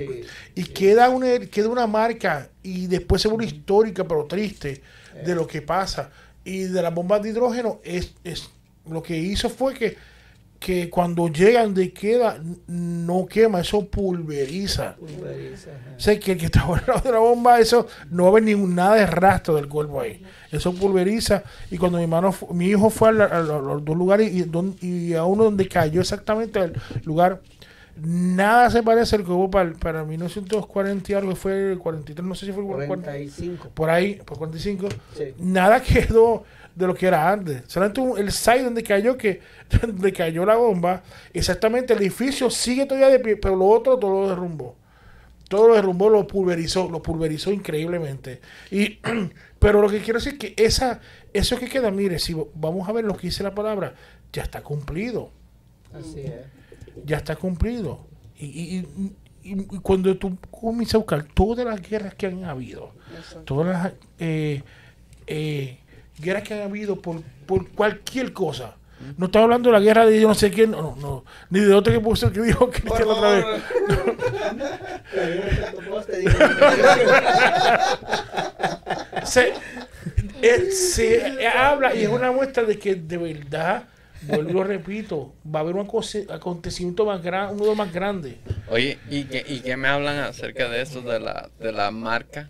Y 0.56 0.64
queda 0.64 1.10
una 1.10 1.38
queda 1.40 1.68
una 1.68 1.88
marca 1.88 2.50
y 2.64 2.88
después 2.88 3.22
se 3.22 3.28
vuelve 3.28 3.48
histórica 3.48 4.08
pero 4.08 4.26
triste 4.28 4.82
de 5.26 5.36
lo 5.36 5.46
que 5.46 5.62
pasa. 5.62 6.10
Y 6.46 6.64
de 6.64 6.82
las 6.82 6.94
bombas 6.94 7.22
de 7.22 7.30
hidrógeno 7.32 7.82
es, 7.84 8.14
es 8.24 8.50
lo 8.90 9.04
que 9.04 9.18
hizo 9.18 9.50
fue 9.50 9.74
que 9.74 9.98
que 10.62 10.92
cuando 10.92 11.28
llegan 11.28 11.74
de 11.74 11.92
queda 11.92 12.40
no 12.68 13.26
quema 13.26 13.62
eso 13.62 13.88
pulveriza 13.88 14.96
Pulveriza, 14.96 15.72
ajá. 15.72 15.96
sé 16.00 16.20
que 16.20 16.34
el 16.34 16.38
que 16.38 16.46
está 16.46 16.62
al 16.68 16.84
lado 16.86 17.02
de 17.04 17.12
la 17.12 17.18
bomba 17.18 17.60
eso 17.60 17.88
no 18.12 18.24
va 18.24 18.30
a 18.30 18.32
haber 18.34 18.44
ningún 18.44 18.76
nada 18.76 18.96
de 18.96 19.08
rastro 19.08 19.56
del 19.56 19.68
cuerpo 19.68 20.00
ahí 20.02 20.22
eso 20.52 20.72
pulveriza 20.74 21.42
y 21.72 21.78
cuando 21.80 21.98
mi 21.98 22.04
hermano 22.04 22.34
mi 22.52 22.68
hijo 22.68 22.92
fue 22.92 23.10
a, 23.10 23.12
la- 23.12 23.26
a 23.26 23.42
los 23.42 23.84
dos 23.84 23.98
lugares 23.98 24.32
y, 24.32 24.44
don- 24.44 24.76
y 24.82 25.14
a 25.16 25.24
uno 25.26 25.46
donde 25.46 25.68
cayó 25.68 26.00
exactamente 26.00 26.60
el 26.60 26.74
lugar 27.06 27.42
nada 28.04 28.70
se 28.70 28.84
parece 28.84 29.16
al 29.18 29.26
que 29.26 29.32
hubo 29.32 29.50
para, 29.52 29.74
para 29.74 30.04
1940 30.04 31.12
y 31.12 31.16
algo 31.16 31.32
que 31.32 31.36
fue 31.36 31.72
el 31.74 31.80
43 31.80 32.26
no 32.28 32.36
sé 32.36 32.46
si 32.46 32.52
fue 32.54 32.62
el 32.64 32.68
40, 32.70 32.88
45. 32.88 33.70
por 33.74 33.90
ahí 33.90 34.22
por 34.26 34.38
45 34.38 34.88
Sí. 35.18 35.24
nada 35.40 35.82
quedó 35.82 36.44
de 36.76 36.88
lo 36.88 36.94
que 36.96 37.08
era 37.08 37.30
antes. 37.32 37.64
Solamente 37.68 38.02
un- 38.02 38.18
el 38.18 38.32
site 38.32 38.64
donde 38.64 38.84
cayó 38.84 39.18
que 39.18 39.42
donde 39.82 40.12
cayó 40.14 40.46
la 40.46 40.56
bomba, 40.56 41.04
exactamente 41.34 41.94
el 41.94 42.00
edificio 42.00 42.50
sigue 42.50 42.86
todavía 42.86 43.10
de 43.10 43.20
pie, 43.20 43.38
pero 43.38 43.56
lo 43.56 43.66
otro 43.68 43.98
todo 43.98 44.22
lo 44.22 44.30
derrumbó. 44.30 44.76
Todo 45.50 45.68
lo 45.68 45.76
derrumbó, 45.76 46.10
lo 46.10 46.26
pulverizó, 46.28 46.90
lo 46.90 47.02
pulverizó 47.02 47.52
increíblemente. 47.52 48.40
Y 48.72 49.00
pero 49.60 49.82
lo 49.82 49.90
que 49.90 50.00
quiero 50.00 50.20
decir 50.20 50.34
es 50.34 50.40
que 50.40 50.54
esa 50.64 51.02
eso 51.34 51.58
que 51.58 51.68
queda, 51.70 51.92
mire, 51.92 52.20
si 52.20 52.36
vamos 52.56 52.88
a 52.88 52.92
ver 52.94 53.04
lo 53.06 53.16
que 53.18 53.28
dice 53.28 53.44
la 53.44 53.54
palabra, 53.54 53.94
ya 54.34 54.44
está 54.44 54.62
cumplido 54.62 55.32
Así 55.94 56.22
es. 56.22 56.34
ya 57.06 57.18
está 57.18 57.36
cumplido. 57.36 58.06
Y, 58.40 58.46
y- 58.46 58.88
y- 59.44 59.52
y 59.54 59.56
cuando 59.80 60.16
tú 60.18 60.38
comienzas 60.52 60.96
a 60.96 60.98
buscar 61.00 61.24
todas 61.24 61.66
las 61.66 61.82
guerras 61.82 62.14
que 62.16 62.28
han 62.28 62.44
habido, 62.46 62.94
todas 63.44 63.68
las 63.68 63.94
eh, 64.20 64.62
eh, 65.28 65.80
guerras 66.22 66.44
que 66.44 66.54
han 66.54 66.62
habido 66.62 67.02
por, 67.02 67.22
por 67.46 67.70
cualquier 67.72 68.32
cosa. 68.34 68.76
No 69.18 69.26
estamos 69.26 69.46
hablando 69.46 69.70
de 69.72 69.74
la 69.74 69.80
guerra 69.84 70.06
de 70.06 70.22
yo 70.22 70.28
no 70.28 70.36
sé 70.36 70.52
quién, 70.52 70.70
no, 70.72 70.82
no, 70.82 70.96
no, 70.98 71.26
ni 71.50 71.60
de 71.60 71.74
otro 71.74 71.92
que 71.92 72.00
puso 72.00 72.32
que 72.32 72.40
dijo 72.42 72.70
Cristian 72.70 73.08
otra 73.08 73.30
vez. 73.32 73.46
Se, 79.26 79.54
eh, 80.42 80.72
se 80.72 81.48
habla 81.48 81.94
y 81.96 82.04
es 82.04 82.10
una 82.10 82.32
muestra 82.32 82.64
de 82.64 82.78
que 82.80 82.96
de 82.96 83.18
verdad, 83.18 83.84
vuelvo 84.24 84.50
y 84.50 84.54
lo 84.54 84.64
repito, 84.64 85.34
va 85.46 85.60
a 85.60 85.64
haber 85.64 85.76
un 85.76 85.88
aconte- 85.88 86.30
acontecimiento 86.32 87.06
más 87.06 87.22
grande, 87.22 87.54
uno 87.54 87.64
de 87.64 87.70
los 87.70 87.78
más 87.78 87.94
grandes. 87.94 88.36
Oye, 88.70 88.98
¿y 89.10 89.26
qué, 89.26 89.44
¿y 89.48 89.60
qué 89.62 89.78
me 89.78 89.88
hablan 89.88 90.18
acerca 90.20 90.70
de 90.70 90.82
eso, 90.82 91.02
de 91.02 91.20
la, 91.20 91.50
de 91.60 91.72
la 91.72 91.92
marca? 91.92 92.50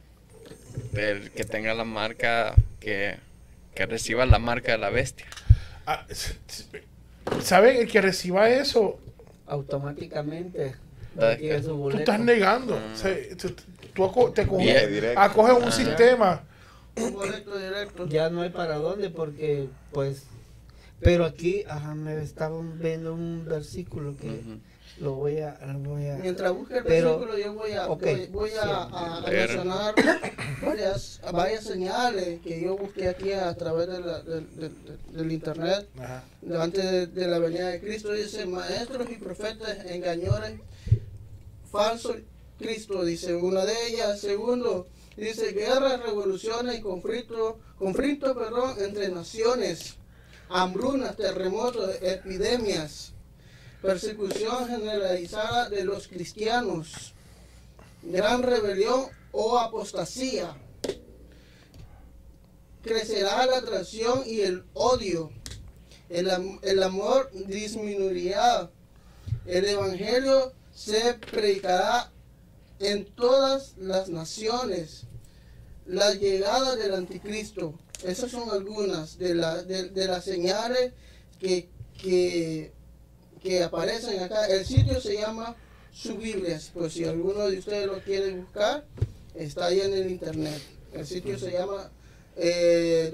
Del 0.92 1.32
que 1.32 1.44
tenga 1.44 1.74
la 1.74 1.84
marca, 1.84 2.56
que, 2.80 3.18
que 3.74 3.86
reciba 3.86 4.26
la 4.26 4.40
marca 4.40 4.72
de 4.74 4.78
la 4.78 4.90
bestia. 4.90 5.26
Ah, 5.86 6.06
¿Saben? 7.42 7.78
El 7.78 7.88
que 7.92 8.02
reciba 8.02 8.50
eso, 8.50 9.00
Automáticamente. 9.48 10.76
Ah, 11.20 11.36
tú 11.62 11.90
estás 11.92 12.20
negando. 12.22 12.76
O 12.76 12.96
sea, 12.96 13.14
tú, 13.38 13.50
te 14.34 14.42
acoges 14.44 15.58
un 15.58 15.64
Ah. 15.66 15.72
sistema. 15.72 16.44
Un 16.96 17.14
boleto 17.14 17.58
directo. 17.58 18.08
Ya 18.08 18.30
no 18.30 18.42
hay 18.42 18.50
para 18.50 18.76
dónde 18.78 19.10
porque, 19.10 19.68
pues. 19.92 20.24
Pero 21.02 21.26
aquí, 21.26 21.64
ajá, 21.68 21.96
me 21.96 22.22
estaban 22.22 22.80
viendo 22.80 23.14
un 23.14 23.44
versículo 23.46 24.16
que. 24.16 24.42
Lo 25.02 25.14
voy 25.16 25.40
a. 25.40 25.58
Lo 25.66 25.90
voy 25.90 26.08
a 26.08 26.16
Mientras 26.18 26.52
busque 26.54 26.78
el 26.78 26.84
Pero- 26.84 27.20
versículo, 27.20 27.38
yo 27.44 27.54
voy 27.54 27.72
a, 27.72 27.88
ok, 27.90 28.02
voy, 28.04 28.28
voy 28.28 28.52
a, 28.62 28.84
a- 28.84 29.22
mencionar 29.30 29.96
varias, 30.64 31.20
varias 31.32 31.64
señales 31.64 32.40
que 32.42 32.62
yo 32.62 32.78
busqué 32.78 33.08
aquí 33.10 33.32
a 33.32 33.54
través 33.56 33.88
de 33.88 34.00
la- 34.00 34.22
del- 34.22 35.32
internet. 35.32 35.88
Ajá. 36.00 36.24
Delante 36.42 36.82
de, 36.82 37.08
de 37.08 37.28
la 37.28 37.40
venida 37.40 37.70
de 37.70 37.80
Cristo 37.82 38.12
dice, 38.14 38.46
maestros 38.46 39.10
y 39.10 39.16
profetas 39.16 39.86
engañores, 39.86 40.60
falso 41.72 42.16
Cristo, 42.60 43.04
dice 43.04 43.36
una 43.36 43.66
de 43.66 43.74
ellas. 43.88 44.20
Segundo, 44.20 44.88
dice 45.18 45.52
guerras, 45.54 46.02
revoluciones 46.04 46.78
y 46.78 46.82
conflictos, 46.82 47.56
conflictos, 47.80 48.36
perdón, 48.38 48.76
entre 48.80 49.10
naciones, 49.10 49.96
hambrunas, 50.50 51.16
terremotos, 51.16 51.90
epidemias, 52.02 53.11
persecución 53.82 54.68
generalizada 54.68 55.70
de 55.70 55.84
los 55.84 56.08
cristianos, 56.08 57.14
gran 58.04 58.44
rebelión 58.44 59.06
o 59.32 59.58
apostasía. 59.58 60.56
Crecerá 62.84 63.46
la 63.46 63.58
atracción 63.58 64.24
y 64.26 64.42
el 64.42 64.64
odio. 64.74 65.32
El, 66.10 66.30
el 66.64 66.84
amor 66.84 67.30
disminuirá. 67.34 68.70
El 69.46 69.66
evangelio 69.66 70.52
se 70.74 71.14
predicará 71.14 72.12
en 72.80 73.06
todas 73.06 73.76
las 73.78 74.10
naciones. 74.10 75.04
La 75.86 76.14
llegada 76.14 76.76
del 76.76 76.94
anticristo. 76.96 77.76
Esas 78.04 78.32
son 78.32 78.50
algunas 78.50 79.18
de, 79.20 79.36
la- 79.36 79.62
de- 79.62 79.90
de 79.90 80.08
las 80.08 80.26
señales 80.26 80.94
que, 81.40 81.70
que, 82.02 82.72
que 83.42 83.64
aparecen 83.64 84.20
acá. 84.24 84.46
El 84.48 84.66
sitio 84.66 85.00
se 85.02 85.16
llama 85.18 85.56
Su. 85.92 86.18
Pues 86.74 86.94
si 86.94 87.04
alguno 87.06 87.48
de 87.50 87.58
ustedes 87.60 87.88
lo 87.88 88.00
quiere 88.00 88.32
buscar, 88.36 88.86
está 89.36 89.66
ahí 89.68 89.82
en 89.82 89.94
el 89.94 90.10
internet. 90.12 90.62
El 90.94 91.06
sitio 91.06 91.38
se 91.40 91.52
llama 91.52 91.90
eh, 92.36 93.12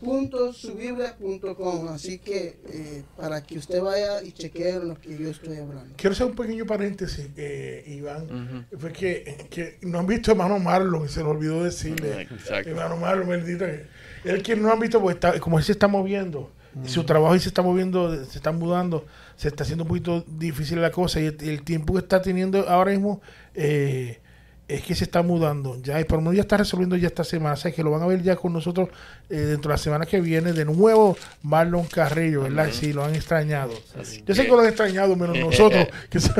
www.subiblia.com. 0.00 1.88
Así 1.88 2.18
que 2.18 2.56
eh, 2.68 3.02
para 3.16 3.42
que 3.42 3.58
usted 3.58 3.80
vaya 3.82 4.22
y 4.22 4.32
chequee 4.32 4.78
lo 4.80 4.94
que 5.00 5.16
yo 5.18 5.28
estoy 5.30 5.56
hablando. 5.58 5.94
Quiero 5.96 6.12
hacer 6.14 6.26
un 6.26 6.34
pequeño 6.36 6.66
paréntesis, 6.66 7.28
eh, 7.36 7.84
Iván. 7.86 8.24
Ujú. 8.70 8.78
Fue 8.80 8.92
que, 8.92 9.46
que 9.50 9.78
no 9.82 9.98
han 9.98 10.06
visto 10.06 10.30
a 10.30 10.32
hermano 10.34 10.58
Marlon 10.58 11.08
se 11.08 11.20
le 11.22 11.26
olvidó 11.28 11.64
decirle. 11.64 12.22
Exacto. 12.22 12.70
Hermano 12.70 12.96
Marlon, 12.96 13.28
bendito. 13.28 13.64
que- 13.66 13.86
Él 14.24 14.42
que 14.42 14.56
no 14.56 14.72
han 14.72 14.80
visto, 14.80 15.00
pues 15.00 15.14
está, 15.16 15.38
como 15.40 15.58
él 15.58 15.64
se 15.64 15.72
está 15.72 15.88
moviendo, 15.88 16.50
su 16.86 17.04
trabajo 17.04 17.34
y 17.34 17.40
se 17.40 17.48
está 17.48 17.62
moviendo, 17.62 18.24
se 18.24 18.38
está 18.38 18.52
mudando, 18.52 19.04
se 19.36 19.48
está 19.48 19.64
haciendo 19.64 19.84
un 19.84 19.88
poquito 19.88 20.24
difícil 20.26 20.80
la 20.80 20.90
cosa 20.90 21.20
y 21.20 21.26
el, 21.26 21.36
el 21.40 21.62
tiempo 21.62 21.92
que 21.94 22.00
está 22.00 22.22
teniendo 22.22 22.68
ahora 22.68 22.90
mismo 22.92 23.20
eh, 23.54 24.20
es 24.68 24.82
que 24.82 24.94
se 24.94 25.04
está 25.04 25.22
mudando. 25.22 25.80
Ya, 25.82 25.98
y 25.98 26.04
por 26.04 26.18
lo 26.18 26.22
menos 26.22 26.36
ya 26.36 26.42
está 26.42 26.58
resolviendo 26.58 26.94
ya 26.96 27.06
esta 27.08 27.24
semana. 27.24 27.54
O 27.54 27.56
sea, 27.56 27.72
que 27.72 27.82
lo 27.82 27.90
van 27.90 28.02
a 28.02 28.06
ver 28.06 28.22
ya 28.22 28.36
con 28.36 28.52
nosotros 28.52 28.90
eh, 29.30 29.36
dentro 29.36 29.70
de 29.70 29.74
la 29.74 29.78
semana 29.78 30.04
que 30.04 30.20
viene. 30.20 30.52
De 30.52 30.66
nuevo, 30.66 31.16
Marlon 31.42 31.86
Carrillo, 31.86 32.42
¿verdad? 32.42 32.68
Sí, 32.70 32.92
lo 32.92 33.02
han 33.02 33.14
extrañado. 33.14 33.72
Así 33.98 34.22
Yo 34.26 34.34
sé 34.34 34.42
que 34.42 34.48
que- 34.48 34.52
lo 34.54 34.60
han 34.60 34.66
extrañado, 34.68 35.16
menos 35.16 35.38
nosotros, 35.40 35.86
que 36.10 36.20
se, 36.20 36.30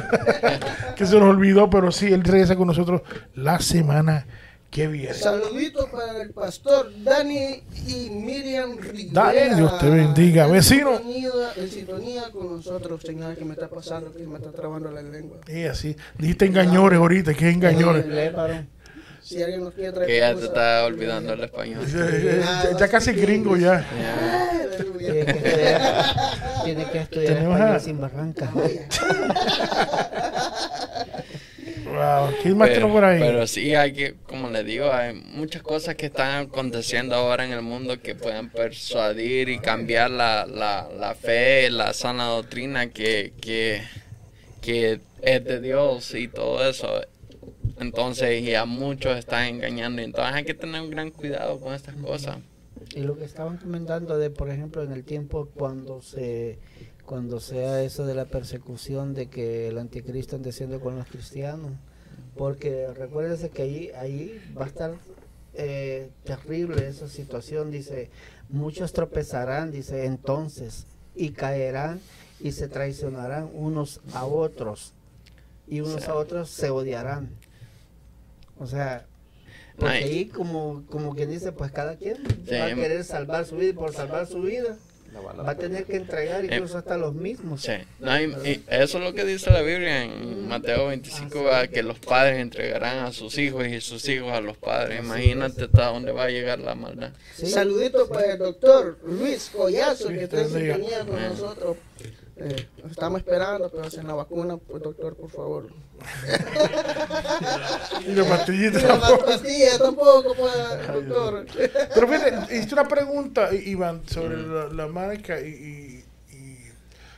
que 0.97 1.07
se 1.07 1.15
nos 1.15 1.23
olvidó, 1.31 1.71
pero 1.71 1.91
sí, 1.91 2.07
él 2.13 2.23
regresa 2.23 2.55
con 2.55 2.67
nosotros 2.67 3.01
la 3.35 3.61
semana 3.61 4.27
que 4.71 4.87
viene. 4.87 5.15
Saludito 5.15 5.89
para 5.91 6.21
el 6.23 6.31
pastor 6.31 6.93
Dani 7.03 7.63
y 7.87 8.11
Miriam 8.11 8.77
Rivera. 8.79 9.33
Dani, 9.33 9.55
Dios 9.57 9.79
te 9.79 9.89
bendiga. 9.89 10.45
En 10.47 10.53
Vecino. 10.53 10.99
sintonía- 10.99 11.31
En 11.57 11.71
sintonía 11.71 12.23
con 12.31 12.57
nosotros, 12.57 13.01
señor, 13.03 13.35
que 13.37 13.45
me 13.45 13.55
está 13.55 13.69
pasando, 13.69 14.13
que 14.13 14.27
me 14.27 14.37
está 14.37 14.53
trabando 14.53 14.91
la 14.91 15.03
lengua. 15.03 15.39
Y 15.49 15.65
así, 15.65 15.97
dijiste 16.19 16.45
engañores 16.47 16.99
ahorita, 16.99 17.33
que 17.35 17.49
es 17.49 17.55
engañores. 17.55 18.05
Si 19.23 19.43
alguien 19.43 19.65
nos 19.65 19.75
quiere 19.75 19.93
traer 19.93 20.07
Que 20.07 20.19
ya 20.21 20.35
te 20.35 20.45
está 20.47 20.85
olvidando 20.87 21.33
el 21.35 21.45
español. 21.45 21.85
Ya, 21.87 22.79
ya 22.79 22.89
casi 22.89 23.13
gringo 23.13 23.57
ya. 23.57 23.85
Tiene 26.65 26.91
que 26.91 26.99
estudiar, 26.99 27.37
español 27.39 27.81
sin 27.81 28.01
barranca. 28.01 28.51
Wow, 31.89 32.35
¿qué 32.43 32.55
más 32.55 32.69
tenemos 32.69 32.93
por 32.93 33.05
ahí? 33.05 33.19
pero 33.19 33.47
sí 33.47 33.75
hay 33.75 33.93
que, 33.93 34.15
como 34.27 34.51
le 34.51 34.63
digo, 34.63 34.93
hay 34.93 35.15
muchas 35.15 35.63
cosas 35.63 35.95
que 35.95 36.07
están 36.07 36.47
aconteciendo 36.47 37.15
ahora 37.15 37.45
en 37.45 37.53
el 37.53 37.63
mundo 37.63 38.01
que 38.01 38.15
pueden 38.15 38.51
persuadir 38.51 39.49
y 39.49 39.59
cambiar 39.59 40.11
la, 40.11 40.47
la, 40.47 40.89
la 40.97 41.15
fe, 41.15 41.71
la 41.71 41.93
sana 41.95 42.27
doctrina 42.27 42.91
que, 42.91 43.33
que, 43.41 43.83
que 44.61 45.01
es 45.23 45.45
de 45.45 45.61
Dios 45.61 46.15
y 46.15 46.29
todo 46.29 46.69
eso. 46.69 47.01
Entonces, 47.81 48.43
y 48.43 48.55
a 48.55 48.65
muchos 48.65 49.17
están 49.17 49.47
engañando. 49.47 50.03
Entonces 50.03 50.35
hay 50.35 50.45
que 50.45 50.55
tener 50.55 50.81
un 50.83 50.91
gran 50.91 51.11
cuidado 51.11 51.59
con 51.61 51.75
estas 51.75 51.95
cosas. 51.97 52.39
Y 52.95 53.01
lo 53.01 53.17
que 53.17 53.25
estaban 53.25 53.59
comentando 53.59 54.19
de, 54.19 54.31
por 54.31 54.51
ejemplo, 54.51 54.83
en 54.83 54.93
el 54.93 55.05
tiempo 55.05 55.49
cuando 55.55 56.01
se 56.01 56.59
cuando 57.09 57.41
sea 57.41 57.83
eso 57.83 58.05
de 58.05 58.15
la 58.15 58.27
persecución 58.27 59.15
de 59.15 59.29
que 59.29 59.69
el 59.69 59.79
anticristo 59.79 60.37
ande 60.37 60.53
siendo 60.53 60.79
con 60.79 60.95
los 60.97 61.07
cristianos. 61.07 61.73
Porque 62.37 62.87
recuérdese 62.93 63.49
que 63.49 63.63
ahí, 63.63 63.91
ahí 63.97 64.53
va 64.57 64.67
a 64.67 64.69
estar 64.69 64.93
eh, 65.55 66.11
terrible 66.25 66.87
esa 66.87 67.09
situación. 67.09 67.71
Dice, 67.71 68.11
muchos 68.51 68.93
tropezarán, 68.93 69.73
dice, 69.73 70.05
entonces, 70.05 70.85
y 71.17 71.31
caerán 71.31 71.99
y 72.41 72.53
se 72.53 72.69
traicionarán 72.69 73.49
unos 73.55 74.01
a 74.13 74.27
otros. 74.27 74.93
Y 75.67 75.81
unos 75.81 76.09
a 76.09 76.15
otros 76.15 76.51
se 76.51 76.69
odiarán. 76.69 77.31
O 78.59 78.67
sea, 78.67 79.07
porque 79.79 79.95
ahí 79.95 80.27
como, 80.27 80.85
como 80.91 81.15
quien 81.15 81.31
dice, 81.31 81.53
pues 81.53 81.73
cada 81.73 81.97
quien 81.97 82.19
Sí. 82.47 82.55
va 82.55 82.67
a 82.67 82.75
querer 82.75 83.03
salvar 83.03 83.47
su 83.47 83.57
vida 83.57 83.71
y 83.71 83.73
por 83.73 83.95
salvar 83.95 84.27
su 84.27 84.43
vida 84.43 84.77
va 85.17 85.51
a 85.51 85.55
tener 85.57 85.85
que 85.85 85.97
entregar 85.97 86.45
incluso 86.45 86.79
hasta 86.79 86.97
los 86.97 87.15
mismos. 87.15 87.63
Sí. 87.63 87.73
No, 88.01 88.21
y- 88.21 88.25
y 88.45 88.65
eso 88.69 88.99
es 88.99 89.05
lo 89.05 89.13
que 89.15 89.25
dice 89.25 89.51
la 89.51 89.63
Biblia 89.63 90.05
en 90.05 90.47
Mateo 90.49 90.89
25, 90.89 91.45
¿verdad? 91.45 91.69
que 91.69 91.83
los 91.83 91.99
padres 91.99 92.39
entregarán 92.39 93.05
a 93.05 93.13
sus 93.13 93.37
hijos 93.39 93.67
y 93.67 93.81
sus 93.81 94.09
hijos 94.09 94.33
a 94.33 94.41
los 94.41 94.57
padres. 94.57 95.01
Imagínate 95.01 95.65
hasta 95.65 95.87
dónde 95.87 96.13
va 96.13 96.25
a 96.25 96.29
llegar 96.31 96.59
la 96.59 96.75
maldad. 96.75 97.13
Sí. 97.35 97.47
Saludito 97.47 98.09
para 98.09 98.33
el 98.33 98.39
doctor 98.39 98.99
Luis 99.05 99.51
Collazo, 99.55 100.09
que 100.09 100.25
está 100.25 100.43
en 100.43 101.07
con 101.07 101.23
nosotros. 101.23 101.77
Eh, 102.41 102.69
estamos 102.89 103.19
esperando, 103.21 103.69
pero 103.71 103.85
hacen 103.85 104.07
la 104.07 104.15
vacuna, 104.15 104.57
pues 104.57 104.83
doctor, 104.83 105.17
por 105.17 105.31
favor. 105.31 105.69
Y 108.07 108.13
la 108.13 108.25
pastillita 108.25 108.81
tampoco. 108.87 109.25
pastillas 109.27 109.79
tampoco, 109.79 110.35
pues, 110.35 111.07
doctor. 111.09 111.47
Pero 111.95 112.09
fíjate, 112.09 112.57
hice 112.57 112.75
una 112.75 112.87
pregunta, 112.87 113.53
Iván, 113.55 114.03
sobre 114.09 114.37
la, 114.37 114.67
la 114.69 114.87
marca 114.87 115.41
y, 115.41 115.47
y, 115.49 116.05
y- 116.37 116.69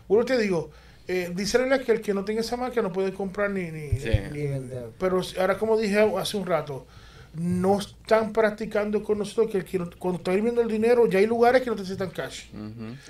bueno, 0.08 0.24
te 0.24 0.38
digo, 0.38 0.70
eh, 1.06 1.30
dice 1.34 1.58
la 1.58 1.64
Biblia 1.64 1.84
que 1.84 1.92
el 1.92 2.00
que 2.00 2.14
no 2.14 2.24
tenga 2.24 2.40
esa 2.40 2.56
marca 2.56 2.80
no 2.82 2.92
puede 2.92 3.12
comprar 3.12 3.50
ni... 3.50 3.70
ni, 3.70 3.90
Sí. 4.00 4.10
ni 4.32 4.46
vender. 4.46 4.90
Pero 4.98 5.20
ahora, 5.38 5.58
como 5.58 5.76
dije 5.76 5.98
hace 6.18 6.36
un 6.36 6.46
rato, 6.46 6.86
no 7.34 7.78
están 7.78 8.32
practicando 8.32 9.02
con 9.04 9.18
nosotros 9.18 9.50
que, 9.50 9.58
el 9.58 9.64
que 9.64 9.78
no- 9.78 9.90
cuando 9.98 10.18
está 10.18 10.32
viendo 10.32 10.60
el 10.60 10.68
dinero, 10.68 11.06
ya 11.08 11.18
hay 11.20 11.26
lugares 11.26 11.62
que 11.62 11.70
no 11.70 11.76
te 11.76 11.82
aceptan 11.82 12.10
cash. 12.10 12.46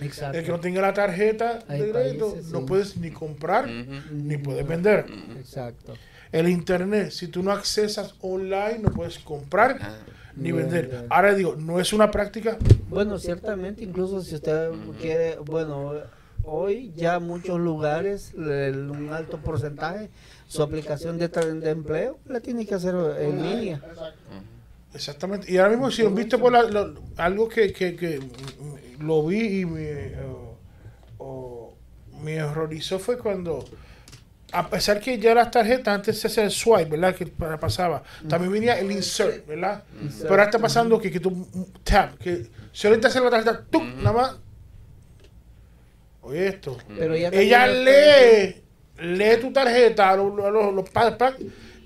Exacto. 0.00 0.38
El 0.38 0.44
que 0.44 0.50
no 0.50 0.60
tenga 0.60 0.82
la 0.82 0.92
tarjeta 0.92 1.60
Hay 1.68 1.80
de 1.80 1.90
crédito 1.90 2.32
países, 2.32 2.50
no 2.52 2.58
sí. 2.60 2.64
puedes 2.66 2.96
ni 2.98 3.10
comprar 3.10 3.68
ni 3.68 4.36
puedes 4.36 4.66
vender. 4.66 5.06
Exacto. 5.38 5.94
El 6.32 6.48
internet, 6.48 7.10
si 7.10 7.26
tú 7.28 7.42
no 7.42 7.50
accesas 7.50 8.14
online, 8.20 8.78
no 8.82 8.90
puedes 8.90 9.18
comprar 9.18 9.78
Ah, 9.80 9.96
ni 10.36 10.52
vender. 10.52 11.06
Ahora 11.10 11.34
digo, 11.34 11.56
no 11.58 11.80
es 11.80 11.92
una 11.92 12.10
práctica 12.10 12.56
Bueno, 12.88 13.18
ciertamente, 13.18 13.82
incluso 13.82 14.20
si 14.22 14.34
usted 14.36 14.70
quiere, 15.00 15.36
bueno, 15.38 15.92
hoy 16.44 16.92
ya 16.94 17.18
muchos 17.18 17.58
lugares, 17.58 18.32
el- 18.36 18.90
un 18.90 19.08
alto 19.12 19.38
porcentaje, 19.38 20.08
su 20.50 20.62
aplicación 20.64 21.16
de, 21.16 21.28
de 21.28 21.70
empleo 21.70 22.18
la 22.26 22.40
tiene 22.40 22.66
que 22.66 22.74
hacer 22.74 22.94
en 23.20 23.42
línea. 23.42 23.80
Exactamente. 24.92 25.50
Y 25.52 25.58
ahora 25.58 25.70
mismo, 25.70 25.90
si 25.92 26.02
lo 26.02 26.10
viste 26.10 26.36
por 26.38 26.52
la- 26.52 26.64
lo- 26.64 26.94
algo 27.16 27.48
que, 27.48 27.72
que, 27.72 27.94
que, 27.94 28.18
lo 28.98 29.24
vi 29.24 29.60
y 29.60 29.64
me, 29.64 30.12
oh, 30.24 30.58
oh, 31.18 31.74
me 32.20 32.42
horrorizó 32.42 32.98
fue 32.98 33.16
cuando, 33.16 33.64
a 34.50 34.68
pesar 34.68 34.98
que 34.98 35.16
ya 35.20 35.32
las 35.34 35.52
tarjetas 35.52 35.94
antes 35.94 36.18
se 36.18 36.26
hacía 36.26 36.42
el 36.42 36.50
swipe, 36.50 36.86
¿verdad? 36.90 37.14
Que 37.14 37.26
pasaba. 37.26 38.02
También 38.28 38.52
venía 38.52 38.78
el 38.80 38.90
insert, 38.90 39.46
¿verdad? 39.46 39.84
Pero 40.18 40.30
ahora 40.30 40.44
está 40.44 40.58
pasando 40.58 41.00
que, 41.00 41.12
que 41.12 41.20
tú 41.20 41.46
tap, 41.84 42.18
que 42.18 42.48
si 42.72 42.88
ahorita 42.88 43.06
hace 43.06 43.20
la 43.20 43.30
tarjeta, 43.30 43.64
¡tuc! 43.70 43.84
nada 43.84 44.12
más. 44.12 44.36
Oye 46.22 46.48
esto. 46.48 46.76
Pero 46.98 47.14
Ella 47.14 47.66
lee, 47.68 48.62
lee 49.00 49.36
tu 49.40 49.52
tarjeta 49.52 50.10
a 50.10 50.16
los, 50.16 50.38
a 50.44 50.50
los, 50.50 50.74
los 50.74 50.88
pad- 50.90 51.16
pad, 51.16 51.34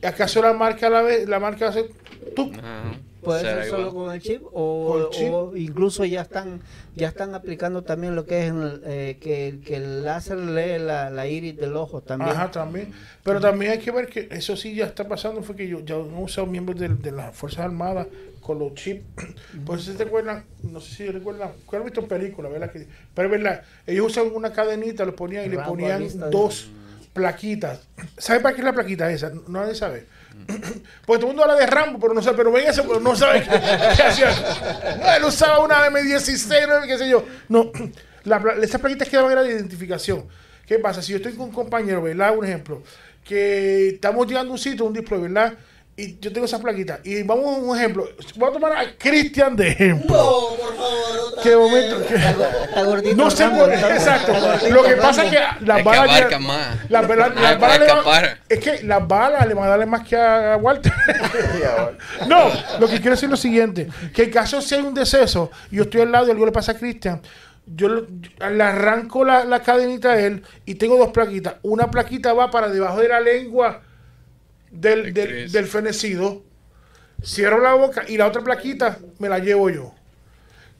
y 0.03 0.07
acaso 0.07 0.43
la 0.43 0.53
marca 0.53 0.89
la, 0.91 1.03
ve- 1.03 1.27
la 1.27 1.39
marca 1.41 1.69
hace 1.69 1.91
ajá. 2.37 2.95
Puede 3.23 3.41
Será 3.41 3.63
ser 3.63 3.71
solo 3.71 3.89
igual. 3.89 3.95
con 4.07 4.15
el 4.15 4.21
chip 4.21 4.43
o, 4.53 4.99
el 4.99 5.09
chip. 5.09 5.33
o 5.33 5.57
incluso 5.57 6.05
ya 6.05 6.21
están 6.21 6.61
ya 6.95 7.09
están 7.09 7.35
aplicando 7.35 7.83
también 7.83 8.15
lo 8.15 8.27
que 8.27 8.45
es 8.45 8.51
el, 8.53 8.83
eh, 8.85 9.17
que, 9.19 9.61
que 9.65 9.77
el 9.77 10.05
láser 10.05 10.37
lee 10.37 10.79
la, 10.79 11.09
la 11.09 11.27
iris 11.27 11.57
del 11.57 11.75
ojo 11.75 12.03
también. 12.03 12.33
Ajá, 12.33 12.51
también. 12.51 12.93
Pero 13.23 13.41
también 13.41 13.73
hay 13.73 13.79
que 13.79 13.91
ver 13.93 14.09
que 14.09 14.29
eso 14.31 14.57
sí 14.59 14.75
ya 14.75 14.85
está 14.85 15.09
pasando. 15.09 15.43
Fue 15.43 15.57
que 15.57 15.67
yo 15.67 15.81
ya 15.81 15.95
no 15.97 16.19
he 16.19 16.23
usado 16.23 16.47
miembros 16.47 16.79
de, 16.79 16.89
de 16.91 17.13
las 17.13 17.35
Fuerzas 17.35 17.61
Armadas 17.65 18.09
con 18.43 18.59
los 18.59 18.75
chips. 18.75 19.03
Por 19.65 19.79
eso 19.79 19.91
se 19.93 19.97
te 19.97 20.03
acuerdan, 20.03 20.45
no 20.63 20.79
sé 20.81 20.95
si 20.95 21.07
recuerdan, 21.09 21.53
que 21.71 21.77
han 21.77 21.85
visto 21.85 22.01
en 22.03 22.09
películas, 22.09 22.53
¿verdad? 22.53 22.71
Que, 22.71 22.87
pero 23.15 23.29
es 23.29 23.33
verdad, 23.43 23.63
ellos 23.87 24.05
usan 24.09 24.27
una 24.35 24.53
cadenita, 24.53 25.07
lo 25.07 25.17
ponían 25.17 25.47
y 25.47 25.49
le 25.49 25.59
ponían 25.61 26.01
de- 26.07 26.29
dos 26.31 26.69
plaquitas. 27.15 27.81
¿Sabe 28.19 28.41
para 28.41 28.55
qué 28.55 28.61
es 28.61 28.65
la 28.67 28.73
plaquita 28.75 29.11
esa? 29.11 29.31
No 29.31 29.61
nadie 29.61 29.75
sabe. 29.75 30.07
Porque 31.07 31.21
todo 31.21 31.31
el 31.31 31.37
mundo 31.37 31.45
habla 31.45 31.55
de 31.55 31.67
Rambo, 31.67 31.99
pero 31.99 32.13
no 32.13 32.21
sabe, 32.21 32.37
pero 32.37 32.53
ven 32.53 32.67
ese, 32.69 32.83
pero 32.83 33.01
no 33.01 33.17
sabe 33.17 33.43
qué, 33.43 33.49
qué. 33.51 34.99
No, 35.01 35.15
él 35.15 35.25
usaba 35.25 35.61
una 35.61 35.87
M16, 35.89 36.69
no, 36.69 36.87
qué 36.87 36.99
sé 36.99 37.09
yo. 37.09 37.25
No, 37.49 37.71
la, 38.25 38.43
esas 38.61 38.81
plaquitas 38.81 39.09
quedaban 39.09 39.33
era 39.33 39.43
de 39.43 39.51
identificación. 39.51 40.27
¿Qué 40.67 40.79
pasa? 40.79 41.01
Si 41.01 41.13
yo 41.13 41.19
estoy 41.19 41.33
con 41.33 41.47
un 41.47 41.55
compañero, 41.55 42.03
¿verdad? 42.03 42.37
Un 42.37 42.45
ejemplo, 42.45 42.83
que 43.25 43.91
estamos 43.91 44.27
llegando 44.27 44.51
a 44.51 44.55
un 44.55 44.59
sitio, 44.59 44.85
un 44.85 44.93
display, 44.93 45.21
¿verdad? 45.21 45.55
Y 45.97 46.19
yo 46.19 46.33
tengo 46.33 46.47
esas 46.47 46.61
plaquitas. 46.61 46.99
Y 47.05 47.23
vamos 47.23 47.45
a 47.45 47.49
un 47.61 47.77
ejemplo. 47.79 48.09
Voy 48.35 48.51
a 48.51 48.53
tomar 48.53 48.73
a 48.73 48.85
Cristian 48.99 49.55
de 49.55 49.69
ejemplo. 49.69 50.09
No, 50.17 50.57
por 50.57 50.75
favor. 50.77 51.19
otra 51.29 51.43
¿Qué 51.45 51.57
momento? 51.57 52.03
qué- 52.09 52.15
Está 52.65 52.83
gordito 52.83 53.17
no 53.17 53.31
sé 53.31 53.49
por 53.49 53.73
está- 53.73 53.95
exacto. 53.95 54.33
Lo 54.71 54.83
que 54.83 54.97
pasa 54.97 55.25
es 55.25 55.31
que 55.31 55.39
las 55.65 55.79
Es 55.79 55.83
que 55.85 55.89
balas. 55.89 56.07
ya- 56.11 56.17
abarca 56.17 56.39
más. 56.41 56.91
las 56.91 57.09
las 57.09 57.61
balas 57.61 57.79
le 57.81 57.87
van- 57.87 58.39
es 58.49 58.59
que 58.59 58.83
las 58.83 59.07
balas 59.07 59.47
le 59.47 59.55
van 59.55 59.65
a 59.67 59.69
darle 59.69 59.87
más 59.87 60.07
que 60.09 60.17
a, 60.17 60.57
Walter. 60.57 60.93
no, 62.29 62.51
lo 62.81 62.89
que 62.89 62.97
quiero 62.97 63.11
decir 63.13 63.27
es 63.27 63.31
lo 63.31 63.37
siguiente: 63.37 63.89
que 64.13 64.25
en 64.25 64.31
caso 64.31 64.61
si 64.61 64.75
hay 64.75 64.83
un 64.83 64.95
deceso 64.95 65.51
y 65.71 65.77
yo 65.77 65.85
estoy 65.85 66.01
al 66.03 66.13
lado 66.13 66.27
y 66.27 66.31
algo 66.33 66.45
le 66.47 66.53
pasa 66.53 66.73
a 66.73 66.77
Cristian, 66.77 67.21
yo 67.67 67.89
le 67.89 68.63
arranco 68.65 69.25
la, 69.25 69.45
la 69.45 69.61
cadenita 69.63 70.13
a 70.13 70.21
él 70.21 70.43
y 70.67 70.75
tengo 70.75 70.97
dos 70.99 71.11
plaquitas. 71.11 71.55
Una 71.63 71.91
plaquita 71.91 72.33
va 72.33 72.51
para 72.51 72.69
debajo 72.69 72.99
de 73.01 73.09
la 73.09 73.21
lengua 73.21 73.83
del, 74.75 75.15
De 75.15 75.27
del, 75.27 75.53
del 75.53 75.67
fenecido. 75.67 76.43
Cierro 77.23 77.61
la 77.61 77.75
boca 77.75 78.05
y 78.07 78.17
la 78.17 78.27
otra 78.27 78.43
plaquita 78.43 78.99
me 79.19 79.29
la 79.29 79.39
llevo 79.39 79.71
yo. 79.71 79.95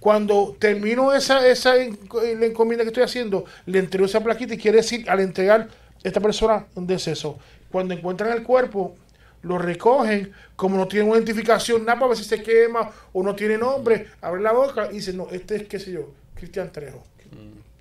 Cuando 0.01 0.55
termino 0.59 1.15
esa, 1.15 1.49
esa 1.49 1.75
la 1.77 2.47
encomienda 2.47 2.85
que 2.85 2.89
estoy 2.89 3.05
haciendo, 3.05 3.47
le 3.65 3.79
entrego 3.79 4.05
esa 4.05 4.23
plaquita 4.23 4.53
y 4.53 4.59
quiere 4.59 4.79
decir 4.79 5.09
al 5.09 5.21
entregar 5.21 5.69
esta 6.03 6.21
persona 6.21 6.67
un 6.75 6.87
deceso. 6.87 7.39
Cuando 7.71 7.95
encuentran 7.95 8.31
el 8.33 8.43
cuerpo, 8.43 8.97
lo 9.43 9.57
recogen, 9.57 10.33
como 10.57 10.77
no 10.77 10.87
tienen 10.87 11.09
una 11.09 11.19
identificación, 11.19 11.85
nada 11.85 11.99
para 11.99 12.09
ver 12.09 12.19
si 12.19 12.25
se 12.25 12.43
quema 12.43 12.91
o 13.13 13.23
no 13.23 13.35
tiene 13.35 13.57
nombre, 13.57 14.09
abre 14.21 14.43
la 14.43 14.53
boca 14.53 14.89
y 14.91 14.97
dicen, 14.97 15.17
no, 15.17 15.29
este 15.31 15.57
es, 15.57 15.63
qué 15.65 15.79
sé 15.79 15.93
yo, 15.93 16.13
Cristian 16.35 16.71
Trejo. 16.71 17.03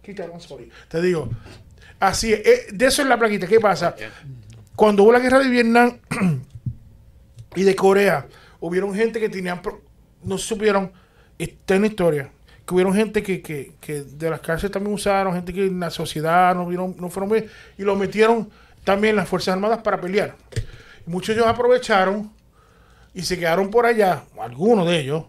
Cristian, 0.01 0.39
sorry. 0.39 0.69
Te 0.87 1.01
digo, 1.01 1.29
así 1.99 2.33
es, 2.33 2.39
eh, 2.45 2.67
de 2.73 2.85
eso 2.85 3.01
es 3.01 3.07
la 3.07 3.17
plaquita. 3.17 3.47
¿Qué 3.47 3.59
pasa? 3.59 3.95
Cuando 4.83 5.03
hubo 5.03 5.13
la 5.13 5.19
guerra 5.19 5.39
de 5.39 5.47
Vietnam 5.47 5.97
y 7.55 7.63
de 7.63 7.73
Corea, 7.73 8.27
hubieron 8.59 8.93
gente 8.93 9.17
que 9.17 9.29
tenían, 9.29 9.61
no 10.23 10.37
supieron, 10.37 10.91
está 11.39 11.75
en 11.75 11.83
la 11.83 11.87
historia, 11.87 12.31
que 12.67 12.73
hubieron 12.73 12.93
gente 12.93 13.23
que, 13.23 13.41
que, 13.41 13.75
que 13.79 14.01
de 14.01 14.29
las 14.29 14.41
cárceles 14.41 14.73
también 14.73 14.93
usaron, 14.93 15.35
gente 15.35 15.53
que 15.53 15.67
en 15.67 15.79
la 15.79 15.89
sociedad 15.89 16.53
no, 16.53 16.65
vieron, 16.65 16.97
no 16.99 17.09
fueron 17.09 17.31
bien, 17.31 17.45
y 17.77 17.83
lo 17.83 17.95
metieron 17.95 18.49
también 18.83 19.11
en 19.11 19.15
las 19.15 19.29
Fuerzas 19.29 19.53
Armadas 19.53 19.79
para 19.81 20.01
pelear. 20.01 20.35
Muchos 21.05 21.33
de 21.33 21.41
ellos 21.41 21.47
aprovecharon 21.47 22.33
y 23.13 23.21
se 23.21 23.39
quedaron 23.39 23.71
por 23.71 23.85
allá, 23.85 24.25
algunos 24.37 24.85
de 24.85 24.99
ellos. 24.99 25.23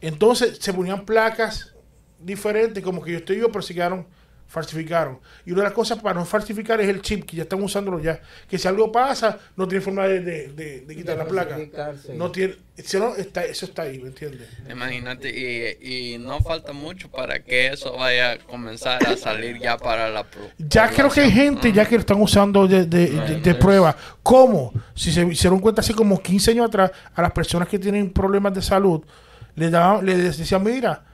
Entonces 0.00 0.58
se 0.60 0.72
ponían 0.72 1.04
placas 1.04 1.74
diferentes, 2.20 2.80
como 2.84 3.02
que 3.02 3.10
yo 3.10 3.18
estoy 3.18 3.40
yo, 3.40 3.50
pero 3.50 3.62
se 3.62 3.74
quedaron, 3.74 4.06
falsificaron. 4.50 5.20
Y 5.46 5.52
una 5.52 5.60
de 5.62 5.68
las 5.68 5.72
cosas 5.72 5.98
para 6.00 6.18
no 6.18 6.26
falsificar 6.26 6.80
es 6.80 6.88
el 6.88 7.00
chip, 7.00 7.24
que 7.24 7.36
ya 7.36 7.44
están 7.44 7.62
usándolo 7.62 8.00
ya. 8.00 8.20
Que 8.48 8.58
si 8.58 8.66
algo 8.66 8.90
pasa, 8.90 9.38
no 9.56 9.66
tiene 9.68 9.80
forma 9.80 10.06
de, 10.08 10.20
de- 10.20 10.48
de- 10.48 10.80
de 10.82 10.96
quitar 10.96 11.16
De 11.16 11.22
la 11.24 11.28
placa. 11.28 11.56
No 12.14 12.30
tiene, 12.32 12.56
si 12.76 12.98
no, 12.98 13.14
está, 13.14 13.44
eso 13.44 13.64
está 13.66 13.82
ahí, 13.82 13.98
¿me 14.00 14.08
entiendes? 14.08 14.48
Imagínate, 14.68 15.30
y, 15.80 16.14
y 16.14 16.18
no 16.18 16.40
falta 16.40 16.72
mucho 16.72 17.08
para 17.10 17.38
que 17.44 17.68
eso 17.68 17.96
vaya 17.96 18.32
a 18.32 18.38
comenzar 18.38 19.06
a 19.06 19.16
salir 19.16 19.58
ya 19.60 19.78
para 19.78 20.10
la 20.10 20.24
pro- 20.24 20.50
Ya 20.58 20.88
creo 20.90 21.08
que 21.10 21.20
hay 21.20 21.30
gente 21.30 21.72
ya 21.72 21.86
que 21.86 21.94
lo 21.94 22.00
están 22.00 22.20
usando 22.20 22.66
de, 22.66 22.86
de, 22.86 23.06
de- 23.08 23.40
de 23.40 23.54
prueba. 23.54 23.96
¿Cómo? 24.22 24.72
Si 24.96 25.12
se 25.12 25.24
hicieron 25.26 25.60
cuenta 25.60 25.80
hace 25.80 25.94
como 25.94 26.20
15 26.20 26.50
años 26.50 26.66
atrás, 26.66 26.90
a 27.14 27.22
las 27.22 27.30
personas 27.32 27.68
que 27.68 27.78
tienen 27.78 28.10
problemas 28.12 28.52
de 28.52 28.62
salud, 28.62 29.02
les 29.54 29.70
daban, 29.70 30.04
les 30.04 30.36
decían, 30.38 30.62
mira, 30.64 31.04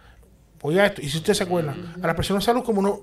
oiga 0.63 0.87
esto, 0.87 1.01
y 1.03 1.09
si 1.09 1.19
ustedes 1.19 1.39
se 1.39 1.45
acuerdan, 1.45 1.95
a 2.03 2.07
las 2.07 2.17
personas 2.17 2.43
de 2.43 2.47
salud 2.47 2.65
como 2.65 2.83
no, 2.83 3.01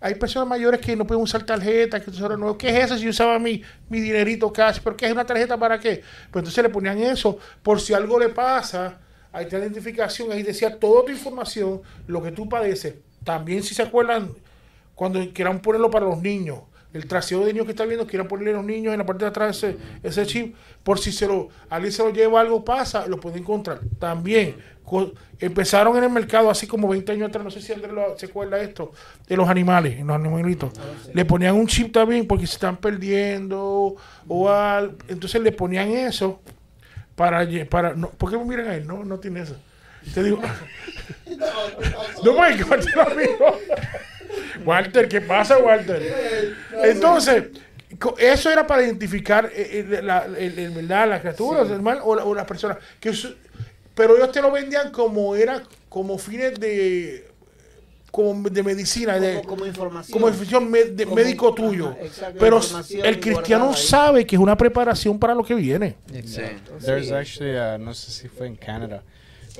hay 0.00 0.14
personas 0.14 0.48
mayores 0.48 0.80
que 0.80 0.94
no 0.96 1.06
pueden 1.06 1.22
usar 1.22 1.44
tarjeta, 1.44 2.00
que 2.00 2.10
eso 2.10 2.36
no, 2.36 2.56
¿qué 2.56 2.68
es 2.68 2.84
eso 2.84 2.98
si 2.98 3.08
usaba 3.08 3.38
mi, 3.38 3.62
mi 3.88 4.00
dinerito 4.00 4.52
cash? 4.52 4.78
¿Pero 4.82 4.96
qué 4.96 5.06
es 5.06 5.12
una 5.12 5.24
tarjeta 5.24 5.58
para 5.58 5.78
qué? 5.78 6.02
Pues 6.30 6.42
entonces 6.42 6.62
le 6.62 6.68
ponían 6.68 6.98
eso, 6.98 7.38
por 7.62 7.80
si 7.80 7.94
algo 7.94 8.18
le 8.18 8.28
pasa, 8.28 8.98
ahí 9.32 9.44
está 9.44 9.58
la 9.58 9.64
identificación, 9.64 10.32
ahí 10.32 10.42
decía 10.42 10.78
toda 10.78 11.04
tu 11.04 11.12
información, 11.12 11.82
lo 12.06 12.22
que 12.22 12.32
tú 12.32 12.48
padeces. 12.48 12.94
También 13.24 13.62
si 13.62 13.74
se 13.74 13.82
acuerdan, 13.82 14.32
cuando 14.94 15.20
quieran 15.32 15.60
ponerlo 15.60 15.90
para 15.90 16.06
los 16.06 16.20
niños. 16.20 16.60
El 16.92 17.06
traseo 17.06 17.44
de 17.44 17.52
niños 17.52 17.66
que 17.66 17.72
está 17.72 17.84
viendo, 17.84 18.06
quieran 18.06 18.26
ponerle 18.26 18.52
a 18.52 18.54
los 18.54 18.64
niños 18.64 18.92
en 18.92 18.98
la 18.98 19.04
parte 19.04 19.24
de 19.24 19.28
atrás 19.28 19.58
ese, 19.58 19.76
ese 20.02 20.24
chip, 20.24 20.56
por 20.82 20.98
si 20.98 21.12
se 21.12 21.26
lo, 21.26 21.50
alguien 21.68 21.92
se 21.92 22.02
lo 22.02 22.10
lleva 22.10 22.40
algo, 22.40 22.64
pasa, 22.64 23.06
lo 23.06 23.20
puede 23.20 23.38
encontrar. 23.38 23.80
También 23.98 24.56
empezaron 25.40 25.96
en 25.98 26.04
el 26.04 26.10
mercado 26.10 26.48
así 26.50 26.66
como 26.66 26.88
20 26.88 27.12
años 27.12 27.28
atrás, 27.28 27.44
no 27.44 27.50
sé 27.50 27.60
si 27.60 27.72
Andrés 27.72 27.92
lo- 27.92 28.16
se 28.18 28.26
acuerda 28.26 28.56
de 28.56 28.64
esto, 28.64 28.92
de 29.26 29.36
los 29.36 29.48
animales, 29.48 29.98
los 30.04 30.14
animalitos. 30.16 30.72
Le 31.12 31.24
ponían 31.24 31.54
un 31.56 31.66
chip 31.66 31.92
también 31.92 32.26
porque 32.26 32.46
se 32.46 32.54
están 32.54 32.76
perdiendo 32.76 33.96
o 34.28 34.48
al- 34.50 34.96
entonces 35.08 35.40
le 35.42 35.52
ponían 35.52 35.88
eso 35.90 36.40
para, 37.14 37.46
para 37.68 37.94
no, 37.94 38.10
¿por 38.10 38.30
qué 38.30 38.38
me 38.38 38.44
miran 38.44 38.68
a 38.68 38.76
él? 38.76 38.86
No, 38.86 39.04
no 39.04 39.18
tiene 39.18 39.40
eso. 39.40 39.56
Te 40.14 40.22
digo, 40.22 40.40
no 42.24 42.32
que 42.56 42.64
Walter 42.64 43.00
amigo. 43.00 43.58
Walter, 44.64 45.08
¿qué 45.08 45.20
pasa, 45.20 45.58
Walter? 45.58 46.54
Entonces, 46.84 47.44
eso 48.18 48.50
era 48.50 48.66
para 48.66 48.82
identificar 48.84 49.50
eh, 49.54 49.86
eh, 49.90 50.00
la, 50.02 50.26
el- 50.38 50.58
el- 50.58 50.70
¿verdad? 50.70 51.08
las 51.08 51.20
criaturas, 51.20 51.70
el 51.70 51.82
mal, 51.82 52.00
o, 52.02 52.14
la- 52.14 52.24
o 52.24 52.34
las 52.34 52.44
personas. 52.46 52.78
Que 53.00 53.10
eso- 53.10 53.34
pero 53.96 54.16
ellos 54.16 54.30
te 54.30 54.40
lo 54.40 54.52
vendían 54.52 54.92
como 54.92 55.34
era, 55.34 55.64
como 55.88 56.16
fines 56.18 56.60
de 56.60 57.26
como 58.12 58.48
de 58.48 58.62
medicina, 58.62 59.18
de, 59.20 59.36
Como, 59.42 59.48
como 59.48 59.66
información. 59.66 60.12
como 60.14 60.28
información 60.28 60.70
me- 60.70 60.84
de 60.84 61.04
Como- 61.04 61.16
médico 61.16 61.48
ajá, 61.48 61.54
tuyo. 61.56 61.94
exacto, 62.00 62.38
Pero 62.40 62.60
el 63.04 63.20
cristiano 63.20 63.74
sabe 63.74 64.24
que 64.26 64.36
es 64.36 64.40
una 64.40 64.56
preparación 64.56 65.18
para 65.18 65.34
lo 65.34 65.44
que 65.44 65.54
viene. 65.54 65.96
Sí. 66.24 66.40
There's 66.80 67.10
actually, 67.12 67.56
uh, 67.58 67.76
no 67.78 67.92
sé 67.92 68.10
si 68.12 68.28
fue 68.28 68.46
en 68.46 68.56
Canadá, 68.56 69.02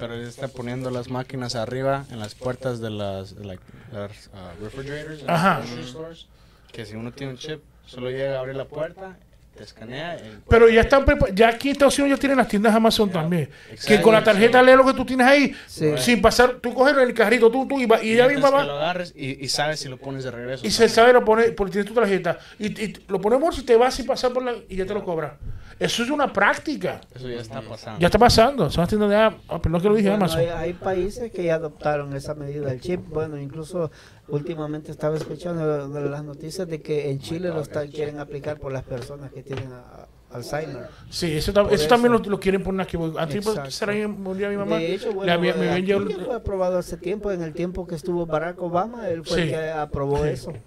pero 0.00 0.14
él 0.14 0.26
está 0.26 0.48
poniendo 0.48 0.90
las 0.90 1.10
máquinas 1.10 1.54
arriba 1.54 2.06
en 2.10 2.18
las 2.18 2.34
puertas 2.34 2.80
de 2.80 2.88
las, 2.88 3.32
like, 3.32 3.62
las, 3.92 4.28
uh, 4.28 4.64
refrigerators, 4.64 5.22
Ajá. 5.26 5.62
stores, 5.86 6.26
que 6.72 6.86
si 6.86 6.94
uno 6.94 7.12
tiene 7.12 7.32
un 7.34 7.38
chip, 7.38 7.60
solo 7.84 8.08
llega 8.10 8.36
a 8.36 8.40
abrir 8.40 8.56
la 8.56 8.64
puerta, 8.64 9.18
te 9.56 9.64
escanea. 9.64 10.16
y- 10.16 10.38
Pero 10.48 10.68
ya 10.68 10.82
están 10.82 11.04
ya 11.34 11.48
aquí 11.48 11.68
en 11.68 11.72
Estados 11.72 11.98
Unidos 11.98 12.18
ya 12.18 12.20
tienen 12.20 12.38
las 12.38 12.48
tiendas 12.48 12.74
Amazon 12.74 13.10
también. 13.10 13.48
Que 13.86 14.00
con 14.00 14.12
la 14.14 14.22
tarjeta 14.22 14.62
lee 14.62 14.76
lo 14.76 14.84
que 14.86 14.92
tú 14.94 15.04
tienes 15.04 15.26
ahí, 15.26 15.52
Sí. 15.66 15.92
sin 15.98 16.22
pasar, 16.22 16.56
tú 16.60 16.72
coges 16.74 16.96
el 16.96 17.12
carrito, 17.14 17.50
tú, 17.50 17.66
tú, 17.66 17.80
y, 17.80 17.86
va- 17.86 18.02
y 18.02 18.12
ella 18.12 18.28
misma 18.28 18.50
lo 18.50 18.56
va. 18.58 18.62
agarres 18.62 19.12
y, 19.16 19.44
y 19.44 19.48
sabes 19.48 19.80
si 19.80 19.88
lo 19.88 19.96
pones 19.96 20.24
de 20.24 20.30
regreso. 20.30 20.66
Y 20.66 20.70
se 20.70 20.88
sabe, 20.88 21.12
lo 21.12 21.24
pone, 21.24 21.50
porque 21.52 21.72
tienes 21.72 21.88
tu 21.88 21.94
tarjeta. 21.94 22.38
Y, 22.58 22.66
y 22.66 22.92
lo 23.08 23.20
ponemos 23.20 23.56
si 23.56 23.62
te 23.62 23.76
vas 23.76 23.94
sin 23.94 24.06
pasar 24.06 24.32
por 24.32 24.42
la. 24.44 24.54
y 24.68 24.76
ya 24.76 24.86
te 24.86 24.94
lo 24.94 25.04
cobra. 25.04 25.36
Eso 25.78 26.02
es 26.02 26.08
una 26.08 26.32
práctica. 26.32 27.02
Eso 27.14 27.28
ya 27.28 27.38
está 27.40 27.60
pasando. 27.60 28.00
Ya 28.00 28.06
está 28.06 28.18
pasando. 28.18 28.70
Son 28.70 28.80
las 28.82 28.88
tiendas 28.88 29.10
de 29.10 29.16
ah, 29.16 29.34
perdón 29.60 29.82
que 29.82 29.88
lo 29.90 29.94
dije 29.94 30.08
Bueno, 30.08 30.24
Amazon. 30.24 30.40
hay, 30.40 30.46
hay 30.48 30.72
países 30.72 31.30
que 31.30 31.44
ya 31.44 31.56
adoptaron 31.56 32.16
esa 32.16 32.34
medida 32.34 32.66
del 32.70 32.80
chip. 32.80 33.00
Bueno, 33.08 33.36
incluso 33.38 33.90
últimamente 34.28 34.90
estaba 34.90 35.16
escuchando 35.16 35.88
de 35.88 36.08
las 36.08 36.24
noticias 36.24 36.66
de 36.68 36.80
que 36.82 37.10
en 37.10 37.18
Chile 37.20 37.48
lo 37.48 37.60
están, 37.60 37.88
quieren 37.88 38.18
aplicar 38.18 38.58
por 38.58 38.72
las 38.72 38.82
personas 38.82 39.30
que 39.32 39.42
tienen 39.42 39.72
a- 39.72 40.08
Alzheimer. 40.28 40.88
Sí, 41.08 41.32
eso, 41.36 41.52
también 41.52 42.12
lo, 42.12 42.18
lo 42.18 42.40
quieren 42.40 42.62
poner 42.62 42.80
aquí. 42.82 42.98
Antes 43.16 43.44
pues, 43.44 43.74
será 43.74 43.92
murió 44.08 44.50
mi 44.50 44.56
mamá. 44.56 44.76
De 44.78 44.94
hecho, 44.94 45.12
bueno, 45.12 45.32
había- 45.32 45.54
me 45.54 45.70
aquí 45.70 45.92
fue 45.92 46.34
aprobado 46.34 46.78
hace 46.78 46.96
tiempo, 46.96 47.30
en 47.30 47.42
el 47.42 47.54
tiempo 47.54 47.86
que 47.86 47.94
estuvo 47.94 48.26
Barack 48.26 48.60
Obama, 48.60 49.08
él 49.08 49.24
fue 49.24 49.42
el 49.42 49.44
Sí. 49.44 49.50
que 49.54 49.70
aprobó 49.70 50.24
eso. 50.24 50.52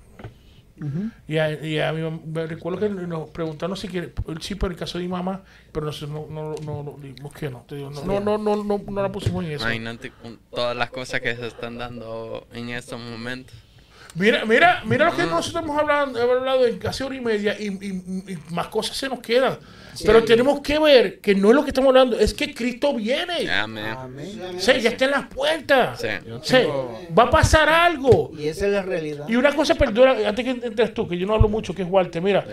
Ujú. 0.81 1.09
Y 1.27 1.37
a, 1.37 1.51
y 1.63 1.79
a 1.79 1.91
mi 1.93 2.01
mam- 2.01 2.23
me 2.25 2.47
recuerdo 2.47 2.79
que 2.79 2.89
nos 2.89 3.29
preguntaron 3.29 3.75
si 3.77 3.87
quiere 3.87 4.13
el 4.27 4.39
chip 4.39 4.59
por 4.59 4.71
el 4.71 4.77
caso 4.77 4.97
de 4.97 5.03
mi 5.05 5.09
mamá, 5.09 5.43
pero 5.71 5.85
nosotros 5.85 6.09
no, 6.11 6.27
no, 6.33 6.55
no, 6.63 6.83
no, 6.83 6.97
dijimos 7.01 7.33
que 7.33 7.49
no, 7.49 7.65
te 7.67 7.75
digo, 7.75 7.89
no, 7.89 8.03
no, 8.05 8.19
no, 8.19 8.37
no, 8.37 8.63
no, 8.63 8.81
no 8.89 9.01
la 9.01 9.11
pusimos 9.11 9.43
en 9.45 9.51
eso. 9.51 9.63
Imagínate 9.65 10.11
con 10.11 10.39
todas 10.51 10.75
las 10.75 10.89
cosas 10.89 11.21
que 11.21 11.35
se 11.35 11.47
están 11.47 11.77
dando 11.77 12.47
en 12.53 12.69
estos 12.69 12.99
momentos. 12.99 13.55
Mira, 14.15 14.43
mira, 14.45 14.81
mira 14.85 15.05
lo 15.05 15.15
que 15.15 15.23
nosotros 15.23 15.63
hemos 15.63 15.77
hablado, 15.79 16.19
hemos 16.19 16.37
hablado 16.37 16.65
en 16.65 16.79
casi 16.79 17.03
hora 17.03 17.15
y 17.15 17.21
media 17.21 17.55
y, 17.59 17.67
y- 17.67 18.33
y 18.33 18.37
más 18.53 18.67
cosas 18.67 18.97
se 18.97 19.07
nos 19.07 19.19
quedan. 19.19 19.57
Pero 20.05 20.23
tenemos 20.23 20.61
que 20.61 20.79
ver 20.79 21.19
que 21.19 21.35
no 21.35 21.49
es 21.49 21.55
lo 21.55 21.63
que 21.63 21.69
estamos 21.69 21.89
hablando, 21.89 22.17
es 22.17 22.33
que 22.33 22.53
Cristo 22.53 22.93
viene. 22.95 23.49
Amén. 23.51 23.85
Amén. 23.85 24.39
Sí, 24.57 24.71
ya 24.81 24.89
está 24.91 25.05
en 25.05 25.11
las 25.11 25.27
puertas. 25.27 25.99
Sí. 26.43 26.57
Va 27.17 27.23
a 27.23 27.29
pasar 27.29 27.67
algo. 27.69 28.31
Y 28.37 28.47
esa 28.47 28.65
es 28.67 28.71
la 28.73 28.81
realidad. 28.81 29.27
Y 29.27 29.35
una 29.35 29.53
cosa, 29.53 29.75
perdona, 29.75 30.27
antes 30.27 30.43
que 30.45 30.51
entres 30.51 30.93
tú, 30.93 31.07
que 31.07 31.17
yo 31.17 31.27
no 31.27 31.35
hablo 31.35 31.49
mucho, 31.49 31.75
que 31.75 31.81
es 31.83 31.87
Walter, 31.89 32.21
mira. 32.21 32.45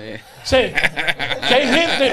Sí. 0.45 0.57
Sí, 0.57 0.73
que 1.49 1.55
hay 1.55 1.69
gente, 1.69 2.13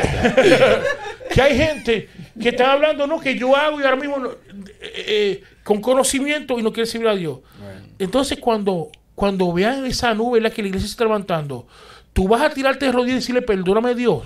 que 1.33 1.41
hay 1.41 1.57
gente 1.57 2.09
que 2.39 2.49
está 2.49 2.71
hablando, 2.73 3.07
no, 3.07 3.19
que 3.19 3.35
yo 3.37 3.55
hago 3.55 3.79
y 3.79 3.83
ahora 3.83 3.95
mismo 3.97 4.17
eh, 4.27 5.03
eh, 5.07 5.43
con 5.63 5.81
conocimiento 5.81 6.57
y 6.59 6.63
no 6.63 6.71
quiere 6.71 6.87
servir 6.87 7.07
a 7.07 7.15
Dios. 7.15 7.39
Entonces, 7.97 8.37
cuando, 8.39 8.89
cuando 9.15 9.51
vean 9.53 9.85
esa 9.85 10.13
nube 10.13 10.37
en 10.37 10.43
la 10.43 10.49
que 10.49 10.61
la 10.61 10.69
iglesia 10.69 10.87
se 10.87 10.93
está 10.93 11.03
levantando, 11.03 11.67
tú 12.13 12.27
vas 12.27 12.41
a 12.41 12.49
tirarte 12.49 12.85
de 12.85 12.91
rodillas 12.91 13.13
y 13.13 13.19
decirle, 13.19 13.41
perdóname 13.41 13.95
Dios. 13.95 14.23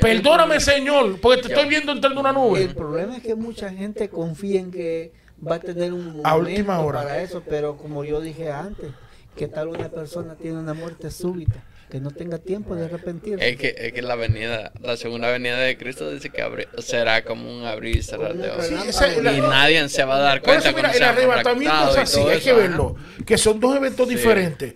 Perdóname, 0.00 0.58
Señor, 0.58 1.20
porque 1.20 1.42
te 1.42 1.48
estoy 1.48 1.68
viendo 1.68 1.92
entrando 1.92 2.20
una 2.20 2.30
El 2.30 2.34
nube. 2.36 2.68
problema 2.68 3.16
es 3.18 3.22
que 3.22 3.34
mucha 3.34 3.70
gente 3.70 4.08
confía 4.08 4.60
en 4.60 4.70
que 4.70 5.12
va 5.46 5.56
a 5.56 5.60
tener 5.60 5.92
un 5.92 6.04
momento 6.06 6.26
A 6.28 6.36
última 6.36 6.80
hora. 6.80 7.02
para 7.02 7.20
eso, 7.22 7.42
pero 7.46 7.76
como 7.76 8.02
yo 8.04 8.20
dije 8.20 8.50
antes, 8.50 8.90
que 9.36 9.48
tal 9.48 9.68
una 9.68 9.90
persona 9.90 10.34
tiene 10.34 10.58
una 10.58 10.72
muerte 10.72 11.10
súbita, 11.10 11.62
que 11.92 12.00
no 12.00 12.10
tenga 12.10 12.38
tiempo 12.38 12.74
de 12.74 12.86
arrepentirse. 12.86 13.46
Es 13.46 13.58
que, 13.58 13.74
es 13.76 13.92
que 13.92 14.00
la 14.00 14.14
venida, 14.14 14.72
la 14.80 14.96
segunda 14.96 15.30
venida 15.30 15.58
de 15.58 15.76
Cristo 15.76 16.10
dice 16.10 16.30
que 16.30 16.42
abri- 16.42 16.66
será 16.80 17.22
como 17.22 17.54
un 17.54 17.66
abrir 17.66 17.98
y 17.98 18.02
cerrar 18.02 18.32
de 18.34 18.48
ojos. 18.48 18.66
Sí, 18.66 18.74
esa- 18.88 19.08
y 19.14 19.20
la- 19.20 19.32
nadie 19.32 19.86
se 19.90 20.02
va 20.04 20.16
a 20.16 20.20
dar 20.20 20.40
cuenta 20.40 20.68
eso, 20.70 20.76
mira, 20.76 20.90
el 20.90 21.02
arrebatamiento 21.02 21.90
es 21.90 21.98
así, 21.98 22.20
hay 22.20 22.40
que 22.40 22.54
verlo. 22.54 22.96
Que 23.26 23.36
son 23.36 23.60
dos 23.60 23.76
eventos 23.76 24.08
Sí. 24.08 24.14
diferentes. 24.14 24.72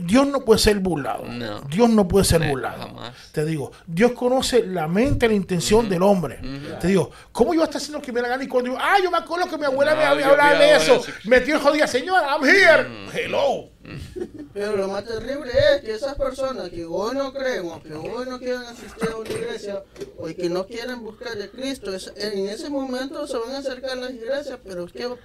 Dios 0.00 0.26
no 0.26 0.44
puede 0.44 0.58
ser 0.58 0.78
burlado. 0.80 1.24
No. 1.26 1.60
Dios 1.62 1.90
no 1.90 2.06
puede 2.08 2.24
ser 2.24 2.40
No, 2.40 2.48
burlado. 2.48 2.78
jamás. 2.88 3.14
Te 3.32 3.44
digo, 3.44 3.70
Dios 3.86 4.12
conoce 4.12 4.64
la 4.66 4.88
mente 4.88 5.26
y 5.26 5.28
la 5.30 5.34
intención 5.34 5.88
del 5.88 6.02
hombre. 6.02 6.40
Te 6.80 6.88
digo, 6.88 7.10
¿cómo 7.32 7.52
yo 7.54 7.58
voy 7.60 7.62
a 7.62 7.64
estar 7.64 7.80
haciendo 7.80 7.98
lo 7.98 8.04
que 8.04 8.12
me 8.12 8.22
la 8.22 8.28
gana? 8.28 8.42
Y 8.44 8.48
cuando 8.48 8.70
digo, 8.70 8.82
ah, 8.82 8.96
yo 9.02 9.10
me 9.10 9.18
acuerdo 9.18 9.48
que 9.48 9.58
mi 9.58 9.64
abuela 9.64 9.92
No, 9.92 9.98
me 9.98 10.04
había 10.04 10.28
hablado 10.28 10.58
de 10.58 10.74
eso. 10.76 10.94
eso. 10.96 11.12
Me 11.24 11.40
dio 11.40 11.58
jodida, 11.60 11.86
señora, 11.86 12.28
I'm 12.36 12.44
here. 12.44 12.88
Mm. 12.88 13.08
Hello. 13.16 13.70
Pero 14.52 14.76
lo 14.76 14.88
más 14.88 15.04
terrible 15.04 15.50
es 15.74 15.80
que 15.82 15.94
esas 15.94 16.14
personas 16.16 16.68
que 16.70 16.84
hoy 16.84 17.14
no 17.16 17.32
creen 17.32 17.66
o 17.70 17.82
que 17.82 17.94
hoy 17.94 18.26
no 18.28 18.38
quieren 18.38 18.62
asistir 18.62 19.08
a 19.10 19.16
una 19.16 19.30
iglesia 19.30 19.82
o 20.18 20.26
que 20.26 20.48
no 20.50 20.66
quieren 20.66 21.02
buscar 21.02 21.34
de 21.36 21.48
Cristo, 21.50 21.90
en 22.16 22.48
ese 22.48 22.68
momento 22.68 23.26
se 23.26 23.38
van 23.38 23.52
a 23.52 23.58
acercar 23.58 23.92
a 23.92 23.94
las 23.96 24.10
iglesias, 24.10 24.58
pero 24.64 24.86
¿qué, 24.86 25.06
va- 25.06 25.16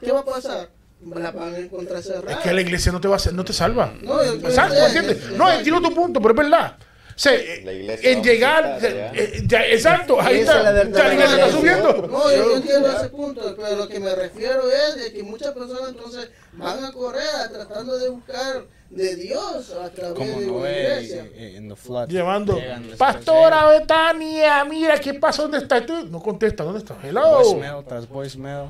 qué 0.00 0.12
va 0.12 0.20
a 0.20 0.24
pasar? 0.24 0.70
La 1.04 1.30
van 1.30 1.54
a 1.54 1.58
encontrar 1.58 2.02
cerrada. 2.02 2.32
Es 2.32 2.38
que 2.38 2.52
la 2.52 2.60
iglesia 2.60 2.90
no 2.90 3.00
te 3.00 3.08
va 3.08 3.14
a 3.14 3.16
hacer, 3.16 3.32
no 3.34 3.44
te 3.44 3.52
salva. 3.52 3.92
No, 4.02 4.18
sé, 4.20 4.34
¿Entiendes? 4.34 5.30
No, 5.32 5.50
entiendo 5.52 5.80
tu 5.88 5.94
punto, 5.94 6.20
pero 6.20 6.34
es 6.34 6.50
verdad. 6.50 6.76
O 6.78 7.18
sea, 7.18 7.32
eh, 7.34 7.62
La 7.64 7.72
iglesia 7.72 8.10
en 8.10 8.22
llegar, 8.22 8.78
eh, 8.82 9.42
ya, 9.46 9.66
exacto, 9.66 10.20
ahí 10.20 10.40
está, 10.40 10.82
es 10.82 10.90
la 10.90 11.14
iglesia 11.14 11.46
está 11.46 11.50
subiendo. 11.50 12.08
No, 12.10 12.30
yo, 12.30 12.36
yo 12.36 12.56
entiendo 12.56 12.92
ese 12.92 13.08
punto, 13.08 13.56
pero 13.56 13.76
lo 13.76 13.88
que 13.88 14.00
me 14.00 14.14
refiero 14.14 14.70
es 14.70 14.96
de 14.96 15.12
que 15.14 15.22
muchas 15.22 15.52
personas 15.52 15.88
entonces 15.88 16.28
van 16.52 16.84
a 16.84 16.92
Corea 16.92 17.48
tratando 17.50 17.98
de 17.98 18.10
buscar 18.10 18.64
de 18.90 19.16
Dios 19.16 19.72
a 19.72 19.90
través 19.90 20.14
Como 20.14 20.40
de 20.40 20.46
una 20.50 20.58
Noé 20.60 20.82
iglesia. 21.02 21.26
y- 21.36 21.44
y- 21.44 21.56
en. 21.56 21.74
Llevando, 22.08 22.58
Pastora 22.96 23.66
Betania, 23.68 24.64
mira, 24.64 24.98
¿qué 25.00 25.14
pasa? 25.14 25.42
¿Dónde 25.42 25.58
está? 25.58 25.84
Tú 25.84 26.06
no 26.08 26.20
contesta, 26.22 26.62
¿dónde 26.64 26.78
está? 26.80 26.94
eh, 26.94 27.08
Hello. 27.08 27.42
Voicemail 27.42 27.84
tras 27.86 28.08
voicemail. 28.08 28.66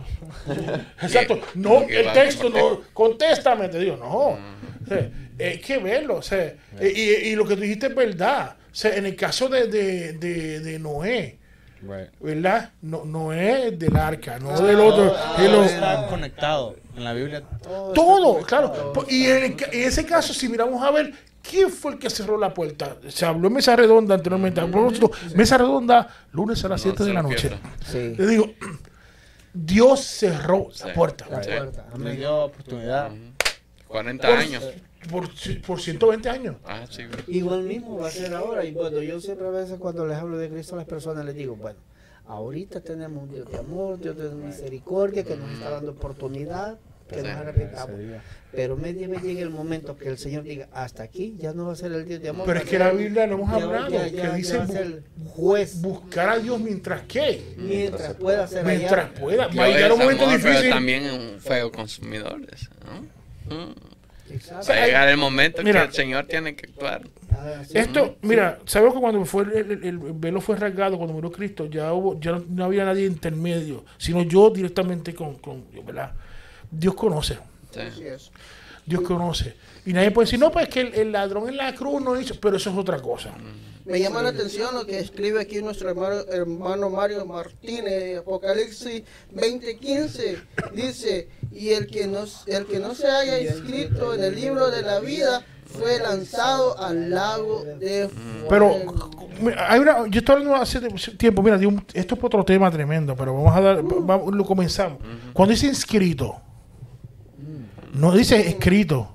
Exacto, 1.02 1.38
no, 1.54 1.82
el 1.88 2.12
texto, 2.12 2.48
no, 2.50 2.80
contéstame, 2.92 3.68
te 3.68 3.78
digo, 3.78 3.96
no. 3.96 4.08
O 4.08 4.38
sea, 4.88 5.10
hay 5.38 5.58
que 5.60 5.78
verlo, 5.78 6.16
o 6.16 6.22
sea, 6.22 6.54
eh, 6.80 6.92
y, 6.94 7.28
y 7.30 7.36
lo 7.36 7.46
que 7.46 7.54
tú 7.56 7.62
dijiste 7.62 7.88
es 7.88 7.94
verdad. 7.94 8.56
O 8.70 8.74
sea, 8.78 8.94
en 8.96 9.06
el 9.06 9.16
caso 9.16 9.48
de, 9.48 9.66
de, 9.68 10.12
de, 10.14 10.60
de 10.60 10.78
Noé, 10.78 11.38
Right. 11.82 12.10
¿verdad? 12.20 12.72
No, 12.82 13.04
Noé 13.04 13.68
es 13.68 13.78
del 13.78 13.96
arca, 13.96 14.38
no 14.38 14.58
del 14.60 14.80
otro. 14.80 15.14
Todo 15.36 15.64
está 15.64 16.06
conectado. 16.08 16.76
En 16.96 17.04
la 17.04 17.12
Biblia 17.12 17.42
todo. 17.62 17.92
todo, 17.92 18.38
claro. 18.46 18.92
Po- 18.94 19.04
Y 19.08 19.26
en, 19.26 19.44
el 19.44 19.56
ca- 19.56 19.68
en 19.70 19.82
ese 19.88 20.06
caso, 20.06 20.32
si 20.32 20.48
miramos 20.48 20.82
a 20.82 20.90
ver, 20.90 21.12
¿quién 21.42 21.68
fue 21.70 21.92
el 21.92 21.98
que 21.98 22.08
cerró 22.08 22.38
la 22.38 22.54
puerta? 22.54 22.96
Se 23.08 23.26
habló 23.26 23.48
en 23.48 23.54
mesa 23.54 23.76
redonda 23.76 24.14
anteriormente. 24.14 24.60
a 24.60 24.66
propósito, 24.66 25.10
Mesa 25.34 25.58
redonda, 25.58 26.08
lunes 26.32 26.64
a 26.64 26.68
las 26.68 26.80
7 26.80 27.04
de 27.04 27.12
la 27.12 27.22
noche. 27.22 27.50
Sí, 27.84 28.14
Le 28.16 28.26
digo, 28.26 28.50
Dios 29.52 30.00
cerró 30.00 30.68
la 30.80 30.86
Sí. 30.86 30.92
puerta. 30.94 31.26
la 31.30 31.42
Sí. 31.42 31.50
puerta. 31.50 31.84
Amén. 31.92 32.16
dio 32.16 32.44
oportunidad. 32.44 33.10
40 33.88 34.28
Por- 34.28 34.38
años. 34.38 34.64
Por, 35.10 35.28
por 35.66 35.80
120 35.80 36.28
años. 36.28 36.56
Ah, 36.64 36.84
sí. 36.90 37.02
Igual 37.28 37.62
mismo 37.62 37.98
va 37.98 38.08
a 38.08 38.10
ser 38.10 38.34
ahora. 38.34 38.64
Y 38.64 38.72
bueno, 38.72 39.00
yo 39.02 39.20
siempre 39.20 39.46
a 39.46 39.50
veces 39.50 39.78
cuando 39.78 40.06
les 40.06 40.16
hablo 40.16 40.36
de 40.38 40.48
Cristo 40.48 40.74
a 40.74 40.78
las 40.78 40.86
personas 40.86 41.24
les 41.24 41.34
digo, 41.34 41.54
bueno, 41.56 41.78
ahorita 42.26 42.80
tenemos 42.80 43.24
un 43.24 43.30
Dios 43.30 43.50
de 43.50 43.58
amor, 43.58 44.00
Dios 44.00 44.16
de 44.16 44.30
misericordia, 44.30 45.22
que 45.24 45.36
nos 45.36 45.50
está 45.52 45.70
dando 45.70 45.92
oportunidad 45.92 46.78
que 47.08 47.22
nos 47.22 47.98
día. 47.98 48.22
Pero 48.52 48.76
media 48.76 49.06
vez 49.06 49.22
llega 49.22 49.42
el 49.42 49.50
momento 49.50 49.96
que 49.96 50.08
el 50.08 50.18
Señor 50.18 50.42
diga, 50.44 50.68
hasta 50.72 51.02
aquí 51.02 51.36
ya 51.38 51.52
no 51.52 51.66
va 51.66 51.72
a 51.74 51.76
ser 51.76 51.92
el 51.92 52.04
día 52.04 52.18
de 52.18 52.30
amor. 52.30 52.46
Pero 52.46 52.60
es 52.60 52.64
que 52.64 52.78
la 52.78 52.90
Biblia 52.90 53.26
lo 53.26 53.34
hemos 53.34 53.50
hablado, 53.50 53.90
ya- 53.90 54.08
ya- 54.08 54.30
que 54.30 54.36
dice 54.36 54.58
bu- 54.60 55.02
juez 55.26 55.80
buscar 55.80 56.30
a 56.30 56.38
Dios 56.38 56.58
mientras 56.58 57.02
que, 57.02 57.54
mientras 57.58 58.14
pueda 58.14 58.46
ser 58.46 58.64
mientras 58.64 59.10
allá. 59.10 59.20
pueda. 59.20 59.46
Va 59.48 59.64
a 59.64 59.68
llegar 59.68 59.92
un 59.92 59.98
momento 59.98 60.24
amor, 60.24 60.38
pero 60.40 60.50
difícil. 60.54 60.70
también 60.70 61.02
es 61.04 61.12
un 61.12 61.40
fuego 61.40 61.70
consumidor. 61.70 62.40
¿no? 62.40 63.54
Mm. 63.54 63.74
Exacto. 64.30 64.66
Va 64.72 64.74
a 64.82 64.86
llegar 64.86 65.08
el 65.08 65.16
momento 65.16 65.62
Mira. 65.62 65.82
que 65.82 65.86
el 65.88 65.92
Señor 65.94 66.26
tiene 66.26 66.54
que 66.56 66.66
actuar. 66.66 67.02
Esto, 67.74 68.16
mira, 68.22 68.58
sabemos 68.64 68.94
que 68.94 69.00
cuando 69.00 69.24
fue 69.24 69.44
el, 69.44 69.52
el- 69.70 69.84
el 69.84 69.98
velo 69.98 70.40
fue 70.40 70.56
rasgado, 70.56 70.96
cuando 70.96 71.14
murió 71.14 71.30
Cristo, 71.30 71.66
ya 71.66 71.92
hubo, 71.92 72.18
ya 72.18 72.40
no 72.48 72.64
había 72.64 72.84
nadie 72.84 73.06
intermedio, 73.06 73.84
sino 73.98 74.22
yo 74.22 74.50
directamente 74.50 75.14
con, 75.14 75.34
con 75.36 75.70
Dios, 75.70 75.84
¿verdad? 75.84 76.12
Dios 76.70 76.94
conoce, 76.94 77.38
Sí. 77.82 77.88
Así 77.92 78.06
es. 78.06 78.30
Dios 78.84 79.02
conoce. 79.02 79.54
Y 79.84 79.92
nadie 79.92 80.10
puede 80.12 80.26
decir, 80.26 80.38
no, 80.38 80.50
pues 80.52 80.68
que 80.68 80.80
el, 80.80 80.94
el 80.94 81.12
ladrón 81.12 81.48
en 81.48 81.56
la 81.56 81.74
cruz 81.74 82.00
no 82.02 82.18
hizo, 82.20 82.34
pero 82.40 82.56
eso 82.56 82.70
es 82.70 82.76
otra 82.76 83.00
cosa. 83.00 83.30
Me 83.84 84.00
llama 84.00 84.20
la 84.22 84.30
atención 84.30 84.74
lo 84.74 84.84
que 84.84 84.98
escribe 84.98 85.40
aquí 85.40 85.62
nuestro 85.62 85.88
hermano, 85.90 86.16
hermano 86.28 86.90
Mario 86.90 87.24
Martínez, 87.24 88.18
Apocalipsis 88.18 89.02
20:15. 89.34 90.36
Dice, 90.74 91.28
y 91.52 91.70
el 91.70 91.86
que, 91.86 92.06
no, 92.06 92.24
el 92.46 92.66
que 92.66 92.78
no 92.78 92.94
se 92.94 93.06
haya 93.08 93.40
inscrito 93.40 94.14
en 94.14 94.24
el 94.24 94.34
libro 94.34 94.70
de 94.70 94.82
la 94.82 95.00
vida 95.00 95.44
fue 95.66 95.98
lanzado 95.98 96.78
al 96.80 97.10
lago 97.10 97.64
de 97.78 98.08
Pero 98.48 98.70
fuego". 98.72 99.20
mira, 99.40 99.72
hay 99.72 99.80
una, 99.80 100.06
yo 100.08 100.18
estaba 100.20 100.38
hablando 100.40 100.60
hace 100.62 100.80
tiempo, 101.16 101.42
mira, 101.42 101.58
de 101.58 101.66
un- 101.66 101.84
esto 101.92 102.14
es 102.14 102.24
otro 102.24 102.44
tema 102.44 102.70
tremendo, 102.70 103.14
pero 103.16 103.34
vamos 103.34 103.56
a 103.56 103.60
dar, 103.60 103.82
vamos- 103.82 104.32
lo 104.34 104.44
comenzamos. 104.44 104.98
Cuando 105.32 105.52
dice 105.52 105.66
inscrito, 105.66 106.40
no 107.96 108.12
dice 108.12 108.40
escrito. 108.48 109.12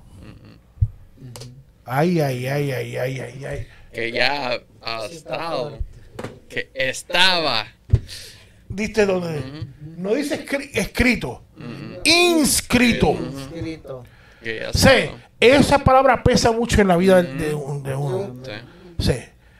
Ay, 1.85 2.19
ay, 2.21 2.47
ay, 2.47 2.71
ay, 2.71 2.97
ay, 2.97 3.19
ay, 3.19 3.45
ay. 3.45 3.67
Que 3.93 4.11
ya 4.11 4.59
ha 4.81 5.05
estado. 5.05 5.79
Que 6.47 6.69
estaba. 6.73 7.67
¿Viste 8.69 9.05
dónde? 9.05 9.41
No 9.97 10.13
dice 10.13 10.45
escri- 10.45 10.69
escrito, 10.73 11.43
inscrito. 12.05 13.17
Escrito. 13.53 14.03
Que 14.41 14.59
ya 14.61 14.73
Sí, 14.73 15.09
esa 15.39 15.79
palabra 15.79 16.23
pesa 16.23 16.51
mucho 16.51 16.79
en 16.81 16.87
la 16.87 16.97
vida 16.97 17.21
de, 17.21 17.53
un- 17.53 17.83
de 17.83 17.95
uno. 17.95 18.35
Sí. 18.43 18.51
Sí, 19.11 19.19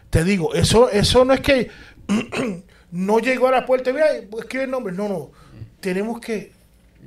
te 0.10 0.24
digo, 0.24 0.54
eso, 0.54 0.90
eso 0.90 1.26
no 1.26 1.34
es 1.34 1.42
que 1.42 1.70
no 2.92 3.20
llegó 3.20 3.48
a 3.48 3.52
la 3.52 3.66
puerta, 3.66 3.92
mira, 3.92 4.08
escribe 4.14 4.64
el 4.66 4.72
nombre. 4.72 4.94
No, 4.94 5.10
no. 5.10 5.32
Tenemos 5.82 6.22
que. 6.22 6.52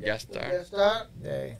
Ya 0.00 0.06
Ya 0.06 0.14
está. 0.14 0.54
está. 0.56 1.10
Ya 1.22 1.58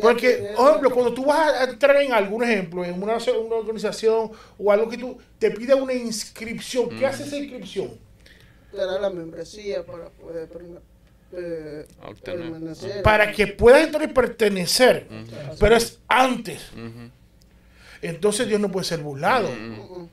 Porque, 0.00 0.34
tiene- 0.34 0.54
por 0.56 0.68
ejemplo, 0.68 0.90
cuando 0.90 1.14
tú 1.14 1.24
vas 1.26 1.52
a 1.54 1.64
entrar 1.64 1.96
en 1.96 2.12
algún 2.12 2.42
ejemplo, 2.44 2.84
en 2.84 3.02
una, 3.02 3.16
una 3.16 3.54
organización 3.56 4.30
o 4.58 4.72
algo 4.72 4.88
que 4.88 4.96
tú 4.98 5.18
te 5.38 5.50
pide 5.50 5.74
una 5.74 5.92
inscripción, 5.92 6.88
¿qué 6.90 7.06
hace 7.06 7.24
esa 7.24 7.36
inscripción? 7.36 7.90
te 8.70 8.76
da 8.76 8.98
la 9.00 9.08
membresía 9.10 9.84
para 9.84 10.10
poder 10.10 10.48
eh, 11.32 11.86
permanecer. 12.22 13.02
Para 13.02 13.32
que 13.32 13.46
puedas 13.46 13.82
entrar 13.84 14.08
y 14.08 14.12
pertenecer. 14.12 15.06
Pero 15.58 15.76
es 15.76 15.98
antes. 16.06 16.62
Entonces 18.02 18.46
Dios 18.46 18.60
no 18.60 18.70
puede 18.70 18.84
ser 18.84 19.00
burlado. 19.00 19.48
Mm, 19.50 20.08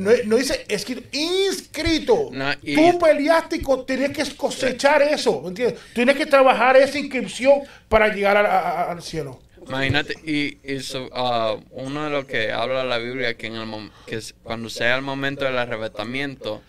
No, 0.00 0.10
no 0.26 0.36
dice 0.36 0.64
escrito, 0.68 1.02
inscrito. 1.12 2.28
No, 2.32 2.52
y- 2.62 2.74
Tú 2.74 2.98
peleaste 2.98 3.56
y 3.56 3.60
co- 3.62 3.84
tenías 3.84 4.10
que 4.10 4.36
cosechar 4.36 5.02
eso, 5.02 5.40
¿me 5.42 5.48
entiendes? 5.48 5.80
Tienes 5.94 6.16
que 6.16 6.26
trabajar 6.26 6.76
esa 6.76 6.98
inscripción 6.98 7.60
para 7.88 8.08
llegar 8.14 8.36
a- 8.36 8.40
a- 8.40 8.70
a- 8.84 8.90
al 8.92 9.02
cielo. 9.02 9.40
Imagínate, 9.66 10.14
y, 10.24 10.58
y 10.64 10.80
so- 10.80 11.08
ah, 11.12 11.56
uno 11.70 12.04
de 12.04 12.10
lo 12.10 12.26
que 12.26 12.50
habla 12.50 12.82
la 12.82 12.98
Biblia, 12.98 13.36
que, 13.36 13.46
en 13.48 13.54
el 13.56 13.90
que 14.06 14.18
cuando 14.42 14.68
sea 14.70 14.96
el 14.96 15.02
momento 15.02 15.44
del 15.44 15.58
arrebatamiento, 15.58 16.62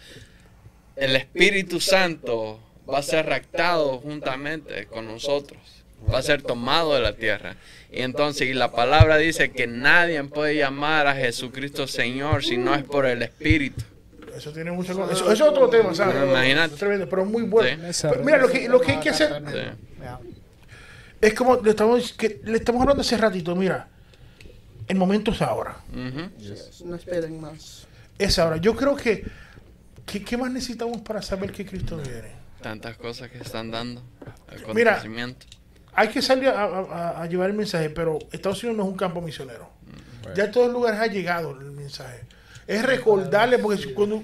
el 0.96 1.16
Espíritu 1.16 1.80
Santo 1.80 2.60
va 2.88 3.00
a 3.00 3.04
ser 3.04 3.26
raptado 3.28 4.00
juntamente 4.00 4.86
con 4.88 5.08
nosotros, 5.08 5.60
va 6.12 6.20
a 6.20 6.22
ser 6.22 6.42
tomado 6.42 6.94
de 6.94 7.02
la 7.02 7.14
tierra. 7.16 7.56
Y 7.92 8.02
entonces, 8.02 8.48
y 8.48 8.54
la 8.54 8.72
palabra 8.72 9.18
dice 9.18 9.52
que 9.52 9.68
nadie 9.68 10.24
puede 10.24 10.56
llamar 10.56 11.08
a 11.08 11.16
Jesucristo 11.16 11.88
Señor 11.88 12.44
si 12.44 12.58
no 12.58 12.74
es 12.74 12.84
por 12.84 13.06
el 13.06 13.22
Espíritu. 13.22 13.84
Eso 14.36 14.54
tiene 14.54 14.72
mucho 14.72 14.94
Eso, 14.94 15.06
eso 15.12 15.32
es 15.32 15.42
otro 15.42 15.70
tema, 15.70 15.94
¿sabes? 15.94 16.16
Pero 16.16 16.32
imagínate. 16.32 16.76
Pero 17.08 17.26
muy 17.26 17.44
bueno. 17.44 17.92
Sí. 17.92 18.08
Pero 18.10 18.24
mira, 18.24 18.38
lo 18.38 18.50
que, 18.50 18.70
lo 18.70 18.80
que 18.80 18.94
hay 18.94 19.00
que 19.00 19.10
hacer 19.10 19.44
Sí. 19.46 20.38
es 21.20 21.34
como 21.34 21.58
le 21.58 21.70
estamos, 21.72 22.14
que 22.14 22.40
le 22.46 22.58
estamos 22.58 22.82
hablando 22.82 23.02
hace 23.02 23.18
ratito. 23.18 23.56
Mira, 23.56 23.88
el 24.88 24.96
momento 24.98 25.32
es 25.32 25.42
ahora. 25.42 25.78
No 26.86 26.96
esperen 26.96 27.42
más. 27.42 27.88
Es 28.18 28.40
ahora. 28.40 28.58
Yo 28.58 28.76
creo 28.76 28.96
que, 28.96 29.26
que 30.06 30.24
¿qué 30.24 30.38
más 30.38 30.50
necesitamos 30.50 31.02
para 31.02 31.22
saber 31.22 31.52
que 31.52 31.66
Cristo 31.66 31.98
viene? 31.98 32.32
Tantas 32.62 32.96
cosas 32.98 33.30
que 33.32 33.40
están 33.40 33.70
dando. 33.70 34.02
El 34.50 34.74
Mira. 34.74 35.02
Hay 35.94 36.08
que 36.10 36.22
salir 36.22 36.50
a, 36.50 36.64
a- 36.64 37.22
a 37.24 37.26
llevar 37.28 37.50
el 37.50 37.56
mensaje, 37.56 37.90
pero 37.90 38.20
Estados 38.32 38.64
Unidos 38.64 38.78
no 38.78 38.84
es 38.84 38.90
un 38.90 38.98
campo 38.98 39.22
misionero. 39.22 39.70
Ya 40.36 40.46
en 40.46 40.52
todos 40.52 40.68
los 40.68 40.76
lugares 40.76 41.00
ha 41.00 41.08
llegado 41.08 41.52
el 41.52 41.72
mensaje. 41.72 42.22
Es 42.68 42.84
recordarle, 42.84 43.58
porque 43.60 43.94
cuando 43.94 44.24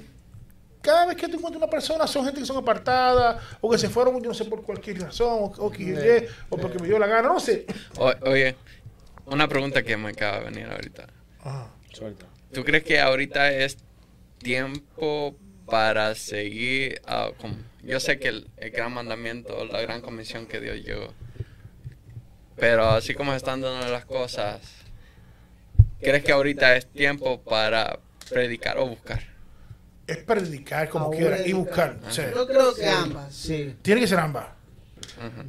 cada 0.82 1.06
vez 1.08 1.18
que 1.18 1.28
tú 1.28 1.36
encuentras 1.38 1.62
una 1.62 1.70
persona, 1.70 2.08
son 2.08 2.24
gente 2.24 2.40
que 2.40 2.46
son 2.46 2.58
apartadas, 2.58 3.44
o 3.60 3.70
que 3.70 3.78
se 3.78 3.90
fueron, 3.90 4.22
yo 4.22 4.30
no 4.30 4.34
sé, 4.34 4.46
por 4.46 4.64
cualquier 4.64 5.02
razón, 5.02 5.28
o, 5.30 5.46
o 5.58 5.72
que 5.72 5.84
Y, 5.84 6.28
o 6.50 6.58
porque 6.58 6.80
me 6.80 6.88
dio 6.88 6.98
la 6.98 7.08
gana, 7.08 7.28
no 7.28 7.40
sé. 7.42 7.66
O- 7.98 8.14
oye, 8.30 8.56
una 9.26 9.48
pregunta 9.50 9.84
que 9.84 9.98
me 9.98 10.10
acaba 10.10 10.40
de 10.40 10.46
venir 10.46 10.68
ahorita. 10.68 11.08
Ajá. 11.42 11.70
Suelta. 11.92 12.26
¿Tú 12.54 12.64
crees 12.64 12.84
que 12.84 13.02
ahorita 13.02 13.52
es 13.52 13.78
tiempo 14.38 15.36
para 15.66 16.16
seguir? 16.16 17.02
ah, 17.06 17.32
como- 17.40 17.58
yo 17.84 18.00
sé 18.00 18.20
que 18.20 18.30
el, 18.30 18.48
el 18.58 18.72
gran 18.72 18.94
mandamiento, 18.94 19.66
la 19.66 19.82
gran 19.82 20.02
comisión 20.02 20.46
que 20.46 20.60
Dios 20.62 20.78
llegó. 20.78 21.14
Pero 22.58 22.90
así 22.90 23.14
como 23.14 23.34
están 23.34 23.62
dando 23.62 23.88
las 23.90 24.06
cosas, 24.06 24.60
¿crees 26.02 26.24
que 26.24 26.32
ahorita 26.32 26.76
es 26.76 26.88
tiempo 26.88 27.40
para 27.42 28.00
predicar 28.30 28.78
o 28.78 28.88
buscar? 28.88 29.22
Es 30.08 30.18
predicar 30.18 30.90
como 30.90 31.06
Ahora 31.06 31.18
quiera 31.18 31.48
y 31.48 31.54
buscar. 31.54 32.00
sí. 32.10 32.22
Yo 32.34 32.48
creo 32.48 32.74
que 32.74 32.88
ambas. 32.88 33.34
Sí. 33.36 33.76
Tiene 33.82 34.02
que 34.02 34.08
ser 34.08 34.20
ambas. 34.20 34.48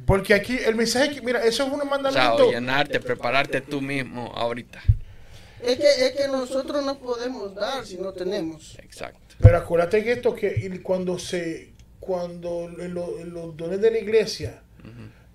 Porque 0.05 0.33
aquí 0.33 0.57
el 0.57 0.75
mensaje, 0.75 1.15
que, 1.15 1.21
mira, 1.21 1.43
eso 1.43 1.63
es 1.63 1.69
un 1.71 1.75
O 1.79 1.81
sea, 1.81 1.89
mandamiento. 1.89 2.47
o 2.47 2.51
llenarte, 2.51 2.99
prepararte 2.99 3.61
tú 3.61 3.81
mismo 3.81 4.31
ahorita. 4.35 4.81
Es 5.63 5.77
que, 5.77 6.05
es 6.07 6.11
que 6.13 6.27
nosotros 6.27 6.85
no 6.85 6.97
podemos 6.99 7.53
dar 7.55 7.85
si 7.85 7.97
no 7.97 8.13
tenemos. 8.13 8.77
Exacto. 8.79 9.35
Pero 9.41 9.57
acuérdate 9.57 10.03
que 10.03 10.13
esto, 10.13 10.33
que 10.35 10.53
y 10.73 10.79
cuando 10.79 11.17
se, 11.19 11.73
cuando 11.99 12.69
en, 12.79 12.93
lo- 12.93 13.19
en 13.19 13.31
los 13.33 13.55
dones 13.57 13.79
de 13.81 13.91
la 13.91 13.99
iglesia, 13.99 14.61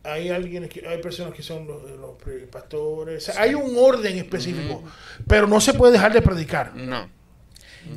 hay 0.05 0.29
alguien, 0.31 0.69
que, 0.69 0.87
hay 0.87 1.01
personas 1.01 1.35
que 1.35 1.43
son 1.43 1.67
los, 1.67 1.83
los 1.99 2.13
pastores, 2.51 3.29
o 3.29 3.33
sea, 3.33 3.43
hay 3.43 3.55
un 3.55 3.75
orden 3.79 4.17
específico, 4.19 4.83
pero 5.27 5.47
no 5.47 5.61
se 5.61 5.73
puede 5.75 5.93
dejar 5.95 6.13
de 6.13 6.23
predicar. 6.23 6.75
No. 6.77 7.09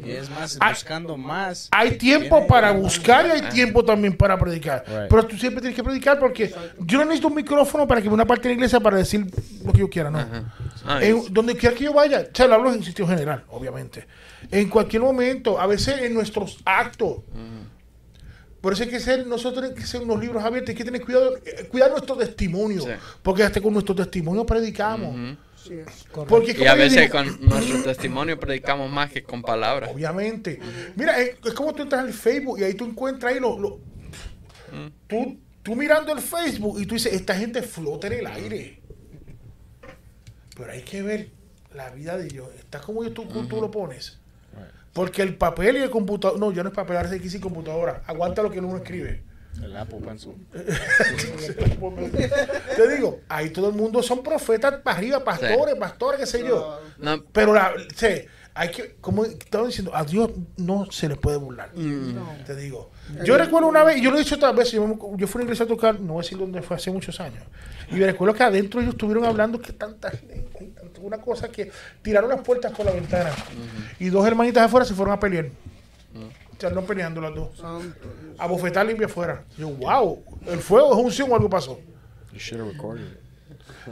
Y 0.05 0.11
es 0.11 0.29
más, 0.29 0.57
Ah. 0.59 0.71
buscando 0.71 1.15
más. 1.15 1.69
Hay 1.71 1.97
tiempo 1.97 2.45
para 2.45 2.71
buscar 2.71 3.25
y 3.25 3.29
hay 3.31 3.41
tiempo 3.53 3.85
también 3.85 4.17
para 4.17 4.37
predicar. 4.37 4.83
Right. 4.85 5.07
Pero 5.09 5.25
tú 5.27 5.37
siempre 5.37 5.61
tienes 5.61 5.77
que 5.77 5.83
predicar 5.83 6.19
porque 6.19 6.53
yo 6.79 6.97
no 6.97 7.05
necesito 7.05 7.29
un 7.29 7.35
micrófono 7.35 7.87
para 7.87 8.01
que 8.01 8.09
una 8.09 8.25
parte 8.25 8.43
de 8.43 8.49
la 8.49 8.53
iglesia 8.55 8.81
para 8.81 8.97
decir 8.97 9.25
lo 9.63 9.71
que 9.71 9.79
yo 9.79 9.89
quiera, 9.89 10.11
no. 10.11 10.19
Ajá. 10.19 10.53
Ah, 10.85 10.99
En- 11.01 11.33
donde 11.33 11.55
quiera 11.55 11.73
que 11.73 11.85
yo 11.85 11.93
vaya, 11.93 12.27
o 12.29 12.35
sea, 12.35 12.47
lo 12.47 12.55
hablo 12.55 12.73
en 12.73 12.83
sitio 12.83 13.07
general, 13.07 13.45
obviamente. 13.49 14.05
En 14.51 14.67
cualquier 14.69 15.01
momento, 15.03 15.57
a 15.59 15.65
veces 15.67 16.01
en 16.01 16.13
nuestros 16.13 16.57
actos. 16.65 17.19
Por 18.61 18.73
eso 18.73 18.83
hay 18.83 18.89
que 18.89 18.99
ser, 18.99 19.25
nosotros 19.27 19.61
tenemos 19.61 19.79
que 19.79 19.85
ser 19.87 20.01
unos 20.01 20.19
libros 20.19 20.43
abiertos, 20.43 20.69
hay 20.69 20.75
que 20.75 20.83
tener 20.85 21.01
cuidado, 21.03 21.37
eh, 21.45 21.67
cuidar 21.69 21.91
nuestro 21.91 22.15
testimonio. 22.17 22.81
Sí. 22.81 22.89
Porque 23.21 23.43
hasta 23.43 23.61
con 23.61 23.71
nuestro 23.73 23.93
testimonio 23.95 24.45
predicamos. 24.45 25.37
Sí. 25.63 25.79
Porque 26.27 26.55
Y 26.57 26.65
a 26.65 26.75
veces 26.75 27.01
digo, 27.01 27.11
con 27.13 27.39
nuestro 27.47 27.83
testimonio 27.83 28.39
predicamos 28.39 28.89
más 28.91 29.11
que 29.11 29.21
con 29.23 29.41
palabras. 29.41 29.91
Obviamente. 29.93 30.59
Mira, 30.95 31.19
es, 31.21 31.35
es 31.45 31.53
como 31.53 31.73
tú 31.73 31.83
entras 31.83 32.01
al 32.03 32.13
Facebook 32.13 32.59
y 32.59 32.63
ahí 32.63 32.73
tú 32.73 32.85
encuentras 32.85 33.33
ahí 33.33 33.39
lo, 33.39 33.59
lo- 33.59 33.79
tú, 35.07 35.37
tú 35.63 35.75
mirando 35.75 36.11
el 36.13 36.19
Facebook 36.19 36.79
y 36.81 36.85
tú 36.85 36.95
dices, 36.95 37.13
esta 37.13 37.35
gente 37.35 37.61
flota 37.61 38.07
en 38.07 38.13
el 38.13 38.27
aire. 38.27 38.81
Pero 40.55 40.71
hay 40.71 40.81
que 40.81 41.01
ver 41.01 41.29
la 41.75 41.89
vida 41.91 42.17
de 42.17 42.25
ellos. 42.25 42.47
Está 42.57 42.79
como 42.81 43.03
tú, 43.11 43.25
tú 43.47 43.61
lo 43.61 43.69
pones. 43.69 44.16
Porque 44.97 45.21
el 45.21 45.35
papel 45.37 45.77
y 45.77 45.81
el 45.83 45.91
computador, 45.91 46.39
no, 46.39 46.51
ya 46.51 46.63
no 46.63 46.69
es 46.69 46.75
papel, 46.75 46.97
ahora 46.97 47.13
es 47.15 47.31
sí 47.31 47.39
computadora. 47.39 48.01
Aguanta 48.07 48.41
lo 48.41 48.49
que 48.49 48.57
uno 48.59 48.75
escribe. 48.77 49.21
El 49.63 49.77
Apple 49.77 49.99
Pencil. 50.03 50.33
Te 52.75 52.95
digo, 52.95 53.19
ahí 53.29 53.51
todo 53.51 53.69
el 53.69 53.75
mundo 53.75 54.01
son 54.01 54.23
profetas 54.23 54.81
para 54.81 54.97
arriba, 54.97 55.23
pastores, 55.23 55.75
pastores, 55.75 56.19
qué 56.19 56.25
sé 56.25 56.39
yo. 56.47 56.79
No, 56.97 57.23
Pero 57.31 57.53
la, 57.53 57.73
sí, 57.95 58.07
hay 58.55 58.71
que, 58.71 58.95
como 58.99 59.23
estaba 59.25 59.67
diciendo, 59.67 59.95
a 59.95 60.03
Dios 60.03 60.31
no 60.57 60.87
se 60.91 61.07
le 61.07 61.15
puede 61.15 61.37
burlar. 61.37 61.69
Te 62.45 62.55
digo. 62.55 62.91
Yo 63.23 63.37
recuerdo 63.37 63.67
una 63.67 63.83
vez, 63.83 63.97
y 63.97 64.01
yo 64.03 64.11
lo 64.11 64.17
he 64.17 64.19
dicho 64.19 64.35
otras 64.35 64.55
veces, 64.55 64.73
yo, 64.73 64.87
me- 64.87 64.95
yo 65.17 65.27
fui 65.27 65.39
a 65.39 65.41
una 65.41 65.43
iglesia 65.43 65.65
a 65.65 65.67
tocar, 65.67 65.99
no 65.99 66.13
voy 66.13 66.21
a 66.21 66.23
decir 66.23 66.37
dónde 66.37 66.61
fue 66.61 66.75
hace 66.75 66.91
muchos 66.91 67.19
años. 67.19 67.43
Y 67.89 67.95
me 67.95 68.05
recuerdo 68.07 68.33
que 68.35 68.43
adentro 68.43 68.81
ellos 68.81 68.93
estuvieron 68.95 69.23
hablando 69.25 69.61
que 69.61 69.73
tanta 69.73 70.09
gente, 70.11 70.45
tanto- 70.57 70.76
una 71.01 71.17
cosa 71.19 71.49
que 71.49 71.71
tiraron 72.01 72.29
las 72.29 72.41
puertas 72.41 72.71
por 72.71 72.85
la 72.85 72.91
ventana. 72.91 73.31
Y 73.99 74.09
dos 74.09 74.25
hermanitas 74.27 74.63
afuera 74.65 74.85
se 74.85 74.93
fueron 74.93 75.13
a 75.15 75.19
pelear. 75.19 75.47
Se 76.59 76.65
andaron 76.65 76.85
peleando 76.87 77.21
las 77.21 77.33
dos. 77.35 77.49
A 78.37 78.47
bofetar 78.47 78.85
limpia 78.85 79.05
afuera. 79.07 79.43
Yo, 79.57 79.69
wow, 79.69 80.23
el 80.47 80.59
fuego 80.59 80.91
es 80.93 80.97
unción 81.05 81.31
o 81.31 81.35
algo 81.35 81.49
pasó. 81.49 81.79
You 82.33 82.39
should 82.39 82.61
have 82.61 82.71
recorded 82.73 83.05
it. 83.05 83.17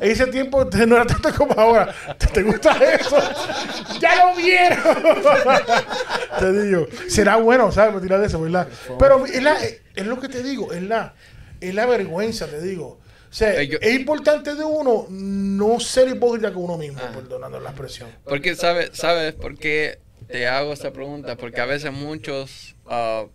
En 0.02 0.12
ese 0.12 0.28
tiempo 0.28 0.66
no 0.88 0.96
era 0.96 1.06
tanto 1.06 1.34
como 1.34 1.54
ahora. 1.60 1.94
¿Te, 2.18 2.28
te 2.28 2.44
gusta 2.44 2.76
eso? 2.96 3.18
¡Ya 4.02 4.26
lo 4.26 4.36
vieron! 4.36 4.78
te 6.40 6.64
digo. 6.64 6.88
Será 7.08 7.38
bueno, 7.38 7.72
¿sabes? 7.72 7.96
Me 7.96 8.02
tirar 8.02 8.20
de 8.20 8.28
eso, 8.28 8.42
¿verdad? 8.42 8.68
Pero 9.00 9.26
es, 9.26 9.42
la- 9.42 9.58
es 9.64 10.06
lo 10.06 10.20
que 10.20 10.28
te 10.28 10.44
digo, 10.44 10.74
es 10.74 10.82
la, 10.84 11.14
es 11.62 11.74
la 11.74 11.86
vergüenza, 11.86 12.48
te 12.48 12.62
digo. 12.62 13.00
O 13.36 13.38
sea, 13.38 13.62
Eh, 13.62 13.68
yo- 13.68 13.78
es 13.82 13.94
importante 13.94 14.56
de 14.56 14.64
uno 14.64 15.08
no 15.10 15.78
ser 15.82 16.08
hipócrita 16.08 16.54
con 16.54 16.64
uno 16.64 16.78
mismo, 16.78 17.02
perdonando 17.14 17.60
la 17.60 17.72
expresión. 17.72 18.08
Porque 18.24 18.56
sabes, 18.56 18.92
sabes 18.94 19.34
por 19.34 19.58
qué 19.58 20.00
te 20.30 20.48
hago 20.48 20.72
esta 20.72 20.94
pregunta, 20.94 21.36
porque 21.36 21.60
a 21.60 21.66
veces 21.66 21.92
muchos 21.92 22.76
ah, 22.88 23.26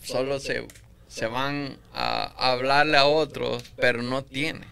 solo 0.00 0.38
se, 0.38 0.64
se 1.08 1.26
van 1.26 1.76
a 1.92 2.32
hablarle 2.52 2.98
a 2.98 3.06
otros, 3.06 3.64
pero 3.76 4.00
no 4.00 4.22
tienen. 4.22 4.64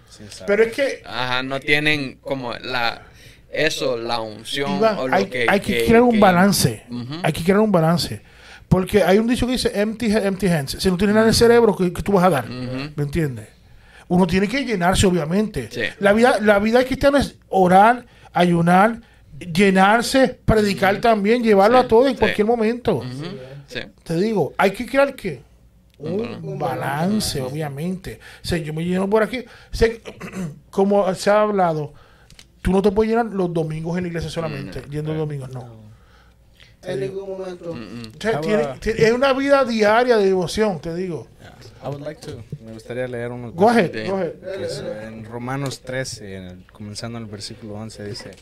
Pero 0.46 0.62
es 0.62 0.72
que 0.72 1.02
Ajá, 1.04 1.42
no 1.42 1.58
tienen 1.58 2.18
como 2.20 2.54
la 2.54 3.02
eso, 3.50 3.96
la 3.96 4.20
unción 4.20 4.76
Iván, 4.76 4.98
o 4.98 5.08
lo 5.08 5.16
hay, 5.16 5.26
que 5.26 5.46
hay 5.48 5.58
que, 5.58 5.78
que- 5.78 5.86
crear 5.86 6.02
un 6.02 6.12
que- 6.12 6.20
balance. 6.20 6.84
Hay 7.24 7.32
que 7.32 7.42
crear 7.42 7.58
un 7.58 7.72
balance. 7.72 8.22
Porque 8.68 9.02
hay 9.02 9.18
un 9.18 9.26
dicho 9.26 9.46
que 9.46 9.52
dice 9.54 9.72
empty, 9.80 10.12
empty 10.16 10.46
hands. 10.46 10.76
Si 10.78 10.88
no 10.88 10.96
tienes 10.96 11.14
nada 11.14 11.26
en 11.26 11.30
el 11.30 11.34
cerebro, 11.34 11.74
¿qué, 11.76 11.92
qué 11.92 12.02
tú 12.02 12.12
vas 12.12 12.22
a 12.24 12.30
dar? 12.30 12.48
¿Me 12.48 13.02
entiendes? 13.02 13.48
Uno 14.08 14.26
tiene 14.26 14.48
que 14.48 14.64
llenarse, 14.64 15.06
obviamente. 15.06 15.68
Sí. 15.70 15.82
La 16.00 16.12
vida 16.12 16.38
la 16.40 16.58
vida 16.58 16.84
cristiana 16.84 17.18
es 17.18 17.36
orar, 17.48 18.06
ayunar, 18.32 19.00
llenarse, 19.38 20.38
predicar 20.44 21.00
también, 21.00 21.42
llevarlo 21.42 21.78
Sí, 21.80 21.84
a 21.84 21.88
todo 21.88 22.06
en 22.06 22.12
sí. 22.14 22.18
cualquier 22.20 22.46
momento. 22.46 23.02
Te 24.04 24.14
digo, 24.16 24.52
hay 24.56 24.70
que 24.70 24.86
crear 24.86 25.14
qué? 25.14 25.42
Un 25.98 26.20
Un 26.42 26.58
balance, 26.58 27.40
obviamente. 27.40 28.20
O 28.44 28.46
sea, 28.46 28.58
yo 28.58 28.72
me 28.74 28.84
lleno 28.84 29.08
por 29.08 29.22
aquí. 29.22 29.38
O 29.40 29.74
sea, 29.76 29.88
como 30.70 31.12
se 31.14 31.30
ha 31.30 31.40
hablado, 31.40 31.92
tú 32.62 32.70
no 32.70 32.82
te 32.82 32.90
puedes 32.92 33.10
llenar 33.10 33.26
los 33.26 33.52
domingos 33.52 33.96
en 33.96 34.04
la 34.04 34.08
iglesia 34.08 34.30
solamente, 34.30 34.82
yendo 34.90 35.12
los 35.12 35.20
domingos, 35.20 35.50
no. 35.50 35.86
En 36.82 37.00
ningún 37.00 37.28
momento. 37.30 37.74
Mm, 37.74 38.02
O 38.16 38.20
sea, 38.20 38.30
Estaba- 38.32 38.40
tiene- 38.42 38.66
tiene- 38.78 39.04
es 39.06 39.12
una 39.12 39.32
vida 39.32 39.64
diaria 39.64 40.16
de 40.18 40.26
devoción, 40.26 40.80
te 40.80 40.94
digo. 40.94 41.26
I 41.86 41.88
would 41.88 42.00
like 42.02 42.20
to. 42.22 42.42
Me 42.64 42.72
gustaría 42.72 43.06
leer 43.06 43.30
unos 43.30 43.54
Go 43.54 43.68
ahead, 43.68 43.92
Sí. 43.92 44.08
go 44.10 44.16
ahead. 44.16 44.32
que 44.40 44.64
es, 44.64 44.82
en 45.04 45.24
Romanos 45.24 45.80
13, 45.82 46.36
en 46.36 46.42
el- 46.44 46.64
comenzando 46.72 47.18
en 47.18 47.24
el 47.24 47.30
versículo 47.30 47.74
11, 47.74 48.04
dice, 48.04 48.32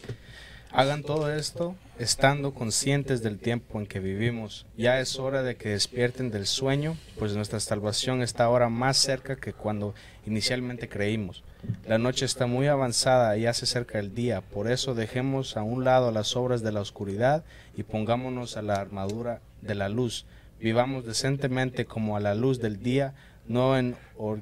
hagan 0.72 1.02
todo 1.02 1.32
esto 1.32 1.76
estando 1.98 2.54
conscientes 2.54 3.22
del 3.22 3.38
tiempo 3.38 3.78
en 3.78 3.86
que 3.86 4.00
vivimos. 4.00 4.66
Ya 4.76 4.98
es 5.00 5.18
hora 5.18 5.42
de 5.42 5.56
que 5.56 5.68
despierten 5.70 6.30
del 6.30 6.46
sueño, 6.46 6.96
pues 7.18 7.34
nuestra 7.36 7.60
salvación 7.60 8.22
está 8.22 8.44
ahora 8.44 8.68
más 8.68 8.96
cerca 8.96 9.36
que 9.36 9.52
cuando 9.52 9.94
inicialmente 10.26 10.88
creímos. 10.88 11.44
La 11.86 11.98
noche 11.98 12.24
está 12.24 12.46
muy 12.46 12.66
avanzada 12.66 13.36
y 13.36 13.42
ya 13.42 13.52
se 13.54 13.64
acerca 13.66 13.98
el 13.98 14.14
día, 14.14 14.40
por 14.40 14.70
eso 14.70 14.94
dejemos 14.94 15.56
a 15.56 15.62
un 15.62 15.84
lado 15.84 16.10
las 16.12 16.34
obras 16.36 16.62
de 16.62 16.72
la 16.72 16.80
oscuridad 16.80 17.44
y 17.76 17.82
pongámonos 17.84 18.56
a 18.56 18.62
la 18.62 18.74
armadura 18.74 19.40
de 19.62 19.74
la 19.74 19.88
luz. 19.88 20.26
Vivamos 20.60 21.04
decentemente 21.04 21.84
como 21.84 22.16
a 22.16 22.20
la 22.20 22.34
luz 22.34 22.58
del 22.60 22.82
día, 22.82 23.14
no 23.46 23.76
en 23.78 23.96
or- 24.16 24.40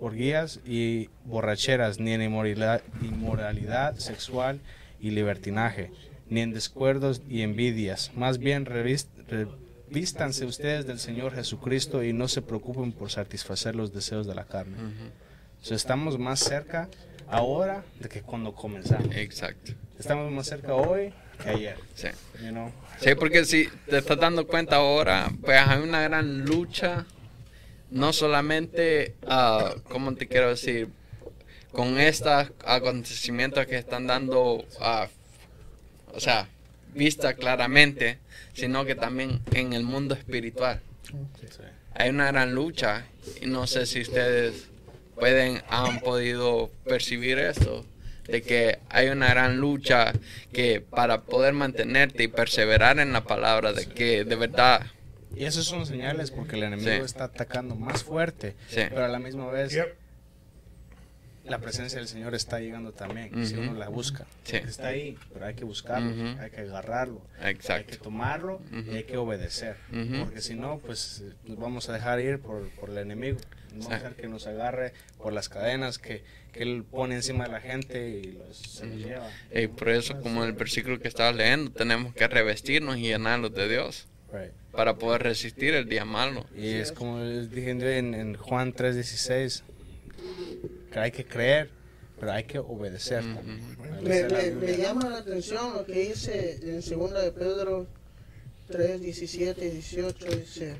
orgías 0.00 0.60
y 0.66 1.08
borracheras, 1.24 1.98
ni 2.00 2.12
en 2.12 2.22
inmoralidad, 2.22 2.82
inmoralidad 3.02 3.96
sexual 3.96 4.60
y 5.00 5.10
libertinaje, 5.10 5.90
ni 6.30 6.40
en 6.40 6.52
descuerdos 6.52 7.22
y 7.28 7.42
envidias. 7.42 8.12
Más 8.14 8.38
bien 8.38 8.64
revis- 8.66 9.08
revístanse 9.90 10.44
ustedes 10.44 10.86
del 10.86 10.98
Señor 10.98 11.34
Jesucristo 11.34 12.02
y 12.04 12.12
no 12.12 12.28
se 12.28 12.42
preocupen 12.42 12.92
por 12.92 13.10
satisfacer 13.10 13.74
los 13.74 13.92
deseos 13.92 14.26
de 14.26 14.34
la 14.34 14.44
carne. 14.44 14.76
So, 15.60 15.74
estamos 15.74 16.18
más 16.18 16.40
cerca 16.40 16.88
ahora 17.28 17.82
de 18.00 18.08
que 18.08 18.22
cuando 18.22 18.54
comenzamos. 18.54 19.14
Exacto. 19.16 19.72
Estamos 19.98 20.30
más 20.30 20.46
cerca 20.46 20.74
hoy 20.74 21.12
que 21.42 21.48
ayer. 21.50 21.76
Sí. 21.94 22.08
you 22.44 22.50
know. 22.50 22.70
Sí, 23.00 23.10
porque 23.18 23.44
si 23.44 23.68
te 23.88 23.98
estás 23.98 24.18
dando 24.18 24.46
cuenta 24.46 24.76
ahora, 24.76 25.28
pues 25.40 25.58
hay 25.58 25.80
una 25.82 26.02
gran 26.02 26.44
lucha, 26.44 27.04
no 27.90 28.12
solamente, 28.12 29.14
ah, 29.26 29.74
¿cómo 29.88 30.14
te 30.14 30.26
quiero 30.26 30.50
decir? 30.50 30.88
Con 31.72 31.98
estos 31.98 32.50
acontecimientos 32.64 33.66
que 33.66 33.76
están 33.76 34.06
dando, 34.06 34.64
ah, 34.80 35.08
o 36.14 36.20
sea, 36.20 36.48
vista 36.94 37.34
claramente, 37.34 38.18
sino 38.54 38.84
que 38.84 38.94
también 38.94 39.40
en 39.52 39.72
el 39.72 39.84
mundo 39.84 40.14
espiritual. 40.14 40.80
Hay 41.94 42.10
una 42.10 42.26
gran 42.28 42.54
lucha 42.54 43.06
y 43.40 43.46
no 43.46 43.66
sé 43.66 43.86
si 43.86 44.00
ustedes 44.00 44.68
pueden, 45.14 45.62
han 45.68 46.00
podido 46.00 46.70
percibir 46.84 47.38
esto, 47.38 47.84
de 48.26 48.42
que 48.42 48.78
hay 48.88 49.08
una 49.08 49.28
gran 49.28 49.58
lucha 49.58 50.12
que 50.52 50.80
para 50.80 51.22
poder 51.22 51.54
mantenerte 51.54 52.24
y 52.24 52.28
perseverar 52.28 52.98
en 52.98 53.12
la 53.12 53.24
palabra, 53.24 53.72
de 53.72 53.86
que 53.86 54.24
de 54.24 54.36
verdad, 54.36 54.86
Y 55.36 55.44
esos 55.44 55.66
son 55.66 55.86
señales 55.86 56.30
porque 56.30 56.56
el 56.56 56.64
enemigo 56.64 56.90
Sí. 56.90 57.02
está 57.04 57.24
atacando 57.24 57.74
más 57.76 58.02
fuerte, 58.04 58.54
Sí. 58.68 58.80
pero 58.88 59.04
a 59.04 59.08
la 59.08 59.18
misma 59.18 59.46
vez 59.50 59.72
Yep. 59.72 59.94
la 61.44 61.58
presencia 61.60 61.98
del 61.98 62.08
Señor 62.08 62.34
está 62.34 62.60
llegando 62.60 62.92
también, 62.92 63.46
si 63.46 63.54
Ujú. 63.54 63.62
uno 63.62 63.74
la 63.74 63.88
busca. 63.88 64.26
Sí. 64.44 64.56
Está 64.56 64.88
ahí, 64.88 65.16
pero 65.32 65.46
hay 65.46 65.54
que 65.54 65.64
buscarlo, 65.64 66.10
Ujú. 66.10 66.40
hay 66.40 66.50
que 66.50 66.60
agarrarlo, 66.60 67.22
hay 67.40 67.54
que 67.54 67.60
exacto. 67.60 67.96
tomarlo 67.98 68.56
Ujú. 68.70 68.90
y 68.92 68.96
hay 68.96 69.04
que 69.04 69.16
obedecer. 69.16 69.76
Porque 70.18 70.42
si 70.42 70.54
no, 70.54 70.78
pues 70.78 71.22
nos 71.46 71.58
vamos 71.58 71.88
a 71.88 71.94
dejar 71.94 72.20
ir 72.20 72.38
por, 72.40 72.68
por 72.70 72.90
el 72.90 72.98
enemigo. 72.98 73.38
No 73.72 73.84
vamos 73.84 73.86
a 73.86 73.88
Sí. 73.88 73.94
dejar 73.94 74.14
que 74.16 74.28
nos 74.28 74.46
agarre 74.46 74.92
por 75.18 75.32
las 75.32 75.48
cadenas 75.48 75.98
que, 75.98 76.22
que 76.52 76.62
él 76.62 76.84
pone 76.90 77.14
encima 77.14 77.44
de 77.44 77.52
la 77.52 77.60
gente 77.60 78.08
y 78.10 78.32
los, 78.32 78.56
se 78.58 78.84
los 78.86 78.96
lleva. 78.96 79.30
Y 79.54 79.68
por 79.68 79.88
eso, 79.90 80.20
como 80.20 80.44
el 80.44 80.52
versículo 80.52 80.98
que 81.00 81.08
estabas 81.08 81.34
leyendo, 81.36 81.70
tenemos 81.70 82.14
que 82.14 82.26
revestirnos 82.28 82.96
y 82.98 83.02
llenarnos 83.02 83.54
de 83.54 83.68
Dios 83.68 84.06
Right. 84.30 84.52
Para 84.78 84.96
poder 84.96 85.24
resistir 85.24 85.74
el 85.74 85.88
día 85.88 86.04
malo. 86.04 86.46
Y 86.56 86.68
es 86.68 86.92
como 86.92 87.18
les 87.18 87.50
dije 87.50 87.70
en, 87.72 88.14
en 88.14 88.36
Juan 88.36 88.72
3:16, 88.72 89.62
que 90.92 90.98
hay 91.00 91.10
que 91.10 91.24
creer, 91.24 91.68
pero 92.20 92.30
hay 92.30 92.44
que 92.44 92.60
obedecer. 92.60 93.24
Me, 93.24 94.76
llama 94.76 95.10
la 95.10 95.18
atención 95.18 95.74
lo 95.74 95.84
que 95.84 96.10
dice 96.10 96.60
en 96.62 96.80
2 96.80 97.12
de 97.12 97.32
Pedro 97.32 97.88
3, 98.68 99.00
17 99.00 99.66
y 99.66 99.70
18. 99.70 100.26
Dice: 100.26 100.76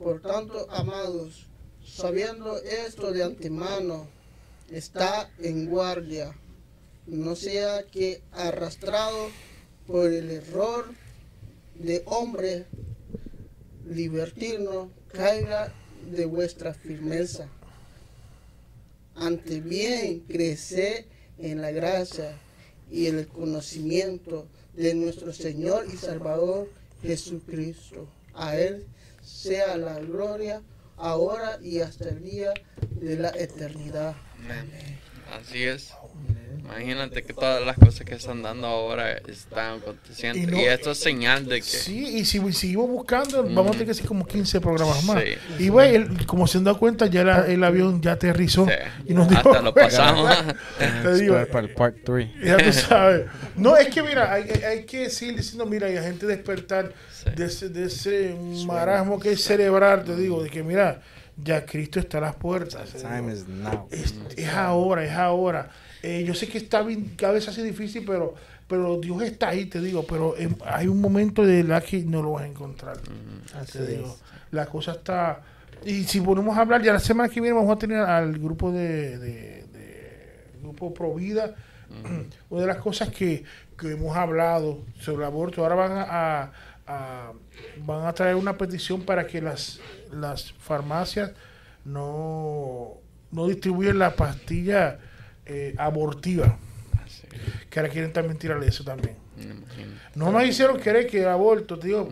Por 0.00 0.20
tanto, 0.20 0.66
amados, 0.68 1.46
sabiendo 1.86 2.60
esto 2.60 3.12
de 3.12 3.22
antemano, 3.22 4.08
está 4.72 5.30
en 5.38 5.66
guardia, 5.66 6.34
no 7.06 7.36
sea 7.36 7.84
que 7.84 8.22
arrastrado 8.32 9.30
por 9.86 10.12
el 10.12 10.32
error 10.32 10.86
de 11.76 12.02
hombre 12.06 12.66
libertino 13.90 14.90
caiga 15.12 15.72
de 16.10 16.26
vuestra 16.26 16.74
firmeza. 16.74 17.48
Ante 19.16 19.60
bien 19.60 20.20
crecer 20.20 21.06
en 21.38 21.60
la 21.60 21.70
gracia 21.70 22.38
y 22.90 23.06
el 23.06 23.26
conocimiento 23.26 24.46
de 24.74 24.94
nuestro 24.94 25.32
Señor 25.32 25.86
y 25.92 25.96
Salvador 25.96 26.70
Jesucristo. 27.02 28.08
A 28.34 28.56
Él 28.56 28.86
sea 29.22 29.76
la 29.76 29.98
gloria 29.98 30.62
ahora 30.96 31.58
y 31.62 31.80
hasta 31.80 32.08
el 32.08 32.22
día 32.22 32.54
de 33.00 33.16
la 33.16 33.30
eternidad. 33.30 34.14
Amén. 34.36 34.98
Así 35.32 35.64
es. 35.64 35.92
Imagínate 36.60 37.22
que 37.22 37.32
todas 37.32 37.64
las 37.64 37.76
cosas 37.76 38.04
que 38.06 38.14
están 38.14 38.42
dando 38.42 38.66
ahora 38.66 39.12
están 39.26 39.78
aconteciendo. 39.78 40.38
Y 40.38 40.42
Y, 40.42 40.46
no- 40.46 40.58
esto 40.72 40.90
es 40.90 40.98
señal 40.98 41.46
de 41.46 41.56
que... 41.60 41.62
Sí, 41.66 42.18
y 42.18 42.24
si 42.24 42.52
seguimos 42.52 42.88
buscando, 42.88 43.42
vamos 43.42 43.68
a 43.68 43.70
tener 43.72 43.86
que 43.86 43.90
hacer 43.92 44.06
como 44.06 44.26
15 44.26 44.60
programas 44.60 45.02
más. 45.04 45.22
Sí. 45.22 45.64
Y 45.64 45.68
güey, 45.68 46.06
como 46.26 46.46
se 46.46 46.58
han 46.58 46.64
dado 46.64 46.78
cuenta, 46.78 47.06
ya 47.06 47.24
la- 47.24 47.46
el 47.46 47.62
avión 47.64 48.00
ya 48.02 48.12
aterrizó. 48.12 48.66
Sí. 48.66 48.72
Y 49.06 49.14
nos 49.14 49.28
dijo, 49.28 49.48
Hasta 49.50 49.62
lo 49.62 49.74
pasamos. 49.74 50.30
Te 51.02 51.14
digo, 51.14 51.34
para 51.50 51.66
el 51.66 51.74
part 51.74 51.96
3. 52.04 52.28
ya 52.44 52.56
tú 52.58 52.72
sabes. 52.72 53.26
No, 53.56 53.76
es 53.76 53.88
que 53.88 54.02
mira, 54.02 54.32
hay, 54.32 54.44
hay- 54.50 54.84
que 54.84 55.10
seguir 55.10 55.36
diciendo, 55.36 55.64
mira, 55.66 55.86
hay 55.86 55.98
gente 55.98 56.26
despertar 56.26 56.92
Sí. 57.12 57.30
de 57.34 57.46
ese, 57.46 57.68
de 57.68 57.84
ese 57.86 58.36
marasmo 58.66 59.18
que 59.18 59.32
es 59.32 59.42
cerebral, 59.42 60.04
te 60.04 60.14
digo, 60.14 60.40
de 60.42 60.48
que 60.50 60.62
mira, 60.62 61.02
ya 61.36 61.64
Cristo 61.66 61.98
está 61.98 62.18
a 62.18 62.20
las 62.20 62.34
puertas. 62.36 62.90
Time 62.92 63.32
is 63.32 63.46
now. 63.48 63.88
Es, 63.90 64.14
es 64.36 64.48
ahora, 64.50 65.04
es 65.04 65.10
ahora. 65.12 65.70
Eh, 66.02 66.24
yo 66.26 66.34
sé 66.34 66.48
que 66.48 66.58
está 66.58 66.82
bien, 66.82 67.16
que 67.16 67.26
a 67.26 67.30
veces 67.32 67.48
hace 67.50 67.62
difícil, 67.62 68.04
pero 68.06 68.34
pero 68.68 68.98
Dios 69.00 69.22
está 69.22 69.48
ahí, 69.48 69.64
te 69.64 69.80
digo, 69.80 70.04
pero 70.06 70.34
hay 70.66 70.88
un 70.88 71.00
momento 71.00 71.42
de 71.42 71.64
la 71.64 71.80
que 71.80 72.02
no 72.04 72.22
lo 72.22 72.32
vas 72.32 72.42
a 72.44 72.46
encontrar. 72.48 72.98
Así 73.54 73.78
te 73.78 73.86
digo, 73.86 74.08
es. 74.08 74.52
la 74.52 74.66
cosa 74.66 74.92
está... 74.92 75.40
Y 75.86 76.04
si 76.04 76.20
ponemos 76.20 76.54
a 76.58 76.60
hablar, 76.60 76.82
ya 76.82 76.92
la 76.92 76.98
semana 76.98 77.30
que 77.30 77.40
viene 77.40 77.56
vamos 77.56 77.74
a 77.74 77.78
tener 77.78 77.98
al 78.00 78.38
grupo 78.38 78.70
de, 78.70 79.16
de- 79.18 79.64
de- 79.72 80.50
grupo 80.60 80.92
Provida. 80.92 81.54
Una 82.50 82.60
de 82.60 82.66
las 82.66 82.76
cosas 82.76 83.08
que, 83.08 83.42
que 83.78 83.92
hemos 83.92 84.14
hablado 84.14 84.80
sobre 85.00 85.18
el 85.22 85.24
aborto, 85.24 85.62
ahora 85.62 85.74
van 85.74 85.92
a, 85.92 86.02
a- 86.02 86.52
a- 86.86 87.32
van 87.86 88.06
a 88.06 88.12
traer 88.12 88.34
una 88.36 88.58
petición 88.58 89.00
para 89.00 89.26
que 89.26 89.40
las, 89.40 89.80
las 90.12 90.52
farmacias 90.52 91.30
no, 91.86 92.98
no 93.30 93.46
distribuyen 93.46 93.98
la 93.98 94.14
pastilla 94.14 94.98
eh, 95.48 95.74
abortiva, 95.78 96.58
Así, 97.04 97.22
que 97.70 97.80
ahora 97.80 97.90
quieren 97.92 98.12
también 98.12 98.38
tirarle 98.38 98.68
eso 98.68 98.84
también. 98.84 99.16
No 100.14 100.30
nos 100.32 100.44
hicieron 100.44 100.78
querer 100.80 101.06
que 101.06 101.22
el 101.22 101.28
aborto, 101.28 101.78
tío, 101.78 102.08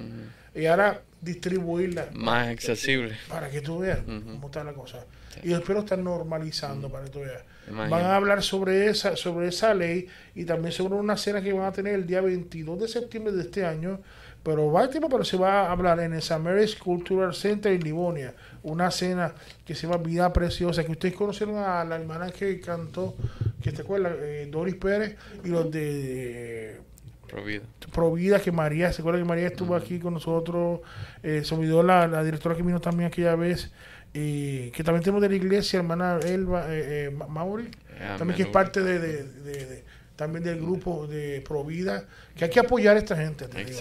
y 0.55 0.67
ahora 0.67 1.03
distribuirla 1.21 2.09
Más 2.15 2.49
accesible. 2.49 3.17
para 3.29 3.51
que 3.51 3.61
tú 3.61 3.79
veas 3.79 3.99
cómo 4.01 4.47
está 4.47 4.63
la 4.65 4.73
cosa. 4.73 5.05
Y 5.43 5.53
espero 5.53 5.81
estar 5.81 5.99
normalizando 5.99 6.91
para 6.91 7.05
que 7.05 7.11
tú 7.11 7.21
veas. 7.21 7.43
Van 7.69 7.93
a 8.05 8.15
hablar 8.17 8.43
sobre 8.43 8.87
esa, 8.89 9.17
sobre 9.17 9.49
esa 9.49 9.75
ley 9.75 10.07
y 10.35 10.45
también 10.45 10.73
sobre 10.73 10.95
una 10.95 11.17
cena 11.17 11.43
que 11.43 11.53
van 11.53 11.67
a 11.67 11.73
tener 11.73 11.95
el 11.95 12.07
día 12.07 12.21
22 12.21 12.81
de 12.81 12.89
septiembre 12.89 13.33
de 13.33 13.43
este 13.43 13.67
año. 13.67 14.01
Pero 14.47 14.71
va 14.71 14.89
tiempo, 14.89 15.09
pero 15.09 15.25
se 15.25 15.37
va 15.37 15.63
a 15.67 15.73
hablar 15.73 15.99
en 15.99 16.13
el 16.15 16.23
Samaris 16.23 16.77
Cultural 16.77 17.35
Center 17.35 17.73
en 17.73 17.83
Livonia. 17.83 18.33
Una 18.63 18.93
cena 18.93 19.35
que 19.65 19.75
se 19.75 19.89
llama 19.89 19.99
Vida 20.01 20.33
Preciosa. 20.33 20.85
Que 20.85 20.93
ustedes 20.93 21.15
conocieron 21.17 21.57
a 21.57 21.85
la 21.85 21.97
hermana 21.97 22.31
que 22.31 22.61
cantó, 22.61 23.17
que 23.61 23.73
te 23.73 23.83
acuerdas, 23.83 24.13
Eh, 24.21 24.49
Doris 24.49 24.77
Pérez 24.77 25.17
y 25.45 25.49
los 25.49 25.69
de 25.73 26.81
Provida. 27.29 27.63
Provida, 27.93 28.41
que 28.41 28.53
María, 28.53 28.93
se 28.93 29.03
acuerda 29.03 29.19
que 29.19 29.25
María 29.25 29.49
estuvo 29.49 29.75
aquí 29.75 29.99
con 29.99 30.15
nosotros, 30.15 30.79
eh, 31.25 31.43
se 31.45 31.53
olvidó 31.57 31.83
la, 31.83 32.07
la 32.07 32.23
directora 32.23 32.55
que 32.55 32.63
vino 32.63 32.81
también 32.81 33.09
aquella 33.09 33.35
vez, 33.35 33.73
y 34.15 34.71
que 34.71 34.85
también 34.85 35.03
tenemos 35.03 35.23
de 35.23 35.29
la 35.31 35.35
iglesia, 35.35 35.79
hermana 35.81 36.21
Elba, 36.25 36.67
eh, 36.73 37.07
eh, 37.07 37.11
Ma- 37.11 37.27
Mauri, 37.27 37.69
Ah, 38.01 38.15
también 38.17 38.37
que 38.37 38.43
es 38.45 38.49
parte 38.49 38.81
de, 38.83 38.99
de- 39.01 39.25
de- 39.25 39.67
de- 39.67 39.85
también 40.17 40.43
del 40.45 40.61
grupo 40.61 41.07
de 41.07 41.41
Provida, 41.43 42.05
que 42.35 42.45
hay 42.47 42.51
que 42.51 42.61
apoyar 42.61 42.97
a 42.97 42.99
esta 42.99 43.17
gente, 43.17 43.47
te 43.49 43.65
digo. 43.65 43.79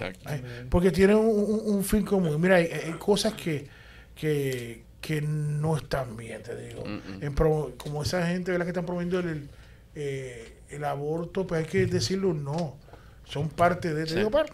Porque 0.69 0.91
tienen 0.91 1.15
un, 1.15 1.27
un- 1.27 1.75
un 1.75 1.83
fin 1.83 2.03
común. 2.03 2.39
Mira, 2.39 2.57
hay, 2.57 2.65
hay 2.65 2.91
cosas 2.99 3.33
que, 3.33 3.67
que, 4.15 4.83
que 5.01 5.21
no 5.21 5.77
están 5.77 6.15
bien, 6.17 6.43
te 6.43 6.55
digo. 6.55 6.83
Mm, 6.85 7.17
mm. 7.19 7.23
En 7.23 7.35
pro- 7.35 7.73
como 7.77 8.03
esa 8.03 8.27
gente 8.27 8.51
¿verdad? 8.51 8.65
que 8.65 8.71
están 8.71 8.85
promoviendo 8.85 9.19
el, 9.19 9.49
eh, 9.95 10.57
el 10.69 10.83
aborto, 10.83 11.47
pues 11.47 11.63
hay 11.63 11.69
que 11.71 11.85
decirlo 11.85 12.33
no. 12.33 12.75
Son 13.23 13.49
parte 13.49 13.93
de... 13.93 14.03
Te 14.03 14.09
Sí. 14.09 14.15
digo, 14.17 14.29
par, 14.29 14.45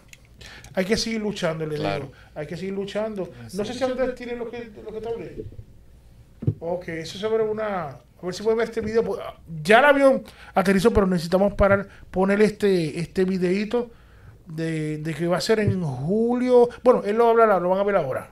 hay 0.74 0.84
que 0.84 0.96
seguir 0.96 1.20
luchando, 1.20 1.66
le 1.66 1.76
Claro. 1.76 2.04
digo. 2.06 2.16
Hay 2.34 2.46
que 2.46 2.56
seguir 2.56 2.74
luchando. 2.74 3.30
No 3.54 3.64
sé 3.64 3.74
si 3.74 3.84
ustedes 3.84 4.14
tienen 4.14 4.38
lo 4.38 4.48
que, 4.50 4.70
lo 4.84 4.92
que 4.92 5.00
te 5.00 5.08
hablé. 5.08 5.44
Ok, 6.60 6.88
eso 6.88 7.18
sobre 7.18 7.42
una... 7.44 7.98
A 8.22 8.26
ver 8.26 8.34
si 8.34 8.42
pueden 8.42 8.58
ver 8.58 8.68
este 8.68 8.80
video. 8.80 9.02
pues, 9.04 9.20
Ya 9.62 9.80
el 9.80 9.84
avión 9.84 10.22
aterrizó, 10.54 10.92
pero 10.92 11.06
necesitamos 11.06 11.54
parar, 11.54 11.88
poner 12.10 12.40
este, 12.40 13.00
este 13.00 13.24
videito 13.24 13.90
de, 14.46 14.98
de 14.98 15.14
que 15.14 15.26
va 15.26 15.38
a 15.38 15.40
ser 15.40 15.58
en 15.60 15.82
julio. 15.82 16.68
Bueno, 16.84 17.02
él 17.04 17.16
lo 17.16 17.24
va 17.24 17.30
a 17.30 17.32
hablar, 17.32 17.62
lo 17.62 17.70
van 17.70 17.80
a 17.80 17.84
ver 17.84 17.96
ahora. 17.96 18.30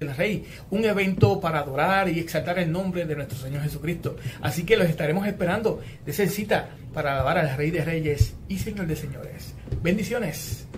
El 0.00 0.14
Rey, 0.14 0.44
un 0.70 0.84
evento 0.84 1.40
para 1.40 1.58
adorar 1.58 2.08
y 2.08 2.20
exaltar 2.20 2.58
el 2.58 2.70
nombre 2.70 3.04
de 3.04 3.16
nuestro 3.16 3.36
Señor 3.36 3.62
Jesucristo. 3.62 4.16
Así 4.40 4.64
que 4.64 4.76
los 4.76 4.88
estaremos 4.88 5.26
esperando 5.26 5.80
de 6.04 6.12
esa 6.12 6.26
cita 6.26 6.68
para 6.94 7.14
alabar 7.14 7.38
al 7.38 7.56
Rey 7.56 7.70
de 7.70 7.84
Reyes 7.84 8.34
y 8.48 8.58
Señor 8.58 8.86
de 8.86 8.96
Señores. 8.96 9.54
Bendiciones. 9.82 10.68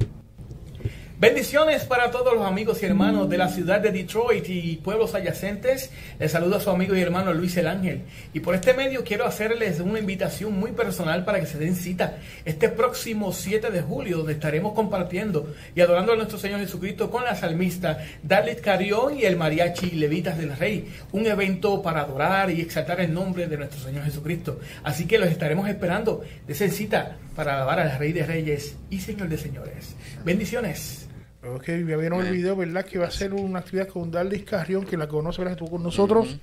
Bendiciones 1.20 1.84
para 1.84 2.10
todos 2.10 2.32
los 2.32 2.46
amigos 2.46 2.82
y 2.82 2.86
hermanos 2.86 3.28
de 3.28 3.36
la 3.36 3.50
ciudad 3.50 3.78
de 3.78 3.90
Detroit 3.90 4.48
y 4.48 4.78
pueblos 4.78 5.14
adyacentes. 5.14 5.90
Les 6.18 6.32
saluda 6.32 6.56
a 6.56 6.60
su 6.60 6.70
amigo 6.70 6.96
y 6.96 7.02
hermano 7.02 7.34
Luis 7.34 7.58
el 7.58 7.66
Ángel. 7.66 8.04
Y 8.32 8.40
por 8.40 8.54
este 8.54 8.72
medio 8.72 9.04
quiero 9.04 9.26
hacerles 9.26 9.80
una 9.80 9.98
invitación 9.98 10.58
muy 10.58 10.72
personal 10.72 11.26
para 11.26 11.38
que 11.38 11.44
se 11.44 11.58
den 11.58 11.76
cita 11.76 12.16
este 12.46 12.70
próximo 12.70 13.34
7 13.34 13.70
de 13.70 13.82
julio, 13.82 14.16
donde 14.16 14.32
estaremos 14.32 14.72
compartiendo 14.72 15.52
y 15.74 15.82
adorando 15.82 16.14
a 16.14 16.16
nuestro 16.16 16.38
Señor 16.38 16.60
Jesucristo 16.60 17.10
con 17.10 17.22
la 17.22 17.36
salmista 17.36 17.98
Dalit 18.22 18.62
Carión 18.62 19.18
y 19.18 19.24
el 19.24 19.36
mariachi 19.36 19.90
Levitas 19.90 20.38
del 20.38 20.56
Rey. 20.56 20.90
Un 21.12 21.26
evento 21.26 21.82
para 21.82 22.00
adorar 22.00 22.50
y 22.50 22.62
exaltar 22.62 22.98
el 22.98 23.12
nombre 23.12 23.46
de 23.46 23.58
nuestro 23.58 23.78
Señor 23.78 24.04
Jesucristo. 24.04 24.58
Así 24.84 25.06
que 25.06 25.18
los 25.18 25.28
estaremos 25.28 25.68
esperando. 25.68 26.22
de 26.46 26.52
esa 26.54 26.66
cita 26.68 27.18
para 27.36 27.56
alabar 27.56 27.78
al 27.78 27.98
Rey 27.98 28.14
de 28.14 28.24
Reyes 28.24 28.76
y 28.88 29.00
Señor 29.00 29.28
de 29.28 29.36
Señores. 29.36 29.94
Bendiciones. 30.24 31.09
Ok, 31.42 31.66
ya 31.66 31.96
vieron 31.96 32.26
el 32.26 32.32
video, 32.32 32.54
¿verdad? 32.54 32.84
Que 32.84 32.98
va 32.98 33.06
a 33.06 33.10
ser 33.10 33.32
una 33.32 33.60
actividad 33.60 33.88
con 33.88 34.10
Darlis 34.10 34.44
Carrión, 34.44 34.84
que 34.84 34.96
la 34.96 35.08
conoce, 35.08 35.40
¿verdad? 35.40 35.56
Que 35.56 35.64
estuvo 35.64 35.76
con 35.76 35.82
nosotros. 35.82 36.38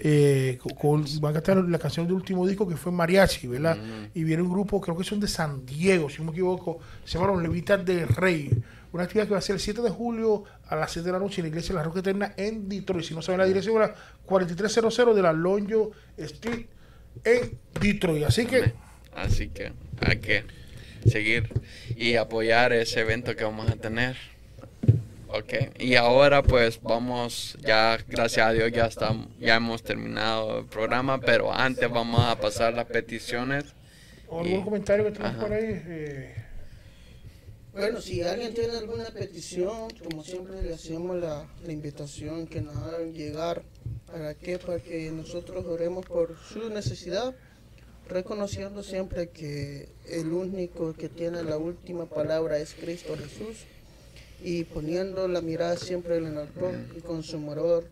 Eh, 0.00 0.58
con, 0.80 1.04
van 1.20 1.30
a 1.30 1.40
cantar 1.40 1.64
la 1.68 1.78
canción 1.78 2.06
del 2.06 2.16
último 2.16 2.46
disco 2.46 2.68
que 2.68 2.76
fue 2.76 2.90
Mariachi, 2.92 3.46
¿verdad? 3.46 3.78
Y 4.12 4.24
viene 4.24 4.42
un 4.42 4.50
grupo, 4.50 4.80
creo 4.80 4.96
que 4.96 5.04
son 5.04 5.20
de 5.20 5.28
San 5.28 5.64
Diego, 5.64 6.10
si 6.10 6.18
no 6.18 6.24
me 6.24 6.30
equivoco, 6.32 6.80
se 7.04 7.16
llama 7.16 7.32
Los 7.32 7.42
Levitas 7.42 7.84
del 7.84 8.08
Rey. 8.08 8.50
Una 8.92 9.04
actividad 9.04 9.26
que 9.26 9.32
va 9.32 9.38
a 9.38 9.42
ser 9.42 9.54
el 9.54 9.60
7 9.60 9.82
de 9.82 9.90
julio 9.90 10.44
a 10.68 10.76
las 10.76 10.92
7 10.92 11.06
de 11.06 11.12
la 11.12 11.18
noche 11.18 11.40
en 11.40 11.44
la 11.44 11.48
iglesia 11.48 11.74
de 11.74 11.78
la 11.78 11.84
Roca 11.84 12.00
Eterna 12.00 12.34
en 12.36 12.68
Detroit. 12.68 13.04
Si 13.04 13.14
no 13.14 13.22
saben 13.22 13.40
la 13.40 13.46
dirección, 13.46 13.76
era 13.76 13.94
4300 14.24 15.16
de 15.16 15.22
la 15.22 15.32
Lonjo 15.32 15.92
Street 16.16 16.66
en 17.24 17.58
Detroit. 17.80 18.24
Así 18.24 18.46
que, 18.46 18.72
Así 19.16 19.48
que 19.48 19.72
hay 20.00 20.18
que 20.18 20.44
seguir 21.08 21.50
y 21.96 22.16
apoyar 22.16 22.72
ese 22.72 23.00
evento 23.00 23.34
que 23.34 23.44
vamos 23.44 23.70
a 23.70 23.76
tener. 23.76 24.16
Ok, 25.28 25.52
y 25.80 25.96
ahora 25.96 26.42
pues 26.42 26.80
vamos, 26.80 27.56
ya 27.60 27.98
gracias 28.08 28.46
a 28.46 28.52
Dios 28.52 28.70
ya 28.70 28.86
estamos, 28.86 29.26
ya 29.40 29.56
hemos 29.56 29.82
terminado 29.82 30.60
el 30.60 30.66
programa, 30.66 31.20
pero 31.20 31.52
antes 31.52 31.90
vamos 31.90 32.20
a 32.20 32.38
pasar 32.38 32.74
las 32.74 32.86
peticiones. 32.86 33.64
¿algún 34.30 34.60
Y- 34.60 34.62
comentario 34.64 35.04
que 35.06 35.10
tenemos 35.12 35.42
por 35.44 35.52
ahí? 35.52 35.64
Eh, 35.86 36.34
Bueno, 37.72 38.00
si 38.00 38.22
alguien 38.22 38.54
tiene 38.54 38.76
alguna 38.76 39.06
petición, 39.06 39.90
como 40.08 40.22
siempre 40.22 40.62
le 40.62 40.74
hacemos 40.74 41.16
la, 41.16 41.48
la 41.64 41.72
invitación 41.72 42.46
que 42.46 42.60
nos 42.60 42.76
hagan 42.76 43.12
llegar. 43.12 43.62
¿Para 44.06 44.34
qué? 44.34 44.58
Para 44.60 44.78
que 44.78 45.10
nosotros 45.10 45.64
oremos 45.66 46.06
por 46.06 46.36
su 46.38 46.70
necesidad, 46.70 47.34
reconociendo 48.08 48.84
siempre 48.84 49.30
que 49.30 49.88
el 50.08 50.32
único 50.32 50.92
que 50.94 51.08
tiene 51.08 51.42
la 51.42 51.56
última 51.56 52.06
palabra 52.06 52.58
es 52.58 52.74
Cristo 52.74 53.16
Jesús 53.16 53.64
y 54.44 54.64
poniendo 54.64 55.26
la 55.26 55.40
mirada 55.40 55.74
siempre 55.78 56.18
en 56.18 56.26
el 56.26 56.48
y 56.94 57.00
consumador 57.00 57.88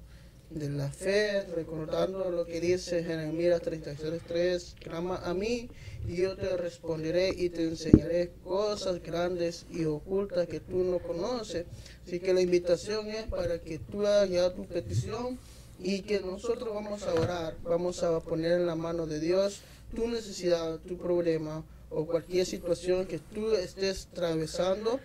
de 0.50 0.68
la 0.68 0.90
fe, 0.90 1.46
recordando 1.56 2.30
lo 2.30 2.44
que 2.44 2.60
dice 2.60 3.02
Jeremías 3.02 3.62
33.3, 3.62 4.74
clama 4.74 5.16
a 5.24 5.32
mí 5.32 5.70
y 6.06 6.16
yo 6.16 6.36
te 6.36 6.54
responderé 6.58 7.30
y 7.34 7.48
te 7.48 7.62
enseñaré 7.64 8.32
cosas 8.44 9.02
grandes 9.02 9.64
y 9.70 9.86
ocultas 9.86 10.46
que 10.46 10.60
tú 10.60 10.84
no 10.84 10.98
conoces. 10.98 11.64
Así 12.06 12.20
que 12.20 12.34
la 12.34 12.42
invitación 12.42 13.08
es 13.08 13.24
para 13.28 13.58
que 13.58 13.78
tú 13.78 14.06
hagas 14.06 14.54
tu 14.54 14.66
petición 14.66 15.38
y 15.80 16.02
que 16.02 16.20
nosotros 16.20 16.74
vamos 16.74 17.04
a 17.04 17.14
orar, 17.14 17.56
vamos 17.62 18.02
a 18.02 18.20
poner 18.20 18.52
en 18.52 18.66
la 18.66 18.76
mano 18.76 19.06
de 19.06 19.20
Dios 19.20 19.62
tu 19.96 20.06
necesidad, 20.06 20.78
tu 20.80 20.98
problema 20.98 21.64
o 21.88 22.06
cualquier 22.06 22.46
situación 22.46 23.06
que 23.06 23.18
tú 23.18 23.52
estés 23.52 24.08
atravesando, 24.12 25.00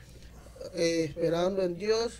eh, 0.76 1.06
esperando 1.06 1.61
en 1.61 1.77
Dios 1.77 2.19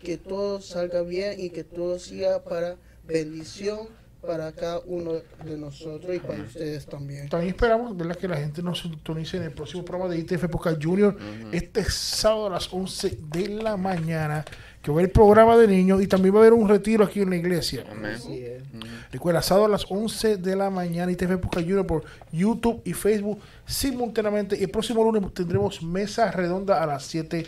que 0.00 0.16
todo 0.16 0.60
salga 0.60 1.02
bien 1.02 1.38
y 1.38 1.50
que 1.50 1.64
todo 1.64 1.98
sea 1.98 2.42
para 2.42 2.76
bendición 3.06 3.88
para 4.20 4.52
cada 4.52 4.80
uno 4.80 5.12
de 5.44 5.56
nosotros 5.56 6.14
y 6.14 6.18
para 6.18 6.42
ustedes 6.42 6.86
también. 6.86 7.28
También 7.28 7.54
esperamos 7.54 7.96
¿verdad? 7.96 8.16
que 8.16 8.28
la 8.28 8.36
gente 8.36 8.62
nos 8.62 8.80
sintonice 8.80 9.38
en 9.38 9.44
el 9.44 9.52
próximo 9.52 9.84
programa 9.84 10.12
de 10.12 10.20
ITF 10.20 10.46
Poca 10.48 10.76
Junior 10.80 11.16
este 11.52 11.84
sábado 11.84 12.48
a 12.48 12.50
las 12.50 12.70
11 12.70 13.18
de 13.32 13.48
la 13.48 13.76
mañana, 13.78 14.44
que 14.82 14.90
va 14.90 14.96
a 14.96 14.98
haber 14.98 15.06
el 15.06 15.12
programa 15.12 15.56
de 15.56 15.66
niños 15.66 16.02
y 16.02 16.06
también 16.06 16.34
va 16.34 16.40
a 16.40 16.42
haber 16.42 16.52
un 16.52 16.68
retiro 16.68 17.04
aquí 17.04 17.20
en 17.20 17.30
la 17.30 17.36
iglesia. 17.36 17.84
Amén. 17.90 18.12
Así 18.12 18.44
es. 18.44 18.62
Recuerda, 19.10 19.40
sábado 19.42 19.66
a 19.66 19.70
las 19.70 19.86
11 19.88 20.36
de 20.36 20.54
la 20.54 20.68
mañana 20.68 21.10
ITF 21.10 21.38
Poca 21.38 21.60
Junior 21.60 21.86
por 21.86 22.04
YouTube 22.30 22.82
y 22.84 22.92
Facebook 22.92 23.40
simultáneamente. 23.66 24.56
Y 24.58 24.64
el 24.64 24.70
próximo 24.70 25.02
lunes 25.02 25.32
tendremos 25.32 25.82
mesa 25.82 26.30
redonda 26.30 26.82
a 26.82 26.86
las 26.86 27.04
7 27.04 27.36
de 27.38 27.46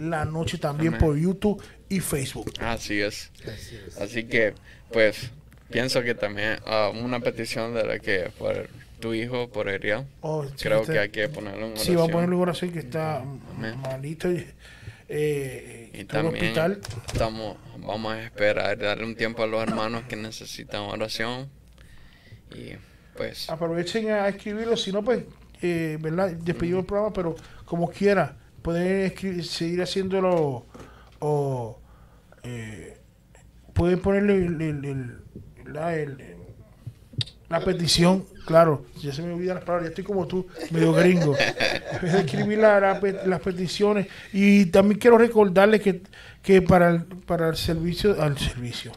la 0.00 0.24
noche 0.24 0.58
también 0.58 0.94
Amén. 0.94 1.00
por 1.06 1.16
YouTube 1.16 1.62
y 1.88 2.00
Facebook. 2.00 2.52
Así 2.60 3.00
es. 3.00 3.30
Así 4.00 4.24
que, 4.24 4.54
pues, 4.92 5.30
pienso 5.70 6.02
que 6.02 6.14
también 6.14 6.58
ah, 6.66 6.90
una 6.94 7.20
petición 7.20 7.74
de 7.74 7.84
la 7.84 7.98
que 7.98 8.30
por 8.38 8.68
tu 9.00 9.14
hijo, 9.14 9.48
por 9.48 9.68
Ariel, 9.68 10.04
Oh, 10.20 10.44
sí, 10.44 10.52
creo 10.64 10.80
está- 10.82 10.92
que 10.92 10.98
hay 10.98 11.08
que 11.08 11.28
ponerlo 11.28 11.66
en 11.68 11.76
Sí, 11.78 11.94
vamos 11.94 12.00
a 12.00 12.04
oración. 12.04 12.10
ponerle 12.12 12.36
oración 12.36 12.72
que 12.72 12.78
está 12.80 13.18
Amén. 13.20 13.80
malito 13.80 14.30
y, 14.30 14.46
eh, 15.08 15.90
Y 15.94 16.00
en 16.00 16.06
también 16.06 16.34
hospital. 16.34 16.80
estamos, 17.12 17.56
vamos 17.78 18.12
a 18.12 18.22
esperar, 18.22 18.76
darle 18.78 19.04
un 19.04 19.14
tiempo 19.16 19.42
a 19.42 19.46
los 19.46 19.62
hermanos 19.62 20.04
que 20.08 20.16
necesitan 20.16 20.82
oración. 20.82 21.48
Y 22.54 22.72
pues, 23.16 23.48
Aprovechen 23.50 24.10
a 24.10 24.28
escribirlo, 24.28 24.76
si 24.76 24.92
no, 24.92 25.02
pues, 25.02 25.22
eh, 25.62 25.96
¿verdad? 26.00 26.30
Despedimos 26.32 26.80
el 26.80 26.86
programa, 26.86 27.12
pero 27.12 27.36
como 27.64 27.88
quiera, 27.90 28.36
pueden 28.62 29.42
seguir 29.44 29.82
haciéndolo 29.82 30.66
o 31.18 31.78
eh, 32.42 32.98
pueden 33.72 34.00
ponerle 34.00 34.34
el, 34.46 34.60
el- 34.60 34.84
el- 34.84 35.16
la, 35.72 35.94
la 37.48 37.60
petición, 37.64 38.24
claro, 38.46 38.84
ya 39.02 39.12
se 39.12 39.22
me 39.22 39.32
olvidan 39.32 39.56
las 39.56 39.64
palabras, 39.64 39.86
ya 39.86 39.90
estoy 39.90 40.04
como 40.04 40.26
tú, 40.26 40.46
medio 40.70 40.92
gringo. 40.92 41.36
Escribir 42.02 42.58
la- 42.58 43.00
las 43.26 43.40
peticiones 43.40 44.06
y 44.32 44.66
también 44.66 44.98
quiero 45.00 45.18
recordarles 45.18 45.80
que, 45.82 46.02
que 46.42 46.62
para, 46.62 46.90
el, 46.90 47.02
para 47.04 47.48
el 47.48 47.56
servicio, 47.56 48.20
al 48.22 48.38
servicio, 48.38 48.92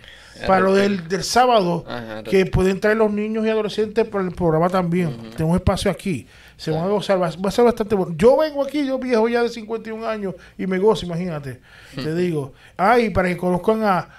para 0.47 0.61
lo 0.61 0.73
del, 0.73 1.07
del 1.07 1.23
sábado, 1.23 1.83
Ajá, 1.87 2.23
que 2.23 2.45
pueden 2.45 2.79
traer 2.79 2.97
los 2.97 3.11
niños 3.11 3.45
y 3.45 3.49
adolescentes 3.49 4.07
para 4.07 4.23
el 4.23 4.31
programa 4.33 4.69
también. 4.69 5.31
Tenemos 5.35 5.55
espacio 5.55 5.89
aquí. 5.91 6.27
Se 6.57 6.71
van 6.71 6.83
a 6.83 6.87
gozar, 6.87 7.21
va, 7.21 7.27
a 7.27 7.51
ser 7.51 7.65
bastante 7.65 7.95
bueno. 7.95 8.13
Yo 8.17 8.37
vengo 8.37 8.63
aquí, 8.63 8.85
yo 8.85 8.97
viejo 8.99 9.27
ya 9.27 9.41
de 9.43 9.49
51 9.49 10.07
años 10.07 10.35
y 10.57 10.67
me 10.67 10.77
gozo, 10.79 11.05
imagínate. 11.05 11.59
Te 11.95 12.13
digo. 12.15 12.53
Ay, 12.77 13.09
para 13.09 13.27
que 13.29 13.37
conozcan 13.37 13.83
a 13.83 14.09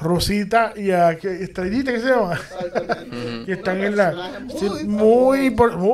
Rosita 0.00 0.72
y 0.76 0.90
a. 0.90 1.12
Estrellita, 1.12 1.92
¿qué 1.92 2.00
se 2.00 2.08
llama? 2.08 2.38
que 3.46 3.52
están 3.52 3.80
en 3.82 3.96
la. 3.96 4.40
sí, 4.58 4.68
muy, 4.86 5.50
por- 5.50 5.76
muy 5.76 5.92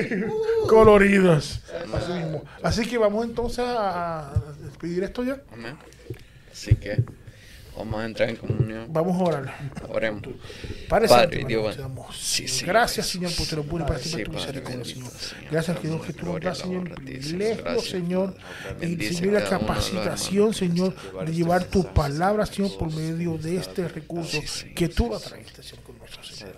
coloridos. 0.68 1.60
Así 1.94 2.12
mismo. 2.12 2.42
Así 2.62 2.86
que 2.86 2.98
vamos 2.98 3.24
entonces 3.24 3.64
a, 3.66 4.30
a 4.30 4.34
despedir 4.62 5.02
esto 5.04 5.22
ya. 5.24 5.40
amén. 5.52 5.76
Así 6.52 6.74
que 6.74 7.02
vamos 7.76 8.00
a 8.00 8.04
entrar 8.04 8.28
en 8.30 8.36
comunión. 8.36 8.86
Vamos 8.90 9.20
a 9.20 9.24
orar. 9.24 9.54
Oremos. 9.88 10.22
Padre, 10.88 11.08
Padre, 11.08 11.44
Dios, 11.46 11.76
te 11.76 12.48
sí, 12.48 12.64
Gracias. 12.64 13.06
Señor, 13.06 13.32
por 13.36 13.46
tu 13.46 13.62
bueno 13.62 13.86
para 13.86 13.98
Sí, 13.98 14.10
siempre 14.10 14.24
tu 14.24 14.32
misericordia, 14.32 14.84
Señor. 14.84 15.10
Gracias, 15.50 15.78
que 15.78 15.88
Dios, 15.88 16.06
que 16.06 16.12
tú 16.12 16.26
nos 16.26 16.40
das, 16.40 16.58
Señor, 16.58 16.88
ti, 16.88 17.02
privilegio, 17.02 17.80
Señor, 17.80 18.36
y 18.80 18.96
Señor, 19.02 19.32
la 19.34 19.44
capacitación. 19.44 20.54
Señor, 20.54 20.94
de 21.24 21.32
llevar 21.32 21.64
tu 21.64 21.84
palabra, 21.84 22.46
Señor, 22.46 22.76
por 22.78 22.92
medio 22.94 23.38
de 23.38 23.56
este 23.56 23.88
recurso 23.88 24.38
que 24.74 24.88
tú 24.88 25.10
la 25.10 25.18
traiste, 25.18 25.62
Señor, 25.62 25.84
con 25.84 25.98
nosotros, 25.98 26.36
Señor. 26.36 26.54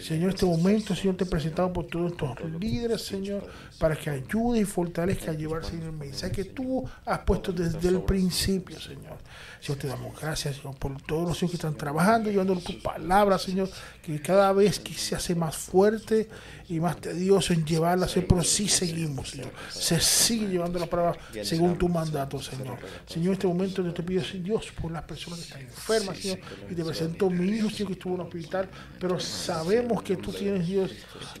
Señor, 0.00 0.30
este 0.30 0.46
momento, 0.46 0.94
Señor, 0.94 1.16
te 1.16 1.26
presentamos 1.26 1.72
por 1.72 1.86
todos 1.86 2.12
estos 2.12 2.50
líderes, 2.60 3.02
Señor, 3.02 3.46
para 3.78 3.96
que 3.96 4.10
ayude 4.10 4.60
y 4.60 4.64
fortalezca 4.64 5.30
a 5.30 5.34
llevar, 5.34 5.64
Señor, 5.64 5.86
el 5.86 5.92
mensaje 5.92 6.32
que 6.32 6.44
tú 6.44 6.88
has 7.04 7.20
puesto 7.20 7.52
desde 7.52 7.88
el 7.88 8.02
principio, 8.02 8.80
Señor. 8.80 9.18
Señor, 9.60 9.78
te 9.78 9.88
damos 9.88 10.20
gracias, 10.20 10.56
Señor, 10.56 10.76
por 10.76 11.00
todos 11.02 11.28
los 11.28 11.38
Señor, 11.38 11.50
que 11.50 11.56
están 11.56 11.74
trabajando, 11.74 12.30
llevando 12.30 12.56
tu 12.56 12.80
palabra, 12.80 13.38
Señor, 13.38 13.68
que 14.02 14.20
cada 14.20 14.52
vez 14.52 14.78
que 14.78 14.94
se 14.94 15.14
hace 15.14 15.34
más 15.34 15.56
fuerte 15.56 16.28
y 16.68 16.80
más 16.80 17.00
tedioso 17.00 17.52
en 17.52 17.64
llevarla, 17.64 18.08
Señor, 18.08 18.28
pero 18.28 18.42
sí 18.42 18.68
seguimos, 18.68 19.30
Señor. 19.30 19.52
Se 19.70 20.00
sigue 20.00 20.48
llevando 20.48 20.78
la 20.78 20.86
palabra 20.86 21.18
según 21.42 21.76
tu 21.78 21.88
mandato, 21.88 22.40
Señor. 22.40 22.78
Señor, 23.06 23.28
en 23.28 23.32
este 23.34 23.46
momento 23.46 23.82
yo 23.82 23.92
te 23.92 24.02
pido, 24.02 24.22
Dios, 24.42 24.72
por 24.80 24.90
las 24.90 25.02
personas 25.02 25.40
que 25.40 25.44
están 25.46 25.62
enfermas, 25.62 26.18
Señor, 26.18 26.38
y 26.70 26.74
te 26.74 26.84
presento 26.84 27.26
a 27.26 27.30
mi 27.30 27.48
hijo, 27.48 27.70
Señor, 27.70 27.86
que 27.88 27.92
estuvo 27.92 28.14
en 28.14 28.20
el 28.20 28.26
hospital, 28.26 28.68
pero 28.98 29.20
sabemos 29.20 30.02
que 30.02 30.16
tú 30.16 30.32
tienes, 30.32 30.66
Dios, 30.66 30.90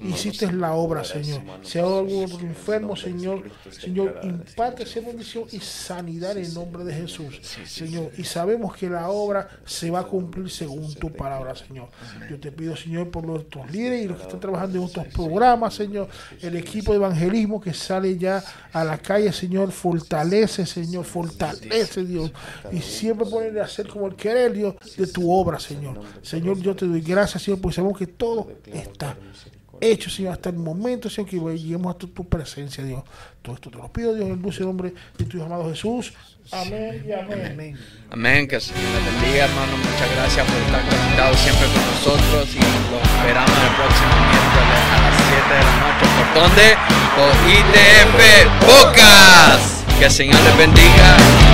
hiciste 0.00 0.50
la 0.52 0.74
obra, 0.74 1.02
Señor. 1.04 1.42
Si 1.62 1.78
hay 1.78 1.84
algún 1.84 2.40
enfermo, 2.40 2.96
Señor, 2.96 3.50
Señor, 3.70 4.20
imparte 4.22 4.84
esa 4.84 5.00
bendición 5.00 5.44
y 5.50 5.58
sanidad 5.60 6.36
en 6.36 6.44
el 6.44 6.54
nombre 6.54 6.84
de 6.84 6.94
Jesús, 6.94 7.40
Señor. 7.66 8.12
Y 8.16 8.24
sabemos 8.24 8.76
que 8.76 8.88
la 8.88 9.08
obra 9.08 9.48
se 9.64 9.90
va 9.90 10.00
a 10.00 10.04
cumplir 10.04 10.50
según 10.50 10.94
tu 10.94 11.12
palabra, 11.12 11.54
Señor. 11.56 11.88
Yo 12.30 12.38
te 12.38 12.52
pido, 12.52 12.76
Señor, 12.76 13.10
por 13.10 13.24
nuestros 13.24 13.70
líderes 13.70 14.04
y 14.04 14.08
los 14.08 14.18
que 14.18 14.22
están 14.24 14.40
trabajando 14.40 14.78
en 14.78 14.84
otros 14.84 15.06
programas, 15.16 15.74
Señor, 15.74 16.08
el 16.42 16.56
equipo 16.56 16.92
de 16.92 16.98
evangelismo 16.98 17.60
que 17.60 17.72
sale 17.72 18.16
ya 18.18 18.42
a 18.72 18.84
la 18.84 18.98
calle, 18.98 19.32
Señor, 19.32 19.72
fortalece, 19.72 20.66
Señor, 20.66 21.04
fortalece, 21.04 22.04
Dios, 22.04 22.30
y 22.70 22.80
siempre 22.80 23.26
ponerle 23.26 23.60
a 23.60 23.64
hacer 23.64 23.88
como 23.88 24.06
el 24.06 24.14
querer, 24.14 24.52
Dios, 24.52 24.74
de 24.96 25.06
tu 25.06 25.32
obra, 25.32 25.58
Señor. 25.58 26.00
Señor, 26.22 26.58
yo 26.60 26.76
te 26.76 26.86
doy 26.86 27.00
gracias, 27.00 27.42
Señor, 27.42 27.60
porque 27.60 27.76
sabemos 27.76 27.98
que 27.98 28.06
todo 28.06 28.48
está 28.66 29.16
hecho, 29.80 30.10
Señor, 30.10 30.32
hasta 30.32 30.50
el 30.50 30.56
momento, 30.56 31.08
Señor, 31.10 31.30
que 31.30 31.38
lleguemos 31.38 31.94
a 31.94 31.98
tu, 31.98 32.10
presencia, 32.28 32.84
Dios. 32.84 33.02
Todo 33.42 33.54
esto 33.54 33.70
te 33.70 33.78
lo 33.78 33.92
pido, 33.92 34.14
Dios, 34.14 34.26
en 34.26 34.32
el 34.32 34.42
dulce 34.42 34.62
nombre 34.62 34.92
de 35.16 35.24
tu 35.24 35.42
amado 35.42 35.68
Jesús. 35.68 36.12
Amén 36.52 37.04
y 37.06 37.12
amén. 37.12 37.76
Amén, 38.10 38.48
que 38.48 38.56
el 38.56 38.60
Señor 38.60 38.82
les 38.82 39.22
bendiga, 39.22 39.44
hermano. 39.44 39.76
Muchas 39.76 40.10
gracias 40.14 40.46
por 40.46 40.56
estar 40.56 40.88
conectados 40.88 41.38
siempre 41.38 41.66
con 41.66 41.86
nosotros 41.86 42.54
y 42.54 42.58
los 42.58 43.02
esperamos 43.02 43.50
el 43.50 43.76
próximo 43.76 44.30
miércoles 44.30 44.45
a 44.76 45.00
las 45.02 45.14
7 45.28 45.54
de 45.54 45.62
la 45.64 45.74
noche. 45.82 46.06
¿Por 46.16 46.42
dónde? 46.42 46.76
Por 47.16 47.32
ITF 47.50 48.18
Podcast. 48.66 49.98
Que 49.98 50.04
el 50.06 50.10
Señor 50.10 50.40
les 50.42 50.56
bendiga. 50.56 51.45